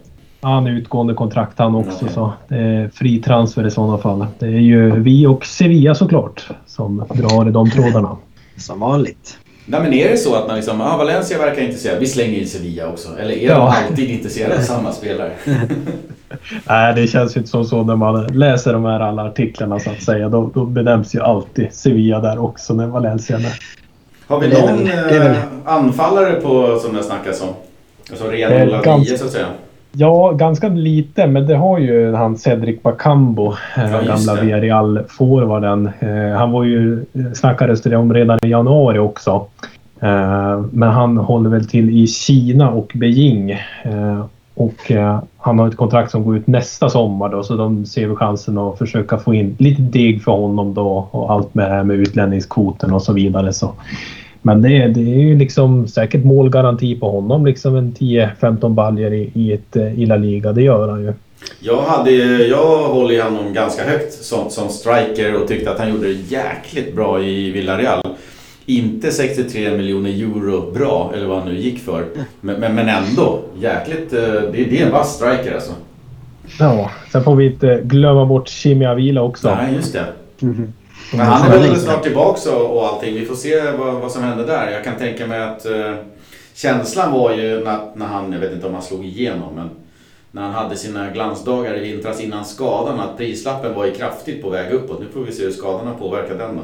Han 0.41 0.67
är 0.67 0.71
utgående 0.71 1.13
kontrakt 1.13 1.59
han 1.59 1.75
också 1.75 2.07
så 2.07 2.33
det 2.47 2.55
är 2.55 2.89
fri 2.89 3.21
transfer 3.21 3.67
i 3.67 3.71
sådana 3.71 3.97
fall. 3.97 4.25
Det 4.39 4.45
är 4.45 4.49
ju 4.49 4.99
vi 4.99 5.27
och 5.27 5.45
Sevilla 5.45 5.95
såklart 5.95 6.47
som 6.65 7.05
drar 7.13 7.49
i 7.49 7.51
de 7.51 7.71
trådarna. 7.71 8.17
Som 8.57 8.79
vanligt. 8.79 9.37
Nej 9.65 9.81
men 9.81 9.93
är 9.93 10.09
det 10.09 10.17
så 10.17 10.35
att 10.35 10.47
man 10.47 10.55
liksom, 10.55 10.81
ah, 10.81 10.97
Valencia 10.97 11.37
verkar 11.37 11.61
intresserad, 11.61 11.99
vi 11.99 12.07
slänger 12.07 12.39
in 12.39 12.47
Sevilla 12.47 12.87
också. 12.87 13.17
Eller 13.19 13.33
är 13.33 13.47
ja. 13.47 13.57
de 13.57 13.67
alltid 13.67 14.09
intresserade 14.09 14.57
av 14.57 14.61
samma 14.61 14.91
spelare? 14.91 15.31
Nej, 16.69 16.93
det 16.95 17.07
känns 17.07 17.35
ju 17.35 17.39
inte 17.39 17.49
som 17.49 17.65
så 17.65 17.83
när 17.83 17.95
man 17.95 18.27
läser 18.27 18.73
de 18.73 18.85
här 18.85 18.99
alla 18.99 19.23
artiklarna 19.23 19.79
så 19.79 19.89
att 19.89 20.03
säga. 20.03 20.29
Då, 20.29 20.49
då 20.53 20.65
benämns 20.65 21.15
ju 21.15 21.21
alltid 21.21 21.73
Sevilla 21.73 22.19
där 22.19 22.43
också 22.43 22.73
när 22.73 22.87
Valencia 22.87 23.35
är 23.35 23.41
med. 23.41 23.51
Har 24.27 24.39
vi 24.39 24.47
någon 24.47 24.85
väl, 24.85 25.35
anfallare 25.65 26.33
på, 26.33 26.79
som 26.79 26.95
det 26.95 27.03
snackas 27.03 27.41
om? 27.41 27.47
Alltså 28.09 28.27
renodlad 28.27 28.99
nio 28.99 29.17
så 29.17 29.25
att 29.25 29.31
säga? 29.31 29.47
Ja, 29.91 30.31
ganska 30.31 30.69
lite, 30.69 31.27
men 31.27 31.47
det 31.47 31.55
har 31.55 31.79
ju 31.79 32.13
han 32.13 32.37
Cedric 32.37 32.81
Bakambo, 32.81 33.53
ja, 33.75 33.83
gamla 33.83 34.35
Villarreal-forwarden. 34.35 35.91
Eh, 35.99 36.37
han 36.37 36.51
var 36.51 36.63
ju, 36.63 37.05
snackades 37.33 37.81
det 37.81 37.95
om 37.95 38.13
redan 38.13 38.39
i 38.41 38.47
januari 38.47 38.99
också. 38.99 39.45
Eh, 39.99 40.61
men 40.71 40.89
han 40.89 41.17
håller 41.17 41.49
väl 41.49 41.67
till 41.67 42.03
i 42.03 42.07
Kina 42.07 42.71
och 42.71 42.91
Beijing. 42.95 43.51
Eh, 44.55 44.63
och 44.63 44.91
han 45.37 45.59
har 45.59 45.67
ett 45.67 45.77
kontrakt 45.77 46.11
som 46.11 46.23
går 46.23 46.37
ut 46.37 46.47
nästa 46.47 46.89
sommar 46.89 47.29
då, 47.29 47.43
så 47.43 47.55
de 47.55 47.85
ser 47.85 48.07
väl 48.07 48.15
chansen 48.15 48.57
att 48.57 48.77
försöka 48.77 49.17
få 49.17 49.33
in 49.33 49.55
lite 49.59 49.81
deg 49.81 50.23
för 50.23 50.31
honom 50.31 50.73
då 50.73 51.07
och 51.11 51.31
allt 51.31 51.53
med 51.53 51.71
det 51.71 51.75
här 51.75 51.83
med 51.83 51.95
utlänningskvoten 51.95 52.93
och 52.93 53.01
så 53.01 53.13
vidare. 53.13 53.53
Så 53.53 53.73
men 54.45 54.61
det, 54.61 54.87
det 54.87 55.01
är 55.01 55.19
ju 55.19 55.37
liksom 55.37 55.87
säkert 55.87 56.23
målgaranti 56.23 56.99
på 56.99 57.11
honom. 57.11 57.45
Liksom 57.45 57.75
en 57.75 57.93
10-15 57.93 58.69
baljer 58.69 59.13
i, 59.13 59.31
i, 59.33 59.53
ett, 59.53 59.75
eh, 59.75 59.99
i 59.99 60.05
La 60.05 60.15
Liga. 60.15 60.51
Det 60.51 60.61
gör 60.61 60.87
han 60.87 61.01
ju. 61.01 61.13
Jag, 61.59 61.81
hade, 61.81 62.11
jag 62.47 62.87
håller 62.87 63.15
ju 63.15 63.21
honom 63.21 63.53
ganska 63.53 63.83
högt 63.83 64.13
som, 64.13 64.49
som 64.49 64.69
striker 64.69 65.41
och 65.41 65.47
tyckte 65.47 65.71
att 65.71 65.79
han 65.79 65.89
gjorde 65.89 66.07
det 66.07 66.13
jäkligt 66.13 66.95
bra 66.95 67.21
i 67.21 67.51
Villarreal. 67.51 68.01
Inte 68.65 69.11
63 69.11 69.77
miljoner 69.77 70.09
euro 70.09 70.71
bra, 70.71 71.11
eller 71.15 71.27
vad 71.27 71.39
han 71.39 71.47
nu 71.47 71.59
gick 71.59 71.79
för. 71.79 72.05
Men, 72.41 72.59
men, 72.59 72.75
men 72.75 72.89
ändå, 72.89 73.41
jäkligt... 73.59 74.13
Eh, 74.13 74.19
det, 74.19 74.51
det 74.51 74.81
är 74.81 74.85
en 74.85 74.91
vass 74.91 75.15
striker 75.15 75.55
alltså. 75.55 75.73
Ja, 76.59 76.91
sen 77.11 77.23
får 77.23 77.35
vi 77.35 77.45
inte 77.45 77.81
glömma 77.83 78.25
bort 78.25 78.47
Chimi 78.47 78.85
Avila 78.85 79.21
också. 79.21 79.55
Nej, 79.55 79.73
just 79.75 79.93
det. 79.93 80.05
Mm 80.41 80.55
-hmm. 80.55 80.71
Men 81.17 81.25
han 81.25 81.51
är 81.51 81.59
väl 81.59 81.75
snart 81.79 82.03
tillbaka 82.03 82.55
och, 82.55 82.77
och 82.77 82.87
allting. 82.87 83.13
Vi 83.13 83.25
får 83.25 83.35
se 83.35 83.71
vad, 83.71 83.93
vad 83.93 84.11
som 84.11 84.23
händer 84.23 84.47
där. 84.47 84.71
Jag 84.71 84.83
kan 84.83 84.95
tänka 84.95 85.27
mig 85.27 85.41
att 85.41 85.65
uh, 85.65 85.95
känslan 86.53 87.11
var 87.11 87.33
ju 87.33 87.63
när, 87.63 87.79
när 87.95 88.05
han, 88.05 88.33
jag 88.33 88.39
vet 88.39 88.53
inte 88.53 88.67
om 88.67 88.73
han 88.73 88.83
slog 88.83 89.05
igenom, 89.05 89.55
men 89.55 89.69
när 90.31 90.41
han 90.41 90.51
hade 90.51 90.75
sina 90.75 91.09
glansdagar 91.09 91.77
i 91.77 91.91
vintras 91.91 92.21
innan 92.21 92.45
skadan, 92.45 92.99
att 92.99 93.17
prislappen 93.17 93.73
var 93.73 93.85
ju 93.85 93.91
kraftigt 93.91 94.41
på 94.41 94.49
väg 94.49 94.71
uppåt. 94.71 94.99
Nu 94.99 95.05
får 95.13 95.19
vi 95.19 95.31
se 95.31 95.43
hur 95.43 95.51
skadorna 95.51 95.93
påverkar 95.93 96.37
den 96.37 96.55
då. 96.55 96.63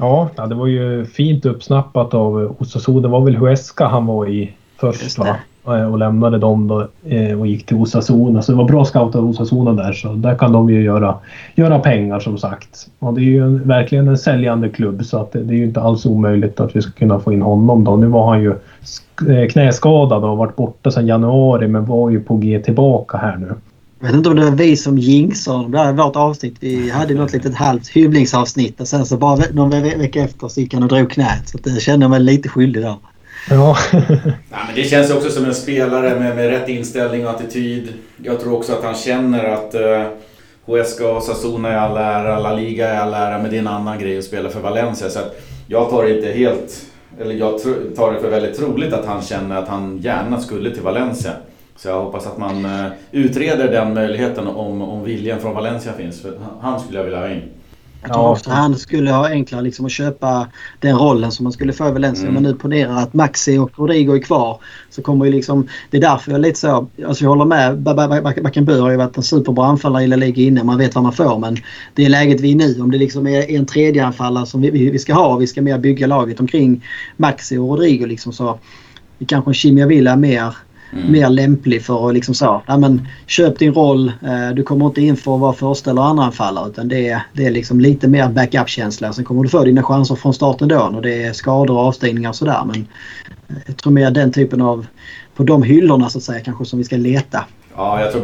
Ja, 0.00 0.30
det 0.48 0.54
var 0.54 0.66
ju 0.66 1.04
fint 1.04 1.46
uppsnappat 1.46 2.14
av 2.14 2.56
Osasuna. 2.58 3.00
Det 3.00 3.08
var 3.08 3.20
väl 3.20 3.36
Huesca 3.36 3.86
han 3.86 4.06
var 4.06 4.26
i 4.26 4.52
först 4.80 5.18
va? 5.18 5.36
Eh, 5.66 5.92
och 5.92 5.98
lämnade 5.98 6.38
dem 6.38 6.68
då 6.68 6.88
eh, 7.04 7.40
och 7.40 7.46
gick 7.46 7.66
till 7.66 7.76
Osasuna. 7.76 8.42
Så 8.42 8.52
det 8.52 8.58
var 8.58 8.64
bra 8.64 8.84
scout 8.84 9.14
av 9.14 9.28
Osasuna 9.28 9.72
där 9.72 9.92
så 9.92 10.12
där 10.12 10.34
kan 10.34 10.52
de 10.52 10.70
ju 10.70 10.82
göra, 10.82 11.14
göra 11.54 11.78
pengar 11.78 12.20
som 12.20 12.38
sagt. 12.38 12.86
Och 12.98 13.14
det 13.14 13.20
är 13.20 13.24
ju 13.24 13.44
en, 13.44 13.68
verkligen 13.68 14.08
en 14.08 14.18
säljande 14.18 14.68
klubb 14.68 15.04
så 15.04 15.18
att 15.18 15.32
det, 15.32 15.42
det, 15.42 15.54
är 15.54 15.56
ju 15.56 15.64
inte 15.64 15.80
alls 15.80 16.06
omöjligt 16.06 16.60
att 16.60 16.76
vi 16.76 16.82
ska 16.82 16.92
kunna 16.92 17.20
få 17.20 17.32
in 17.32 17.42
honom 17.42 17.84
då. 17.84 17.96
Nu 17.96 18.06
var 18.06 18.28
han 18.28 18.42
ju 18.42 18.50
eh, 19.28 19.48
knäskadad 19.48 20.22
och 20.22 20.28
har 20.28 20.36
varit 20.36 20.56
borta 20.56 20.90
sedan 20.90 21.06
januari 21.06 21.68
men 21.68 21.84
var 21.84 22.10
ju 22.10 22.20
på 22.20 22.36
G 22.36 22.62
tillbaka 22.64 23.18
här 23.18 23.36
nu. 23.36 23.54
Jag 24.00 24.06
vet 24.06 24.16
inte 24.16 24.28
om 24.28 24.36
det 24.36 24.44
var 24.44 24.50
vi 24.50 24.76
som 24.76 24.98
jinxade 24.98 25.68
det 25.68 25.78
här 25.78 25.92
vårt 25.92 26.16
avsnitt. 26.16 26.56
Vi 26.60 26.90
hade 26.90 27.14
något 27.14 27.32
litet 27.32 27.54
halvt 27.54 27.88
hyvlingsavsnitt 27.88 28.80
och 28.80 28.88
sen 28.88 29.06
så 29.06 29.16
bara 29.16 29.44
någon 29.52 29.70
vecka 29.70 30.22
efter 30.22 30.48
så 30.48 30.60
gick 30.60 30.74
han 30.74 30.82
och 30.82 30.88
drog 30.88 31.10
knät. 31.10 31.48
Så 31.48 31.58
det 31.58 31.80
kände 31.80 32.04
jag 32.04 32.10
mig 32.10 32.20
lite 32.20 32.48
skyldig 32.48 32.82
där. 32.82 32.96
Ja. 33.50 33.76
Nej, 33.92 34.34
men 34.50 34.74
det 34.74 34.84
känns 34.84 35.10
också 35.10 35.30
som 35.30 35.44
en 35.44 35.54
spelare 35.54 36.20
med, 36.20 36.36
med 36.36 36.50
rätt 36.50 36.68
inställning 36.68 37.26
och 37.26 37.30
attityd. 37.30 37.88
Jag 38.16 38.40
tror 38.40 38.56
också 38.56 38.72
att 38.72 38.84
han 38.84 38.94
känner 38.94 39.44
att 39.44 39.74
uh, 39.74 40.06
Huesca 40.66 41.12
och 41.12 41.22
Sassona 41.22 41.68
är 41.68 41.76
all 41.76 41.96
ära, 41.96 42.38
La 42.38 42.54
Liga 42.54 42.88
är 42.88 43.00
all 43.00 43.14
ära, 43.14 43.38
men 43.38 43.50
det 43.50 43.56
är 43.56 43.60
en 43.60 43.68
annan 43.68 43.98
grej 43.98 44.18
att 44.18 44.24
spela 44.24 44.48
för 44.48 44.60
Valencia. 44.60 45.10
Så 45.10 45.18
att 45.18 45.40
jag 45.66 45.90
tar 45.90 46.04
det 46.04 46.16
inte 46.16 46.32
helt, 46.32 46.86
eller 47.20 47.34
jag 47.34 47.62
tar 47.96 48.12
det 48.12 48.20
för 48.20 48.30
väldigt 48.30 48.56
troligt 48.56 48.92
att 48.92 49.06
han 49.06 49.22
känner 49.22 49.56
att 49.56 49.68
han 49.68 49.98
gärna 49.98 50.40
skulle 50.40 50.70
till 50.70 50.82
Valencia. 50.82 51.32
Så 51.82 51.88
jag 51.88 52.04
hoppas 52.04 52.26
att 52.26 52.38
man 52.38 52.64
uh, 52.64 52.86
utreder 53.12 53.72
den 53.72 53.94
möjligheten 53.94 54.46
om, 54.46 54.82
om 54.82 55.04
viljan 55.04 55.40
från 55.40 55.54
Valencia 55.54 55.92
finns. 55.92 56.22
För 56.22 56.38
han 56.60 56.80
skulle 56.80 56.98
jag 56.98 57.04
vilja 57.04 57.20
ha 57.20 57.28
in. 57.28 57.42
Jag 58.02 58.12
tror 58.12 58.24
ja. 58.24 58.30
också 58.30 58.50
han 58.50 58.76
skulle 58.76 59.10
ha 59.10 59.28
enklare 59.28 59.62
liksom 59.62 59.86
att 59.86 59.92
köpa 59.92 60.46
den 60.80 60.98
rollen 60.98 61.32
som 61.32 61.44
man 61.44 61.52
skulle 61.52 61.72
få 61.72 61.88
i 61.88 61.92
Valencia. 61.92 62.22
Mm. 62.22 62.34
Men 62.34 62.42
nu 62.42 62.54
ponera 62.54 62.96
att 62.96 63.14
Maxi 63.14 63.58
och 63.58 63.70
Rodrigo 63.78 64.14
är 64.14 64.18
kvar. 64.18 64.60
Så 64.90 65.02
kommer 65.02 65.24
ju 65.24 65.32
liksom, 65.32 65.68
det 65.90 65.96
är 65.96 66.00
därför 66.00 66.30
jag 66.30 66.38
är 66.38 66.42
lite 66.42 66.58
så, 66.58 66.88
alltså 67.06 67.24
jag 67.24 67.28
håller 67.30 67.44
med. 67.44 67.78
Bakenbur 68.42 68.80
har 68.80 68.90
ju 68.90 68.96
varit 68.96 69.16
en 69.16 69.22
superbra 69.22 69.66
anfallare 69.66 70.04
i 70.04 70.06
La 70.06 70.16
Liga 70.16 70.42
inne. 70.42 70.64
Man 70.64 70.78
vet 70.78 70.94
vad 70.94 71.04
man 71.04 71.12
får 71.12 71.38
men 71.38 71.56
det 71.94 72.04
är 72.04 72.08
läget 72.08 72.40
vi 72.40 72.52
är 72.52 72.56
nu. 72.56 72.80
Om 72.80 72.90
det 72.90 72.98
liksom 72.98 73.26
är 73.26 73.50
en 73.50 73.66
tredje 73.66 74.04
anfallare 74.04 74.46
som 74.46 74.60
vi, 74.60 74.70
vi 74.70 74.98
ska 74.98 75.14
ha. 75.14 75.36
Vi 75.36 75.46
ska 75.46 75.62
mer 75.62 75.78
bygga 75.78 76.06
laget 76.06 76.40
omkring 76.40 76.84
Maxi 77.16 77.58
och 77.58 77.68
Rodrigo 77.68 78.06
liksom 78.06 78.32
så. 78.32 78.58
Kanske 79.26 79.54
Chimia 79.54 79.86
Villa 79.86 80.16
mer 80.16 80.54
Mm. 80.92 81.12
Mer 81.12 81.28
lämplig 81.28 81.84
för 81.84 82.08
att 82.08 82.14
liksom 82.14 82.34
så, 82.34 82.62
ja, 82.66 82.78
men, 82.78 83.08
köp 83.26 83.58
din 83.58 83.74
roll. 83.74 84.08
Eh, 84.08 84.54
du 84.54 84.62
kommer 84.62 84.86
inte 84.86 85.00
in 85.00 85.16
för 85.16 85.34
att 85.34 85.40
vara 85.40 85.52
första 85.52 85.90
eller 85.90 86.02
andra 86.02 86.24
anfallare 86.24 86.68
utan 86.68 86.88
det 86.88 87.08
är, 87.08 87.22
det 87.32 87.46
är 87.46 87.50
liksom 87.50 87.80
lite 87.80 88.08
mer 88.08 88.28
backup-känsla. 88.28 89.12
Sen 89.12 89.24
kommer 89.24 89.42
du 89.42 89.48
få 89.48 89.64
dina 89.64 89.82
chanser 89.82 90.14
från 90.14 90.34
starten 90.34 90.68
då 90.68 90.80
och 90.80 91.02
det 91.02 91.24
är 91.24 91.32
skador 91.32 91.74
och 91.74 91.80
avstängningar 91.80 92.28
och 92.28 92.36
sådär. 92.36 92.62
Men 92.66 92.86
jag 93.66 93.76
tror 93.76 93.92
mer 93.92 94.10
den 94.10 94.32
typen 94.32 94.60
av, 94.60 94.86
på 95.36 95.42
de 95.42 95.62
hyllorna 95.62 96.08
så 96.08 96.18
att 96.18 96.24
säga 96.24 96.40
kanske 96.40 96.64
som 96.64 96.78
vi 96.78 96.84
ska 96.84 96.96
leta. 96.96 97.44
Ja, 97.76 98.00
jag 98.00 98.12
tror 98.12 98.22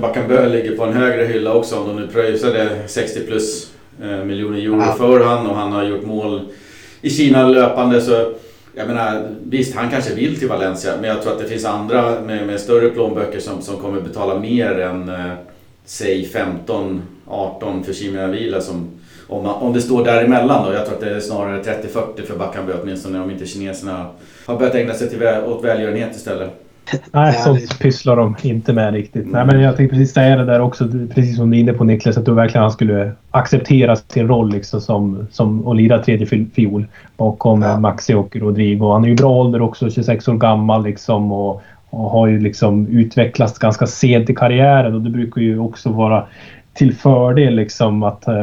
Bakambu 0.00 0.48
ligger 0.48 0.76
på 0.76 0.84
en 0.84 0.92
högre 0.92 1.24
hylla 1.24 1.54
också 1.54 1.78
om 1.78 1.88
de 1.88 1.96
nu 1.96 2.06
pröjsade 2.06 2.68
60 2.86 3.20
plus 3.20 3.70
eh, 4.02 4.24
miljoner 4.24 4.58
euro 4.58 4.80
ja. 4.80 4.94
för 4.98 5.24
han 5.24 5.46
och 5.46 5.56
han 5.56 5.72
har 5.72 5.84
gjort 5.84 6.06
mål 6.06 6.40
i 7.00 7.10
Kina 7.10 7.48
löpande 7.48 8.00
så 8.00 8.32
jag 8.74 8.86
menar, 8.86 9.28
visst 9.44 9.74
han 9.74 9.90
kanske 9.90 10.14
vill 10.14 10.38
till 10.38 10.48
Valencia 10.48 10.92
men 11.00 11.10
jag 11.10 11.22
tror 11.22 11.32
att 11.32 11.38
det 11.38 11.48
finns 11.48 11.64
andra 11.64 12.20
med, 12.20 12.46
med 12.46 12.60
större 12.60 12.90
plånböcker 12.90 13.40
som, 13.40 13.62
som 13.62 13.76
kommer 13.76 14.00
betala 14.00 14.38
mer 14.38 14.78
än 14.78 15.08
eh, 15.08 15.32
säg 15.84 16.24
15, 16.24 17.02
18 17.26 17.84
för 17.84 17.92
Chimia 17.92 18.26
Vila 18.26 18.60
som 18.60 18.90
om, 19.28 19.42
man, 19.42 19.54
om 19.54 19.72
det 19.72 19.80
står 19.82 20.04
däremellan 20.04 20.66
då. 20.66 20.72
Jag 20.72 20.84
tror 20.86 20.94
att 20.94 21.00
det 21.00 21.10
är 21.10 21.20
snarare 21.20 21.62
30-40 21.62 22.22
för 22.26 22.36
Bakambu 22.36 22.72
åtminstone 22.82 23.20
om 23.20 23.30
inte 23.30 23.46
kineserna 23.46 24.06
har 24.46 24.58
börjat 24.58 24.74
ägna 24.74 24.94
sig 24.94 25.10
till, 25.10 25.22
åt 25.46 25.64
välgörenhet 25.64 26.16
istället. 26.16 26.63
Nej, 27.12 27.32
sånt 27.32 27.78
pysslar 27.78 28.16
de 28.16 28.36
inte 28.42 28.72
med 28.72 28.92
riktigt. 28.92 29.22
Mm. 29.22 29.32
Nej, 29.32 29.46
men 29.46 29.60
jag 29.60 29.76
tänkte 29.76 29.96
precis 29.96 30.14
säga 30.14 30.36
det 30.36 30.44
där 30.44 30.60
också, 30.60 30.88
precis 31.14 31.36
som 31.36 31.50
du 31.50 31.56
är 31.56 31.60
inne 31.60 31.72
på 31.72 31.84
Niklas, 31.84 32.16
att 32.16 32.26
du 32.26 32.34
verkligen 32.34 32.62
han 32.62 32.72
skulle 32.72 33.12
acceptera 33.30 33.96
sin 33.96 34.28
roll 34.28 34.50
liksom 34.50 34.80
som, 34.80 35.26
som 35.30 35.68
att 35.68 35.76
lira 35.76 35.98
tredje 35.98 36.26
fiol 36.54 36.86
bakom 37.16 37.62
ja. 37.62 37.78
Maxi 37.80 38.14
och 38.14 38.36
Rodrigo. 38.36 38.92
Han 38.92 39.04
är 39.04 39.08
ju 39.08 39.14
bra 39.14 39.30
ålder 39.30 39.62
också, 39.62 39.90
26 39.90 40.28
år 40.28 40.34
gammal 40.34 40.84
liksom 40.84 41.32
och, 41.32 41.62
och 41.90 42.10
har 42.10 42.26
ju 42.26 42.40
liksom 42.40 42.86
utvecklats 42.86 43.58
ganska 43.58 43.86
sent 43.86 44.30
i 44.30 44.34
karriären 44.34 44.94
och 44.94 45.00
det 45.00 45.10
brukar 45.10 45.40
ju 45.40 45.58
också 45.58 45.90
vara 45.90 46.24
till 46.74 46.94
fördel 46.94 47.54
liksom 47.54 48.02
att 48.02 48.28
eh, 48.28 48.34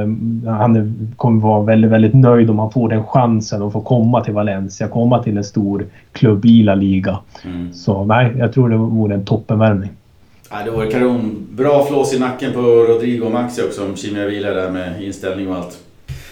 han 0.47 0.95
kommer 1.15 1.41
vara 1.41 1.63
väldigt, 1.63 1.91
väldigt 1.91 2.13
nöjd 2.13 2.49
om 2.49 2.59
han 2.59 2.71
får 2.71 2.89
den 2.89 3.03
chansen 3.03 3.61
att 3.61 3.73
få 3.73 3.81
komma 3.81 4.23
till 4.23 4.33
Valencia, 4.33 4.87
komma 4.87 5.23
till 5.23 5.37
en 5.37 5.43
stor 5.43 5.85
klubb 6.11 6.45
i 6.45 6.63
La 6.63 6.75
Liga. 6.75 7.19
Mm. 7.45 7.73
Så 7.73 8.05
nej, 8.05 8.33
jag 8.37 8.53
tror 8.53 8.69
det 8.69 8.77
vore 8.77 9.13
en 9.13 9.25
toppenvärmning. 9.25 9.89
Ja, 10.51 10.57
det 10.65 10.71
vore 10.71 10.91
kanon. 10.91 11.47
Bra 11.51 11.85
flås 11.85 12.13
i 12.13 12.19
nacken 12.19 12.53
på 12.53 12.61
Rodrigo 12.61 13.25
och 13.25 13.31
Maxi 13.31 13.61
också 13.61 13.85
om 13.85 13.95
Chimia 13.95 14.25
Vila 14.25 14.49
där 14.49 14.71
med 14.71 15.03
inställning 15.03 15.47
och 15.47 15.55
allt. 15.55 15.77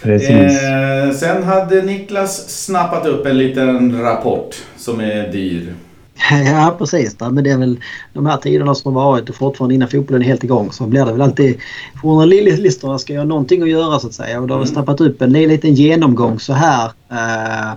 Precis. 0.02 0.64
Eh, 0.64 1.12
sen 1.12 1.44
hade 1.44 1.82
Niklas 1.82 2.66
snappat 2.66 3.06
upp 3.06 3.26
en 3.26 3.38
liten 3.38 4.02
rapport 4.02 4.56
som 4.78 5.00
är 5.00 5.32
dyr. 5.32 5.74
Ja 6.46 6.76
precis. 6.78 7.16
Men 7.20 7.44
det 7.44 7.50
är 7.50 7.58
väl 7.58 7.80
de 8.14 8.26
här 8.26 8.38
tiderna 8.38 8.76
som 8.76 8.96
har 8.96 9.04
varit 9.06 9.30
och 9.30 9.36
fortfarande 9.36 9.76
innan 9.76 9.90
fotbollen 9.90 10.22
är 10.22 10.26
helt 10.26 10.44
igång 10.44 10.72
så 10.72 10.84
blir 10.84 11.06
det 11.06 11.12
väl 11.12 11.22
alltid... 11.22 11.60
Journalisterna 12.02 13.00
ska 13.00 13.14
ju 13.14 13.20
ha 13.20 13.26
någonting 13.26 13.62
att 13.62 13.70
göra 13.70 14.00
så 14.00 14.08
att 14.08 14.14
säga 14.14 14.40
och 14.42 14.48
då 14.48 14.54
har 14.54 14.60
vi 14.60 14.66
mm. 14.66 14.74
snappat 14.74 15.02
upp 15.02 15.22
en 15.22 15.34
liten 15.34 15.74
genomgång 15.74 16.40
så 16.40 16.54
här. 16.54 16.92
Eh, 17.12 17.74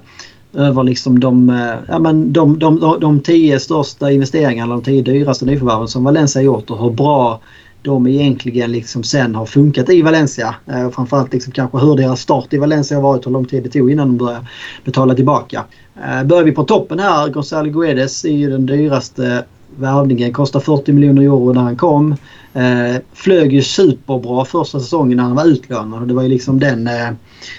över 0.54 0.82
liksom 0.82 1.20
de, 1.20 1.50
eh, 1.50 1.74
ja, 1.88 1.98
men 1.98 2.32
de, 2.32 2.58
de, 2.58 2.80
de, 2.80 3.00
de 3.00 3.20
tio 3.20 3.60
största 3.60 4.10
investeringarna, 4.10 4.74
de 4.74 4.82
tio 4.82 5.02
dyraste 5.02 5.44
nyförvärven 5.44 5.88
som 5.88 6.04
Valencia 6.04 6.42
gjort 6.42 6.70
och 6.70 6.78
hur 6.78 6.90
bra 6.90 7.40
de 7.82 8.06
egentligen 8.06 8.72
liksom 8.72 9.02
sen 9.02 9.34
har 9.34 9.46
funkat 9.46 9.90
i 9.90 10.02
Valencia. 10.02 10.54
Eh, 10.66 10.90
framförallt 10.90 11.32
liksom 11.32 11.52
kanske 11.52 11.78
hur 11.78 11.96
deras 11.96 12.20
start 12.20 12.52
i 12.52 12.58
Valencia 12.58 12.96
har 12.96 13.02
varit, 13.02 13.26
hur 13.26 13.30
lång 13.30 13.44
tid 13.44 13.62
det 13.62 13.68
tog 13.68 13.90
innan 13.90 14.08
de 14.08 14.16
började 14.16 14.46
betala 14.84 15.14
tillbaka. 15.14 15.64
Eh, 16.04 16.24
börjar 16.24 16.44
vi 16.44 16.52
på 16.52 16.64
toppen 16.64 16.98
här, 16.98 17.28
Gonzalo 17.28 17.70
Guedes 17.70 18.24
är 18.24 18.36
ju 18.36 18.50
den 18.50 18.66
dyraste 18.66 19.44
värvningen. 19.76 20.32
Kostade 20.32 20.64
40 20.64 20.92
miljoner 20.92 21.22
euro 21.22 21.52
när 21.52 21.60
han 21.60 21.76
kom. 21.76 22.16
Eh, 22.54 22.96
flög 23.12 23.52
ju 23.52 23.62
superbra 23.62 24.44
första 24.44 24.80
säsongen 24.80 25.16
när 25.16 25.24
han 25.24 25.34
var 25.36 25.44
utlånad. 25.44 26.08
Det 26.08 26.14
var 26.14 26.22
ju 26.22 26.28
liksom 26.28 26.60
den, 26.60 26.86
eh, 26.86 27.10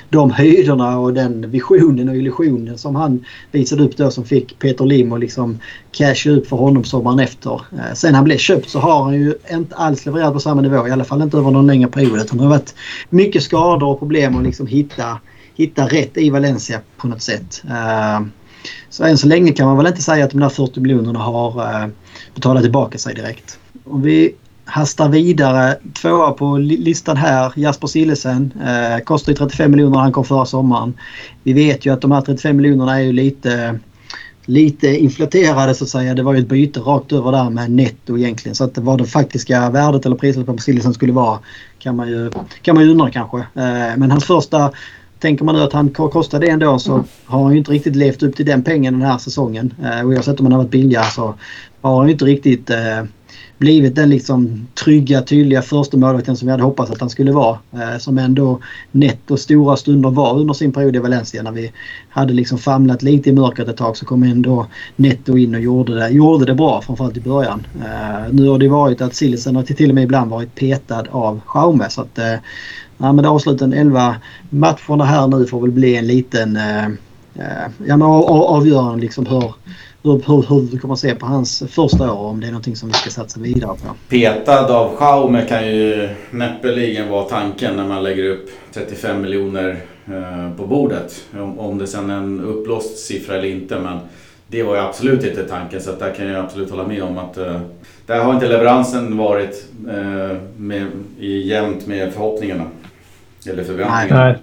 de 0.10 0.32
höjderna 0.32 1.00
och 1.00 1.14
den 1.14 1.52
visionen 1.52 2.10
och 2.10 2.16
illusionen 2.16 2.78
som 2.78 2.96
han 2.96 3.26
visade 3.52 3.84
upp 3.84 3.98
då 3.98 4.12
som 4.12 4.26
fick 4.26 4.60
Peter 4.60 4.86
Lim 4.86 5.14
att 5.14 5.20
liksom 5.20 5.60
casha 5.92 6.30
upp 6.30 6.48
för 6.48 6.58
honom 6.58 6.84
sommaren 6.84 7.20
efter. 7.20 7.54
Eh, 7.54 7.94
sen 7.94 8.16
han 8.16 8.24
blev 8.24 8.38
köpt 8.38 8.70
så 8.70 8.80
har 8.80 9.04
han 9.04 9.14
ju 9.14 9.34
inte 9.52 9.76
alls 9.76 10.06
levererat 10.06 10.34
på 10.34 10.40
samma 10.40 10.62
nivå. 10.62 10.88
I 10.88 10.92
alla 10.92 11.04
fall 11.04 11.22
inte 11.22 11.38
över 11.38 11.52
någon 11.52 11.68
längre 11.68 11.88
period. 11.88 12.20
Utan 12.20 12.38
det 12.38 12.44
har 12.44 12.52
varit 12.52 12.76
mycket 13.10 13.44
skador 13.44 13.88
och 13.88 14.00
problem 14.00 14.38
att 14.38 14.44
liksom 14.44 14.68
hitta, 14.68 15.20
hitta 15.56 15.86
rätt 15.86 16.18
i 16.18 16.30
Valencia 16.30 16.80
på 16.98 17.08
något 17.08 17.22
sätt. 17.22 17.64
Eh, 17.70 18.22
så 18.90 19.04
än 19.04 19.18
så 19.18 19.28
länge 19.28 19.52
kan 19.52 19.68
man 19.68 19.78
väl 19.78 19.88
inte 19.88 20.02
säga 20.02 20.26
att 20.26 20.32
de 20.32 20.40
där 20.40 20.50
40 20.50 20.80
miljonerna 20.80 21.20
har 21.20 21.82
eh, 21.84 21.88
betalat 22.36 22.64
tillbaka 22.64 22.98
sig 22.98 23.16
direkt. 23.16 23.60
Om 23.86 24.02
vi 24.02 24.34
hastar 24.66 25.10
vidare. 25.10 25.78
Tvåa 26.02 26.32
på 26.32 26.58
listan 26.58 27.18
här, 27.18 27.54
Jasper 27.56 27.88
Sillesen. 27.88 28.54
Eh, 28.66 29.04
kostade 29.04 29.38
35 29.38 29.72
miljoner 29.72 29.92
när 29.92 30.00
han 30.00 30.12
kom 30.12 30.26
förra 30.26 30.46
sommaren. 30.46 30.94
Vi 31.44 31.54
vet 31.54 31.86
ju 31.86 31.94
att 31.94 32.02
de 32.02 32.12
här 32.12 32.22
35 32.22 32.58
miljonerna 32.58 33.00
är 33.00 33.04
ju 33.04 33.12
lite, 33.12 33.80
lite 34.46 34.88
inflaterade 34.88 35.76
så 35.76 35.84
att 35.84 35.90
säga. 35.90 36.14
Det 36.14 36.24
var 36.24 36.34
ju 36.34 36.40
ett 36.40 36.48
byte 36.48 36.80
rakt 36.80 37.12
över 37.12 37.32
där 37.32 37.50
med 37.50 37.72
netto 37.72 38.18
egentligen. 38.18 38.56
Så 38.56 38.64
att 38.64 38.78
vad 38.78 38.98
det 38.98 39.06
faktiska 39.06 39.70
värdet 39.70 40.06
eller 40.06 40.16
priset 40.16 40.46
på 40.46 40.58
Sillesen 40.58 40.94
skulle 40.94 41.14
vara 41.14 41.40
kan 41.80 41.96
man 41.96 42.08
ju, 42.08 42.32
kan 42.62 42.76
man 42.76 42.84
ju 42.84 42.92
undra 42.92 43.10
kanske. 43.10 43.38
Eh, 43.38 43.98
men 43.98 44.12
hans 44.12 44.26
första 44.26 44.72
Tänker 45.24 45.46
man 45.46 45.56
nu 45.56 45.62
att 45.62 45.74
han 45.74 45.90
kostar 45.90 46.40
det 46.40 46.50
ändå 46.50 46.80
så 46.80 47.04
har 47.26 47.44
han 47.44 47.52
ju 47.52 47.58
inte 47.58 47.72
riktigt 47.72 47.96
levt 47.96 48.24
upp 48.24 48.36
till 48.36 48.46
den 48.46 48.64
pengen 48.64 48.94
den 48.94 49.10
här 49.10 49.18
säsongen. 49.18 49.74
Eh, 49.84 50.06
oavsett 50.06 50.40
om 50.40 50.46
han 50.46 50.52
har 50.52 50.60
varit 50.60 50.72
billigare 50.72 51.12
så 51.12 51.36
har 51.82 51.98
han 51.98 52.08
ju 52.08 52.12
inte 52.12 52.26
riktigt 52.26 52.70
eh, 52.70 53.04
blivit 53.58 53.96
den 53.96 54.10
liksom 54.10 54.68
trygga, 54.84 55.22
tydliga 55.22 55.62
första 55.62 55.98
målvakten 55.98 56.38
som 56.38 56.46
vi 56.46 56.52
hade 56.52 56.64
hoppats 56.64 56.92
att 56.92 57.00
han 57.00 57.10
skulle 57.10 57.32
vara. 57.32 57.58
Eh, 57.72 57.98
som 57.98 58.18
ändå 58.18 58.60
netto 58.92 59.38
stora 59.38 59.76
stunder 59.76 60.10
var 60.10 60.40
under 60.40 60.54
sin 60.54 60.72
period 60.72 60.96
i 60.96 61.00
Valencia. 61.00 61.44
När 61.44 61.52
vi 61.52 61.72
hade 62.10 62.34
liksom 62.34 62.58
famlat 62.58 63.04
lite 63.04 63.30
i 63.30 63.34
mörkret 63.34 63.68
ett 63.68 63.78
tag 63.78 63.98
så 63.98 64.06
kom 64.06 64.24
ändå 64.24 64.68
netto 64.96 65.38
in 65.38 65.56
och 65.56 65.62
gjorde 65.62 65.96
det, 65.96 66.10
gjorde 66.10 66.46
det 66.46 66.56
bra 66.56 66.82
framförallt 66.82 67.18
i 67.18 67.22
början. 67.22 67.68
Eh, 67.76 68.32
nu 68.32 68.48
har 68.48 68.58
det 68.58 68.68
varit 68.68 69.02
att 69.02 69.16
Sillisen 69.16 69.56
har 69.56 69.64
till 69.64 69.90
och 69.90 69.96
med 69.96 70.04
ibland 70.04 70.32
varit 70.32 70.56
petad 70.56 71.06
av 71.12 71.42
Jaume. 71.56 71.90
Så 71.90 72.02
att, 72.02 72.18
eh, 72.18 72.36
ja, 72.98 73.14
men 73.14 73.26
avsluten 73.26 73.74
11 73.74 74.16
matcherna 74.50 75.06
här 75.06 75.28
nu 75.28 75.46
får 75.46 75.62
väl 75.62 75.72
bli 75.72 75.96
en 75.96 76.08
liten 76.08 76.56
eh, 76.56 76.86
eh 76.86 77.70
ja, 77.86 77.98
men 77.98 78.02
avgörande 78.02 79.02
liksom 79.02 79.26
hur 79.26 79.54
hur, 80.04 80.22
hur, 80.28 80.46
hur 80.50 80.62
vi 80.72 80.78
kommer 80.78 80.94
att 80.94 81.00
se 81.00 81.16
på 81.16 81.26
hans 81.26 81.64
första 81.70 82.14
år 82.14 82.26
om 82.26 82.40
det 82.40 82.48
är 82.48 82.52
någonting 82.52 82.76
som 82.76 82.90
vi 82.90 82.94
ska 82.94 83.10
satsa 83.10 83.40
vidare 83.40 83.76
på. 83.76 83.96
Petad 84.10 84.76
av 84.76 84.96
Schaume 84.96 85.46
kan 85.46 85.68
ju 85.68 86.10
näppeligen 86.32 87.10
vara 87.10 87.24
tanken 87.24 87.76
när 87.76 87.88
man 87.88 88.04
lägger 88.04 88.30
upp 88.30 88.50
35 88.74 89.22
miljoner 89.22 89.82
eh, 90.08 90.58
på 90.58 90.68
bordet. 90.68 91.24
Om, 91.34 91.60
om 91.60 91.78
det 91.78 91.88
sen 91.88 92.10
är 92.10 92.18
en 92.18 92.42
uppblåst 92.42 92.98
siffra 92.98 93.36
eller 93.36 93.48
inte. 93.48 93.80
Men 93.80 94.00
det 94.48 94.64
var 94.64 94.76
ju 94.76 94.82
absolut 94.82 95.24
inte 95.24 95.44
tanken 95.44 95.82
så 95.82 95.90
att 95.90 96.00
där 96.00 96.14
kan 96.14 96.28
jag 96.28 96.46
absolut 96.46 96.70
hålla 96.70 96.88
med 96.88 97.04
om 97.04 97.18
att 97.18 97.38
eh, 97.38 97.62
där 98.06 98.20
har 98.20 98.34
inte 98.34 98.48
leveransen 98.48 99.18
varit 99.18 99.66
eh, 99.90 100.38
med, 100.58 100.88
i 101.20 101.48
jämnt 101.48 101.88
med 101.88 102.14
förhoppningarna. 102.14 102.64
Eller 103.48 103.64
förväntningarna. 103.64 104.24
Nej. 104.24 104.38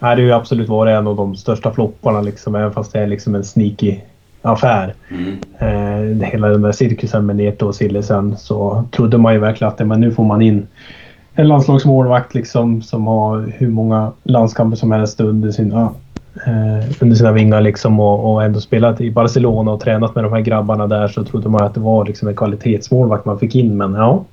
Nej, 0.00 0.16
det 0.16 0.22
har 0.22 0.26
ju 0.26 0.32
absolut 0.32 0.68
varit 0.68 0.92
en 0.92 1.06
av 1.06 1.16
de 1.16 1.36
största 1.36 1.72
flopparna 1.72 2.20
liksom, 2.20 2.54
även 2.54 2.72
fast 2.72 2.92
det 2.92 2.98
är 2.98 3.06
liksom 3.06 3.34
en 3.34 3.44
sneaky 3.44 3.96
affär. 4.42 4.94
Mm. 5.10 5.38
Eh, 5.58 6.28
hela 6.28 6.48
den 6.48 6.62
där 6.62 6.72
cirkusen 6.72 7.26
med 7.26 7.36
Neto 7.36 7.66
och 7.66 7.74
Sillesen 7.74 8.36
så 8.36 8.84
trodde 8.92 9.18
man 9.18 9.32
ju 9.32 9.38
verkligen 9.38 9.72
att 9.72 9.86
men 9.86 10.00
nu 10.00 10.12
får 10.12 10.24
man 10.24 10.42
in 10.42 10.66
en 11.34 11.48
landslagsmålvakt 11.48 12.34
liksom, 12.34 12.82
som 12.82 13.06
har 13.06 13.52
hur 13.56 13.68
många 13.68 14.12
landskamper 14.22 14.76
som 14.76 14.92
helst 14.92 15.20
under 15.20 15.50
sina, 15.50 15.82
eh, 16.46 16.92
under 17.00 17.16
sina 17.16 17.32
vingar 17.32 17.60
liksom, 17.60 18.00
och, 18.00 18.32
och, 18.32 18.44
ändå 18.44 18.60
spelat 18.60 19.00
i 19.00 19.10
Barcelona 19.10 19.70
och 19.72 19.80
tränat 19.80 20.14
med 20.14 20.24
de 20.24 20.32
här 20.32 20.40
grabbarna 20.40 20.86
där 20.86 21.08
så 21.08 21.24
trodde 21.24 21.48
man 21.48 21.62
att 21.62 21.74
det 21.74 21.80
var 21.80 22.04
liksom 22.04 22.28
en 22.28 22.36
kvalitetsmålvakt 22.36 23.24
man 23.24 23.38
fick 23.38 23.54
in. 23.54 23.76
Men 23.76 23.94
ja, 23.94 24.24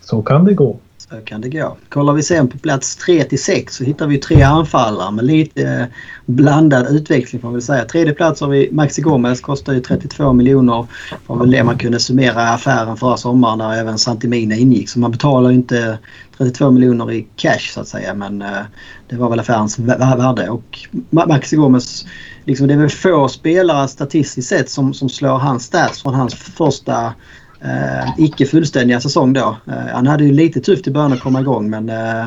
så 0.00 0.22
kan 0.22 0.44
det 0.44 0.54
gå. 0.54 0.76
Så 1.10 1.16
kan 1.20 1.40
det 1.40 1.48
gå. 1.48 1.76
Kollar 1.88 2.12
vi 2.12 2.22
sen 2.22 2.48
på 2.48 2.58
plats 2.58 2.96
3 2.96 3.24
till 3.24 3.42
6 3.42 3.76
så 3.76 3.84
hittar 3.84 4.06
vi 4.06 4.18
tre 4.18 4.42
anfallare 4.42 5.10
med 5.10 5.24
lite 5.24 5.62
eh, 5.62 5.86
blandad 6.26 6.86
utveckling 6.86 7.40
får 7.40 7.48
man 7.48 7.52
väl 7.52 7.62
säga. 7.62 7.84
Tredje 7.84 8.14
plats 8.14 8.40
har 8.40 8.48
vi 8.48 8.68
Maxi 8.72 9.02
Gomez, 9.02 9.40
kostar 9.40 9.72
ju 9.72 9.80
32 9.80 10.32
miljoner. 10.32 10.86
Det 11.10 11.16
var 11.26 11.36
väl 11.36 11.50
det 11.50 11.64
man 11.64 11.78
kunde 11.78 12.00
summera 12.00 12.48
affären 12.48 12.96
förra 12.96 13.16
sommaren 13.16 13.58
där 13.58 13.72
även 13.72 13.98
Santimina 13.98 14.56
ingick. 14.56 14.88
Så 14.88 14.98
man 14.98 15.10
betalar 15.10 15.50
ju 15.50 15.56
inte 15.56 15.98
32 16.38 16.70
miljoner 16.70 17.12
i 17.12 17.26
cash 17.36 17.72
så 17.74 17.80
att 17.80 17.88
säga 17.88 18.14
men 18.14 18.42
eh, 18.42 18.62
det 19.08 19.16
var 19.16 19.30
väl 19.30 19.40
affärens 19.40 19.78
värde. 19.78 20.48
Och 20.48 20.78
Maxi 21.10 21.56
Gomez, 21.56 22.06
liksom 22.44 22.66
det 22.66 22.74
är 22.74 22.78
väl 22.78 22.90
få 22.90 23.28
spelare 23.28 23.88
statistiskt 23.88 24.48
sett 24.48 24.70
som, 24.70 24.94
som 24.94 25.08
slår 25.08 25.38
hans 25.38 25.64
stats 25.64 26.02
från 26.02 26.14
hans 26.14 26.34
första 26.34 27.14
eh, 27.60 28.08
icke 28.18 28.46
fullständiga 28.46 29.00
säsong 29.00 29.32
då. 29.32 29.56
Eh, 29.66 29.86
han 29.92 30.06
hade 30.06 30.24
ju 30.24 30.32
lite 30.32 30.60
tufft 30.60 30.86
i 30.86 30.90
början 30.90 31.12
att 31.12 31.20
komma 31.20 31.40
igång 31.40 31.70
men 31.70 31.88
eh, 31.88 32.26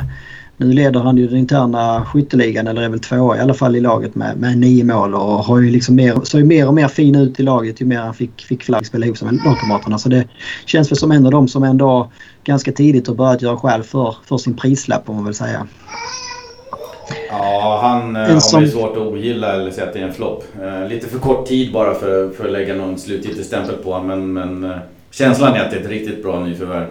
nu 0.59 0.73
leder 0.73 0.99
han 0.99 1.17
ju 1.17 1.27
den 1.27 1.37
interna 1.37 2.05
skytteligan, 2.05 2.67
eller 2.67 2.81
är 2.81 2.89
väl 2.89 2.99
tvåa 2.99 3.37
i 3.37 3.39
alla 3.39 3.53
fall 3.53 3.75
i 3.75 3.79
laget 3.79 4.15
med, 4.15 4.37
med 4.37 4.57
nio 4.57 4.83
mål 4.83 5.15
och 5.15 5.21
har 5.21 5.59
ju 5.59 5.71
liksom 5.71 5.95
mer, 5.95 6.19
såg 6.23 6.43
mer 6.43 6.67
och 6.67 6.73
mer 6.73 6.87
fin 6.87 7.15
ut 7.15 7.39
i 7.39 7.43
laget 7.43 7.81
ju 7.81 7.85
mer 7.85 7.97
han 7.97 8.13
fick, 8.13 8.41
fick 8.41 8.63
flagg 8.63 8.85
spela 8.85 9.05
ihop 9.05 9.21
med 9.21 9.39
lagkamraterna. 9.45 9.97
Så 9.97 10.09
det 10.09 10.27
känns 10.65 10.91
väl 10.91 10.97
som 10.97 11.11
en 11.11 11.25
av 11.25 11.31
dem 11.31 11.47
som 11.47 11.63
ändå 11.63 12.11
ganska 12.43 12.71
tidigt 12.71 13.07
har 13.07 13.15
börjat 13.15 13.41
göra 13.41 13.57
skäl 13.57 13.83
för, 13.83 14.15
för 14.25 14.37
sin 14.37 14.55
prislapp 14.55 15.09
om 15.09 15.15
man 15.15 15.25
vill 15.25 15.33
säga. 15.33 15.67
Ja, 17.29 17.79
han 17.83 18.15
en 18.15 18.33
har 18.33 18.39
som... 18.39 18.67
svårt 18.67 18.91
att 18.91 18.97
ogilla 18.97 19.53
eller 19.53 19.71
säga 19.71 19.87
att 19.87 19.93
det 19.93 19.99
är 19.99 20.07
en 20.07 20.13
flopp. 20.13 20.43
Eh, 20.61 20.87
lite 20.89 21.07
för 21.07 21.19
kort 21.19 21.47
tid 21.47 21.73
bara 21.73 21.93
för, 21.93 22.29
för 22.29 22.45
att 22.45 22.51
lägga 22.51 22.75
någon 22.75 22.97
slutgiltig 22.97 23.45
stämpel 23.45 23.75
på 23.75 23.93
honom 23.93 24.33
men, 24.33 24.59
men 24.59 24.79
Känslan 25.11 25.53
är 25.53 25.59
att 25.59 25.71
det 25.71 25.77
är 25.77 25.81
ett 25.81 25.89
riktigt 25.89 26.23
bra 26.23 26.39
nyförvärv. 26.39 26.87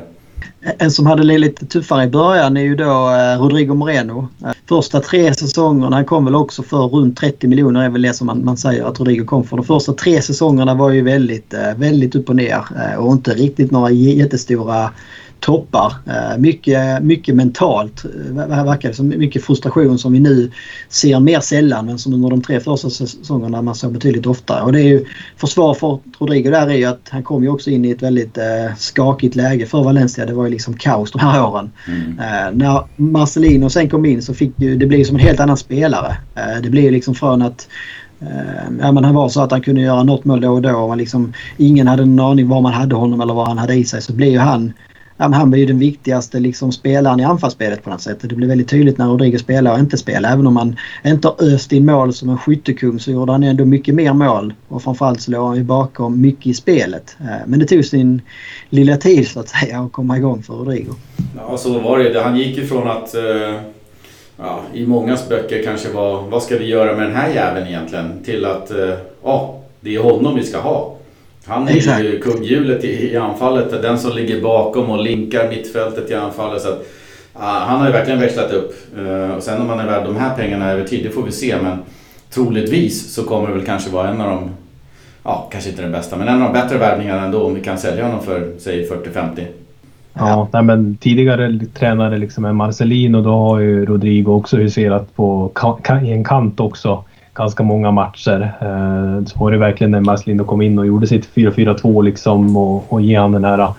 En 0.79 0.91
som 0.91 1.07
hade 1.07 1.27
det 1.27 1.39
lite 1.39 1.67
tuffare 1.67 2.05
i 2.05 2.07
början 2.07 2.57
är 2.57 2.61
ju 2.61 2.75
då 2.75 3.11
eh, 3.11 3.43
Rodrigo 3.43 3.75
Moreno. 3.75 4.29
Eh, 4.45 4.51
första 4.69 5.01
tre 5.01 5.35
säsongerna, 5.35 5.97
han 5.97 6.05
kom 6.05 6.25
väl 6.25 6.35
också 6.35 6.63
för 6.63 6.87
runt 6.87 7.17
30 7.17 7.47
miljoner 7.47 7.85
är 7.85 7.89
väl 7.89 8.03
det 8.03 8.15
som 8.15 8.27
man, 8.27 8.45
man 8.45 8.57
säger 8.57 8.85
att 8.85 8.99
Rodrigo 8.99 9.25
kom 9.25 9.45
för. 9.45 9.57
De 9.57 9.65
första 9.65 9.93
tre 9.93 10.23
säsongerna 10.23 10.75
var 10.75 10.91
ju 10.91 11.03
väldigt, 11.03 11.55
eh, 11.55 11.75
väldigt 11.77 12.15
upp 12.15 12.29
och 12.29 12.37
ner 12.37 12.63
och 12.99 13.13
inte 13.13 13.35
riktigt 13.35 13.71
några 13.71 13.91
jättestora 13.91 14.91
toppar. 15.41 15.93
Eh, 16.07 16.39
mycket, 16.39 17.03
mycket 17.03 17.35
mentalt 17.35 18.05
eh, 18.05 18.65
verkar 18.65 18.89
det 18.89 18.95
som. 18.95 19.09
Mycket 19.09 19.45
frustration 19.45 19.99
som 19.99 20.13
vi 20.13 20.21
nu 20.21 20.51
ser 20.89 21.21
mer 21.21 21.41
sällan 21.41 21.87
men 21.87 21.99
som 21.99 22.15
under 22.15 22.31
de 22.31 22.43
tre 22.43 22.61
första 22.61 22.91
säsongerna 22.91 23.63
man 23.63 23.75
såg 23.75 23.93
betydligt 23.93 24.27
oftare. 24.27 24.63
Och 24.63 24.73
det 24.73 24.81
är 24.81 24.89
ju 24.89 25.05
försvar 25.37 25.75
för 25.75 25.99
Rodrigo 26.19 26.51
där 26.51 26.67
är 26.67 26.77
ju 26.77 26.85
att 26.85 27.09
han 27.11 27.23
kom 27.23 27.43
ju 27.43 27.49
också 27.49 27.71
in 27.71 27.85
i 27.85 27.91
ett 27.91 28.03
väldigt 28.03 28.39
eh, 28.39 28.75
skakigt 28.79 29.37
läge 29.37 29.67
för 29.67 29.85
Valencia. 29.85 30.27
Det 30.27 30.35
var 30.35 30.45
ju 30.45 30.51
liksom 30.51 30.75
kaos 30.75 31.13
de 31.13 31.19
här 31.19 31.47
åren. 31.47 31.71
Mm. 31.89 32.59
När 32.59 32.85
Marcelino 32.97 33.71
sen 33.71 33.91
kom 33.91 34.05
in 34.05 34.23
så 34.23 34.35
fick 34.35 34.61
ju, 34.61 34.77
det 34.77 34.87
blev 34.87 35.05
som 35.05 35.17
en 35.17 35.23
helt 35.23 35.41
annan 35.41 35.57
spelare. 35.57 36.17
Det 36.63 36.71
blev 36.71 36.93
liksom 36.93 37.15
från 37.15 37.43
att 37.43 37.69
Ja, 38.81 38.93
men 38.93 39.05
han 39.05 39.15
var 39.15 39.29
så 39.29 39.41
att 39.41 39.51
han 39.51 39.61
kunde 39.61 39.81
göra 39.81 40.03
något 40.03 40.25
mål 40.25 40.41
då 40.41 40.53
och 40.53 40.63
då. 40.63 40.77
Och 40.77 40.97
liksom, 40.97 41.33
ingen 41.57 41.87
hade 41.87 42.03
en 42.03 42.21
aning 42.21 42.49
var 42.49 42.61
man 42.61 42.73
hade 42.73 42.95
honom 42.95 43.21
eller 43.21 43.35
vad 43.35 43.49
han 43.49 43.59
hade 43.59 43.75
i 43.75 43.85
sig. 43.85 44.03
Så 44.03 44.13
blev 44.13 44.29
ju 44.29 44.39
han 44.39 44.73
ja, 45.19 45.29
han 45.33 45.51
var 45.51 45.59
ju 45.59 45.67
den 45.67 45.79
viktigaste 45.79 46.41
liksom, 46.41 46.73
spelaren 46.73 47.21
i 47.21 47.25
anfallsspelet 47.25 47.85
på 47.85 47.91
något 47.91 48.03
sätt. 48.03 48.19
Det 48.21 48.35
blev 48.35 48.49
väldigt 48.49 48.69
tydligt 48.69 48.99
när 48.99 49.07
Rodrigo 49.07 49.39
spelade 49.39 49.75
och 49.75 49.81
inte 49.81 49.99
spelade. 49.99 50.35
Även 50.35 50.47
om 50.47 50.57
han 50.57 50.77
inte 51.05 51.29
har 51.29 51.55
öst 51.55 51.73
in 51.73 51.87
mål 51.87 52.13
som 52.13 52.29
en 52.29 52.39
skyttekung 52.39 53.01
så 53.01 53.11
gjorde 53.11 53.33
han 53.33 53.43
ändå 53.43 53.65
mycket 53.65 53.95
mer 53.95 54.13
mål. 54.13 54.55
Och 54.69 54.83
framförallt 54.83 55.21
så 55.21 55.31
låg 55.31 55.47
han 55.47 55.57
ju 55.57 55.63
bakom 55.63 56.21
mycket 56.21 56.47
i 56.47 56.55
spelet. 56.55 57.17
Eh, 57.21 57.47
men 57.47 57.59
det 57.59 57.67
tog 57.67 57.85
sin 57.85 58.23
lilla 58.71 58.97
tid 58.97 59.29
så 59.29 59.41
att 59.41 59.49
säga 59.49 59.81
att 59.81 59.93
komma 59.93 60.17
igång 60.17 60.43
för 60.43 60.55
Rodrigo. 60.55 60.95
Ja, 61.37 61.57
så 61.57 61.79
var 61.79 61.99
det. 61.99 62.23
Han 62.23 62.37
gick 62.37 62.57
ju 62.57 62.67
från 62.67 62.89
att 62.89 63.15
eh, 63.15 63.23
ja, 64.37 64.61
i 64.75 64.87
mångas 64.87 65.29
böcker 65.29 65.63
kanske 65.63 65.93
var 65.93 66.23
vad 66.23 66.43
ska 66.43 66.59
vi 66.59 66.67
göra 66.67 66.97
med 66.97 67.07
den 67.07 67.17
här 67.17 67.35
jäveln 67.35 67.67
egentligen? 67.67 68.23
Till 68.25 68.45
att 68.45 68.71
eh, 68.71 68.95
ja, 69.25 69.61
det 69.81 69.95
är 69.95 70.03
honom 70.03 70.37
vi 70.37 70.43
ska 70.43 70.61
ha. 70.61 70.98
Han 71.49 71.69
är 71.69 71.77
Exakt. 71.77 72.05
ju 72.05 72.21
kugghjulet 72.21 72.85
i, 72.85 73.13
i 73.13 73.17
anfallet. 73.17 73.83
Den 73.83 73.99
som 73.99 74.17
ligger 74.17 74.43
bakom 74.43 74.91
och 74.91 75.03
linkar 75.03 75.49
mittfältet 75.49 76.11
i 76.11 76.15
anfallet. 76.15 76.63
Så 76.63 76.69
att, 76.69 76.79
uh, 77.37 77.43
han 77.43 77.81
har 77.81 77.87
ju 77.87 77.93
verkligen 77.93 78.21
växlat 78.21 78.53
upp. 78.53 78.75
Uh, 78.99 79.31
och 79.31 79.43
sen 79.43 79.61
om 79.61 79.69
han 79.69 79.81
är 79.81 79.87
värd 79.87 80.05
de 80.05 80.17
här 80.17 80.37
pengarna 80.37 80.71
över 80.71 80.85
tid, 80.85 81.05
det 81.05 81.11
får 81.11 81.23
vi 81.23 81.33
se. 81.33 81.57
Men 81.63 81.79
troligtvis 82.31 83.15
så 83.15 83.25
kommer 83.25 83.49
det 83.49 83.55
väl 83.55 83.65
kanske 83.65 83.91
vara 83.91 84.09
en 84.09 84.21
av 84.21 84.31
de, 84.31 84.51
ja 85.23 85.49
kanske 85.53 85.71
inte 85.71 85.83
den 85.83 85.93
bästa, 85.93 86.17
men 86.17 86.29
en 86.29 86.43
av 86.43 86.53
de 86.53 86.61
bättre 86.61 86.79
värvningarna 86.79 87.25
ändå 87.25 87.43
om 87.43 87.55
vi 87.55 87.61
kan 87.61 87.79
sälja 87.79 88.05
honom 88.05 88.23
för 88.23 88.53
säg 88.59 88.89
40-50. 88.91 89.45
Ja, 90.15 90.49
nej, 90.53 90.63
men 90.63 90.97
tidigare 90.97 91.61
tränare 91.75 92.19
liksom 92.19 92.45
än 92.45 92.57
Marcelino, 92.57 93.23
då 93.23 93.31
har 93.31 93.59
ju 93.59 93.87
Rodrigo 93.87 94.33
också 94.33 94.57
huserat 94.57 95.17
på 95.17 95.51
i 96.05 96.13
en 96.13 96.25
kant 96.25 96.61
också 96.61 97.05
ganska 97.39 97.63
många 97.63 97.91
matcher. 97.91 98.53
Eh, 98.61 99.25
så 99.25 99.39
var 99.39 99.51
det 99.51 99.59
verkligen 99.59 99.91
när 99.91 100.01
Marcelino 100.01 100.45
kom 100.45 100.63
in 100.63 100.79
och 100.79 100.87
gjorde 100.87 101.07
sitt 101.07 101.35
4-4-2 101.35 102.03
liksom 102.03 102.57
och, 102.57 102.93
och 102.93 103.01
ge 103.01 103.17
han 103.17 103.33
den 103.33 103.45
här 103.45 103.73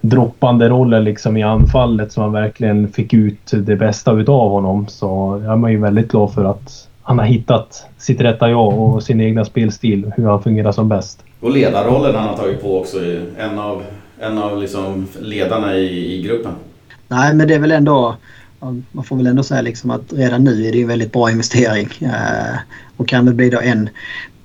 droppande 0.00 0.68
rollen 0.68 1.04
liksom 1.04 1.36
i 1.36 1.42
anfallet 1.42 2.12
så 2.12 2.20
han 2.20 2.32
verkligen 2.32 2.88
fick 2.92 3.14
ut 3.14 3.50
det 3.52 3.76
bästa 3.76 4.12
utav 4.12 4.50
honom. 4.50 4.86
Så 4.88 5.40
jag 5.44 5.52
är 5.52 5.56
man 5.56 5.72
ju 5.72 5.78
väldigt 5.78 6.10
glad 6.10 6.32
för 6.32 6.44
att 6.44 6.88
han 7.02 7.18
har 7.18 7.26
hittat 7.26 7.86
sitt 7.98 8.20
rätta 8.20 8.50
jag 8.50 8.78
och 8.78 9.02
sin 9.02 9.20
egna 9.20 9.44
spelstil, 9.44 10.12
hur 10.16 10.26
han 10.26 10.42
fungerar 10.42 10.72
som 10.72 10.88
bäst. 10.88 11.24
Och 11.40 11.50
ledarrollen 11.50 12.14
han 12.14 12.28
har 12.28 12.36
tagit 12.36 12.62
på 12.62 12.78
också, 12.78 12.98
en 13.38 13.58
av, 13.58 13.82
en 14.20 14.38
av 14.38 14.60
liksom 14.60 15.06
ledarna 15.20 15.76
i, 15.76 16.14
i 16.14 16.22
gruppen. 16.22 16.52
Nej, 17.08 17.34
men 17.34 17.48
det 17.48 17.54
är 17.54 17.58
väl 17.58 17.72
ändå... 17.72 18.16
Man 18.92 19.04
får 19.04 19.16
väl 19.16 19.26
ändå 19.26 19.42
säga 19.42 19.62
liksom 19.62 19.90
att 19.90 20.12
redan 20.12 20.44
nu 20.44 20.66
är 20.66 20.72
det 20.72 20.82
en 20.82 20.88
väldigt 20.88 21.12
bra 21.12 21.30
investering. 21.30 21.88
Eh, 22.00 22.58
och 22.96 23.08
kan 23.08 23.24
väl 23.24 23.34
bli 23.34 23.50
då 23.50 23.60
en 23.60 23.88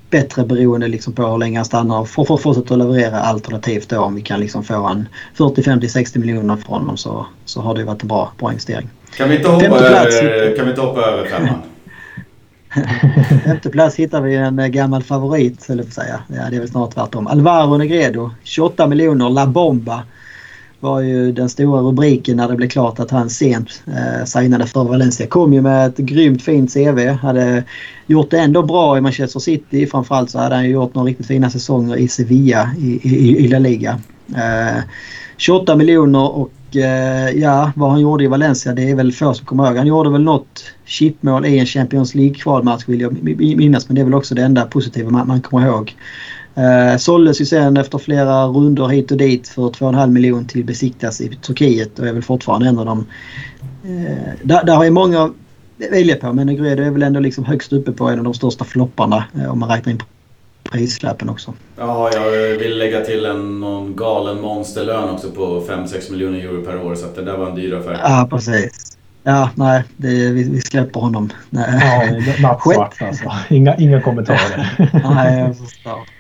bättre 0.10 0.44
beroende 0.44 0.88
liksom 0.88 1.14
på 1.14 1.28
hur 1.28 1.38
länge 1.38 1.58
han 1.58 1.66
stannar 1.66 2.00
och 2.00 2.10
får 2.10 2.38
fortsätta 2.38 2.74
att 2.74 2.80
leverera 2.80 3.20
alternativt 3.20 3.90
då 3.90 4.00
om 4.00 4.16
vi 4.16 4.22
kan 4.22 4.40
liksom 4.40 4.64
få 4.64 4.88
en 4.88 5.08
40, 5.34 5.64
50, 5.64 5.90
60 5.90 6.20
miljoner 6.20 6.56
från 6.56 6.80
honom 6.80 6.98
så, 6.98 7.26
så 7.46 7.62
har 7.62 7.76
det 7.76 7.84
varit 7.84 8.02
en 8.02 8.08
bra, 8.08 8.32
bra 8.40 8.50
investering. 8.50 8.90
Kan 9.18 9.30
vi 9.30 9.36
inte 9.36 9.50
hoppa, 9.50 9.66
över, 9.66 10.56
kan 10.56 10.66
vi 10.66 10.72
inte 10.72 10.82
hoppa 10.82 11.02
över 11.02 11.30
femman? 11.30 11.62
Femte 13.46 13.70
plats 13.70 13.96
hittar 13.96 14.22
vi 14.22 14.36
en 14.36 14.60
eh, 14.60 14.68
gammal 14.68 15.04
favorit, 15.04 15.70
eller 15.70 15.84
säga. 15.84 16.20
Ja, 16.28 16.50
det 16.50 16.56
är 16.56 16.60
väl 16.60 16.70
snart 16.70 16.94
tvärtom. 16.94 17.28
Alvaro 17.28 17.78
Negredo, 17.78 18.32
28 18.44 18.88
miljoner. 18.88 19.30
La 19.30 19.48
Bomba 19.48 20.04
var 20.80 21.00
ju 21.00 21.32
den 21.32 21.50
stora 21.50 21.82
rubriken 21.82 22.38
när 22.38 22.48
det 22.48 22.56
blev 22.56 22.70
klart 22.70 23.00
att 23.00 23.12
han 23.12 23.30
sent 23.30 23.84
eh, 23.88 24.26
signade 24.26 24.68
för 24.68 24.84
Valencia. 24.84 25.28
Kom 25.28 25.54
ju 25.54 25.62
med 25.62 25.88
ett 25.88 25.98
grymt 25.98 26.42
fint 26.42 26.74
CV. 26.74 27.08
Hade 27.08 27.64
gjort 28.08 28.32
det 28.32 28.40
ändå 28.40 28.64
bra 28.64 28.98
i 28.98 29.02
Manchester 29.02 29.40
City. 29.40 29.88
Framförallt 29.88 30.30
så 30.30 30.40
hade 30.40 30.56
han 30.56 30.70
gjort 30.70 30.96
några 30.96 31.08
riktigt 31.08 31.28
fina 31.28 31.50
säsonger 31.50 31.96
i 31.96 32.08
Sevilla 32.08 32.70
i, 32.80 33.00
i, 33.04 33.46
i 33.46 33.48
La 33.48 33.60
Liga. 33.60 34.00
Eh, 34.36 34.84
28 35.38 35.76
miljoner 35.76 36.38
och 36.38 36.76
eh, 36.76 37.30
ja, 37.30 37.72
vad 37.76 37.92
han 37.92 38.02
gjorde 38.02 38.24
i 38.24 38.28
Valencia 38.28 38.74
det 38.74 38.90
är 38.90 38.96
väl 38.96 39.12
få 39.12 39.34
som 39.34 39.46
kommer 39.46 39.68
ihåg. 39.68 39.78
Han 39.78 39.88
gjorde 39.88 40.10
väl 40.10 40.24
något 40.24 40.64
chipmål 40.86 41.46
i 41.46 41.60
en 41.60 41.66
Champions 41.66 42.16
League-kvalmatch 42.16 42.88
vill 42.88 43.02
jag 43.02 43.24
minnas. 43.38 43.90
Men 43.90 43.96
det 43.96 44.02
är 44.02 44.06
väl 44.06 44.14
också 44.14 44.36
det 44.36 44.44
enda 44.44 44.66
positiva 44.66 45.10
man, 45.10 45.28
man 45.28 45.42
kommer 45.42 45.68
ihåg. 45.68 45.96
Eh, 46.56 46.98
såldes 46.98 47.42
ju 47.42 47.46
sen 47.46 47.78
efter 47.78 47.98
flera 47.98 48.46
rundor 48.46 48.88
hit 48.88 49.12
och 49.12 49.18
dit 49.18 49.48
för 49.48 49.62
2,5 49.62 50.08
miljoner 50.08 50.48
till 50.48 50.66
Besiktas 50.66 51.22
i 51.22 51.36
Turkiet 51.36 52.00
och 52.00 52.08
är 52.08 52.14
väl 52.14 52.24
fortfarande 52.24 52.68
en 52.68 52.80
av 52.80 52.86
dem. 52.86 53.06
Eh, 53.84 54.34
där, 54.44 54.64
där 54.64 54.76
har 54.76 54.84
ju 54.84 54.92
många 54.92 55.34
välja 55.78 56.16
på 56.16 56.34
men 56.34 56.48
Negredo 56.48 56.84
är 56.84 56.90
väl 56.90 57.04
ändå 57.04 57.20
liksom 57.20 57.46
högst 57.46 57.74
uppe 57.74 57.92
på 57.92 58.10
en 58.10 58.18
av 58.20 58.24
de 58.24 58.34
största 58.34 58.66
flopparna 58.66 59.26
eh, 59.40 59.52
om 59.52 59.60
man 59.60 59.70
räknar 59.70 59.94
in 59.94 60.02
prislappen 60.72 61.30
också. 61.30 61.54
Ja, 61.78 62.12
jag 62.14 62.58
vill 62.58 62.78
lägga 62.78 63.02
till 63.02 63.26
en 63.26 63.60
någon 63.60 63.96
galen 63.96 64.42
monsterlön 64.42 65.10
också 65.10 65.32
på 65.32 65.62
5-6 65.62 66.12
miljoner 66.12 66.40
euro 66.40 66.62
per 66.62 66.86
år 66.86 66.96
så 66.96 67.06
att 67.06 67.16
det 67.16 67.22
där 67.22 67.38
var 67.38 67.50
en 67.50 67.56
dyr 67.56 67.74
affär. 67.74 68.00
Ja, 68.04 68.28
precis. 68.32 68.98
Ja, 69.24 69.50
nej, 69.56 69.84
det, 69.98 70.08
vi, 70.08 70.50
vi 70.50 70.62
släpper 70.62 71.00
honom. 71.00 71.30
Nej. 71.50 72.24
Ja, 72.42 72.48
nattsvart 72.48 72.96
alltså. 73.02 73.32
Inga, 73.50 73.76
inga 73.76 74.02
kommentarer. 74.02 74.76
nej, 75.16 75.40
jag 75.40 75.58
förstår. 75.58 76.15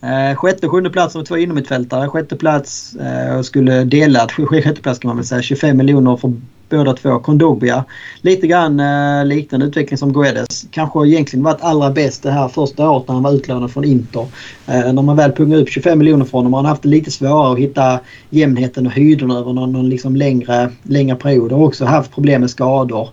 Eh, 0.00 0.36
sjätte 0.36 0.66
och 0.66 0.72
sjunde 0.72 0.90
plats 0.90 1.14
har 1.14 1.22
två 1.22 1.36
innermittfältare. 1.36 2.08
Sjätte 2.08 2.36
plats 2.36 2.96
eh, 2.96 3.42
skulle 3.42 3.84
dela 3.84 4.28
sjätte 4.28 4.82
plats 4.82 4.98
kan 4.98 5.08
man 5.08 5.16
väl 5.16 5.26
säga. 5.26 5.42
25 5.42 5.76
miljoner 5.76 6.16
för 6.16 6.32
båda 6.68 6.92
två. 6.92 7.18
Kondogbia. 7.18 7.84
Lite 8.20 8.46
grann 8.46 8.80
eh, 8.80 9.24
liknande 9.24 9.66
utveckling 9.66 9.98
som 9.98 10.12
Guedes. 10.12 10.66
Kanske 10.70 11.06
egentligen 11.06 11.44
varit 11.44 11.62
allra 11.62 11.90
bäst 11.90 12.22
det 12.22 12.30
här 12.30 12.48
första 12.48 12.90
året 12.90 13.08
när 13.08 13.14
han 13.14 13.22
var 13.22 13.32
utlånad 13.32 13.72
från 13.72 13.84
Inter. 13.84 14.26
Eh, 14.66 14.92
när 14.92 15.02
man 15.02 15.16
väl 15.16 15.32
pungar 15.32 15.58
upp 15.58 15.68
25 15.68 15.98
miljoner 15.98 16.24
från 16.24 16.38
honom 16.38 16.52
har 16.52 16.60
han 16.60 16.70
haft 16.70 16.82
det 16.82 16.88
lite 16.88 17.10
svårare 17.10 17.52
att 17.52 17.58
hitta 17.58 18.00
jämnheten 18.30 18.86
och 18.86 18.92
höjden 18.92 19.30
över 19.30 19.52
någon, 19.52 19.72
någon 19.72 19.88
liksom 19.88 20.16
längre, 20.16 20.70
längre 20.82 21.16
period. 21.16 21.52
Har 21.52 21.64
också 21.64 21.84
haft 21.84 22.14
problem 22.14 22.40
med 22.40 22.50
skador. 22.50 23.08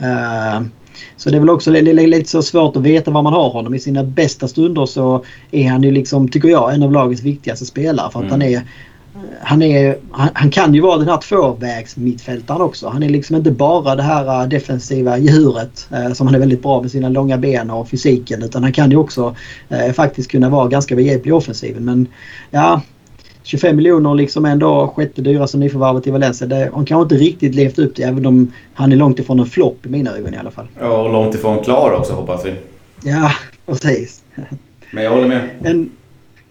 Eh, 0.00 0.62
så 1.16 1.30
det 1.30 1.36
är 1.36 1.40
väl 1.40 1.50
också 1.50 1.70
lite 1.70 2.30
så 2.30 2.42
svårt 2.42 2.76
att 2.76 2.82
veta 2.82 3.10
var 3.10 3.22
man 3.22 3.32
har 3.32 3.50
honom. 3.50 3.74
I 3.74 3.78
sina 3.78 4.04
bästa 4.04 4.48
stunder 4.48 4.86
så 4.86 5.24
är 5.50 5.68
han 5.68 5.82
ju 5.82 5.90
liksom, 5.90 6.28
tycker 6.28 6.48
jag, 6.48 6.74
en 6.74 6.82
av 6.82 6.92
lagets 6.92 7.22
viktigaste 7.22 7.66
spelare. 7.66 8.10
För 8.12 8.18
att 8.18 8.24
mm. 8.24 8.30
han 8.30 8.42
är 8.42 8.62
han, 9.40 9.62
är, 9.62 9.98
han, 10.10 10.28
han, 10.34 10.50
kan 10.50 10.74
ju 10.74 10.80
vara 10.80 10.98
den 10.98 11.08
här 11.08 11.16
tvåvägs 11.16 11.96
mittfältaren 11.96 12.60
också. 12.60 12.88
Han 12.88 13.02
är 13.02 13.08
liksom 13.08 13.36
inte 13.36 13.50
bara 13.50 13.94
det 13.94 14.02
här 14.02 14.42
äh, 14.42 14.48
defensiva 14.48 15.18
djuret 15.18 15.88
eh, 15.92 16.12
som 16.12 16.26
han 16.26 16.34
är 16.34 16.38
väldigt 16.38 16.62
bra 16.62 16.82
med 16.82 16.90
sina 16.90 17.08
långa 17.08 17.38
ben 17.38 17.70
och 17.70 17.88
fysiken. 17.88 18.42
Utan 18.42 18.62
han 18.62 18.72
kan 18.72 18.90
ju 18.90 18.96
också 18.96 19.36
eh, 19.68 19.92
faktiskt 19.92 20.30
kunna 20.30 20.48
vara 20.48 20.68
ganska 20.68 20.96
behjälplig 20.96 21.30
i 21.30 21.32
offensiven. 21.32 21.84
Men 21.84 22.06
ja, 22.50 22.80
25 23.48 23.76
miljoner 23.76 24.14
liksom 24.14 24.44
ändå 24.44 24.92
sjätte 24.96 25.22
dyraste 25.22 25.58
nyförvärvet 25.58 26.06
i 26.06 26.10
Valencia. 26.10 26.46
Det, 26.46 26.70
han 26.74 26.84
kanske 26.84 27.02
inte 27.02 27.24
riktigt 27.24 27.54
levt 27.54 27.78
upp 27.78 27.94
till 27.94 28.04
även 28.04 28.26
om 28.26 28.52
han 28.74 28.92
är 28.92 28.96
långt 28.96 29.18
ifrån 29.18 29.40
en 29.40 29.46
flopp 29.46 29.86
i 29.86 29.88
mina 29.88 30.16
ögon 30.16 30.34
i 30.34 30.36
alla 30.36 30.50
fall. 30.50 30.66
Ja, 30.80 31.02
och 31.02 31.12
långt 31.12 31.34
ifrån 31.34 31.64
klar 31.64 31.92
också 31.92 32.12
hoppas 32.12 32.46
vi. 32.46 32.54
Ja, 33.04 33.30
precis. 33.66 34.22
Men 34.92 35.04
jag 35.04 35.10
håller 35.10 35.28
med. 35.28 35.48
En, 35.62 35.90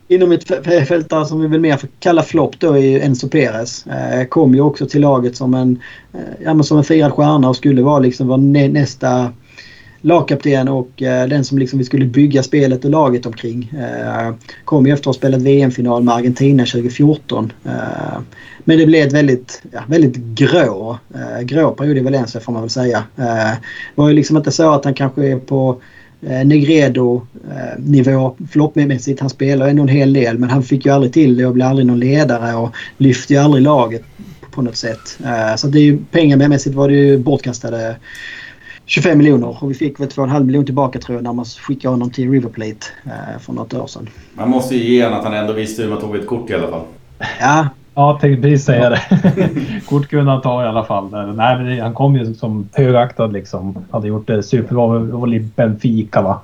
inom 0.08 0.32
ett 0.32 0.66
fältare 0.88 1.26
som 1.26 1.42
vi 1.42 1.48
väl 1.48 1.60
mer 1.60 1.78
får 1.78 1.90
kalla 2.00 2.24
flopp 2.24 2.60
då 2.60 2.74
är 2.74 2.78
ju 2.78 3.00
Enzo 3.00 3.30
Perez. 3.30 3.88
Eh, 3.88 4.26
kom 4.26 4.56
ju 4.56 4.62
också 4.62 4.88
till 4.88 5.02
laget 5.02 5.36
som 5.36 5.54
en, 5.54 5.82
eh, 6.14 6.20
ja, 6.44 6.64
som 6.64 6.78
en 6.78 6.84
firad 6.84 7.14
stjärna 7.14 7.50
och 7.50 7.56
skulle 7.56 7.82
vara 7.82 8.00
liksom 8.00 8.28
vara 8.28 8.38
nä, 8.38 8.68
nästa 8.68 9.34
lagkapten 10.08 10.68
och 10.68 11.02
eh, 11.02 11.28
den 11.28 11.44
som 11.44 11.58
liksom 11.58 11.80
vi 11.80 11.86
skulle 11.86 12.06
bygga 12.06 12.44
spelet 12.44 12.86
och 12.86 12.92
laget 12.92 13.26
omkring. 13.26 13.72
Eh, 13.80 14.34
kom 14.66 14.86
ju 14.86 14.94
efter 14.94 15.02
att 15.02 15.16
ha 15.16 15.20
spelat 15.20 15.42
VM-final 15.42 16.04
med 16.04 16.16
Argentina 16.16 16.66
2014. 16.66 17.54
Eh, 17.66 17.72
men 18.60 18.78
det 18.78 18.86
blev 18.86 19.08
ett 19.08 19.14
väldigt, 19.14 19.62
ja, 19.72 19.80
väldigt 19.88 20.16
grå, 20.16 21.00
eh, 21.16 21.42
grå 21.42 21.72
period 21.72 21.98
i 21.98 22.02
Valencia 22.02 22.42
får 22.42 22.54
man 22.54 22.62
väl 22.62 22.70
säga. 22.70 22.98
Eh, 23.18 23.26
det 23.26 23.96
var 23.96 24.10
ju 24.10 24.16
liksom 24.16 24.38
inte 24.38 24.52
så 24.52 24.72
att 24.72 24.86
han 24.86 24.94
kanske 24.94 25.28
är 25.28 25.38
på 25.38 25.82
eh, 26.22 26.46
Negredo-nivå 26.46 28.36
eh, 28.40 28.48
floppmässigt. 28.52 29.20
Han 29.20 29.30
spelar 29.30 29.68
ändå 29.68 29.84
en 29.84 29.90
hel 29.90 30.14
del 30.14 30.38
men 30.38 30.50
han 30.50 30.64
fick 30.64 30.86
ju 30.86 30.92
aldrig 30.92 31.14
till 31.14 31.38
det 31.38 31.46
och 31.46 31.54
blev 31.54 31.68
aldrig 31.68 31.88
någon 31.88 32.00
ledare 32.00 32.56
och 32.56 32.70
lyfte 32.98 33.34
ju 33.34 33.40
aldrig 33.40 33.64
laget 33.64 34.04
på 34.52 34.62
något 34.62 34.78
sätt. 34.78 35.20
Eh, 35.26 35.56
så 35.56 35.68
det 35.68 35.80
är 35.80 35.84
ju 35.84 36.00
pengamässigt 36.12 36.76
var 36.76 36.90
det 36.90 36.96
ju 36.96 37.18
bortkastade 37.18 37.96
25 38.88 39.18
miljoner 39.18 39.64
och 39.64 39.72
vi 39.72 39.76
fick 39.76 40.00
väl 40.00 40.08
2,5 40.08 40.44
miljoner 40.44 40.66
tillbaka 40.66 41.00
tror 41.00 41.18
jag 41.18 41.24
när 41.24 41.34
man 41.34 41.46
skickade 41.46 41.94
honom 41.94 42.10
till 42.10 42.32
River 42.32 42.50
Plate 42.50 42.88
eh, 43.06 43.40
för 43.40 43.54
något 43.54 43.74
år 43.74 43.88
sedan. 43.88 44.10
Man 44.34 44.50
måste 44.50 44.76
ju 44.76 44.94
ge 44.94 45.04
honom 45.04 45.20
att 45.20 45.26
han 45.26 45.34
ändå 45.34 45.54
visste 45.54 45.82
hur 45.82 45.90
man 45.90 46.00
tog 46.02 46.16
ett 46.16 46.28
kort 46.28 46.50
i 46.50 46.54
alla 46.54 46.68
fall. 46.68 46.82
Ja. 47.40 47.68
Ja, 47.94 48.18
tänkte 48.22 48.42
precis 48.42 48.66
säga 48.66 48.90
det. 48.90 49.02
kort 49.86 50.08
kunde 50.08 50.32
han 50.32 50.42
ta 50.42 50.64
i 50.64 50.68
alla 50.68 50.84
fall. 50.84 51.10
Nej, 51.36 51.58
men 51.58 51.82
han 51.82 51.94
kom 51.94 52.16
ju 52.16 52.34
som 52.34 52.70
högaktad 52.74 53.28
liksom. 53.28 53.86
Hade 53.92 54.08
gjort 54.08 54.28
det 54.28 54.44
superbra. 54.44 55.00
Det 55.00 55.12
var 55.12 55.34
i 55.34 55.40
Benfica 55.40 56.22
va? 56.22 56.40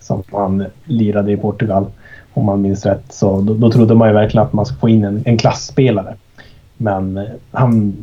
Som 0.00 0.22
han 0.32 0.66
lirade 0.84 1.32
i 1.32 1.36
Portugal. 1.36 1.86
Om 2.34 2.46
man 2.46 2.62
minns 2.62 2.86
rätt. 2.86 3.04
Så 3.08 3.40
då, 3.40 3.54
då 3.54 3.70
trodde 3.70 3.94
man 3.94 4.08
ju 4.08 4.14
verkligen 4.14 4.46
att 4.46 4.52
man 4.52 4.66
skulle 4.66 4.80
få 4.80 4.88
in 4.88 5.04
en, 5.04 5.22
en 5.24 5.38
klassspelare. 5.38 6.16
Men 6.76 7.16
eh, 7.16 7.24
han 7.50 7.94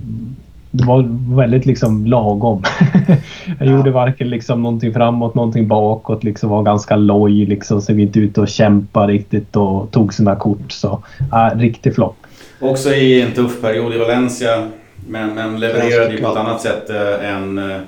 det 0.77 0.85
var 0.85 1.35
väldigt 1.35 1.65
liksom 1.65 2.05
lagom. 2.05 2.63
jag 3.59 3.67
gjorde 3.67 3.91
varken 3.91 4.29
liksom 4.29 4.63
någonting 4.63 4.93
framåt, 4.93 5.35
någonting 5.35 5.67
bakåt. 5.67 6.23
Liksom 6.23 6.49
var 6.49 6.63
ganska 6.63 6.95
loj. 6.95 7.45
Liksom, 7.45 7.81
så 7.81 7.93
vi 7.93 8.01
inte 8.01 8.19
ute 8.19 8.41
och 8.41 8.47
kämpade 8.47 9.13
riktigt 9.13 9.55
och 9.55 9.91
tog 9.91 10.13
sina 10.13 10.35
kort. 10.35 10.71
Så 10.71 11.03
äh, 11.33 11.57
riktig 11.57 11.95
flopp. 11.95 12.17
Också 12.59 12.93
i 12.93 13.21
en 13.21 13.31
tuff 13.31 13.61
period 13.61 13.95
i 13.95 13.97
Valencia. 13.97 14.67
Men, 15.07 15.35
men 15.35 15.59
levererade 15.59 16.11
ju 16.11 16.21
på 16.21 16.31
ett 16.31 16.37
annat 16.37 16.61
sätt 16.61 16.89
äh, 16.89 17.29
än 17.29 17.57
äh, 17.57 17.65
Eh, 17.65 17.81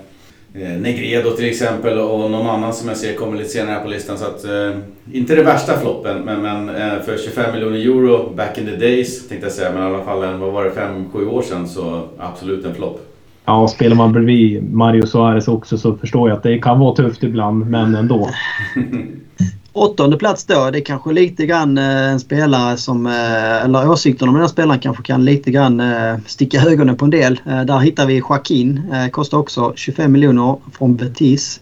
Negredo 0.60 1.32
till 1.32 1.46
exempel 1.46 2.00
och 2.00 2.32
någon 2.32 2.50
annan 2.50 2.74
som 2.74 2.88
jag 2.88 2.98
ser 2.98 3.16
kommer 3.16 3.38
lite 3.38 3.50
senare 3.50 3.74
här 3.74 3.84
på 3.84 3.88
listan. 3.88 4.18
Så 4.18 4.26
att, 4.26 4.46
eh, 4.46 4.78
inte 5.12 5.36
det 5.36 5.44
värsta 5.44 5.80
floppen, 5.80 6.22
men, 6.22 6.42
men 6.42 6.70
eh, 6.70 7.02
för 7.06 7.18
25 7.18 7.54
miljoner 7.54 7.78
euro 7.78 8.34
back 8.36 8.58
in 8.58 8.66
the 8.66 8.76
days 8.76 9.28
tänkte 9.28 9.46
jag 9.46 9.54
säga. 9.54 9.72
Men 9.74 9.84
i 9.84 9.86
alla 9.86 10.04
fall, 10.04 10.24
en, 10.24 10.40
vad 10.40 10.54
var 10.54 10.64
det, 10.64 10.72
5-7 11.14 11.30
år 11.30 11.42
sedan 11.42 11.68
så 11.68 12.04
absolut 12.18 12.66
en 12.66 12.76
flopp. 12.76 13.06
Ja, 13.46 13.68
spelar 13.68 13.96
man 13.96 14.14
bredvid 14.14 14.74
Mario 14.74 15.06
Suarez 15.06 15.48
också 15.48 15.78
så 15.78 15.98
förstår 15.98 16.30
jag 16.30 16.38
att 16.38 16.44
det 16.44 16.60
kan 16.60 16.80
vara 16.80 16.96
tufft 16.96 17.24
ibland, 17.24 17.70
men 17.70 17.96
ändå. 17.96 18.30
Åttonde 19.80 20.18
plats 20.18 20.46
då, 20.46 20.72
det 20.72 20.78
är 20.78 20.86
kanske 20.86 21.12
lite 21.12 21.46
grann 21.46 21.78
eh, 21.78 22.12
en 22.12 22.20
spelare 22.20 22.78
som, 22.78 23.06
eh, 23.06 23.66
eller 23.66 23.90
åsikterna 23.90 24.30
om 24.30 24.36
den 24.36 24.42
här 24.42 24.48
spelaren 24.48 24.80
kanske 24.80 25.04
kan 25.04 25.26
lite 25.26 25.52
grann 25.52 25.80
eh, 25.80 26.18
sticka 26.26 26.62
ögonen 26.62 26.98
på 26.98 27.06
en 27.06 27.12
del. 27.12 27.42
Där 27.46 27.80
hittar 27.80 28.06
vi 28.06 28.18
Joaquin, 28.18 28.94
kostar 29.12 29.38
också 29.38 29.74
25 29.76 30.12
miljoner 30.12 30.58
från 30.78 30.96
Betis. 30.96 31.62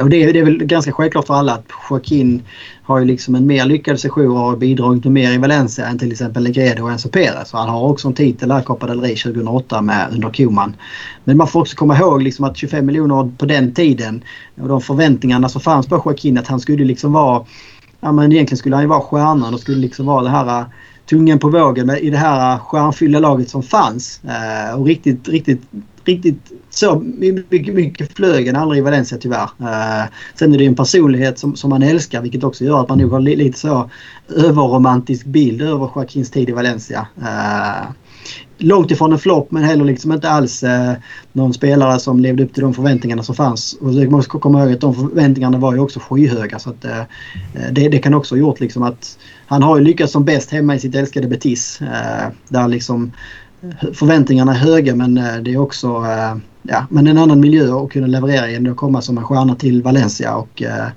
Och 0.00 0.10
det 0.10 0.24
är, 0.24 0.32
det 0.32 0.38
är 0.38 0.44
väl 0.44 0.64
ganska 0.64 0.92
självklart 0.92 1.26
för 1.26 1.34
alla 1.34 1.52
att 1.52 1.66
Joaquin 1.90 2.42
har 2.86 2.98
ju 2.98 3.04
liksom 3.04 3.34
en 3.34 3.46
mer 3.46 3.64
lyckad 3.64 4.00
session 4.00 4.30
och 4.30 4.38
har 4.38 4.56
bidragit 4.56 5.04
med 5.04 5.12
mer 5.12 5.32
i 5.32 5.38
Valencia 5.38 5.86
än 5.86 5.98
till 5.98 6.12
exempel 6.12 6.42
Legredo 6.42 6.82
och 6.82 6.90
Enzo 6.90 7.08
Perez. 7.08 7.48
Så 7.48 7.56
han 7.56 7.68
har 7.68 7.80
också 7.80 8.08
en 8.08 8.14
titel 8.14 8.50
här 8.50 8.62
Copa 8.62 8.86
del 8.86 9.00
Rey 9.00 9.16
2008 9.16 9.82
med 9.82 10.08
under 10.12 10.30
Koman. 10.30 10.76
Men 11.24 11.36
man 11.36 11.48
får 11.48 11.60
också 11.60 11.76
komma 11.76 11.98
ihåg 11.98 12.22
liksom 12.22 12.44
att 12.44 12.56
25 12.56 12.86
miljoner 12.86 13.30
på 13.38 13.46
den 13.46 13.74
tiden 13.74 14.24
och 14.60 14.68
de 14.68 14.80
förväntningarna 14.80 15.48
som 15.48 15.60
fanns 15.60 15.86
på 15.86 16.02
Joaquin 16.04 16.38
att 16.38 16.46
han 16.46 16.60
skulle 16.60 16.84
liksom 16.84 17.12
vara... 17.12 17.44
Ja 18.00 18.12
men 18.12 18.32
egentligen 18.32 18.58
skulle 18.58 18.76
han 18.76 18.84
ju 18.84 18.88
vara 18.88 19.00
stjärnan 19.00 19.54
och 19.54 19.60
skulle 19.60 19.78
liksom 19.78 20.06
vara 20.06 20.22
det 20.22 20.30
här 20.30 20.60
eh, 20.60 20.66
tungen 21.06 21.38
på 21.38 21.48
vågen 21.48 21.90
i 21.90 22.10
det 22.10 22.16
här 22.16 22.58
stjärnfyllda 22.58 23.18
laget 23.18 23.50
som 23.50 23.62
fanns. 23.62 24.20
Eh, 24.24 24.80
och 24.80 24.86
riktigt, 24.86 25.28
riktigt, 25.28 25.60
riktigt 26.08 26.52
så 26.70 26.98
mycket, 27.50 27.74
mycket 27.74 28.16
flög 28.16 28.46
han 28.46 28.56
aldrig 28.56 28.78
i 28.78 28.82
Valencia 28.82 29.18
tyvärr. 29.18 29.50
Eh, 29.60 30.10
sen 30.34 30.54
är 30.54 30.58
det 30.58 30.66
en 30.66 30.74
personlighet 30.74 31.38
som, 31.38 31.56
som 31.56 31.70
man 31.70 31.82
älskar 31.82 32.22
vilket 32.22 32.44
också 32.44 32.64
gör 32.64 32.80
att 32.80 32.88
man 32.88 32.98
nog 32.98 33.12
har 33.12 33.20
lite 33.20 33.58
så 33.58 33.90
överromantisk 34.28 35.26
bild 35.26 35.62
över 35.62 35.90
Joaquins 35.94 36.30
tid 36.30 36.48
i 36.48 36.52
Valencia. 36.52 37.06
Eh, 37.22 37.90
långt 38.58 38.90
ifrån 38.90 39.12
en 39.12 39.18
flopp 39.18 39.50
men 39.50 39.64
heller 39.64 39.84
liksom 39.84 40.12
inte 40.12 40.30
alls 40.30 40.62
eh, 40.62 40.92
någon 41.32 41.54
spelare 41.54 41.98
som 41.98 42.20
levde 42.20 42.44
upp 42.44 42.54
till 42.54 42.62
de 42.62 42.74
förväntningarna 42.74 43.22
som 43.22 43.34
fanns. 43.34 43.78
Och 43.80 43.92
det 43.92 44.10
måste 44.10 44.30
komma 44.30 44.62
ihåg 44.62 44.72
att 44.72 44.80
de 44.80 44.94
förväntningarna 44.94 45.58
var 45.58 45.74
ju 45.74 45.80
också 45.80 46.00
skyhöga. 46.00 46.58
Så 46.58 46.70
att, 46.70 46.84
eh, 46.84 47.00
eh, 47.00 47.72
det, 47.72 47.88
det, 47.88 47.98
kan 47.98 48.14
också 48.14 48.34
ha 48.34 48.40
gjort 48.40 48.60
liksom 48.60 48.82
att 48.82 49.18
han 49.46 49.62
har 49.62 49.78
ju 49.78 49.84
lyckats 49.84 50.12
som 50.12 50.24
bäst 50.24 50.50
hemma 50.50 50.74
i 50.74 50.78
sitt 50.78 50.94
älskade 50.94 51.28
Betis. 51.28 51.80
Eh, 51.80 52.28
där 52.48 52.68
liksom 52.68 53.12
förväntningarna 53.94 54.52
är 54.52 54.58
höga 54.58 54.94
men 54.94 55.18
eh, 55.18 55.36
det 55.36 55.54
är 55.54 55.58
också 55.58 55.86
eh, 55.86 56.36
ja, 56.62 56.86
men 56.90 57.06
en 57.06 57.18
annan 57.18 57.40
miljö 57.40 57.76
att 57.76 57.90
kunna 57.90 58.06
leverera 58.06 58.50
i 58.50 58.54
än 58.54 58.70
att 58.70 58.76
komma 58.76 59.02
som 59.02 59.18
en 59.18 59.24
stjärna 59.24 59.54
till 59.54 59.82
Valencia 59.82 60.36
och 60.36 60.62
eh, 60.62 60.88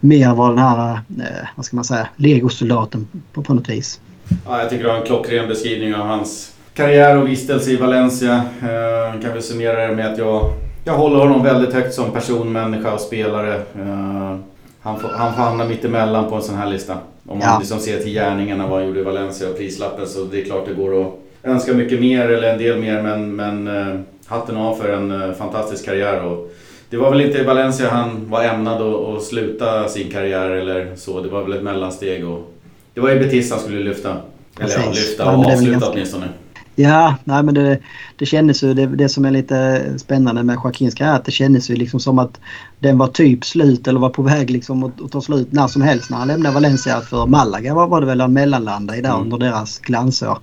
mer 0.00 0.34
vara 0.34 0.48
den 0.48 0.58
här, 0.58 0.92
eh, 1.18 1.48
vad 1.56 1.64
ska 1.64 1.76
man 1.76 1.84
säga, 1.84 2.08
legosoldaten 2.16 3.08
på, 3.32 3.42
på 3.42 3.54
något 3.54 3.68
vis. 3.68 4.00
Ja, 4.46 4.60
jag 4.60 4.70
tycker 4.70 4.84
du 4.84 4.90
har 4.90 4.96
en 4.96 5.06
klockren 5.06 5.48
beskrivning 5.48 5.94
av 5.94 6.06
hans 6.06 6.52
karriär 6.74 7.16
och 7.16 7.28
vistelse 7.28 7.70
i 7.70 7.76
Valencia. 7.76 8.34
Eh, 8.62 9.20
kan 9.22 9.34
vi 9.34 9.42
summera 9.42 9.88
det 9.88 9.96
med 9.96 10.12
att 10.12 10.18
jag, 10.18 10.52
jag 10.84 10.94
håller 10.94 11.18
honom 11.18 11.42
väldigt 11.42 11.74
högt 11.74 11.94
som 11.94 12.10
person, 12.10 12.52
människa 12.52 12.94
och 12.94 13.00
spelare. 13.00 13.54
Eh, 13.54 14.36
han, 14.80 15.00
får, 15.00 15.08
han 15.08 15.34
får 15.34 15.42
hamna 15.42 15.64
mittemellan 15.64 16.30
på 16.30 16.36
en 16.36 16.42
sån 16.42 16.56
här 16.56 16.70
lista. 16.70 16.98
Om 17.26 17.38
man 17.38 17.48
ja. 17.48 17.58
liksom 17.58 17.78
ser 17.78 17.98
till 17.98 18.12
gärningarna 18.12 18.66
vad 18.66 18.78
han 18.78 18.88
gjorde 18.88 19.00
i 19.00 19.04
Valencia 19.04 19.48
och 19.48 19.56
prislappen 19.56 20.06
så 20.06 20.24
det 20.24 20.40
är 20.40 20.44
klart 20.44 20.66
det 20.66 20.74
går 20.74 21.00
att 21.00 21.12
önska 21.44 21.74
mycket 21.74 22.00
mer 22.00 22.28
eller 22.28 22.52
en 22.52 22.58
del 22.58 22.78
mer 22.78 23.02
men, 23.02 23.36
men 23.36 23.68
eh, 23.68 24.00
hatten 24.26 24.56
av 24.56 24.74
för 24.74 24.92
en 24.92 25.22
eh, 25.22 25.32
fantastisk 25.32 25.84
karriär. 25.84 26.24
Och 26.24 26.54
det 26.90 26.96
var 26.96 27.10
väl 27.10 27.20
inte 27.20 27.38
i 27.38 27.44
Valencia 27.44 27.90
han 27.90 28.30
var 28.30 28.44
ämnad 28.44 28.82
att, 28.82 29.08
att 29.08 29.22
sluta 29.22 29.88
sin 29.88 30.10
karriär 30.10 30.50
eller 30.50 30.96
så. 30.96 31.20
Det 31.20 31.28
var 31.28 31.42
väl 31.42 31.52
ett 31.52 31.62
mellansteg. 31.62 32.28
Och 32.28 32.52
det 32.94 33.00
var 33.00 33.10
ju 33.10 33.18
Betis 33.18 33.50
han 33.50 33.60
skulle 33.60 33.80
lyfta. 33.80 34.16
Eller 34.60 34.72
ja, 34.72 34.90
lyfta 34.90 35.36
och 35.36 35.46
avsluta 35.46 35.90
åtminstone. 35.90 36.28
Ja, 36.76 37.16
nej 37.24 37.42
men 37.42 37.54
det, 37.54 37.78
det 38.16 38.26
kändes 38.26 38.62
ju, 38.62 38.74
det, 38.74 38.86
det 38.86 39.08
som 39.08 39.24
är 39.24 39.30
lite 39.30 39.84
spännande 39.98 40.42
med 40.42 40.54
Joaquins 40.64 40.94
karriär, 40.94 41.14
att 41.14 41.24
det 41.24 41.32
kändes 41.32 41.70
ju 41.70 41.76
liksom 41.76 42.00
som 42.00 42.18
att 42.18 42.40
den 42.78 42.98
var 42.98 43.06
typ 43.06 43.44
slut 43.44 43.88
eller 43.88 44.00
var 44.00 44.10
på 44.10 44.22
väg 44.22 44.50
liksom 44.50 44.84
att, 44.84 45.02
att 45.02 45.12
ta 45.12 45.20
slut 45.20 45.52
när 45.52 45.66
som 45.66 45.82
helst 45.82 46.10
när 46.10 46.18
han 46.18 46.28
lämnade 46.28 46.54
Valencia 46.54 47.00
för 47.00 47.26
Malaga 47.26 47.74
var, 47.74 47.86
var 47.86 48.00
det 48.00 48.06
väl 48.06 48.20
han 48.20 48.32
mellanlandade 48.32 48.98
i 48.98 49.02
där 49.02 49.10
mm. 49.10 49.22
under 49.22 49.38
deras 49.38 49.78
glansår. 49.78 50.38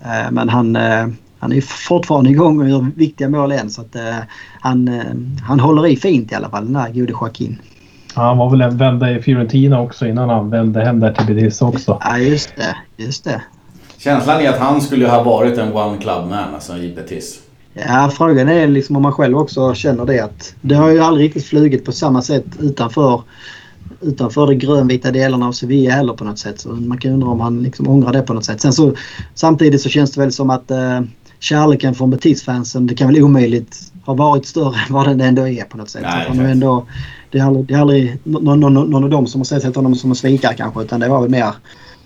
Eh, 0.00 0.30
men 0.30 0.48
han, 0.48 0.76
eh, 0.76 1.06
han 1.38 1.52
är 1.52 1.60
fortfarande 1.60 2.30
igång 2.30 2.60
och 2.60 2.68
gör 2.68 2.86
viktiga 2.96 3.28
mål 3.28 3.52
än 3.52 3.70
så 3.70 3.80
att 3.80 3.96
eh, 3.96 4.16
han, 4.60 4.90
han 5.46 5.60
håller 5.60 5.86
i 5.86 5.96
fint 5.96 6.32
i 6.32 6.34
alla 6.34 6.50
fall 6.50 6.66
den 6.66 6.76
här 6.76 6.92
gode 6.92 7.12
Joaquin. 7.12 7.58
Ja, 8.14 8.22
han 8.22 8.38
var 8.38 8.50
väl 8.50 8.60
en 8.60 8.76
vända 8.76 9.10
i 9.10 9.22
Fiorentina 9.22 9.80
också 9.80 10.06
innan 10.06 10.28
han 10.28 10.50
vände 10.50 10.84
hem 10.84 11.00
där 11.00 11.12
till 11.12 11.34
Betis 11.34 11.62
också. 11.62 12.00
Ja, 12.04 12.18
just 12.18 12.56
det. 12.56 13.04
Just 13.04 13.24
det. 13.24 13.42
Känslan 13.98 14.40
är 14.40 14.48
att 14.48 14.58
han 14.58 14.80
skulle 14.80 15.08
ha 15.08 15.22
varit 15.22 15.58
en 15.58 15.72
one 15.72 15.98
club 15.98 16.28
man 16.28 16.54
alltså 16.54 16.76
i 16.76 16.94
Betis. 16.94 17.40
Ja, 17.74 18.10
frågan 18.16 18.48
är 18.48 18.66
liksom 18.66 18.96
om 18.96 19.02
man 19.02 19.12
själv 19.12 19.38
också 19.38 19.74
känner 19.74 20.04
det 20.04 20.20
att 20.20 20.54
det 20.60 20.74
har 20.74 20.90
ju 20.90 21.00
aldrig 21.00 21.26
riktigt 21.26 21.46
flugit 21.46 21.84
på 21.84 21.92
samma 21.92 22.22
sätt 22.22 22.44
utanför 22.60 23.22
utanför 24.06 24.46
de 24.46 24.54
grönvita 24.54 25.10
delarna 25.10 25.48
av 25.48 25.52
Sevilla 25.52 25.94
heller 25.94 26.12
på 26.12 26.24
något 26.24 26.38
sätt. 26.38 26.60
Så 26.60 26.68
man 26.68 26.98
kan 26.98 27.12
undra 27.12 27.28
om 27.28 27.40
han 27.40 27.62
liksom 27.62 27.88
ångrar 27.88 28.12
det 28.12 28.22
på 28.22 28.34
något 28.34 28.44
sätt. 28.44 28.60
Sen 28.60 28.72
så, 28.72 28.94
samtidigt 29.34 29.82
så 29.82 29.88
känns 29.88 30.12
det 30.12 30.20
väl 30.20 30.32
som 30.32 30.50
att 30.50 30.70
eh, 30.70 31.00
kärleken 31.38 31.94
från 31.94 32.10
Betis-fansen, 32.10 32.86
det 32.86 32.94
kan 32.94 33.08
väl 33.08 33.22
omöjligt 33.22 33.92
ha 34.04 34.14
varit 34.14 34.46
större 34.46 34.76
än 34.88 34.94
vad 34.94 35.06
den 35.06 35.20
ändå 35.20 35.48
är 35.48 35.64
på 35.64 35.76
något 35.76 35.90
sätt. 35.90 36.02
Nej, 36.02 36.36
så 36.36 36.40
ändå, 36.40 36.86
det 37.30 37.38
är 37.38 37.44
aldrig, 37.44 37.66
det 37.66 37.74
är 37.74 37.78
aldrig 37.78 38.18
någon, 38.24 38.60
någon, 38.60 38.90
någon 38.90 39.04
av 39.04 39.10
dem 39.10 39.26
som 39.26 39.40
har 39.40 39.44
sett 39.44 39.76
honom 39.76 39.94
som 39.94 40.10
en 40.10 40.16
svikare 40.16 40.54
kanske 40.54 40.82
utan 40.82 41.00
det 41.00 41.08
var 41.08 41.20
väl 41.20 41.30
mer 41.30 41.54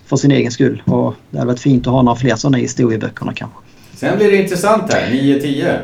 för 0.05 0.17
sin 0.17 0.31
egen 0.31 0.51
skull. 0.51 0.83
Och 0.85 1.13
det 1.29 1.37
hade 1.37 1.47
varit 1.47 1.59
fint 1.59 1.87
att 1.87 1.93
ha 1.93 2.01
några 2.01 2.15
fler 2.17 2.35
sådana 2.35 2.57
historieböckerna 2.57 3.33
kanske. 3.33 3.57
Sen 3.93 4.17
blir 4.17 4.31
det 4.31 4.37
intressant 4.37 4.93
här, 4.93 5.11
9-10. 5.11 5.79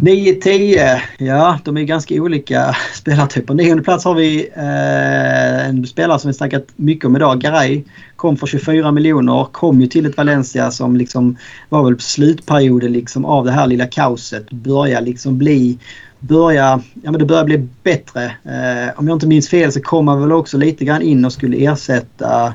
9-10, 0.00 1.00
ja 1.18 1.58
de 1.64 1.76
är 1.76 1.82
ganska 1.82 2.14
olika 2.14 2.76
spelartyper. 2.94 3.54
Nionde 3.54 3.82
plats 3.82 4.04
har 4.04 4.14
vi 4.14 4.48
eh, 4.56 5.68
en 5.68 5.86
spelare 5.86 6.18
som 6.18 6.28
vi 6.28 6.34
snackat 6.34 6.66
mycket 6.76 7.04
om 7.04 7.16
idag, 7.16 7.40
Garay. 7.40 7.82
Kom 8.16 8.36
för 8.36 8.46
24 8.46 8.92
miljoner, 8.92 9.44
kom 9.44 9.80
ju 9.80 9.86
till 9.86 10.06
ett 10.06 10.16
Valencia 10.16 10.70
som 10.70 10.96
liksom 10.96 11.36
var 11.68 11.84
väl 11.84 11.94
på 11.94 12.02
slutperioden 12.02 12.92
liksom 12.92 13.24
av 13.24 13.44
det 13.44 13.52
här 13.52 13.66
lilla 13.66 13.86
kaoset. 13.86 14.50
Börja 14.50 15.00
liksom 15.00 15.38
bli 15.38 15.78
börja, 16.18 16.80
ja 17.02 17.10
men 17.10 17.18
det 17.18 17.24
börjar 17.24 17.44
bli 17.44 17.68
bättre. 17.82 18.24
Eh, 18.24 18.98
om 18.98 19.08
jag 19.08 19.16
inte 19.16 19.26
minns 19.26 19.48
fel 19.48 19.72
så 19.72 19.80
kom 19.80 20.08
han 20.08 20.20
väl 20.20 20.32
också 20.32 20.58
lite 20.58 20.84
grann 20.84 21.02
in 21.02 21.24
och 21.24 21.32
skulle 21.32 21.56
ersätta 21.56 22.54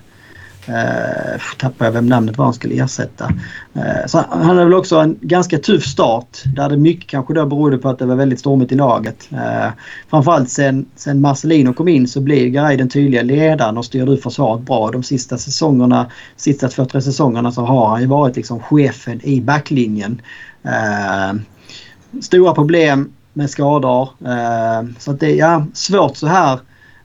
Eh, 0.70 1.42
tappar 1.58 1.86
jag 1.86 1.92
vem 1.92 2.06
namnet 2.06 2.38
var 2.38 2.46
han 2.46 2.54
skulle 2.54 2.84
ersätta. 2.84 3.34
Eh, 3.74 4.06
så 4.08 4.24
han 4.30 4.42
hade 4.42 4.64
väl 4.64 4.74
också 4.74 4.96
en 4.96 5.18
ganska 5.22 5.58
tuff 5.58 5.84
start. 5.84 6.44
Där 6.56 6.70
det 6.70 6.78
mycket 6.78 7.10
kanske 7.10 7.34
då 7.34 7.46
berodde 7.46 7.78
på 7.78 7.90
att 7.90 8.00
det 8.00 8.06
var 8.06 8.16
väldigt 8.16 8.40
stormigt 8.40 8.72
i 8.72 8.76
laget. 8.76 9.30
Eh, 9.32 9.70
framförallt 10.10 10.50
sen, 10.50 10.86
sen 10.96 11.22
Marcelino 11.22 11.74
kom 11.74 11.88
in 11.88 12.08
så 12.08 12.22
blev 12.22 12.50
Garay 12.50 12.78
den 12.78 12.90
tydliga 12.90 13.22
ledaren 13.22 13.78
och 13.78 13.86
styrde 13.86 14.12
ut 14.12 14.24
försvaret 14.24 14.62
bra. 14.62 14.92
De 14.92 15.04
sista 15.04 15.38
säsongerna, 15.38 16.06
sista 16.36 16.68
två, 16.68 16.86
tre 16.86 17.02
säsongerna 17.02 17.52
så 17.52 17.62
har 17.62 17.88
han 17.88 18.02
ju 18.02 18.08
varit 18.08 18.36
liksom 18.36 18.60
chefen 18.60 19.26
i 19.26 19.42
backlinjen. 19.42 20.22
Eh, 20.64 21.40
stora 22.22 22.54
problem 22.54 23.12
med 23.34 23.50
skador. 23.50 24.10
Eh, 24.26 24.90
så 25.00 25.12
att 25.12 25.20
det 25.20 25.32
är 25.32 25.36
ja, 25.36 25.66
svårt 25.74 26.18
så 26.18 26.28
här 26.28 26.60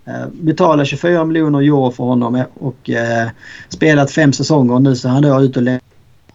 Eh, 0.07 0.27
Betalade 0.33 0.85
24 0.85 1.25
miljoner 1.25 1.59
euro 1.59 1.91
för 1.91 2.05
honom 2.05 2.35
eh, 2.35 2.45
och 2.55 2.91
eh, 2.91 3.29
spelat 3.69 4.11
fem 4.11 4.33
säsonger. 4.33 4.79
Nu 4.79 4.97
så 4.97 5.09
är 5.09 5.13
han 5.13 5.23
då 5.23 5.41
ute 5.41 5.59
och 5.59 5.81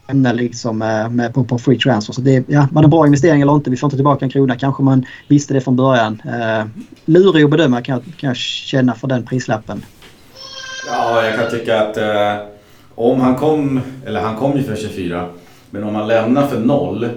lämnar 0.08 0.34
liksom 0.34 0.82
eh, 0.82 1.10
med, 1.10 1.34
på, 1.34 1.44
på 1.44 1.58
free 1.58 1.80
transfer. 1.80 2.14
Så 2.14 2.22
det 2.22 2.44
ja, 2.48 2.68
var 2.72 2.82
det 2.82 2.86
en 2.86 2.90
bra 2.90 3.06
investering 3.06 3.42
eller 3.42 3.56
inte? 3.56 3.70
Vi 3.70 3.78
får 3.78 3.88
inte 3.88 3.98
tillbaka 3.98 4.26
en 4.26 4.32
krona. 4.32 4.56
Kanske 4.56 4.84
man 4.84 5.06
visste 5.28 5.54
det 5.54 5.62
från 5.62 5.76
början. 5.76 6.22
Eh, 6.26 6.66
lurig 7.06 7.44
att 7.44 7.50
bedöma 7.50 7.82
kan, 7.82 8.02
kan 8.18 8.28
jag 8.28 8.38
känna 8.38 8.96
för 8.96 9.08
den 9.08 9.26
prislappen. 9.26 9.86
Ja, 10.88 11.26
jag 11.26 11.36
kan 11.36 11.60
tycka 11.60 11.82
att 11.82 11.98
eh, 11.98 12.46
om 12.96 13.22
han 13.22 13.36
kom, 13.36 13.82
eller 14.06 14.22
han 14.22 14.36
kom 14.36 14.58
ju 14.58 14.64
för 14.64 14.76
24, 14.76 15.30
men 15.70 15.84
om 15.84 15.96
han 15.96 16.08
lämnar 16.08 16.48
för 16.48 16.60
noll 16.60 17.10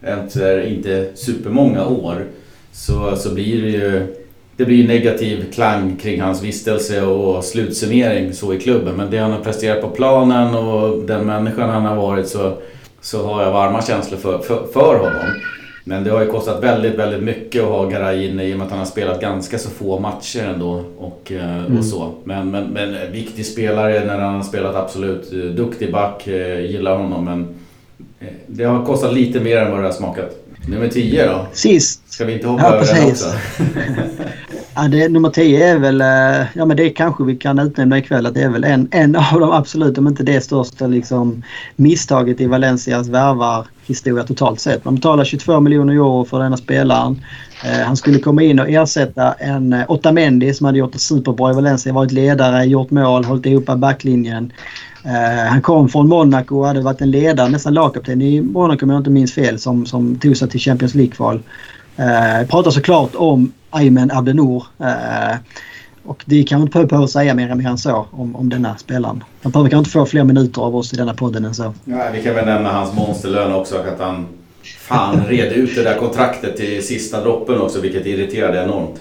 efter 0.00 0.60
inte 0.60 1.10
supermånga 1.14 1.86
år 1.86 2.26
så, 2.72 3.16
så 3.16 3.34
blir 3.34 3.62
det 3.62 3.68
ju 3.68 4.16
det 4.60 4.66
blir 4.66 4.88
negativ 4.88 5.52
klang 5.52 5.96
kring 5.96 6.20
hans 6.20 6.42
vistelse 6.42 7.02
och 7.02 7.44
slutsummering 7.44 8.32
så 8.32 8.54
i 8.54 8.60
klubben. 8.60 8.96
Men 8.96 9.10
det 9.10 9.18
han 9.18 9.32
har 9.32 9.40
presterat 9.40 9.80
på 9.80 9.88
planen 9.88 10.54
och 10.54 11.04
den 11.04 11.26
människan 11.26 11.70
han 11.70 11.84
har 11.84 11.96
varit 11.96 12.28
så, 12.28 12.56
så 13.00 13.26
har 13.26 13.42
jag 13.42 13.52
varma 13.52 13.82
känslor 13.82 14.18
för, 14.18 14.38
för, 14.38 14.66
för 14.72 14.98
honom. 14.98 15.40
Men 15.84 16.04
det 16.04 16.10
har 16.10 16.20
ju 16.20 16.30
kostat 16.30 16.62
väldigt, 16.62 16.94
väldigt 16.94 17.22
mycket 17.22 17.62
att 17.62 17.68
ha 17.68 17.86
Garay 17.86 18.28
inne 18.28 18.44
i 18.44 18.54
och 18.54 18.58
med 18.58 18.64
att 18.64 18.70
han 18.70 18.78
har 18.78 18.86
spelat 18.86 19.20
ganska 19.20 19.58
så 19.58 19.70
få 19.70 19.98
matcher 19.98 20.44
ändå. 20.44 20.84
Och, 20.98 21.32
eh, 21.32 21.66
mm. 21.66 21.78
och 21.78 21.84
så. 21.84 22.14
Men, 22.24 22.50
men, 22.50 22.64
men 22.64 23.12
viktig 23.12 23.46
spelare 23.46 24.04
när 24.04 24.18
han 24.18 24.34
har 24.34 24.42
spelat 24.42 24.74
absolut. 24.74 25.30
Duktig 25.56 25.92
back, 25.92 26.26
eh, 26.26 26.60
gillar 26.60 26.96
honom 26.96 27.24
men 27.24 27.48
eh, 28.20 28.34
det 28.46 28.64
har 28.64 28.84
kostat 28.84 29.14
lite 29.14 29.40
mer 29.40 29.56
än 29.56 29.70
vad 29.70 29.80
det 29.80 29.86
har 29.86 29.92
smakat. 29.92 30.36
Nummer 30.68 30.88
10 30.88 31.26
då? 31.26 31.46
Sist. 31.52 32.12
Ska 32.12 32.24
vi 32.24 32.32
inte 32.32 32.46
hoppa 32.46 32.64
ja, 32.64 32.74
över 32.74 32.94
den 32.94 33.10
också? 33.10 33.26
ja, 34.82 34.88
det, 34.88 35.08
nummer 35.08 35.30
10 35.30 35.68
är 35.68 35.78
väl, 35.78 36.00
eh, 36.00 36.46
ja 36.54 36.64
men 36.64 36.76
det 36.76 36.90
kanske 36.90 37.24
vi 37.24 37.36
kan 37.36 37.58
utnämna 37.58 37.98
ikväll 37.98 38.26
att 38.26 38.34
det 38.34 38.42
är 38.42 38.48
väl 38.48 38.64
en, 38.64 38.88
en 38.90 39.16
av 39.16 39.40
de 39.40 39.52
absolut, 39.52 39.98
om 39.98 40.08
inte 40.08 40.22
det 40.22 40.40
största 40.40 40.86
liksom, 40.86 41.42
misstaget 41.76 42.40
i 42.40 42.46
Valencias 42.46 43.08
värvarhistoria 43.08 44.24
totalt 44.24 44.60
sett. 44.60 44.84
Man 44.84 44.94
betalar 44.94 45.24
22 45.24 45.60
miljoner 45.60 45.92
euro 45.92 46.24
för 46.24 46.40
denna 46.40 46.56
spelaren. 46.56 47.20
Eh, 47.64 47.86
han 47.86 47.96
skulle 47.96 48.18
komma 48.18 48.42
in 48.42 48.60
och 48.60 48.68
ersätta 48.68 49.32
en 49.32 49.72
eh, 49.72 49.90
Otamendi 49.90 50.54
som 50.54 50.66
hade 50.66 50.78
gjort 50.78 50.92
det 50.92 50.98
superbra 50.98 51.50
i 51.50 51.54
Valencia, 51.54 51.92
varit 51.92 52.12
ledare, 52.12 52.64
gjort 52.64 52.90
mål, 52.90 53.24
hållit 53.24 53.46
ihop 53.46 53.66
backlinjen. 53.66 54.52
Uh, 55.06 55.48
han 55.48 55.62
kom 55.62 55.88
från 55.88 56.08
Monaco 56.08 56.58
och 56.58 56.66
hade 56.66 56.80
varit 56.80 57.00
en 57.00 57.10
ledare, 57.10 57.48
nästan 57.48 57.74
lagkapten 57.74 58.22
i 58.22 58.40
Monaco 58.40 58.84
om 58.84 58.90
jag 58.90 59.00
inte 59.00 59.10
minns 59.10 59.34
fel, 59.34 59.58
som, 59.58 59.86
som 59.86 60.18
tog 60.18 60.36
sig 60.36 60.48
till 60.48 60.60
Champions 60.60 60.94
League-kval. 60.94 61.42
Uh, 61.98 62.48
pratar 62.48 62.70
såklart 62.70 63.10
om 63.14 63.52
Aymen 63.70 64.10
Abdenour. 64.10 64.64
Uh, 64.80 65.36
Och 66.04 66.22
det 66.26 66.42
kan 66.42 66.58
man 66.58 66.68
inte 66.68 66.84
behöva 66.84 67.08
säga 67.08 67.34
mer, 67.34 67.54
mer 67.54 67.68
än 67.68 67.78
så 67.78 68.06
om, 68.10 68.36
om 68.36 68.48
denna 68.48 68.76
spelaren. 68.76 69.24
Han 69.42 69.52
behöver 69.52 69.70
kanske 69.70 69.78
inte 69.78 69.90
få 69.90 70.06
fler 70.06 70.24
minuter 70.24 70.62
av 70.62 70.76
oss 70.76 70.92
i 70.92 70.96
denna 70.96 71.14
podden 71.14 71.44
än 71.44 71.54
så. 71.54 71.74
Ja, 71.84 72.10
vi 72.12 72.22
kan 72.22 72.34
väl 72.34 72.46
nämna 72.46 72.72
hans 72.72 72.94
monsterlön 72.94 73.52
också. 73.52 73.78
Att 73.78 74.00
han 74.00 74.26
fan 74.62 75.24
red 75.28 75.52
ut 75.52 75.74
det 75.74 75.82
där 75.82 75.98
kontraktet 75.98 76.56
till 76.56 76.86
sista 76.86 77.20
droppen 77.20 77.60
också, 77.60 77.80
vilket 77.80 78.06
irriterade 78.06 78.62
enormt. 78.62 79.00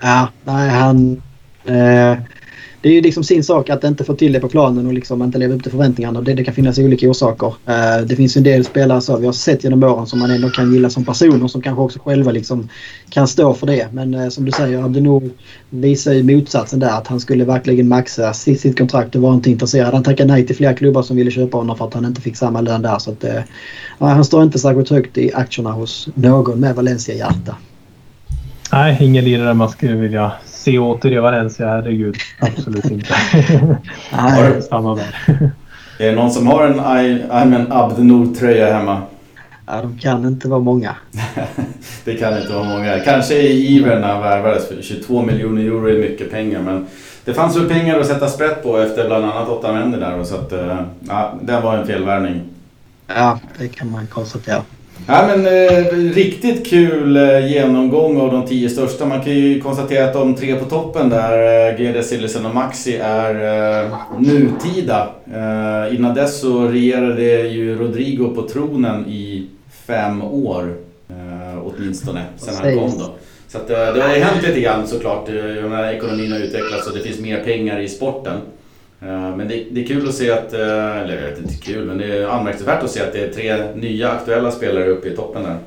Ja, 0.00 0.28
nej 0.44 0.68
han... 0.68 1.22
Eh, 1.64 2.18
det 2.86 2.90
är 2.90 2.94
ju 2.94 3.00
liksom 3.00 3.24
sin 3.24 3.44
sak 3.44 3.70
att 3.70 3.84
inte 3.84 4.04
få 4.04 4.14
till 4.14 4.32
det 4.32 4.40
på 4.40 4.48
planen 4.48 4.86
och 4.86 4.92
liksom 4.92 5.22
inte 5.22 5.38
leva 5.38 5.54
upp 5.54 5.62
till 5.62 5.70
förväntningarna. 5.70 6.20
Det, 6.20 6.34
det 6.34 6.44
kan 6.44 6.54
finnas 6.54 6.78
olika 6.78 7.10
orsaker. 7.10 7.46
Uh, 7.46 8.06
det 8.06 8.16
finns 8.16 8.36
ju 8.36 8.38
en 8.38 8.44
del 8.44 8.64
spelare 8.64 9.00
så 9.00 9.16
vi 9.16 9.26
har 9.26 9.32
sett 9.32 9.64
genom 9.64 9.82
åren 9.82 10.06
som 10.06 10.18
man 10.18 10.30
ändå 10.30 10.50
kan 10.50 10.72
gilla 10.72 10.90
som 10.90 11.04
personer 11.04 11.48
som 11.48 11.62
kanske 11.62 11.82
också 11.82 11.98
själva 11.98 12.32
liksom 12.32 12.68
kan 13.10 13.28
stå 13.28 13.54
för 13.54 13.66
det. 13.66 13.88
Men 13.92 14.14
uh, 14.14 14.28
som 14.28 14.44
du 14.44 14.52
säger, 14.52 14.84
Abdenor 14.84 15.30
visar 15.70 16.12
ju 16.12 16.22
motsatsen 16.22 16.80
där. 16.80 16.98
Att 16.98 17.06
han 17.06 17.20
skulle 17.20 17.44
verkligen 17.44 17.88
maxa 17.88 18.32
sitt, 18.32 18.60
sitt 18.60 18.78
kontrakt 18.78 19.14
och 19.14 19.22
var 19.22 19.34
inte 19.34 19.50
intresserad. 19.50 19.94
Han 19.94 20.02
tackade 20.02 20.32
nej 20.32 20.46
till 20.46 20.56
flera 20.56 20.74
klubbar 20.74 21.02
som 21.02 21.16
ville 21.16 21.30
köpa 21.30 21.56
honom 21.56 21.76
för 21.76 21.86
att 21.86 21.94
han 21.94 22.04
inte 22.04 22.20
fick 22.20 22.36
samma 22.36 22.60
lön 22.60 22.82
där. 22.82 22.98
Så 22.98 23.10
att, 23.10 23.24
uh, 23.24 23.40
han 23.98 24.24
står 24.24 24.42
inte 24.42 24.58
särskilt 24.58 24.90
högt 24.90 25.18
i 25.18 25.32
aktierna 25.34 25.72
hos 25.72 26.08
någon 26.14 26.60
med 26.60 26.74
Valencia-hjärta. 26.74 27.56
Nej, 28.72 28.96
ingen 29.00 29.24
lirare 29.24 29.54
man 29.54 29.68
skulle 29.68 29.96
vilja 29.96 30.32
se 30.66 30.78
åter 30.78 31.12
i 31.12 31.18
Valencia. 31.18 31.66
Herregud, 31.68 32.16
absolut 32.40 32.84
inte. 32.84 33.14
Nej. 34.12 34.62
Stanna 34.62 34.94
där. 34.94 35.14
Är 35.98 36.10
det 36.10 36.12
någon 36.12 36.30
som 36.30 36.46
har 36.46 36.66
en 36.66 36.80
Ayman 37.30 37.72
Abdenor-tröja 37.72 38.78
hemma? 38.78 39.02
Ja, 39.66 39.82
de 39.82 39.98
kan 39.98 40.26
inte 40.26 40.48
vara 40.48 40.60
många. 40.60 40.96
det 42.04 42.14
kan 42.14 42.38
inte 42.38 42.52
vara 42.52 42.64
många. 42.64 43.00
Kanske 43.00 43.34
i 43.34 43.76
ivern 43.76 44.00
när 44.00 44.12
han 44.12 44.22
värvades. 44.22 44.84
22 44.84 45.22
miljoner 45.22 45.62
euro 45.62 45.88
är 45.88 45.98
mycket 45.98 46.30
pengar. 46.30 46.60
Men 46.60 46.86
det 47.24 47.34
fanns 47.34 47.56
väl 47.56 47.68
pengar 47.68 48.00
att 48.00 48.06
sätta 48.06 48.28
sprätt 48.28 48.62
på 48.62 48.78
efter 48.78 49.06
bland 49.06 49.24
annat 49.24 49.48
åtta 49.48 49.68
Otamendi 49.68 49.98
där. 49.98 50.24
Så 50.24 50.34
att, 50.34 50.52
eh, 50.52 50.80
ja, 51.08 51.34
det 51.42 51.60
var 51.60 51.76
en 51.76 51.86
felvärvning. 51.86 52.40
Ja, 53.06 53.38
det 53.58 53.68
kan 53.68 53.90
man 53.90 54.06
konstatera. 54.06 54.62
Ja, 55.08 55.26
men, 55.26 55.46
eh, 55.46 55.84
riktigt 56.14 56.66
kul 56.66 57.16
eh, 57.16 57.52
genomgång 57.52 58.20
av 58.20 58.32
de 58.32 58.46
tio 58.46 58.68
största. 58.70 59.06
Man 59.06 59.22
kan 59.22 59.32
ju 59.32 59.60
konstatera 59.60 60.04
att 60.04 60.12
de 60.12 60.34
tre 60.34 60.56
på 60.56 60.64
toppen 60.64 61.08
där, 61.08 61.68
eh, 61.70 61.76
GD, 61.80 62.02
Sillisen 62.02 62.46
och 62.46 62.54
Maxi, 62.54 62.96
är 62.96 63.34
eh, 63.84 63.90
nutida. 64.18 65.08
Eh, 65.34 65.94
innan 65.94 66.14
dess 66.14 66.40
så 66.40 66.68
regerade 66.68 67.22
ju 67.48 67.78
Rodrigo 67.78 68.34
på 68.34 68.48
tronen 68.48 69.06
i 69.08 69.46
fem 69.86 70.22
år. 70.22 70.74
Eh, 71.08 71.58
åtminstone, 71.64 72.24
sen 72.36 72.54
han 72.54 72.78
kom 72.78 72.98
då. 72.98 73.14
Så 73.48 73.58
att, 73.58 73.70
eh, 73.70 73.76
det 73.94 74.02
har 74.02 74.14
ju 74.14 74.20
hänt 74.22 74.46
lite 74.46 74.60
grann 74.60 74.86
såklart. 74.86 75.28
Eh, 75.28 75.96
ekonomin 75.96 76.32
har 76.32 76.38
utvecklats 76.38 76.86
och 76.86 76.96
det 76.96 77.02
finns 77.02 77.20
mer 77.20 77.44
pengar 77.44 77.80
i 77.80 77.88
sporten. 77.88 78.36
Eh, 79.06 79.36
men 79.36 79.48
det, 79.48 79.66
det, 79.70 79.82
är 79.82 79.86
kul 79.86 80.08
att 80.08 80.14
se 80.14 80.30
att, 80.30 80.52
eh, 80.52 80.96
eller 80.96 81.14
jag 81.14 81.30
vet 81.30 81.38
inte 81.38 81.54
kul, 81.54 81.86
men 81.86 81.98
det 81.98 82.16
är 82.16 82.26
anmärkningsvärt 82.26 82.82
att 82.82 82.90
se 82.90 83.00
att 83.02 83.12
det 83.12 83.24
är 83.24 83.32
tre 83.32 83.74
nya 83.74 84.10
aktuella 84.10 84.50
spelare 84.50 84.88
uppe 84.88 85.08
i 85.08 85.16
toppen 85.16 85.42
där. 85.42 85.58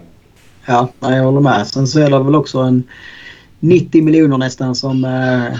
Ja, 0.65 0.89
jag 0.99 1.23
håller 1.23 1.41
med. 1.41 1.67
Sen 1.67 1.87
så 1.87 1.99
är 1.99 2.09
det 2.09 2.23
väl 2.23 2.35
också 2.35 2.59
en 2.59 2.83
90 3.59 4.03
miljoner 4.03 4.37
nästan 4.37 4.75
som 4.75 5.05
eh, 5.05 5.57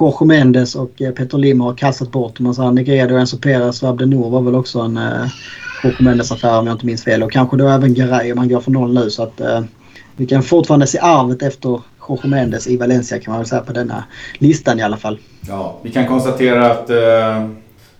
Jorge 0.00 0.26
Mendes 0.26 0.74
och 0.74 1.02
eh, 1.02 1.12
Peter 1.12 1.38
Lim 1.38 1.60
har 1.60 1.74
kastat 1.74 2.12
bort. 2.12 2.40
Man 2.40 2.54
säger 2.54 2.70
Negredo, 2.70 3.16
Enzo 3.16 3.38
Perez 3.38 3.82
och 3.82 3.88
Abdenor 3.88 4.30
var 4.30 4.42
väl 4.42 4.54
också 4.54 4.80
en 4.80 4.96
eh, 4.96 5.28
Jorge 5.84 6.02
Mendes-affär 6.04 6.58
om 6.58 6.66
jag 6.66 6.74
inte 6.74 6.86
minns 6.86 7.04
fel. 7.04 7.22
Och 7.22 7.32
kanske 7.32 7.56
då 7.56 7.68
även 7.68 7.94
Garay 7.94 8.32
om 8.32 8.38
han 8.38 8.48
går 8.48 8.60
för 8.60 8.70
noll 8.70 8.94
nu. 8.94 9.10
Så 9.10 9.22
att 9.22 9.40
eh, 9.40 9.62
vi 10.16 10.26
kan 10.26 10.42
fortfarande 10.42 10.86
se 10.86 10.98
arvet 10.98 11.42
efter 11.42 11.80
Jorge 12.08 12.28
Mendes 12.28 12.66
i 12.66 12.76
Valencia 12.76 13.18
kan 13.18 13.32
man 13.32 13.40
väl 13.40 13.48
säga 13.48 13.60
på 13.60 13.72
denna 13.72 14.04
listan 14.38 14.78
i 14.78 14.82
alla 14.82 14.96
fall. 14.96 15.18
Ja, 15.48 15.78
vi 15.82 15.90
kan 15.90 16.06
konstatera 16.06 16.70
att 16.70 16.90
uh, 16.90 17.50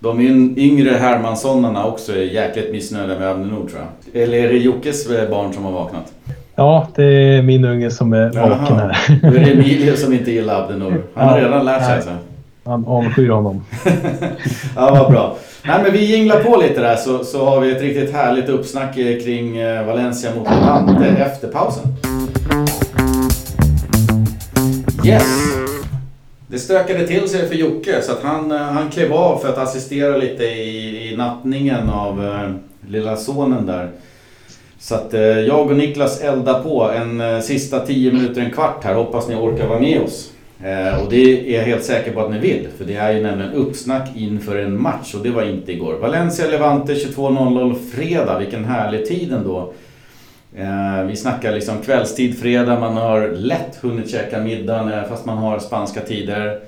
de 0.01 0.21
yngre 0.57 0.91
Hermanssonarna 0.91 1.87
också 1.87 2.13
är 2.13 2.23
jäkligt 2.23 2.73
missnöjda 2.73 3.19
med 3.19 3.29
Abdenor 3.29 3.69
tror 3.69 3.81
jag. 3.81 4.23
Eller 4.23 4.39
är 4.39 4.49
det 4.49 4.59
Jockes 4.59 5.11
eh, 5.11 5.31
barn 5.31 5.53
som 5.53 5.65
har 5.65 5.73
vaknat? 5.73 6.13
Ja, 6.55 6.89
det 6.95 7.05
är 7.05 7.43
min 7.43 7.65
unge 7.65 7.91
som 7.91 8.13
är 8.13 8.31
vaken 8.31 8.77
här. 8.77 9.21
Då 9.23 9.29
är 9.29 9.45
det 9.45 9.53
Emilio 9.53 9.97
som 9.97 10.13
inte 10.13 10.31
gillar 10.31 10.63
Abdenor. 10.63 11.03
Han 11.15 11.29
har 11.29 11.41
redan 11.41 11.65
lärt 11.65 11.85
sig 11.85 11.95
alltså. 11.95 12.11
Han 12.65 12.85
avskyr 12.87 13.29
honom. 13.29 13.65
ja, 14.77 14.91
vad 14.91 15.13
bra. 15.13 15.37
Nej, 15.63 15.81
men 15.83 15.93
vi 15.93 16.17
jinglar 16.17 16.43
på 16.43 16.57
lite 16.57 16.81
där 16.81 16.97
så, 16.97 17.25
så 17.25 17.45
har 17.45 17.61
vi 17.61 17.71
ett 17.71 17.83
riktigt 17.83 18.13
härligt 18.13 18.49
uppsnack 18.49 18.95
kring 18.95 19.65
Valencia 19.87 20.31
mot 20.37 20.51
Levante 20.51 21.07
efter 21.07 21.49
pausen. 21.49 21.83
Yes! 25.09 25.25
Det 26.47 26.59
stökade 26.59 27.07
till 27.07 27.29
sig 27.29 27.49
för 27.49 27.55
Jocke 27.55 28.03
så 28.03 28.13
att 28.13 28.23
han, 28.23 28.53
eh, 28.53 28.59
han 28.59 28.91
klev 28.91 29.13
av 29.13 29.39
för 29.39 29.49
att 29.49 29.59
assistera 29.59 30.17
lite 30.17 30.45
i, 30.45 31.13
i 31.13 31.17
nattningen 31.17 31.91
av 31.91 32.25
eh, 32.25 32.51
lilla 32.91 33.17
sonen 33.17 33.67
där. 33.67 33.91
Så 34.79 34.95
att 34.95 35.15
eh, 35.15 35.21
jag 35.21 35.71
och 35.71 35.77
Niklas 35.77 36.21
eldar 36.21 36.63
på 36.63 36.91
en 36.91 37.21
eh, 37.21 37.41
sista 37.41 37.87
10 37.87 38.13
minuter, 38.13 38.41
en 38.41 38.51
kvart 38.51 38.85
här. 38.85 38.95
Hoppas 38.95 39.29
ni 39.29 39.35
orkar 39.35 39.67
vara 39.67 39.81
med 39.81 40.01
oss. 40.01 40.33
Eh, 40.65 41.03
och 41.03 41.11
det 41.11 41.55
är 41.55 41.59
jag 41.59 41.67
helt 41.67 41.85
säker 41.85 42.13
på 42.13 42.21
att 42.21 42.31
ni 42.31 42.39
vill. 42.39 42.69
För 42.79 42.85
det 42.85 42.95
är 42.95 43.13
ju 43.13 43.23
nämligen 43.23 43.53
uppsnack 43.53 44.09
inför 44.17 44.57
en 44.57 44.83
match 44.83 45.15
och 45.15 45.23
det 45.23 45.31
var 45.31 45.43
inte 45.43 45.73
igår. 45.73 45.95
Valencia-Levante 45.95 46.95
22.00 46.95 47.75
fredag. 47.95 48.39
Vilken 48.39 48.65
härlig 48.65 49.07
tid 49.07 49.33
ändå. 49.33 49.73
Eh, 50.59 51.05
vi 51.07 51.17
snackar 51.17 51.53
liksom 51.53 51.83
kvällstid 51.83 52.39
fredag, 52.39 52.81
man 52.81 52.97
har 52.97 53.29
lätt 53.29 53.79
hunnit 53.83 54.11
käka 54.11 54.39
middagen 54.39 54.93
eh, 54.93 55.09
fast 55.09 55.27
man 55.27 55.39
har 55.39 55.59
spanska 55.59 56.01
tider. 56.01 56.61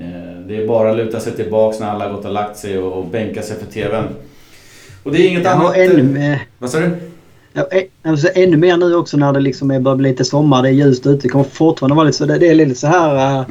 Eh, 0.00 0.40
det 0.46 0.62
är 0.62 0.66
bara 0.66 0.90
att 0.90 0.96
luta 0.96 1.20
sig 1.20 1.32
tillbaks 1.32 1.80
när 1.80 1.86
alla 1.86 2.08
gått 2.08 2.24
och 2.24 2.32
lagt 2.32 2.56
sig 2.56 2.78
och, 2.78 3.06
bänka 3.06 3.42
sig 3.42 3.56
för 3.56 3.66
TVn. 3.66 4.04
Och 5.02 5.12
det 5.12 5.18
är 5.18 5.28
inget 5.28 5.44
ja, 5.44 5.50
annat... 5.50 5.76
Ännu 5.76 6.38
vad 6.58 6.70
sa 6.70 6.78
du? 6.78 6.90
Ja, 7.52 7.66
alltså, 8.02 8.28
ännu 8.34 8.56
mer 8.56 8.76
nu 8.76 8.94
också 8.94 9.16
när 9.16 9.32
det 9.32 9.40
liksom 9.40 9.68
börjar 9.68 9.96
bli 9.96 10.10
lite 10.10 10.24
sommar, 10.24 10.62
det 10.62 10.68
är 10.68 10.72
ljust 10.72 11.06
ute. 11.06 11.22
Det 11.22 11.28
kommer 11.28 11.44
fortfarande 11.44 11.96
vara 11.96 12.06
lite 12.06 12.18
så. 12.18 12.24
Det, 12.24 12.38
det 12.38 12.48
är 12.48 12.54
lite 12.54 12.74
så 12.74 12.86
här... 12.86 13.44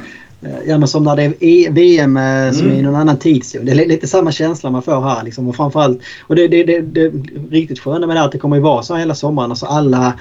Ja 0.66 0.78
men 0.78 0.88
som 0.88 1.04
när 1.04 1.16
det 1.16 1.22
är 1.22 1.34
e 1.40 1.68
VM 1.70 2.16
mm. 2.16 2.54
som 2.54 2.68
är 2.70 2.74
i 2.74 2.82
någon 2.82 2.94
annan 2.94 3.16
tidszon. 3.16 3.64
Det 3.64 3.72
är 3.72 3.86
lite 3.86 4.06
samma 4.06 4.32
känsla 4.32 4.70
man 4.70 4.82
får 4.82 5.00
här 5.00 5.24
liksom. 5.24 5.48
Och 5.48 5.56
framförallt, 5.56 6.00
och 6.26 6.36
det, 6.36 6.48
det, 6.48 6.64
det, 6.64 6.80
det 6.80 7.12
riktigt 7.50 7.78
sköna 7.78 8.06
med 8.06 8.16
det 8.16 8.20
är 8.20 8.24
att 8.24 8.32
det 8.32 8.38
kommer 8.38 8.56
ju 8.56 8.62
vara 8.62 8.82
så 8.82 8.96
hela 8.96 9.14
sommaren. 9.14 9.50
Alltså 9.50 9.66
alla 9.66 10.14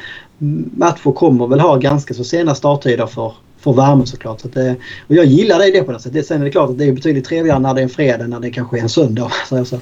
matcher 0.77 1.11
kommer 1.11 1.47
väl 1.47 1.59
ha 1.59 1.75
ganska 1.75 2.13
så 2.13 2.23
sena 2.23 2.55
starttider 2.55 3.07
för, 3.07 3.33
för 3.65 3.73
värme 3.73 4.05
såklart. 4.05 4.41
Så 4.41 4.47
det, 4.47 4.75
och 5.07 5.15
jag 5.15 5.25
gillar 5.25 5.59
det, 5.59 5.71
det 5.71 5.83
på 5.83 5.91
något 5.91 6.01
sätt. 6.01 6.25
Sen 6.25 6.41
är 6.41 6.45
det 6.45 6.51
klart 6.51 6.69
att 6.69 6.77
det 6.77 6.85
är 6.85 6.91
betydligt 6.91 7.25
trevligare 7.25 7.59
när 7.59 7.73
det 7.73 7.81
är 7.81 7.83
en 7.83 7.89
fredag 7.89 8.27
när 8.27 8.39
det 8.39 8.49
kanske 8.49 8.77
är 8.77 8.81
en 8.81 8.89
söndag. 8.89 9.31
Så, 9.49 9.65
så. 9.65 9.79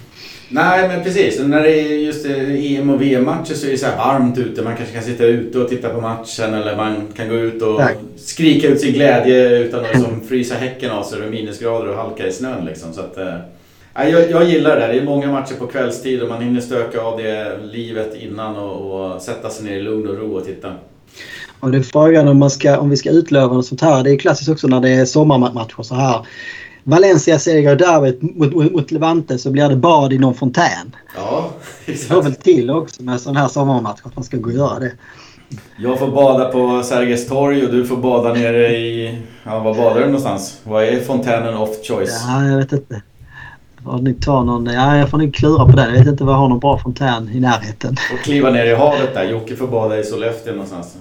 Nej 0.50 0.88
men 0.88 1.04
precis, 1.04 1.40
när 1.40 1.64
det 1.64 1.80
är 1.80 1.98
just 1.98 2.26
EM 2.26 2.90
och 2.90 3.02
VM-matcher 3.02 3.54
så 3.54 3.68
är 3.68 3.72
det 3.72 3.78
så 3.78 3.88
varmt 3.98 4.38
ute. 4.38 4.62
Man 4.62 4.76
kanske 4.76 4.94
kan 4.94 5.04
sitta 5.04 5.24
ute 5.24 5.60
och 5.60 5.70
titta 5.70 5.90
på 5.90 6.02
matchen 6.02 6.54
eller 6.54 6.76
man 6.76 7.08
kan 7.16 7.30
gå 7.30 7.36
ut 7.36 7.62
och 7.62 7.78
Tack. 7.78 7.98
skrika 8.18 8.68
ut 8.68 8.82
sin 8.82 8.94
glädje 8.94 9.58
utan 9.58 9.80
att 9.80 9.92
liksom 9.94 10.22
frysa 10.28 10.56
häcken 10.56 10.92
av 10.92 11.04
sig 11.04 11.22
och 11.22 11.32
minusgrader 11.32 11.90
och 11.90 11.96
halka 11.96 12.28
i 12.28 12.32
snön. 12.32 12.66
Liksom. 12.66 12.94
Så 12.94 13.02
att, 13.02 13.18
äh, 13.18 14.10
jag, 14.10 14.32
jag 14.32 14.44
gillar 14.44 14.80
det. 14.80 14.88
Det 14.88 15.00
är 15.00 15.04
många 15.04 15.32
matcher 15.32 15.56
på 15.56 15.68
kvällstid 15.68 16.22
och 16.22 16.30
man 16.30 16.42
hinner 16.42 16.62
stöka 16.62 17.02
av 17.02 17.18
det 17.18 17.60
livet 17.64 18.16
innan 18.20 18.56
och, 18.56 19.14
och 19.14 19.22
sätta 19.22 19.50
sig 19.50 19.66
ner 19.66 19.76
i 19.76 19.82
lugn 19.82 20.08
och 20.08 20.18
ro 20.18 20.38
och 20.38 20.46
titta. 20.46 20.74
Och 21.64 21.72
det 21.72 21.78
är 21.78 21.82
frågan 21.82 22.28
om, 22.28 22.40
man 22.40 22.50
ska, 22.50 22.80
om 22.80 22.90
vi 22.90 22.98
ska 22.98 23.10
utlova 23.10 23.54
något 23.54 23.66
sånt 23.66 23.82
här. 23.82 24.04
Det 24.04 24.12
är 24.12 24.18
klassiskt 24.18 24.50
också 24.50 24.68
när 24.68 24.80
det 24.82 24.90
är 24.90 25.06
sommarmatcher 25.06 25.84
så 25.84 25.96
här. 25.96 26.28
Valencia 26.84 27.40
seger 27.40 27.76
derbyt 27.76 28.22
mot, 28.22 28.54
mot, 28.54 28.72
mot 28.72 28.92
Levante 28.92 29.38
så 29.38 29.52
blir 29.52 29.70
det 29.70 29.76
bad 29.76 30.14
i 30.14 30.20
någon 30.20 30.34
fontän. 30.34 30.96
Ja, 31.16 31.50
exakt. 31.86 32.10
Det 32.10 32.16
hör 32.16 32.22
väl 32.22 32.36
till 32.36 32.70
också 32.70 33.04
med 33.04 33.22
sån 33.22 33.36
här 33.36 33.48
sommarmatch 33.48 34.00
att 34.04 34.16
man 34.16 34.24
ska 34.24 34.38
gå 34.38 34.50
och 34.50 34.56
göra 34.56 34.80
det. 34.80 34.92
Jag 35.78 36.00
får 36.00 36.08
bada 36.08 36.50
på 36.50 36.84
Sergels 36.84 37.28
torg 37.28 37.66
och 37.66 37.72
du 37.72 37.86
får 37.86 37.98
bada 37.98 38.34
nere 38.34 38.78
i... 38.78 39.18
Ja, 39.44 39.60
var 39.60 39.76
badar 39.76 40.00
du 40.00 40.06
någonstans? 40.06 40.58
Vad 40.64 40.84
är 40.84 41.00
fontänen 41.00 41.58
off 41.58 41.88
choice? 41.88 42.24
Ja, 42.28 42.46
jag 42.46 42.58
vet 42.58 42.72
inte. 42.72 43.02
Får 43.84 43.98
ni 43.98 44.14
ta 44.14 44.44
någon, 44.44 44.66
ja, 44.66 44.98
jag 44.98 45.10
får 45.10 45.18
nog 45.18 45.34
klura 45.34 45.66
på 45.66 45.72
det. 45.72 45.86
Jag 45.86 45.92
vet 45.92 46.08
inte 46.08 46.24
vad 46.24 46.34
jag 46.34 46.40
har 46.40 46.50
någon 46.50 46.60
bra 46.60 46.78
fontän 46.78 47.30
i 47.34 47.40
närheten. 47.40 47.96
Och 48.14 48.20
kliva 48.20 48.50
ner 48.50 48.66
i 48.66 48.76
havet 48.76 49.14
där. 49.14 49.24
Jocke 49.24 49.56
får 49.56 49.68
bada 49.68 50.00
i 50.00 50.04
Sollefteå 50.04 50.54
någonstans. 50.54 50.98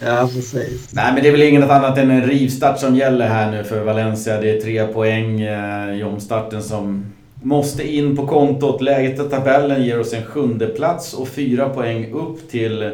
Ja, 0.00 0.28
precis. 0.34 0.92
Nej, 0.92 1.12
men 1.14 1.22
det 1.22 1.28
är 1.28 1.32
väl 1.32 1.42
inget 1.42 1.70
annat 1.70 1.98
än 1.98 2.10
en 2.10 2.26
rivstart 2.26 2.78
som 2.78 2.96
gäller 2.96 3.28
här 3.28 3.50
nu 3.50 3.64
för 3.64 3.84
Valencia. 3.84 4.40
Det 4.40 4.50
är 4.50 4.60
tre 4.60 4.86
poäng 4.86 5.40
eh, 5.40 5.98
i 5.98 6.02
omstarten 6.02 6.62
som 6.62 7.12
måste 7.42 7.94
in 7.94 8.16
på 8.16 8.26
kontot. 8.26 8.80
Läget 8.80 9.20
i 9.20 9.30
tabellen 9.30 9.84
ger 9.84 10.00
oss 10.00 10.12
en 10.12 10.24
sjunde 10.24 10.66
plats 10.66 11.14
och 11.14 11.28
fyra 11.28 11.68
poäng 11.68 12.12
upp 12.12 12.50
till 12.50 12.90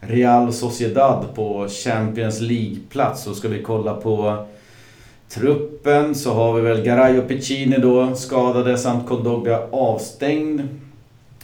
Real 0.00 0.52
Sociedad 0.52 1.24
på 1.34 1.68
Champions 1.68 2.40
League-plats. 2.40 3.22
Så 3.22 3.34
ska 3.34 3.48
vi 3.48 3.62
kolla 3.62 3.94
på 3.94 4.46
truppen 5.28 6.14
så 6.14 6.32
har 6.32 6.54
vi 6.54 6.60
väl 6.60 6.82
Garay 6.82 7.18
och 7.18 7.28
Piccini 7.28 7.76
då 7.78 8.14
skadade 8.14 8.78
samt 8.78 9.08
Kondoga 9.08 9.60
avstängd. 9.70 10.62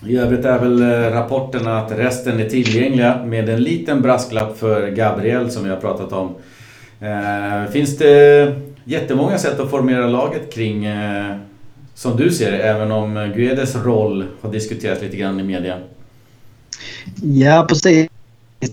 I 0.07 0.17
övrigt 0.17 0.45
är 0.45 0.59
väl 0.59 0.83
eh, 0.83 1.11
rapporterna 1.11 1.79
att 1.79 1.93
resten 1.93 2.41
är 2.41 2.49
tillgängliga 2.49 3.25
med 3.25 3.49
en 3.49 3.63
liten 3.63 4.03
brasklapp 4.03 4.59
för 4.59 4.89
Gabriel 4.91 5.51
som 5.51 5.65
vi 5.65 5.71
har 5.71 5.77
pratat 5.77 6.13
om. 6.13 6.35
Eh, 7.01 7.71
finns 7.71 7.99
det 7.99 8.55
jättemånga 8.85 9.39
sätt 9.39 9.61
att 9.61 9.71
formera 9.71 10.07
laget 10.07 10.55
kring 10.55 10.85
eh, 10.85 11.37
som 11.95 12.17
du 12.17 12.31
ser 12.31 12.53
det, 12.53 12.59
även 12.59 12.93
om 12.93 13.33
Guedes 13.37 13.77
roll 13.77 14.25
har 14.41 14.53
diskuterats 14.53 15.03
lite 15.03 15.17
grann 15.17 15.41
i 15.41 15.43
media? 15.43 15.79
Ja, 17.23 17.67
precis. 17.69 18.09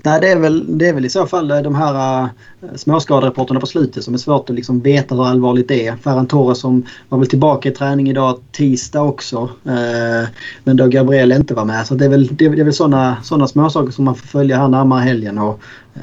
Nej, 0.03 0.21
det 0.21 0.31
är, 0.31 0.39
väl, 0.39 0.77
det 0.77 0.87
är 0.87 0.93
väl 0.93 1.05
i 1.05 1.09
så 1.09 1.25
fall 1.25 1.47
de 1.47 1.75
här 1.75 2.23
uh, 2.23 2.29
småskaderapporterna 2.75 3.59
på 3.59 3.65
slutet 3.65 4.03
som 4.03 4.13
är 4.13 4.17
svårt 4.17 4.49
att 4.49 4.55
liksom 4.55 4.79
veta 4.79 5.15
hur 5.15 5.25
allvarligt 5.25 5.67
det 5.67 5.87
är. 5.87 5.95
Ferran 5.95 6.27
Torres 6.27 6.59
som 6.59 6.85
var 7.09 7.17
väl 7.17 7.27
tillbaka 7.27 7.69
i 7.69 7.71
träning 7.71 8.09
idag 8.09 8.39
tisdag 8.51 9.01
också. 9.01 9.41
Uh, 9.43 10.29
men 10.63 10.77
då 10.77 10.87
Gabriel 10.87 11.31
inte 11.31 11.53
var 11.53 11.65
med. 11.65 11.87
Så 11.87 11.95
det 11.95 12.05
är 12.05 12.09
väl, 12.09 12.27
det 12.27 12.49
det 12.49 12.61
är 12.61 12.63
väl 12.63 12.73
sådana, 12.73 13.47
småsaker 13.47 13.91
som 13.91 14.05
man 14.05 14.15
får 14.15 14.27
följa 14.27 14.57
här 14.57 14.67
närmare 14.67 15.01
helgen. 15.01 15.37
Och 15.37 15.61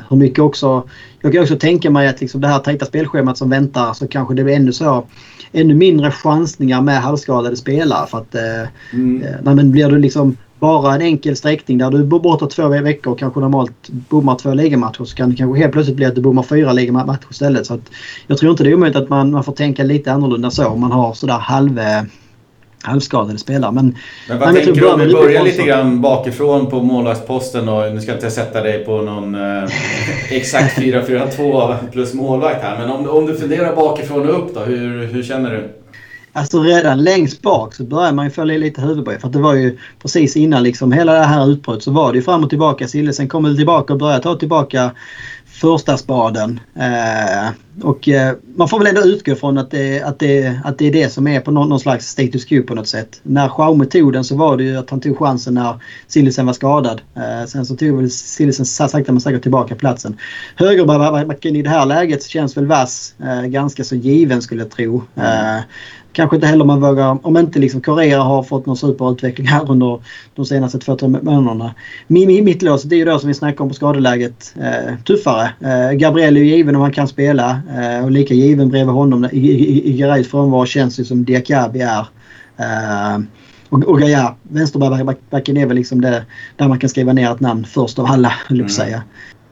hur 0.09 0.16
mycket 0.16 0.39
också... 0.39 0.82
Jag 1.20 1.32
kan 1.32 1.43
också 1.43 1.56
tänka 1.56 1.90
mig 1.90 2.09
att 2.09 2.20
liksom 2.20 2.40
det 2.40 2.48
här 2.48 2.59
tajta 2.59 2.86
spelschemat 2.86 3.39
som 3.39 3.51
väntar 3.51 3.93
så 3.93 4.09
kanske 4.09 4.35
det 4.35 4.44
blir 4.44 4.55
ännu 4.55 4.73
så 4.73 5.06
ännu 5.52 5.74
mindre 5.74 6.10
chansningar 6.10 6.81
med 6.81 7.02
halvskadade 7.02 7.56
spelare. 7.56 8.06
För 8.06 8.19
att, 8.19 8.35
mm. 8.93 9.24
nej, 9.43 9.55
men 9.55 9.70
blir 9.70 9.89
du 9.89 9.98
liksom 9.98 10.36
bara 10.59 10.95
en 10.95 11.03
enkel 11.03 11.37
sträckning 11.37 11.79
där 11.79 11.91
du 11.91 12.05
bor 12.05 12.21
borta 12.21 12.47
två 12.47 12.69
veckor 12.69 13.13
och 13.13 13.19
kanske 13.19 13.41
normalt 13.41 13.89
bommar 13.89 14.35
två 14.35 14.55
ligamatcher 14.55 15.05
så 15.05 15.17
kan 15.17 15.31
det 15.31 15.37
kanske 15.37 15.61
helt 15.61 15.73
plötsligt 15.73 15.97
bli 15.97 16.07
att 16.07 16.15
du 16.15 16.21
bommar 16.21 16.43
fyra 16.43 16.73
ligamatcher 16.73 17.27
istället. 17.31 17.67
Så 17.67 17.75
att 17.75 17.91
jag 18.27 18.39
tror 18.39 18.51
inte 18.51 18.65
det 18.65 18.71
är 18.71 18.75
omöjligt 18.75 18.97
att 18.97 19.09
man, 19.09 19.31
man 19.31 19.45
får 19.45 19.53
tänka 19.53 19.83
lite 19.83 20.13
annorlunda 20.13 20.51
så 20.51 20.67
om 20.67 20.81
man 20.81 20.93
har 20.93 21.15
sådär 21.15 21.39
halv, 21.39 21.81
halvskadade 22.83 23.39
spelare. 23.39 23.73
Men, 23.73 23.97
men 24.29 24.39
vad 24.39 24.55
tänker 24.55 24.73
du 24.73 24.93
om 24.93 25.01
vi 25.01 25.13
börjar 25.13 25.45
lite 25.45 25.63
grann 25.63 26.01
bakifrån 26.01 26.71
på 26.71 26.83
målvaktsposten 26.83 27.69
och 27.69 27.95
nu 27.95 28.01
ska 28.01 28.11
jag 28.11 28.17
inte 28.17 28.31
sätta 28.31 28.63
dig 28.63 28.85
på 28.85 29.03
någon 29.03 29.35
eh, 29.35 29.69
exakt 30.31 30.79
4-4-2 30.79 31.75
plus 31.93 32.15
målvakt 32.15 32.63
här. 32.63 32.79
Men 32.79 32.91
om, 32.91 33.09
om 33.09 33.27
du 33.27 33.37
funderar 33.37 33.77
bakifrån 33.77 34.29
och 34.29 34.39
upp 34.39 34.55
då, 34.55 34.61
hur, 34.61 35.07
hur 35.07 35.23
känner 35.23 35.51
du? 35.51 35.69
Alltså 36.33 36.63
redan 36.63 37.05
längst 37.05 37.43
bak 37.43 37.75
så 37.75 37.85
börjar 37.85 38.13
man 38.13 38.25
ju 38.25 38.31
få 38.31 38.45
lite 38.45 38.81
huvudbry. 38.81 39.19
För 39.19 39.27
att 39.27 39.33
det 39.33 39.39
var 39.39 39.55
ju 39.55 39.79
precis 40.03 40.37
innan 40.37 40.63
liksom 40.63 40.93
hela 40.93 41.13
det 41.13 41.25
här 41.25 41.51
utbröt 41.51 41.83
så 41.83 41.91
var 41.91 42.13
det 42.13 42.19
ju 42.19 42.23
fram 42.23 42.45
och 42.45 42.51
tillbaka. 42.51 42.89
Sillesen 42.89 43.29
kom 43.29 43.45
väl 43.45 43.57
tillbaka 43.57 43.93
och 43.93 43.99
började 43.99 44.23
ta 44.23 44.35
tillbaka 44.35 44.91
första 45.61 45.97
spaden. 45.97 46.61
Eh, 46.75 47.51
och 47.83 48.09
eh, 48.09 48.35
man 48.57 48.69
får 48.69 48.79
väl 48.79 48.87
ändå 48.87 49.01
utgå 49.01 49.35
från 49.35 49.59
att 49.59 49.71
det, 49.71 50.03
att 50.03 50.19
det, 50.19 50.61
att 50.65 50.79
det 50.79 50.87
är 50.87 50.93
det 50.93 51.11
som 51.11 51.27
är 51.27 51.41
på 51.41 51.51
någon, 51.51 51.69
någon 51.69 51.81
slags 51.81 52.07
status 52.07 52.45
quo 52.45 52.63
på 52.63 52.75
något 52.75 52.89
sätt. 52.89 53.21
När 53.23 53.49
Schaume 53.49 53.85
tog 53.85 54.13
den 54.13 54.25
så 54.25 54.37
var 54.37 54.57
det 54.57 54.65
ju 54.65 54.77
att 54.77 54.91
han 54.91 55.01
tog 55.01 55.19
chansen 55.19 55.55
när 55.55 55.75
Sillisen 56.07 56.47
var 56.47 56.53
skadad. 56.53 57.01
Eh, 57.17 57.47
sen 57.47 57.67
så 57.67 57.77
tog 57.77 57.97
väl 57.97 58.11
Sillisen 58.11 58.67
sakta 58.67 59.13
men 59.13 59.21
säkert 59.21 59.43
tillbaka 59.43 59.75
platsen. 59.75 60.17
Högerbacken 60.57 61.57
i 61.57 61.63
det 61.63 61.71
här 61.71 61.87
läget 61.87 62.23
känns 62.23 62.57
väl 62.57 62.67
vass. 62.67 63.15
Eh, 63.23 63.43
ganska 63.43 63.85
så 63.85 63.95
given 63.95 64.43
skulle 64.43 64.63
jag 64.63 64.71
tro. 64.71 65.03
Kanske 66.19 66.36
inte 66.36 66.47
heller 66.47 66.65
man 66.65 66.81
vågar, 66.81 67.27
om 67.27 67.36
inte 67.36 67.59
liksom 67.59 67.81
Korea 67.81 68.20
har 68.20 68.43
fått 68.43 68.66
någon 68.66 68.77
superutveckling 68.77 69.47
här 69.47 69.70
under 69.70 70.01
de 70.35 70.47
senaste 70.47 70.78
två, 70.78 70.97
tre 70.97 71.09
månaderna. 71.09 71.74
Mittlås, 72.07 72.82
det 72.82 72.95
är 72.95 72.99
ju 72.99 73.05
då 73.05 73.19
som 73.19 73.28
vi 73.28 73.35
snackar 73.35 73.65
om 73.65 73.69
på 73.69 73.74
skadeläget, 73.74 74.55
eh, 74.61 74.95
tuffare. 75.07 75.51
Eh, 75.61 75.93
Gabriel 75.93 76.36
är 76.36 76.40
ju 76.40 76.47
given 76.47 76.77
om 76.77 76.82
han 76.82 76.93
kan 76.93 77.09
spela 77.09 77.61
eh, 77.78 78.05
och 78.05 78.11
lika 78.11 78.35
given 78.35 78.69
bredvid 78.69 78.95
honom 78.95 79.24
i, 79.24 79.36
i, 79.36 79.90
i 79.90 79.97
Garais 79.97 80.28
frånvaro 80.28 80.66
känns 80.66 80.97
det 80.97 81.05
som 81.05 81.24
Diakabi 81.24 81.81
är. 81.81 82.07
Eh, 82.57 83.19
och, 83.69 83.85
och 83.85 84.01
ja, 84.01 84.36
vänsterbacken 84.43 85.57
är 85.57 85.66
väl 85.66 85.77
liksom 85.77 86.01
det 86.01 86.24
där 86.57 86.69
man 86.69 86.78
kan 86.78 86.90
skriva 86.90 87.12
ner 87.12 87.32
ett 87.32 87.40
namn 87.40 87.65
först 87.65 87.99
av 87.99 88.07
alla, 88.07 88.32
att 88.65 88.73
säga 88.73 89.03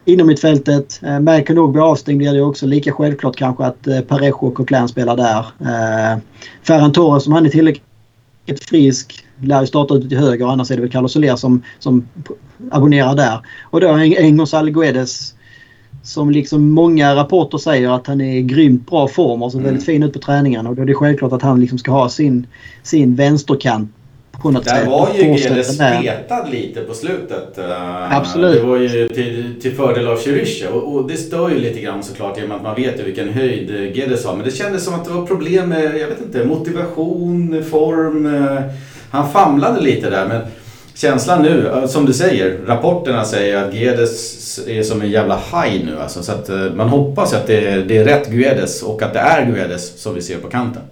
inom 0.07 0.27
mitt 0.27 0.41
fältet. 0.41 1.01
Eh, 1.03 1.21
med 1.21 1.47
Konogby 1.47 1.81
avstängd 1.81 2.19
blir 2.19 2.33
det 2.33 2.43
också 2.43 2.67
lika 2.67 2.93
självklart 2.93 3.37
kanske 3.37 3.65
att 3.65 3.87
eh, 3.87 4.01
Parejo 4.01 4.47
och 4.47 4.55
Coquelin 4.55 4.89
spelar 4.89 5.17
där. 5.17 5.39
Eh, 5.61 6.19
Ferran 6.63 6.93
Torres 6.93 7.25
som 7.25 7.33
han 7.33 7.47
är 7.47 7.51
tillräckligt 7.51 8.65
frisk 8.69 9.25
lär 9.41 9.61
ju 9.61 9.67
starta 9.67 9.95
ute 9.95 10.09
till 10.09 10.19
höger 10.19 10.47
annars 10.47 10.71
är 10.71 10.77
det 10.77 10.83
väl 10.83 10.91
Carlos 10.91 11.13
Soler 11.13 11.37
som, 11.37 11.63
som 11.79 12.09
abonnerar 12.71 13.15
där. 13.15 13.41
Och 13.63 13.81
då 13.81 13.89
en 13.89 14.37
Gonzalo 14.37 14.71
Guedes 14.71 15.35
som 16.03 16.31
liksom 16.31 16.71
många 16.71 17.15
rapporter 17.15 17.59
säger 17.59 17.91
att 17.91 18.07
han 18.07 18.21
är 18.21 18.37
i 18.37 18.43
grymt 18.43 18.91
bra 18.91 19.09
form 19.09 19.43
och 19.43 19.53
ser 19.53 19.59
mm. 19.59 19.71
väldigt 19.71 19.87
fin 19.87 20.03
ut 20.03 20.13
på 20.13 20.19
träningarna. 20.19 20.71
Och 20.71 20.77
då 20.77 20.83
är 20.83 20.87
det 20.87 20.95
självklart 20.95 21.33
att 21.33 21.43
han 21.43 21.61
liksom 21.61 21.79
ska 21.79 21.91
ha 21.91 22.09
sin, 22.09 22.47
sin 22.83 23.15
vänsterkant 23.15 23.91
på 24.43 24.51
något 24.51 24.65
Där 24.65 24.75
sätt. 24.75 24.89
Var 24.89 25.09
ju 25.15 25.39
Geles 25.39 25.79
petad 25.79 26.47
lite 26.51 26.81
på 26.81 26.95
slutet. 26.95 27.59
Eh, 27.59 28.17
Absolut. 28.17 28.61
Det 28.61 28.67
var 28.67 28.77
ju 28.77 29.09
till, 29.09 29.61
till 29.63 29.73
fördel 29.77 30.09
av 30.09 30.19
Cheriche 30.19 30.69
och, 30.69 30.95
och, 30.95 31.09
det 31.09 31.17
stör 31.17 31.49
ju 31.49 31.59
lite 31.59 31.81
grann 31.81 32.03
såklart 32.03 32.39
i 32.39 32.45
och 32.45 32.49
med 32.49 32.57
att 32.57 32.63
man 32.63 32.75
vet 32.75 33.01
ju 33.01 33.05
vilken 33.05 33.29
höjd 33.29 33.97
Geles 33.97 34.25
har. 34.25 34.37
Men 34.37 34.45
det 34.45 34.51
kändes 34.51 34.85
som 34.85 34.95
att 34.95 35.05
det 35.05 35.11
var 35.11 35.27
problem 35.27 35.69
med, 35.69 35.85
jag 35.85 36.09
vet 36.09 36.21
inte, 36.21 36.45
motivation, 36.45 37.65
form. 37.71 38.35
Eh, 38.35 38.63
han 39.11 39.33
famlade 39.33 39.81
lite 39.81 40.11
där 40.11 40.27
men 40.29 40.41
känslan 40.95 41.43
nu, 41.43 41.69
eh, 41.69 41.87
som 41.87 42.07
du 42.07 42.13
säger, 42.13 42.59
rapporterna 42.67 43.25
säger 43.25 43.65
att 43.65 43.73
Guedes 43.73 44.59
är 44.69 44.83
som 44.83 45.03
en 45.03 45.11
jävla 45.11 45.37
haj 45.37 45.85
nu 45.85 46.01
alltså. 46.01 46.23
Så 46.23 46.33
att 46.33 46.51
man 46.75 46.89
hoppas 46.89 47.35
att 47.35 47.47
det 47.47 47.67
är, 47.67 47.79
det 47.79 47.99
är 47.99 48.05
rätt 48.05 48.29
Guedes 48.29 48.83
och 48.83 49.03
att 49.03 49.13
det 49.13 49.19
är 49.19 49.47
Guedes 49.47 50.03
som 50.03 50.15
vi 50.15 50.23
ser 50.23 50.39
på 50.39 50.49
kanten. 50.49 50.83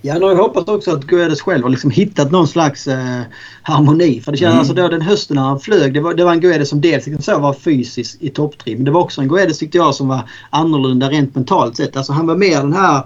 Ja, 0.00 0.14
jag 0.18 0.36
hoppas 0.36 0.68
också 0.68 0.90
att 0.90 1.04
Guedes 1.04 1.40
själv 1.40 1.62
har 1.62 1.70
liksom 1.70 1.90
hittat 1.90 2.30
någon 2.30 2.48
slags 2.48 2.86
eh, 2.86 3.22
harmoni. 3.62 4.20
För 4.20 4.32
det 4.32 4.38
känns 4.38 4.48
mm. 4.48 4.58
alltså 4.58 4.74
då 4.74 4.88
den 4.88 5.02
hösten 5.02 5.36
när 5.36 5.42
han 5.42 5.60
flög, 5.60 5.94
det 5.94 6.00
var, 6.00 6.14
det 6.14 6.24
var 6.24 6.32
en 6.32 6.40
Guedes 6.40 6.68
som 6.68 6.80
dels 6.80 7.06
liksom 7.06 7.22
så 7.22 7.38
var 7.38 7.52
fysiskt 7.52 8.22
i 8.22 8.30
topptrim. 8.30 8.76
Men 8.76 8.84
det 8.84 8.90
var 8.90 9.00
också 9.00 9.20
en 9.20 9.28
Guedes 9.28 9.58
tyckte 9.58 9.78
jag 9.78 9.94
som 9.94 10.08
var 10.08 10.20
annorlunda 10.50 11.08
rent 11.08 11.34
mentalt 11.34 11.76
sett. 11.76 11.96
Alltså 11.96 12.12
han 12.12 12.26
var 12.26 12.36
mer 12.36 12.56
den 12.56 12.72
här 12.72 13.02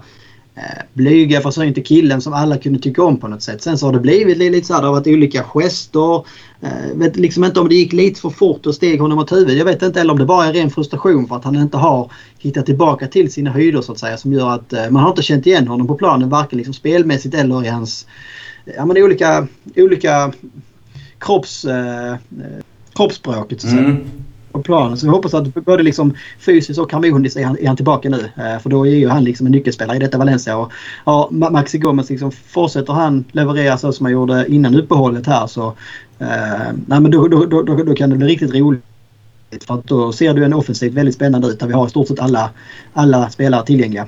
Eh, 0.55 0.83
blyga, 0.93 1.41
försynte 1.41 1.81
killen 1.81 2.21
som 2.21 2.33
alla 2.33 2.57
kunde 2.57 2.79
tycka 2.79 3.03
om 3.03 3.17
på 3.17 3.27
något 3.27 3.41
sätt. 3.41 3.61
Sen 3.61 3.77
så 3.77 3.85
har 3.85 3.93
det 3.93 3.99
blivit 3.99 4.37
lite 4.37 4.67
så 4.67 4.73
här, 4.73 4.81
det 4.81 4.87
har 4.87 4.93
varit 4.93 5.07
olika 5.07 5.43
gester. 5.43 6.25
Jag 6.59 6.95
vet 6.95 7.15
liksom 7.15 7.43
inte 7.43 7.59
om 7.59 7.69
det 7.69 7.75
gick 7.75 7.93
lite 7.93 8.21
för 8.21 8.29
fort 8.29 8.65
och 8.65 8.75
steg 8.75 9.01
honom 9.01 9.19
åt 9.19 9.31
huvudet. 9.31 9.57
Jag 9.57 9.65
vet 9.65 9.81
inte 9.81 10.01
eller 10.01 10.13
om 10.13 10.19
det 10.19 10.25
bara 10.25 10.45
är 10.45 10.53
ren 10.53 10.69
frustration 10.69 11.27
för 11.27 11.35
att 11.35 11.43
han 11.43 11.55
inte 11.55 11.77
har 11.77 12.11
hittat 12.39 12.65
tillbaka 12.65 13.07
till 13.07 13.31
sina 13.31 13.51
höjder 13.51 13.81
så 13.81 13.91
att 13.91 13.99
säga. 13.99 14.17
Som 14.17 14.33
gör 14.33 14.49
att 14.49 14.73
eh, 14.73 14.89
man 14.89 15.03
har 15.03 15.09
inte 15.09 15.21
känt 15.21 15.47
igen 15.47 15.67
honom 15.67 15.87
på 15.87 15.95
planen 15.95 16.29
varken 16.29 16.57
liksom 16.57 16.73
spelmässigt 16.73 17.35
eller 17.35 17.65
i 17.65 17.67
hans 17.67 18.07
ja, 18.65 18.85
men 18.85 18.97
olika, 18.97 19.47
olika 19.75 20.33
kropps, 21.19 21.65
eh, 21.65 22.15
kroppsspråket. 22.95 23.61
Så 23.61 23.67
att 23.67 23.73
säga. 23.73 23.85
Mm. 23.85 24.07
På 24.53 24.61
planen. 24.61 24.97
Så 24.97 25.05
vi 25.05 25.11
hoppas 25.11 25.33
att 25.33 25.53
både 25.53 25.83
liksom 25.83 26.13
fysiskt 26.39 26.79
och 26.79 26.93
harmoniskt 26.93 27.37
är 27.37 27.45
han, 27.45 27.57
är 27.59 27.67
han 27.67 27.75
tillbaka 27.75 28.09
nu. 28.09 28.29
Eh, 28.37 28.59
för 28.59 28.69
då 28.69 28.87
är 28.87 28.91
ju 28.91 29.07
han 29.07 29.23
liksom 29.23 29.45
en 29.45 29.51
nyckelspelare 29.51 29.97
i 29.97 29.99
detta 29.99 30.17
Valencia. 30.17 30.57
Och, 30.57 30.71
ja, 31.05 31.27
Maxi 31.31 31.77
Gomez 31.77 32.09
liksom, 32.09 32.31
fortsätter 32.31 32.93
han 32.93 33.25
leverera 33.31 33.77
så 33.77 33.93
som 33.93 34.05
han 34.05 34.13
gjorde 34.13 34.45
innan 34.47 34.75
uppehållet 34.75 35.27
här 35.27 35.47
så 35.47 35.67
eh, 36.19 36.71
nej, 36.85 36.99
men 36.99 37.11
då, 37.11 37.27
då, 37.27 37.45
då, 37.45 37.61
då, 37.61 37.95
kan 37.95 38.09
det 38.09 38.15
bli 38.15 38.27
riktigt 38.27 38.55
roligt. 38.55 38.83
För 39.67 39.73
att 39.73 39.87
då 39.87 40.11
ser 40.11 40.33
du 40.33 40.45
en 40.45 40.53
offensivt 40.53 40.93
väldigt 40.93 41.15
spännande 41.15 41.47
ut 41.47 41.59
där 41.59 41.67
vi 41.67 41.73
har 41.73 41.87
i 41.87 41.89
stort 41.89 42.07
sett 42.07 42.19
alla, 42.19 42.49
alla 42.93 43.29
spelare 43.29 43.65
tillgängliga. 43.65 44.07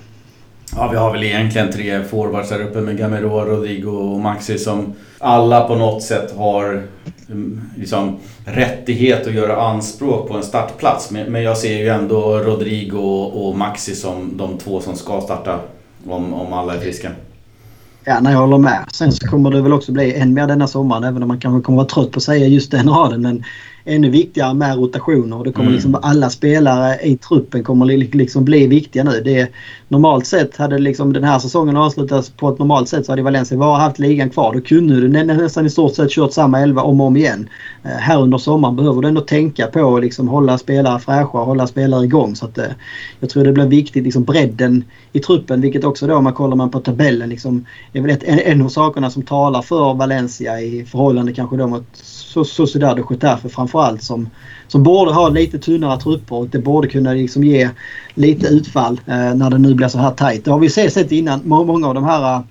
Ja, 0.76 0.88
vi 0.92 0.98
har 0.98 1.12
väl 1.12 1.24
egentligen 1.24 1.72
tre 1.72 2.04
forwards 2.04 2.52
här 2.52 2.62
uppe 2.62 2.82
med 2.82 2.98
Gamero, 2.98 3.46
Rodrigo 3.46 3.90
och 3.90 4.20
Maxi 4.20 4.58
som 4.58 4.94
alla 5.26 5.68
på 5.68 5.76
något 5.76 6.04
sätt 6.04 6.38
har 6.38 6.84
mm, 7.30 7.62
liksom, 7.78 8.18
rättighet 8.46 9.28
att 9.28 9.34
göra 9.34 9.62
anspråk 9.62 10.28
på 10.28 10.34
en 10.34 10.44
startplats. 10.44 11.12
Men 11.12 11.44
jag 11.44 11.58
ser 11.58 11.78
ju 11.78 11.88
ändå 11.88 12.40
Rodrigo 12.40 12.98
och 13.34 13.58
Maxi 13.58 13.96
som 13.96 14.38
de 14.38 14.58
två 14.58 14.82
som 14.82 14.96
ska 14.96 15.22
starta 15.22 15.60
om, 16.08 16.34
om 16.34 16.54
alla 16.54 16.76
är 16.76 16.80
friska. 16.80 17.12
Ja, 18.04 18.20
nej, 18.22 18.34
jag 18.34 18.40
håller 18.40 18.58
med. 18.58 18.86
Sen 18.92 19.12
så 19.12 19.28
kommer 19.28 19.52
det 19.52 19.62
väl 19.62 19.74
också 19.74 19.92
bli 19.92 20.14
än 20.14 20.34
mer 20.34 20.48
denna 20.48 20.68
sommaren 20.68 21.04
även 21.04 21.22
om 21.22 21.28
man 21.28 21.40
kanske 21.40 21.66
kommer 21.66 21.78
vara 21.78 21.88
trött 21.88 22.12
på 22.12 22.18
att 22.18 22.24
säga 22.24 22.48
just 22.48 22.72
den 22.72 22.90
raden. 22.90 23.22
Men 23.22 23.44
ännu 23.86 24.10
viktigare 24.10 24.54
med 24.54 24.78
rotationer. 24.78 25.44
Det 25.44 25.52
kommer 25.52 25.68
mm. 25.68 25.74
liksom, 25.74 25.98
alla 26.02 26.30
spelare 26.30 27.00
i 27.04 27.18
truppen 27.18 27.64
kommer 27.64 27.86
liksom 28.16 28.46
bli 28.46 28.68
viktiga 28.68 29.04
nu. 29.04 29.22
Det, 29.22 29.50
normalt 29.88 30.26
sett 30.26 30.58
hade 30.58 30.80
liksom 30.80 31.14
den 31.14 31.24
här 31.24 31.40
säsongen 31.40 31.78
avslutats 31.78 32.30
på 32.30 32.50
ett 32.50 32.60
normalt 32.60 32.90
sätt 32.90 33.06
så 33.06 33.12
hade 33.12 33.22
Valencia 33.22 33.58
bara 33.58 33.78
haft 33.78 34.00
ligan 34.00 34.30
kvar. 34.30 34.54
Då 34.54 34.62
kunde 34.62 35.02
du 35.02 35.08
nästan 35.08 35.66
i 35.66 35.70
stort 35.70 35.96
sett 35.96 36.12
kört 36.12 36.34
samma 36.34 36.60
elva 36.60 36.82
om 36.82 37.02
och 37.02 37.08
om 37.08 37.18
igen. 37.18 37.50
Eh, 37.84 37.90
här 37.90 38.22
under 38.22 38.38
sommaren 38.38 38.76
behöver 38.76 39.02
du 39.02 39.08
ändå 39.08 39.22
tänka 39.22 39.68
på 39.68 39.96
att 39.96 40.02
liksom 40.02 40.28
hålla 40.28 40.58
spelare 40.58 41.00
fräscha 41.00 41.40
och 41.40 41.46
hålla 41.46 41.68
spelare 41.68 42.06
igång. 42.06 42.36
Så 42.36 42.46
att, 42.46 42.58
eh, 42.58 42.66
jag 43.20 43.30
tror 43.30 43.44
det 43.44 43.52
blir 43.52 43.66
viktigt, 43.66 44.04
liksom 44.04 44.24
bredden 44.24 44.84
i 45.14 45.20
truppen. 45.20 45.62
Vilket 45.62 45.84
också 45.84 46.08
då 46.08 46.16
om 46.16 46.24
man 46.24 46.34
kollar 46.34 46.56
man 46.56 46.72
på 46.72 46.80
tabellen 46.80 47.30
liksom, 47.30 47.66
är 47.94 48.02
väl 48.02 48.12
ett, 48.12 48.24
en, 48.24 48.40
en 48.40 48.62
av 48.62 48.70
sakerna 48.70 49.10
som 49.10 49.24
talar 49.24 49.62
för 49.62 49.94
Valencia 49.94 50.62
i 50.62 50.86
förhållande 50.86 51.34
kanske 51.34 51.58
då 51.58 51.68
mot 51.68 51.98
Sociedad 52.44 53.00
och 53.00 53.12
Getafe 53.12 53.50
framförallt 53.50 54.04
som, 54.04 54.30
som 54.68 54.84
borde 54.84 55.12
ha 55.12 55.30
lite 55.30 55.60
tunnare 55.60 56.00
trupper 56.00 56.36
och 56.36 56.48
det 56.48 56.60
borde 56.60 56.88
kunna 56.88 57.14
liksom 57.14 57.44
ge 57.44 57.70
lite 58.14 58.48
utfall 58.48 59.02
eh, 59.06 59.36
när 59.36 59.50
det 59.50 59.58
nu 59.58 59.74
blir 59.74 59.88
så 59.88 59.98
här 59.98 60.12
tajt. 60.12 60.46
Det 60.46 60.52
har 60.52 60.60
vi 60.60 60.70
sett 60.70 61.12
innan. 61.12 61.42
Många 61.44 61.88
av 61.88 61.94
de 61.94 62.04
här 62.04 62.44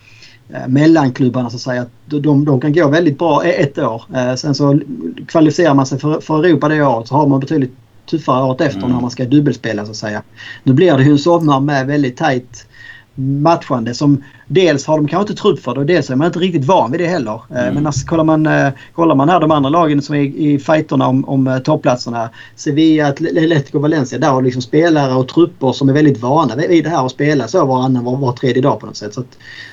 eh, 0.48 0.68
mellanklubbarna 0.68 1.50
så 1.50 1.56
att 1.56 1.62
säga. 1.62 1.86
De, 2.06 2.44
de 2.44 2.60
kan 2.60 2.72
gå 2.72 2.88
väldigt 2.88 3.18
bra 3.18 3.44
ett 3.44 3.78
år. 3.78 4.02
Eh, 4.14 4.34
sen 4.34 4.54
så 4.54 4.80
kvalificerar 5.26 5.74
man 5.74 5.86
sig 5.86 5.98
för, 5.98 6.20
för 6.20 6.44
Europa 6.44 6.68
det 6.68 6.82
året 6.82 7.08
så 7.08 7.14
har 7.14 7.26
man 7.26 7.40
betydligt 7.40 7.76
tuffare 8.10 8.44
året 8.44 8.60
efter 8.60 8.80
mm. 8.80 8.92
när 8.92 9.00
man 9.00 9.10
ska 9.10 9.24
dubbelspela 9.24 9.84
så 9.84 9.90
att 9.90 9.96
säga. 9.96 10.22
Nu 10.62 10.72
blir 10.72 10.96
det 10.96 11.02
ju 11.02 11.10
en 11.10 11.18
sommar 11.18 11.60
med 11.60 11.86
väldigt 11.86 12.16
tajt 12.16 12.66
matchande 13.14 13.94
som 13.94 14.22
dels 14.46 14.86
har 14.86 14.96
de 14.96 15.08
kanske 15.08 15.32
inte 15.32 15.42
trupp 15.42 15.60
för 15.60 15.74
det 15.74 15.80
och 15.80 15.86
dels 15.86 16.10
är 16.10 16.16
man 16.16 16.26
inte 16.26 16.38
riktigt 16.38 16.64
van 16.64 16.90
vid 16.90 17.00
det 17.00 17.06
heller. 17.06 17.40
Eh, 17.50 17.62
mm. 17.62 17.74
Men 17.74 17.86
alltså, 17.86 18.06
kollar, 18.06 18.24
man, 18.24 18.46
eh, 18.46 18.68
kollar 18.94 19.14
man 19.14 19.28
här 19.28 19.40
de 19.40 19.50
andra 19.50 19.70
lagen 19.70 20.02
som 20.02 20.14
är 20.14 20.20
i 20.20 20.58
fighterna 20.58 21.06
om, 21.06 21.24
om 21.24 21.46
eh, 21.46 21.58
topplatserna. 21.58 22.30
Sevilla, 22.56 23.08
Atletico 23.08 23.78
Valencia. 23.78 24.18
Där 24.18 24.30
har 24.30 24.42
liksom 24.42 24.62
spelare 24.62 25.14
och 25.14 25.28
trupper 25.28 25.72
som 25.72 25.88
är 25.88 25.92
väldigt 25.92 26.20
vana 26.20 26.56
vid 26.56 26.84
det 26.84 26.90
här 26.90 27.04
och 27.04 27.10
spela 27.10 27.48
så 27.48 27.64
varannan 27.64 28.04
var, 28.04 28.16
var 28.16 28.32
tredje 28.32 28.62
dag 28.62 28.80
på 28.80 28.86
något 28.86 28.96
sätt. 28.96 29.14
Så 29.14 29.24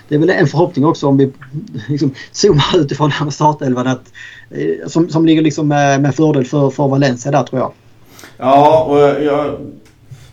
det 0.08 0.16
är 0.16 0.20
väl 0.20 0.30
en 0.30 0.48
förhoppning 0.48 0.86
också 0.86 1.08
om 1.08 1.18
vi 1.18 1.32
liksom 1.88 2.14
zoomar 2.32 2.78
utifrån 2.78 3.10
det 3.10 3.16
här 3.16 3.26
med 3.26 3.34
startelvan 3.34 3.88
att, 3.88 4.14
som, 4.88 5.10
som 5.10 5.26
ligger 5.26 5.42
liksom 5.42 5.68
med, 5.68 6.02
med 6.02 6.16
fördel 6.16 6.46
för, 6.46 6.70
för 6.70 6.88
Valencia 6.88 7.32
där 7.32 7.44
tror 7.44 7.62
jag. 7.62 7.72
Ja, 8.38 8.84
och 8.84 9.24
jag 9.24 9.56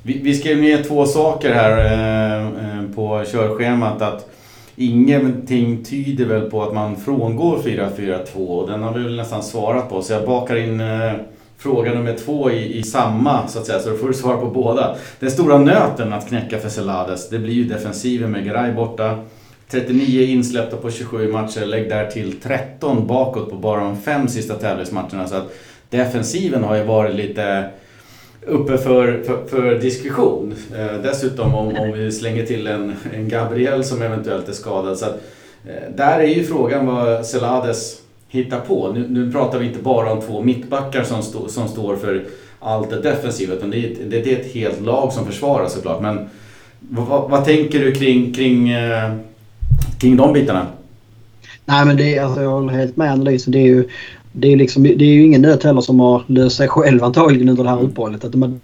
vi, 0.09 0.19
vi 0.23 0.35
skrev 0.35 0.59
ner 0.59 0.83
två 0.83 1.07
saker 1.07 1.55
här 1.55 1.79
eh, 1.79 2.47
eh, 2.47 2.85
på 2.95 3.25
körschemat. 3.33 4.03
Att 4.03 4.31
ingenting 4.77 5.85
tyder 5.85 6.25
väl 6.25 6.51
på 6.51 6.63
att 6.63 6.75
man 6.75 6.97
frångår 6.97 7.59
4-4-2 7.59 8.37
och 8.37 8.71
den 8.71 8.83
har 8.83 8.95
vi 8.95 9.03
väl 9.03 9.17
nästan 9.17 9.43
svarat 9.43 9.89
på. 9.89 10.03
Så 10.03 10.13
jag 10.13 10.27
bakar 10.27 10.57
in 10.57 10.81
eh, 10.81 11.13
fråga 11.59 11.95
nummer 11.95 12.17
två 12.25 12.51
i, 12.51 12.79
i 12.79 12.83
samma 12.83 13.49
så 13.49 13.59
att 13.59 13.67
säga, 13.67 13.79
så 13.79 13.91
då 13.91 13.97
får 13.97 14.09
du 14.09 14.15
svara 14.15 14.37
på 14.37 14.47
båda. 14.47 14.97
Den 15.21 15.31
stora 15.31 15.59
nöten 15.59 16.13
att 16.13 16.29
knäcka 16.29 16.59
för 16.59 16.69
Celades, 16.69 17.29
det 17.29 17.39
blir 17.39 17.55
ju 17.55 17.65
defensiven 17.65 18.31
med 18.31 18.45
Garay 18.45 18.73
borta. 18.73 19.19
39 19.71 20.27
insläppta 20.27 20.77
på 20.77 20.91
27 20.91 21.33
matcher, 21.33 21.67
lägg 21.67 21.89
där 21.89 22.11
till 22.11 22.41
13 22.41 23.07
bakåt 23.07 23.51
på 23.51 23.57
bara 23.57 23.81
de 23.81 24.01
fem 24.01 24.29
sista 24.29 24.55
tävlingsmatcherna. 24.55 25.29
Så 25.29 25.37
att 25.37 25.55
defensiven 25.91 26.65
har 26.65 26.77
ju 26.77 26.85
varit 26.85 27.15
lite 27.15 27.71
uppe 28.47 28.79
för, 28.79 29.23
för, 29.23 29.47
för 29.47 29.79
diskussion. 29.79 30.55
Eh, 30.77 31.03
dessutom 31.03 31.55
om, 31.55 31.77
om 31.77 31.93
vi 31.93 32.13
slänger 32.13 32.47
till 32.47 32.67
en, 32.67 32.95
en 33.15 33.29
Gabriel 33.29 33.85
som 33.85 34.03
eventuellt 34.03 34.49
är 34.49 34.53
skadad. 34.53 34.99
Så 34.99 35.05
att, 35.05 35.21
eh, 35.65 35.97
där 35.97 36.19
är 36.19 36.27
ju 36.27 36.45
frågan 36.45 36.87
vad 36.87 37.27
Celades 37.27 38.01
hittar 38.29 38.61
på. 38.61 38.93
Nu, 38.93 39.07
nu 39.09 39.33
pratar 39.33 39.59
vi 39.59 39.67
inte 39.67 39.83
bara 39.83 40.13
om 40.13 40.21
två 40.21 40.43
mittbackar 40.43 41.05
som, 41.05 41.23
stå, 41.23 41.49
som 41.49 41.69
står 41.69 41.97
för 41.97 42.25
allt 42.61 42.91
det 42.91 43.01
defensiva 43.01 43.55
utan 43.55 43.71
det 43.71 43.79
är, 43.79 43.93
ett, 43.93 44.11
det 44.11 44.33
är 44.33 44.41
ett 44.41 44.53
helt 44.53 44.81
lag 44.81 45.13
som 45.13 45.27
försvarar 45.27 45.69
såklart. 45.69 46.03
Men 46.03 46.29
vad, 46.81 47.31
vad 47.31 47.45
tänker 47.45 47.79
du 47.79 47.93
kring, 47.93 48.35
kring, 48.35 48.71
eh, 48.71 49.15
kring 49.99 50.17
de 50.17 50.33
bitarna? 50.33 50.67
Nej 51.65 51.87
men 51.87 51.97
det, 51.97 52.19
alltså, 52.19 52.43
jag 52.43 52.51
håller 52.51 52.73
helt 52.73 52.97
med 52.97 53.13
analysen. 53.13 53.53
Det 53.53 53.59
är 53.59 53.67
ju 53.67 53.89
det 54.41 54.53
är, 54.53 54.57
liksom, 54.57 54.83
det 54.83 55.05
är 55.05 55.15
ju 55.15 55.25
ingen 55.25 55.43
nöt 55.43 55.65
heller 55.65 55.81
som 55.81 56.01
har 56.01 56.23
löst 56.27 56.57
sig 56.57 56.69
själv 56.69 57.05
antagligen 57.05 57.49
under 57.49 57.65
det 57.65 57.71
här 57.71 57.83
uppehållet. 57.83 58.25
Att 58.25 58.35
man, 58.35 58.61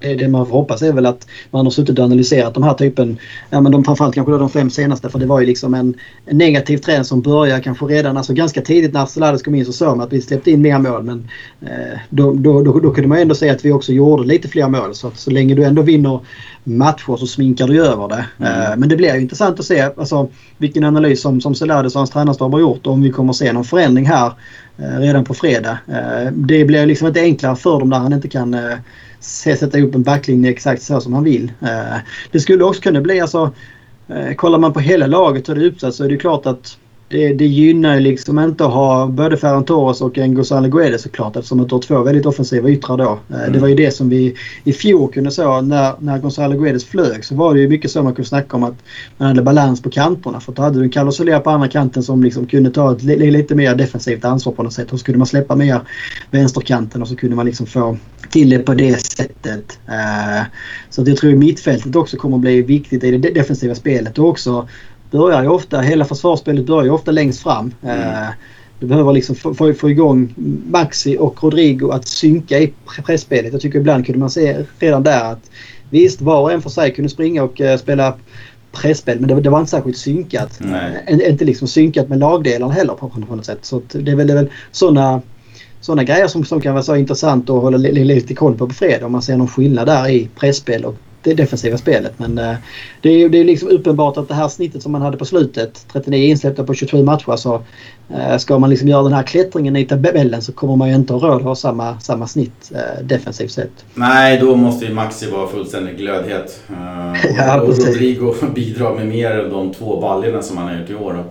det 0.00 0.28
man 0.28 0.46
får 0.46 0.52
hoppas 0.52 0.82
är 0.82 0.92
väl 0.92 1.06
att 1.06 1.26
man 1.50 1.66
har 1.66 1.70
suttit 1.70 1.98
och 1.98 2.04
analyserat 2.04 2.54
de 2.54 2.62
här 2.62 2.74
typen, 2.74 3.18
ja 3.50 3.60
men 3.60 3.72
de, 3.72 3.84
framförallt 3.84 4.14
kanske 4.14 4.32
de 4.32 4.50
fem 4.50 4.70
senaste 4.70 5.08
för 5.08 5.18
det 5.18 5.26
var 5.26 5.40
ju 5.40 5.46
liksom 5.46 5.74
en, 5.74 5.94
en 6.26 6.38
negativ 6.38 6.78
trend 6.78 7.06
som 7.06 7.20
började 7.20 7.62
kanske 7.62 7.86
redan 7.86 8.16
alltså 8.16 8.32
ganska 8.32 8.60
tidigt 8.60 8.92
när 8.92 9.06
Celades 9.06 9.42
kom 9.42 9.54
in 9.54 9.64
så 9.64 9.72
såg 9.72 9.96
man 9.96 10.06
att 10.06 10.12
vi 10.12 10.20
släppte 10.20 10.50
in 10.50 10.62
mer 10.62 10.78
mål 10.78 11.02
men 11.02 11.28
eh, 11.60 11.98
då, 12.10 12.32
då, 12.32 12.62
då, 12.62 12.80
då 12.80 12.90
kunde 12.90 13.08
man 13.08 13.18
ändå 13.18 13.34
säga 13.34 13.52
att 13.52 13.64
vi 13.64 13.72
också 13.72 13.92
gjorde 13.92 14.24
lite 14.24 14.48
fler 14.48 14.68
mål 14.68 14.94
så 14.94 15.08
att 15.08 15.18
så 15.18 15.30
länge 15.30 15.54
du 15.54 15.64
ändå 15.64 15.82
vinner 15.82 16.20
matcher 16.64 17.16
så 17.16 17.26
sminkar 17.26 17.66
du 17.66 17.86
över 17.86 18.08
det. 18.08 18.26
Mm. 18.38 18.72
Eh, 18.72 18.76
men 18.76 18.88
det 18.88 18.96
blir 18.96 19.14
ju 19.14 19.20
intressant 19.20 19.60
att 19.60 19.66
se 19.66 19.80
alltså, 19.80 20.28
vilken 20.58 20.84
analys 20.84 21.22
som, 21.22 21.40
som 21.40 21.54
Celades 21.54 21.94
och 21.94 22.00
hans 22.00 22.10
tränarstab 22.10 22.52
har 22.52 22.60
gjort 22.60 22.86
och 22.86 22.92
om 22.92 23.02
vi 23.02 23.10
kommer 23.10 23.30
att 23.30 23.36
se 23.36 23.52
någon 23.52 23.64
förändring 23.64 24.06
här 24.06 24.32
eh, 24.78 24.98
redan 24.98 25.24
på 25.24 25.34
fredag. 25.34 25.78
Eh, 25.88 26.32
det 26.32 26.64
blir 26.64 26.86
liksom 26.86 27.06
inte 27.08 27.20
enklare 27.20 27.56
för 27.56 27.78
dem 27.78 27.88
när 27.88 27.98
han 27.98 28.12
inte 28.12 28.28
kan 28.28 28.54
eh, 28.54 28.78
sätta 29.20 29.80
upp 29.80 29.94
en 29.94 30.02
backlinje 30.02 30.50
exakt 30.50 30.82
så 30.82 31.00
som 31.00 31.12
han 31.12 31.24
vill. 31.24 31.52
Eh, 31.62 31.98
det 32.30 32.40
skulle 32.40 32.64
också 32.64 32.82
kunna 32.82 33.00
bli 33.00 33.20
alltså 33.20 33.52
eh, 34.08 34.34
Kollar 34.34 34.58
man 34.58 34.72
på 34.72 34.80
hela 34.80 35.06
laget 35.06 35.48
och 35.48 35.54
det 35.54 35.60
är 35.60 35.66
uppsatt 35.66 35.94
så 35.94 36.04
är 36.04 36.08
det 36.08 36.16
klart 36.16 36.46
att 36.46 36.78
det, 37.08 37.32
det 37.32 37.46
gynnar 37.46 38.00
liksom 38.00 38.38
inte 38.38 38.64
att 38.64 38.72
ha 38.72 39.06
både 39.06 39.36
Ferran 39.36 39.64
Torres 39.64 40.00
och 40.00 40.18
en 40.18 40.34
Gonzalo 40.34 40.68
Guedes 40.68 41.02
såklart 41.02 41.36
eftersom 41.36 41.60
att 41.60 41.68
du 41.68 41.74
har 41.74 41.82
två 41.82 42.02
väldigt 42.02 42.26
offensiva 42.26 42.68
yttrar 42.68 42.96
då. 42.96 43.18
Mm. 43.34 43.52
Det 43.52 43.58
var 43.58 43.68
ju 43.68 43.74
det 43.74 43.90
som 43.90 44.08
vi 44.08 44.34
i 44.64 44.72
fjol 44.72 45.12
kunde 45.12 45.30
se 45.30 45.60
när, 45.60 45.94
när 45.98 46.18
Gonzalo 46.18 46.58
Guedes 46.58 46.84
flög 46.84 47.24
så 47.24 47.34
var 47.34 47.54
det 47.54 47.60
ju 47.60 47.68
mycket 47.68 47.90
så 47.90 48.02
man 48.02 48.14
kunde 48.14 48.28
snacka 48.28 48.56
om 48.56 48.62
att 48.62 48.74
man 49.16 49.28
hade 49.28 49.42
balans 49.42 49.82
på 49.82 49.90
kanterna. 49.90 50.40
För 50.40 50.52
då 50.52 50.62
hade 50.62 50.78
du 50.78 50.84
en 50.84 50.90
Carlos 50.90 51.16
Soler 51.16 51.40
på 51.40 51.50
andra 51.50 51.68
kanten 51.68 52.02
som 52.02 52.22
liksom 52.22 52.46
kunde 52.46 52.70
ta 52.70 52.92
ett 52.92 53.02
lite 53.02 53.54
mer 53.54 53.74
defensivt 53.74 54.24
ansvar 54.24 54.52
på 54.52 54.62
något 54.62 54.72
sätt. 54.72 54.92
Och 54.92 54.98
så 54.98 55.04
kunde 55.04 55.18
man 55.18 55.26
släppa 55.26 55.56
mer 55.56 55.80
vänsterkanten 56.30 57.02
och 57.02 57.08
så 57.08 57.16
kunde 57.16 57.36
man 57.36 57.46
liksom 57.46 57.66
få 57.66 57.96
till 58.30 58.50
det 58.50 58.58
på 58.58 58.74
det 58.74 59.06
sättet. 59.06 59.78
Uh, 59.88 60.42
så 60.90 61.02
jag 61.06 61.16
tror 61.16 61.34
mittfältet 61.34 61.96
också 61.96 62.16
kommer 62.16 62.36
att 62.36 62.40
bli 62.40 62.62
viktigt 62.62 63.04
i 63.04 63.10
det 63.10 63.30
defensiva 63.30 63.74
spelet 63.74 64.18
och 64.18 64.28
också 64.28 64.68
börjar 65.10 65.42
ju 65.42 65.48
ofta, 65.48 65.80
hela 65.80 66.04
försvarsspelet 66.04 66.66
börjar 66.66 66.84
ju 66.84 66.90
ofta 66.90 67.10
längst 67.10 67.42
fram. 67.42 67.74
Mm. 67.82 68.00
Eh, 68.00 68.28
du 68.80 68.86
behöver 68.86 69.12
liksom 69.12 69.36
få, 69.36 69.54
få, 69.54 69.74
få 69.74 69.90
igång 69.90 70.34
Maxi 70.70 71.16
och 71.18 71.42
Rodrigo 71.42 71.90
att 71.90 72.08
synka 72.08 72.58
i 72.58 72.72
pressspelet. 73.06 73.52
Jag 73.52 73.60
tycker 73.60 73.78
ibland 73.78 74.06
kunde 74.06 74.18
man 74.18 74.30
se 74.30 74.64
redan 74.78 75.02
där 75.02 75.32
att 75.32 75.50
visst 75.90 76.20
var 76.20 76.40
och 76.40 76.52
en 76.52 76.62
för 76.62 76.70
sig 76.70 76.94
kunde 76.94 77.08
springa 77.08 77.42
och 77.42 77.60
uh, 77.60 77.76
spela 77.76 78.14
presspel 78.72 79.20
men 79.20 79.28
det, 79.28 79.40
det, 79.40 79.50
var 79.50 79.58
inte 79.58 79.70
särskilt 79.70 79.98
synkat. 79.98 80.60
Uh, 80.64 81.28
inte 81.30 81.44
liksom 81.44 81.68
synkat 81.68 82.08
med 82.08 82.18
lagdelarna 82.18 82.72
heller 82.72 82.94
på, 82.94 83.08
på 83.08 83.36
något 83.36 83.46
sätt. 83.46 83.58
Så 83.62 83.82
det 83.92 84.10
är 84.10 84.16
väl, 84.16 84.26
det 84.26 84.32
är 84.32 84.36
väl 84.36 84.50
sådana 84.72 85.22
sådana 85.80 86.04
grejer 86.04 86.26
som, 86.26 86.44
som 86.44 86.60
kan 86.60 86.74
vara 86.74 86.82
så 86.82 86.96
intressant 86.96 87.50
att 87.50 87.62
hålla 87.62 87.78
lite 87.78 88.34
koll 88.34 88.54
på 88.54 88.66
på 88.68 88.74
fredag 88.74 89.06
om 89.06 89.12
man 89.12 89.22
ser 89.22 89.36
någon 89.36 89.48
skillnad 89.48 89.86
där 89.86 90.08
i 90.08 90.28
presspel 90.36 90.84
och 90.84 90.94
det 91.22 91.34
defensiva 91.34 91.78
spelet. 91.78 92.12
Men 92.16 92.38
eh, 92.38 92.54
det 93.00 93.08
är, 93.08 93.28
det 93.28 93.38
är 93.38 93.44
liksom 93.44 93.68
uppenbart 93.68 94.16
att 94.16 94.28
det 94.28 94.34
här 94.34 94.48
snittet 94.48 94.82
som 94.82 94.92
man 94.92 95.02
hade 95.02 95.16
på 95.16 95.24
slutet, 95.24 95.86
39 95.92 96.30
insläppta 96.30 96.64
på 96.64 96.74
27 96.74 97.04
matcher, 97.04 97.36
så 97.36 97.62
eh, 98.14 98.36
ska 98.38 98.58
man 98.58 98.70
liksom 98.70 98.88
göra 98.88 99.02
den 99.02 99.12
här 99.12 99.22
klättringen 99.22 99.76
i 99.76 99.84
tabellen 99.84 100.42
så 100.42 100.52
kommer 100.52 100.76
man 100.76 100.88
ju 100.88 100.94
inte 100.94 101.12
ha 101.12 101.20
råd 101.20 101.36
att 101.36 101.42
ha 101.42 101.54
samma, 101.54 102.00
samma 102.00 102.26
snitt 102.26 102.72
eh, 102.74 103.04
defensivt 103.04 103.50
sett. 103.50 103.84
Nej, 103.94 104.38
då 104.38 104.56
måste 104.56 104.84
ju 104.84 104.94
Maxi 104.94 105.30
vara 105.30 105.48
fullständig 105.48 105.96
glödhet. 105.96 106.60
Uh, 106.70 107.36
ja, 107.36 107.60
och, 107.60 107.68
och 107.68 107.78
Rodrigo 107.78 108.34
bidrar 108.54 108.94
med 108.94 109.06
mer 109.06 109.30
än 109.30 109.50
de 109.50 109.72
två 109.74 110.00
baljorna 110.00 110.42
som 110.42 110.56
han 110.56 110.68
har 110.68 110.80
gjort 110.80 110.90
i 110.90 110.94
år. 110.94 111.24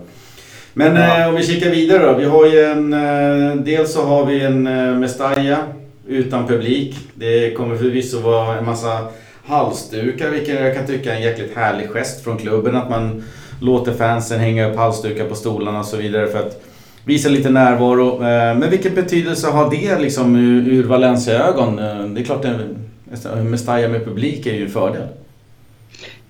Men 0.78 0.96
ja. 0.96 1.20
eh, 1.20 1.28
om 1.28 1.34
vi 1.34 1.42
kikar 1.42 1.70
vidare 1.70 2.06
då. 2.06 2.14
Vi 2.14 2.24
har 2.24 2.46
ju 2.46 2.64
en... 2.64 2.92
Eh, 2.92 3.56
dels 3.56 3.92
så 3.92 4.04
har 4.04 4.26
vi 4.26 4.40
en 4.40 4.66
eh, 4.66 4.94
Mestalla 4.94 5.58
utan 6.06 6.46
publik. 6.46 6.96
Det 7.14 7.50
kommer 7.56 7.76
förvisso 7.76 8.20
vara 8.20 8.58
en 8.58 8.64
massa 8.64 9.06
halsdukar, 9.46 10.30
vilket 10.30 10.60
jag 10.60 10.74
kan 10.74 10.86
tycka 10.86 11.12
är 11.12 11.16
en 11.16 11.22
jäkligt 11.22 11.56
härlig 11.56 11.90
gest 11.90 12.24
från 12.24 12.38
klubben. 12.38 12.76
Att 12.76 12.90
man 12.90 13.24
låter 13.60 13.92
fansen 13.92 14.40
hänga 14.40 14.70
upp 14.70 14.76
halsdukar 14.76 15.24
på 15.24 15.34
stolarna 15.34 15.78
och 15.78 15.86
så 15.86 15.96
vidare 15.96 16.26
för 16.26 16.38
att 16.38 16.62
visa 17.04 17.28
lite 17.28 17.50
närvaro. 17.50 18.14
Eh, 18.14 18.58
men 18.58 18.70
vilken 18.70 18.94
betydelse 18.94 19.46
har 19.46 19.70
det 19.70 19.98
liksom 19.98 20.36
ur 20.66 20.84
Valencia-ögon? 20.84 21.78
Eh, 21.78 22.04
det 22.04 22.20
är 22.20 22.24
klart 22.24 22.44
att 22.44 23.44
Mestalla 23.44 23.88
med 23.88 24.04
publik 24.04 24.46
är 24.46 24.54
ju 24.54 24.64
en 24.64 24.70
fördel. 24.70 25.06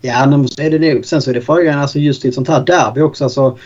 Ja, 0.01 0.27
men 0.27 0.49
så 0.49 0.63
är 0.63 0.71
det 0.71 0.95
nog. 0.95 1.05
Sen 1.05 1.23
så 1.23 1.31
är 1.31 1.35
det 1.35 1.41
frågan 1.41 1.79
alltså 1.79 1.99
just 1.99 2.25
i 2.25 2.29
ett 2.29 2.35
sånt 2.35 2.49
här 2.49 2.65
derby 2.65 3.01
också. 3.01 3.25
Alltså, 3.25 3.59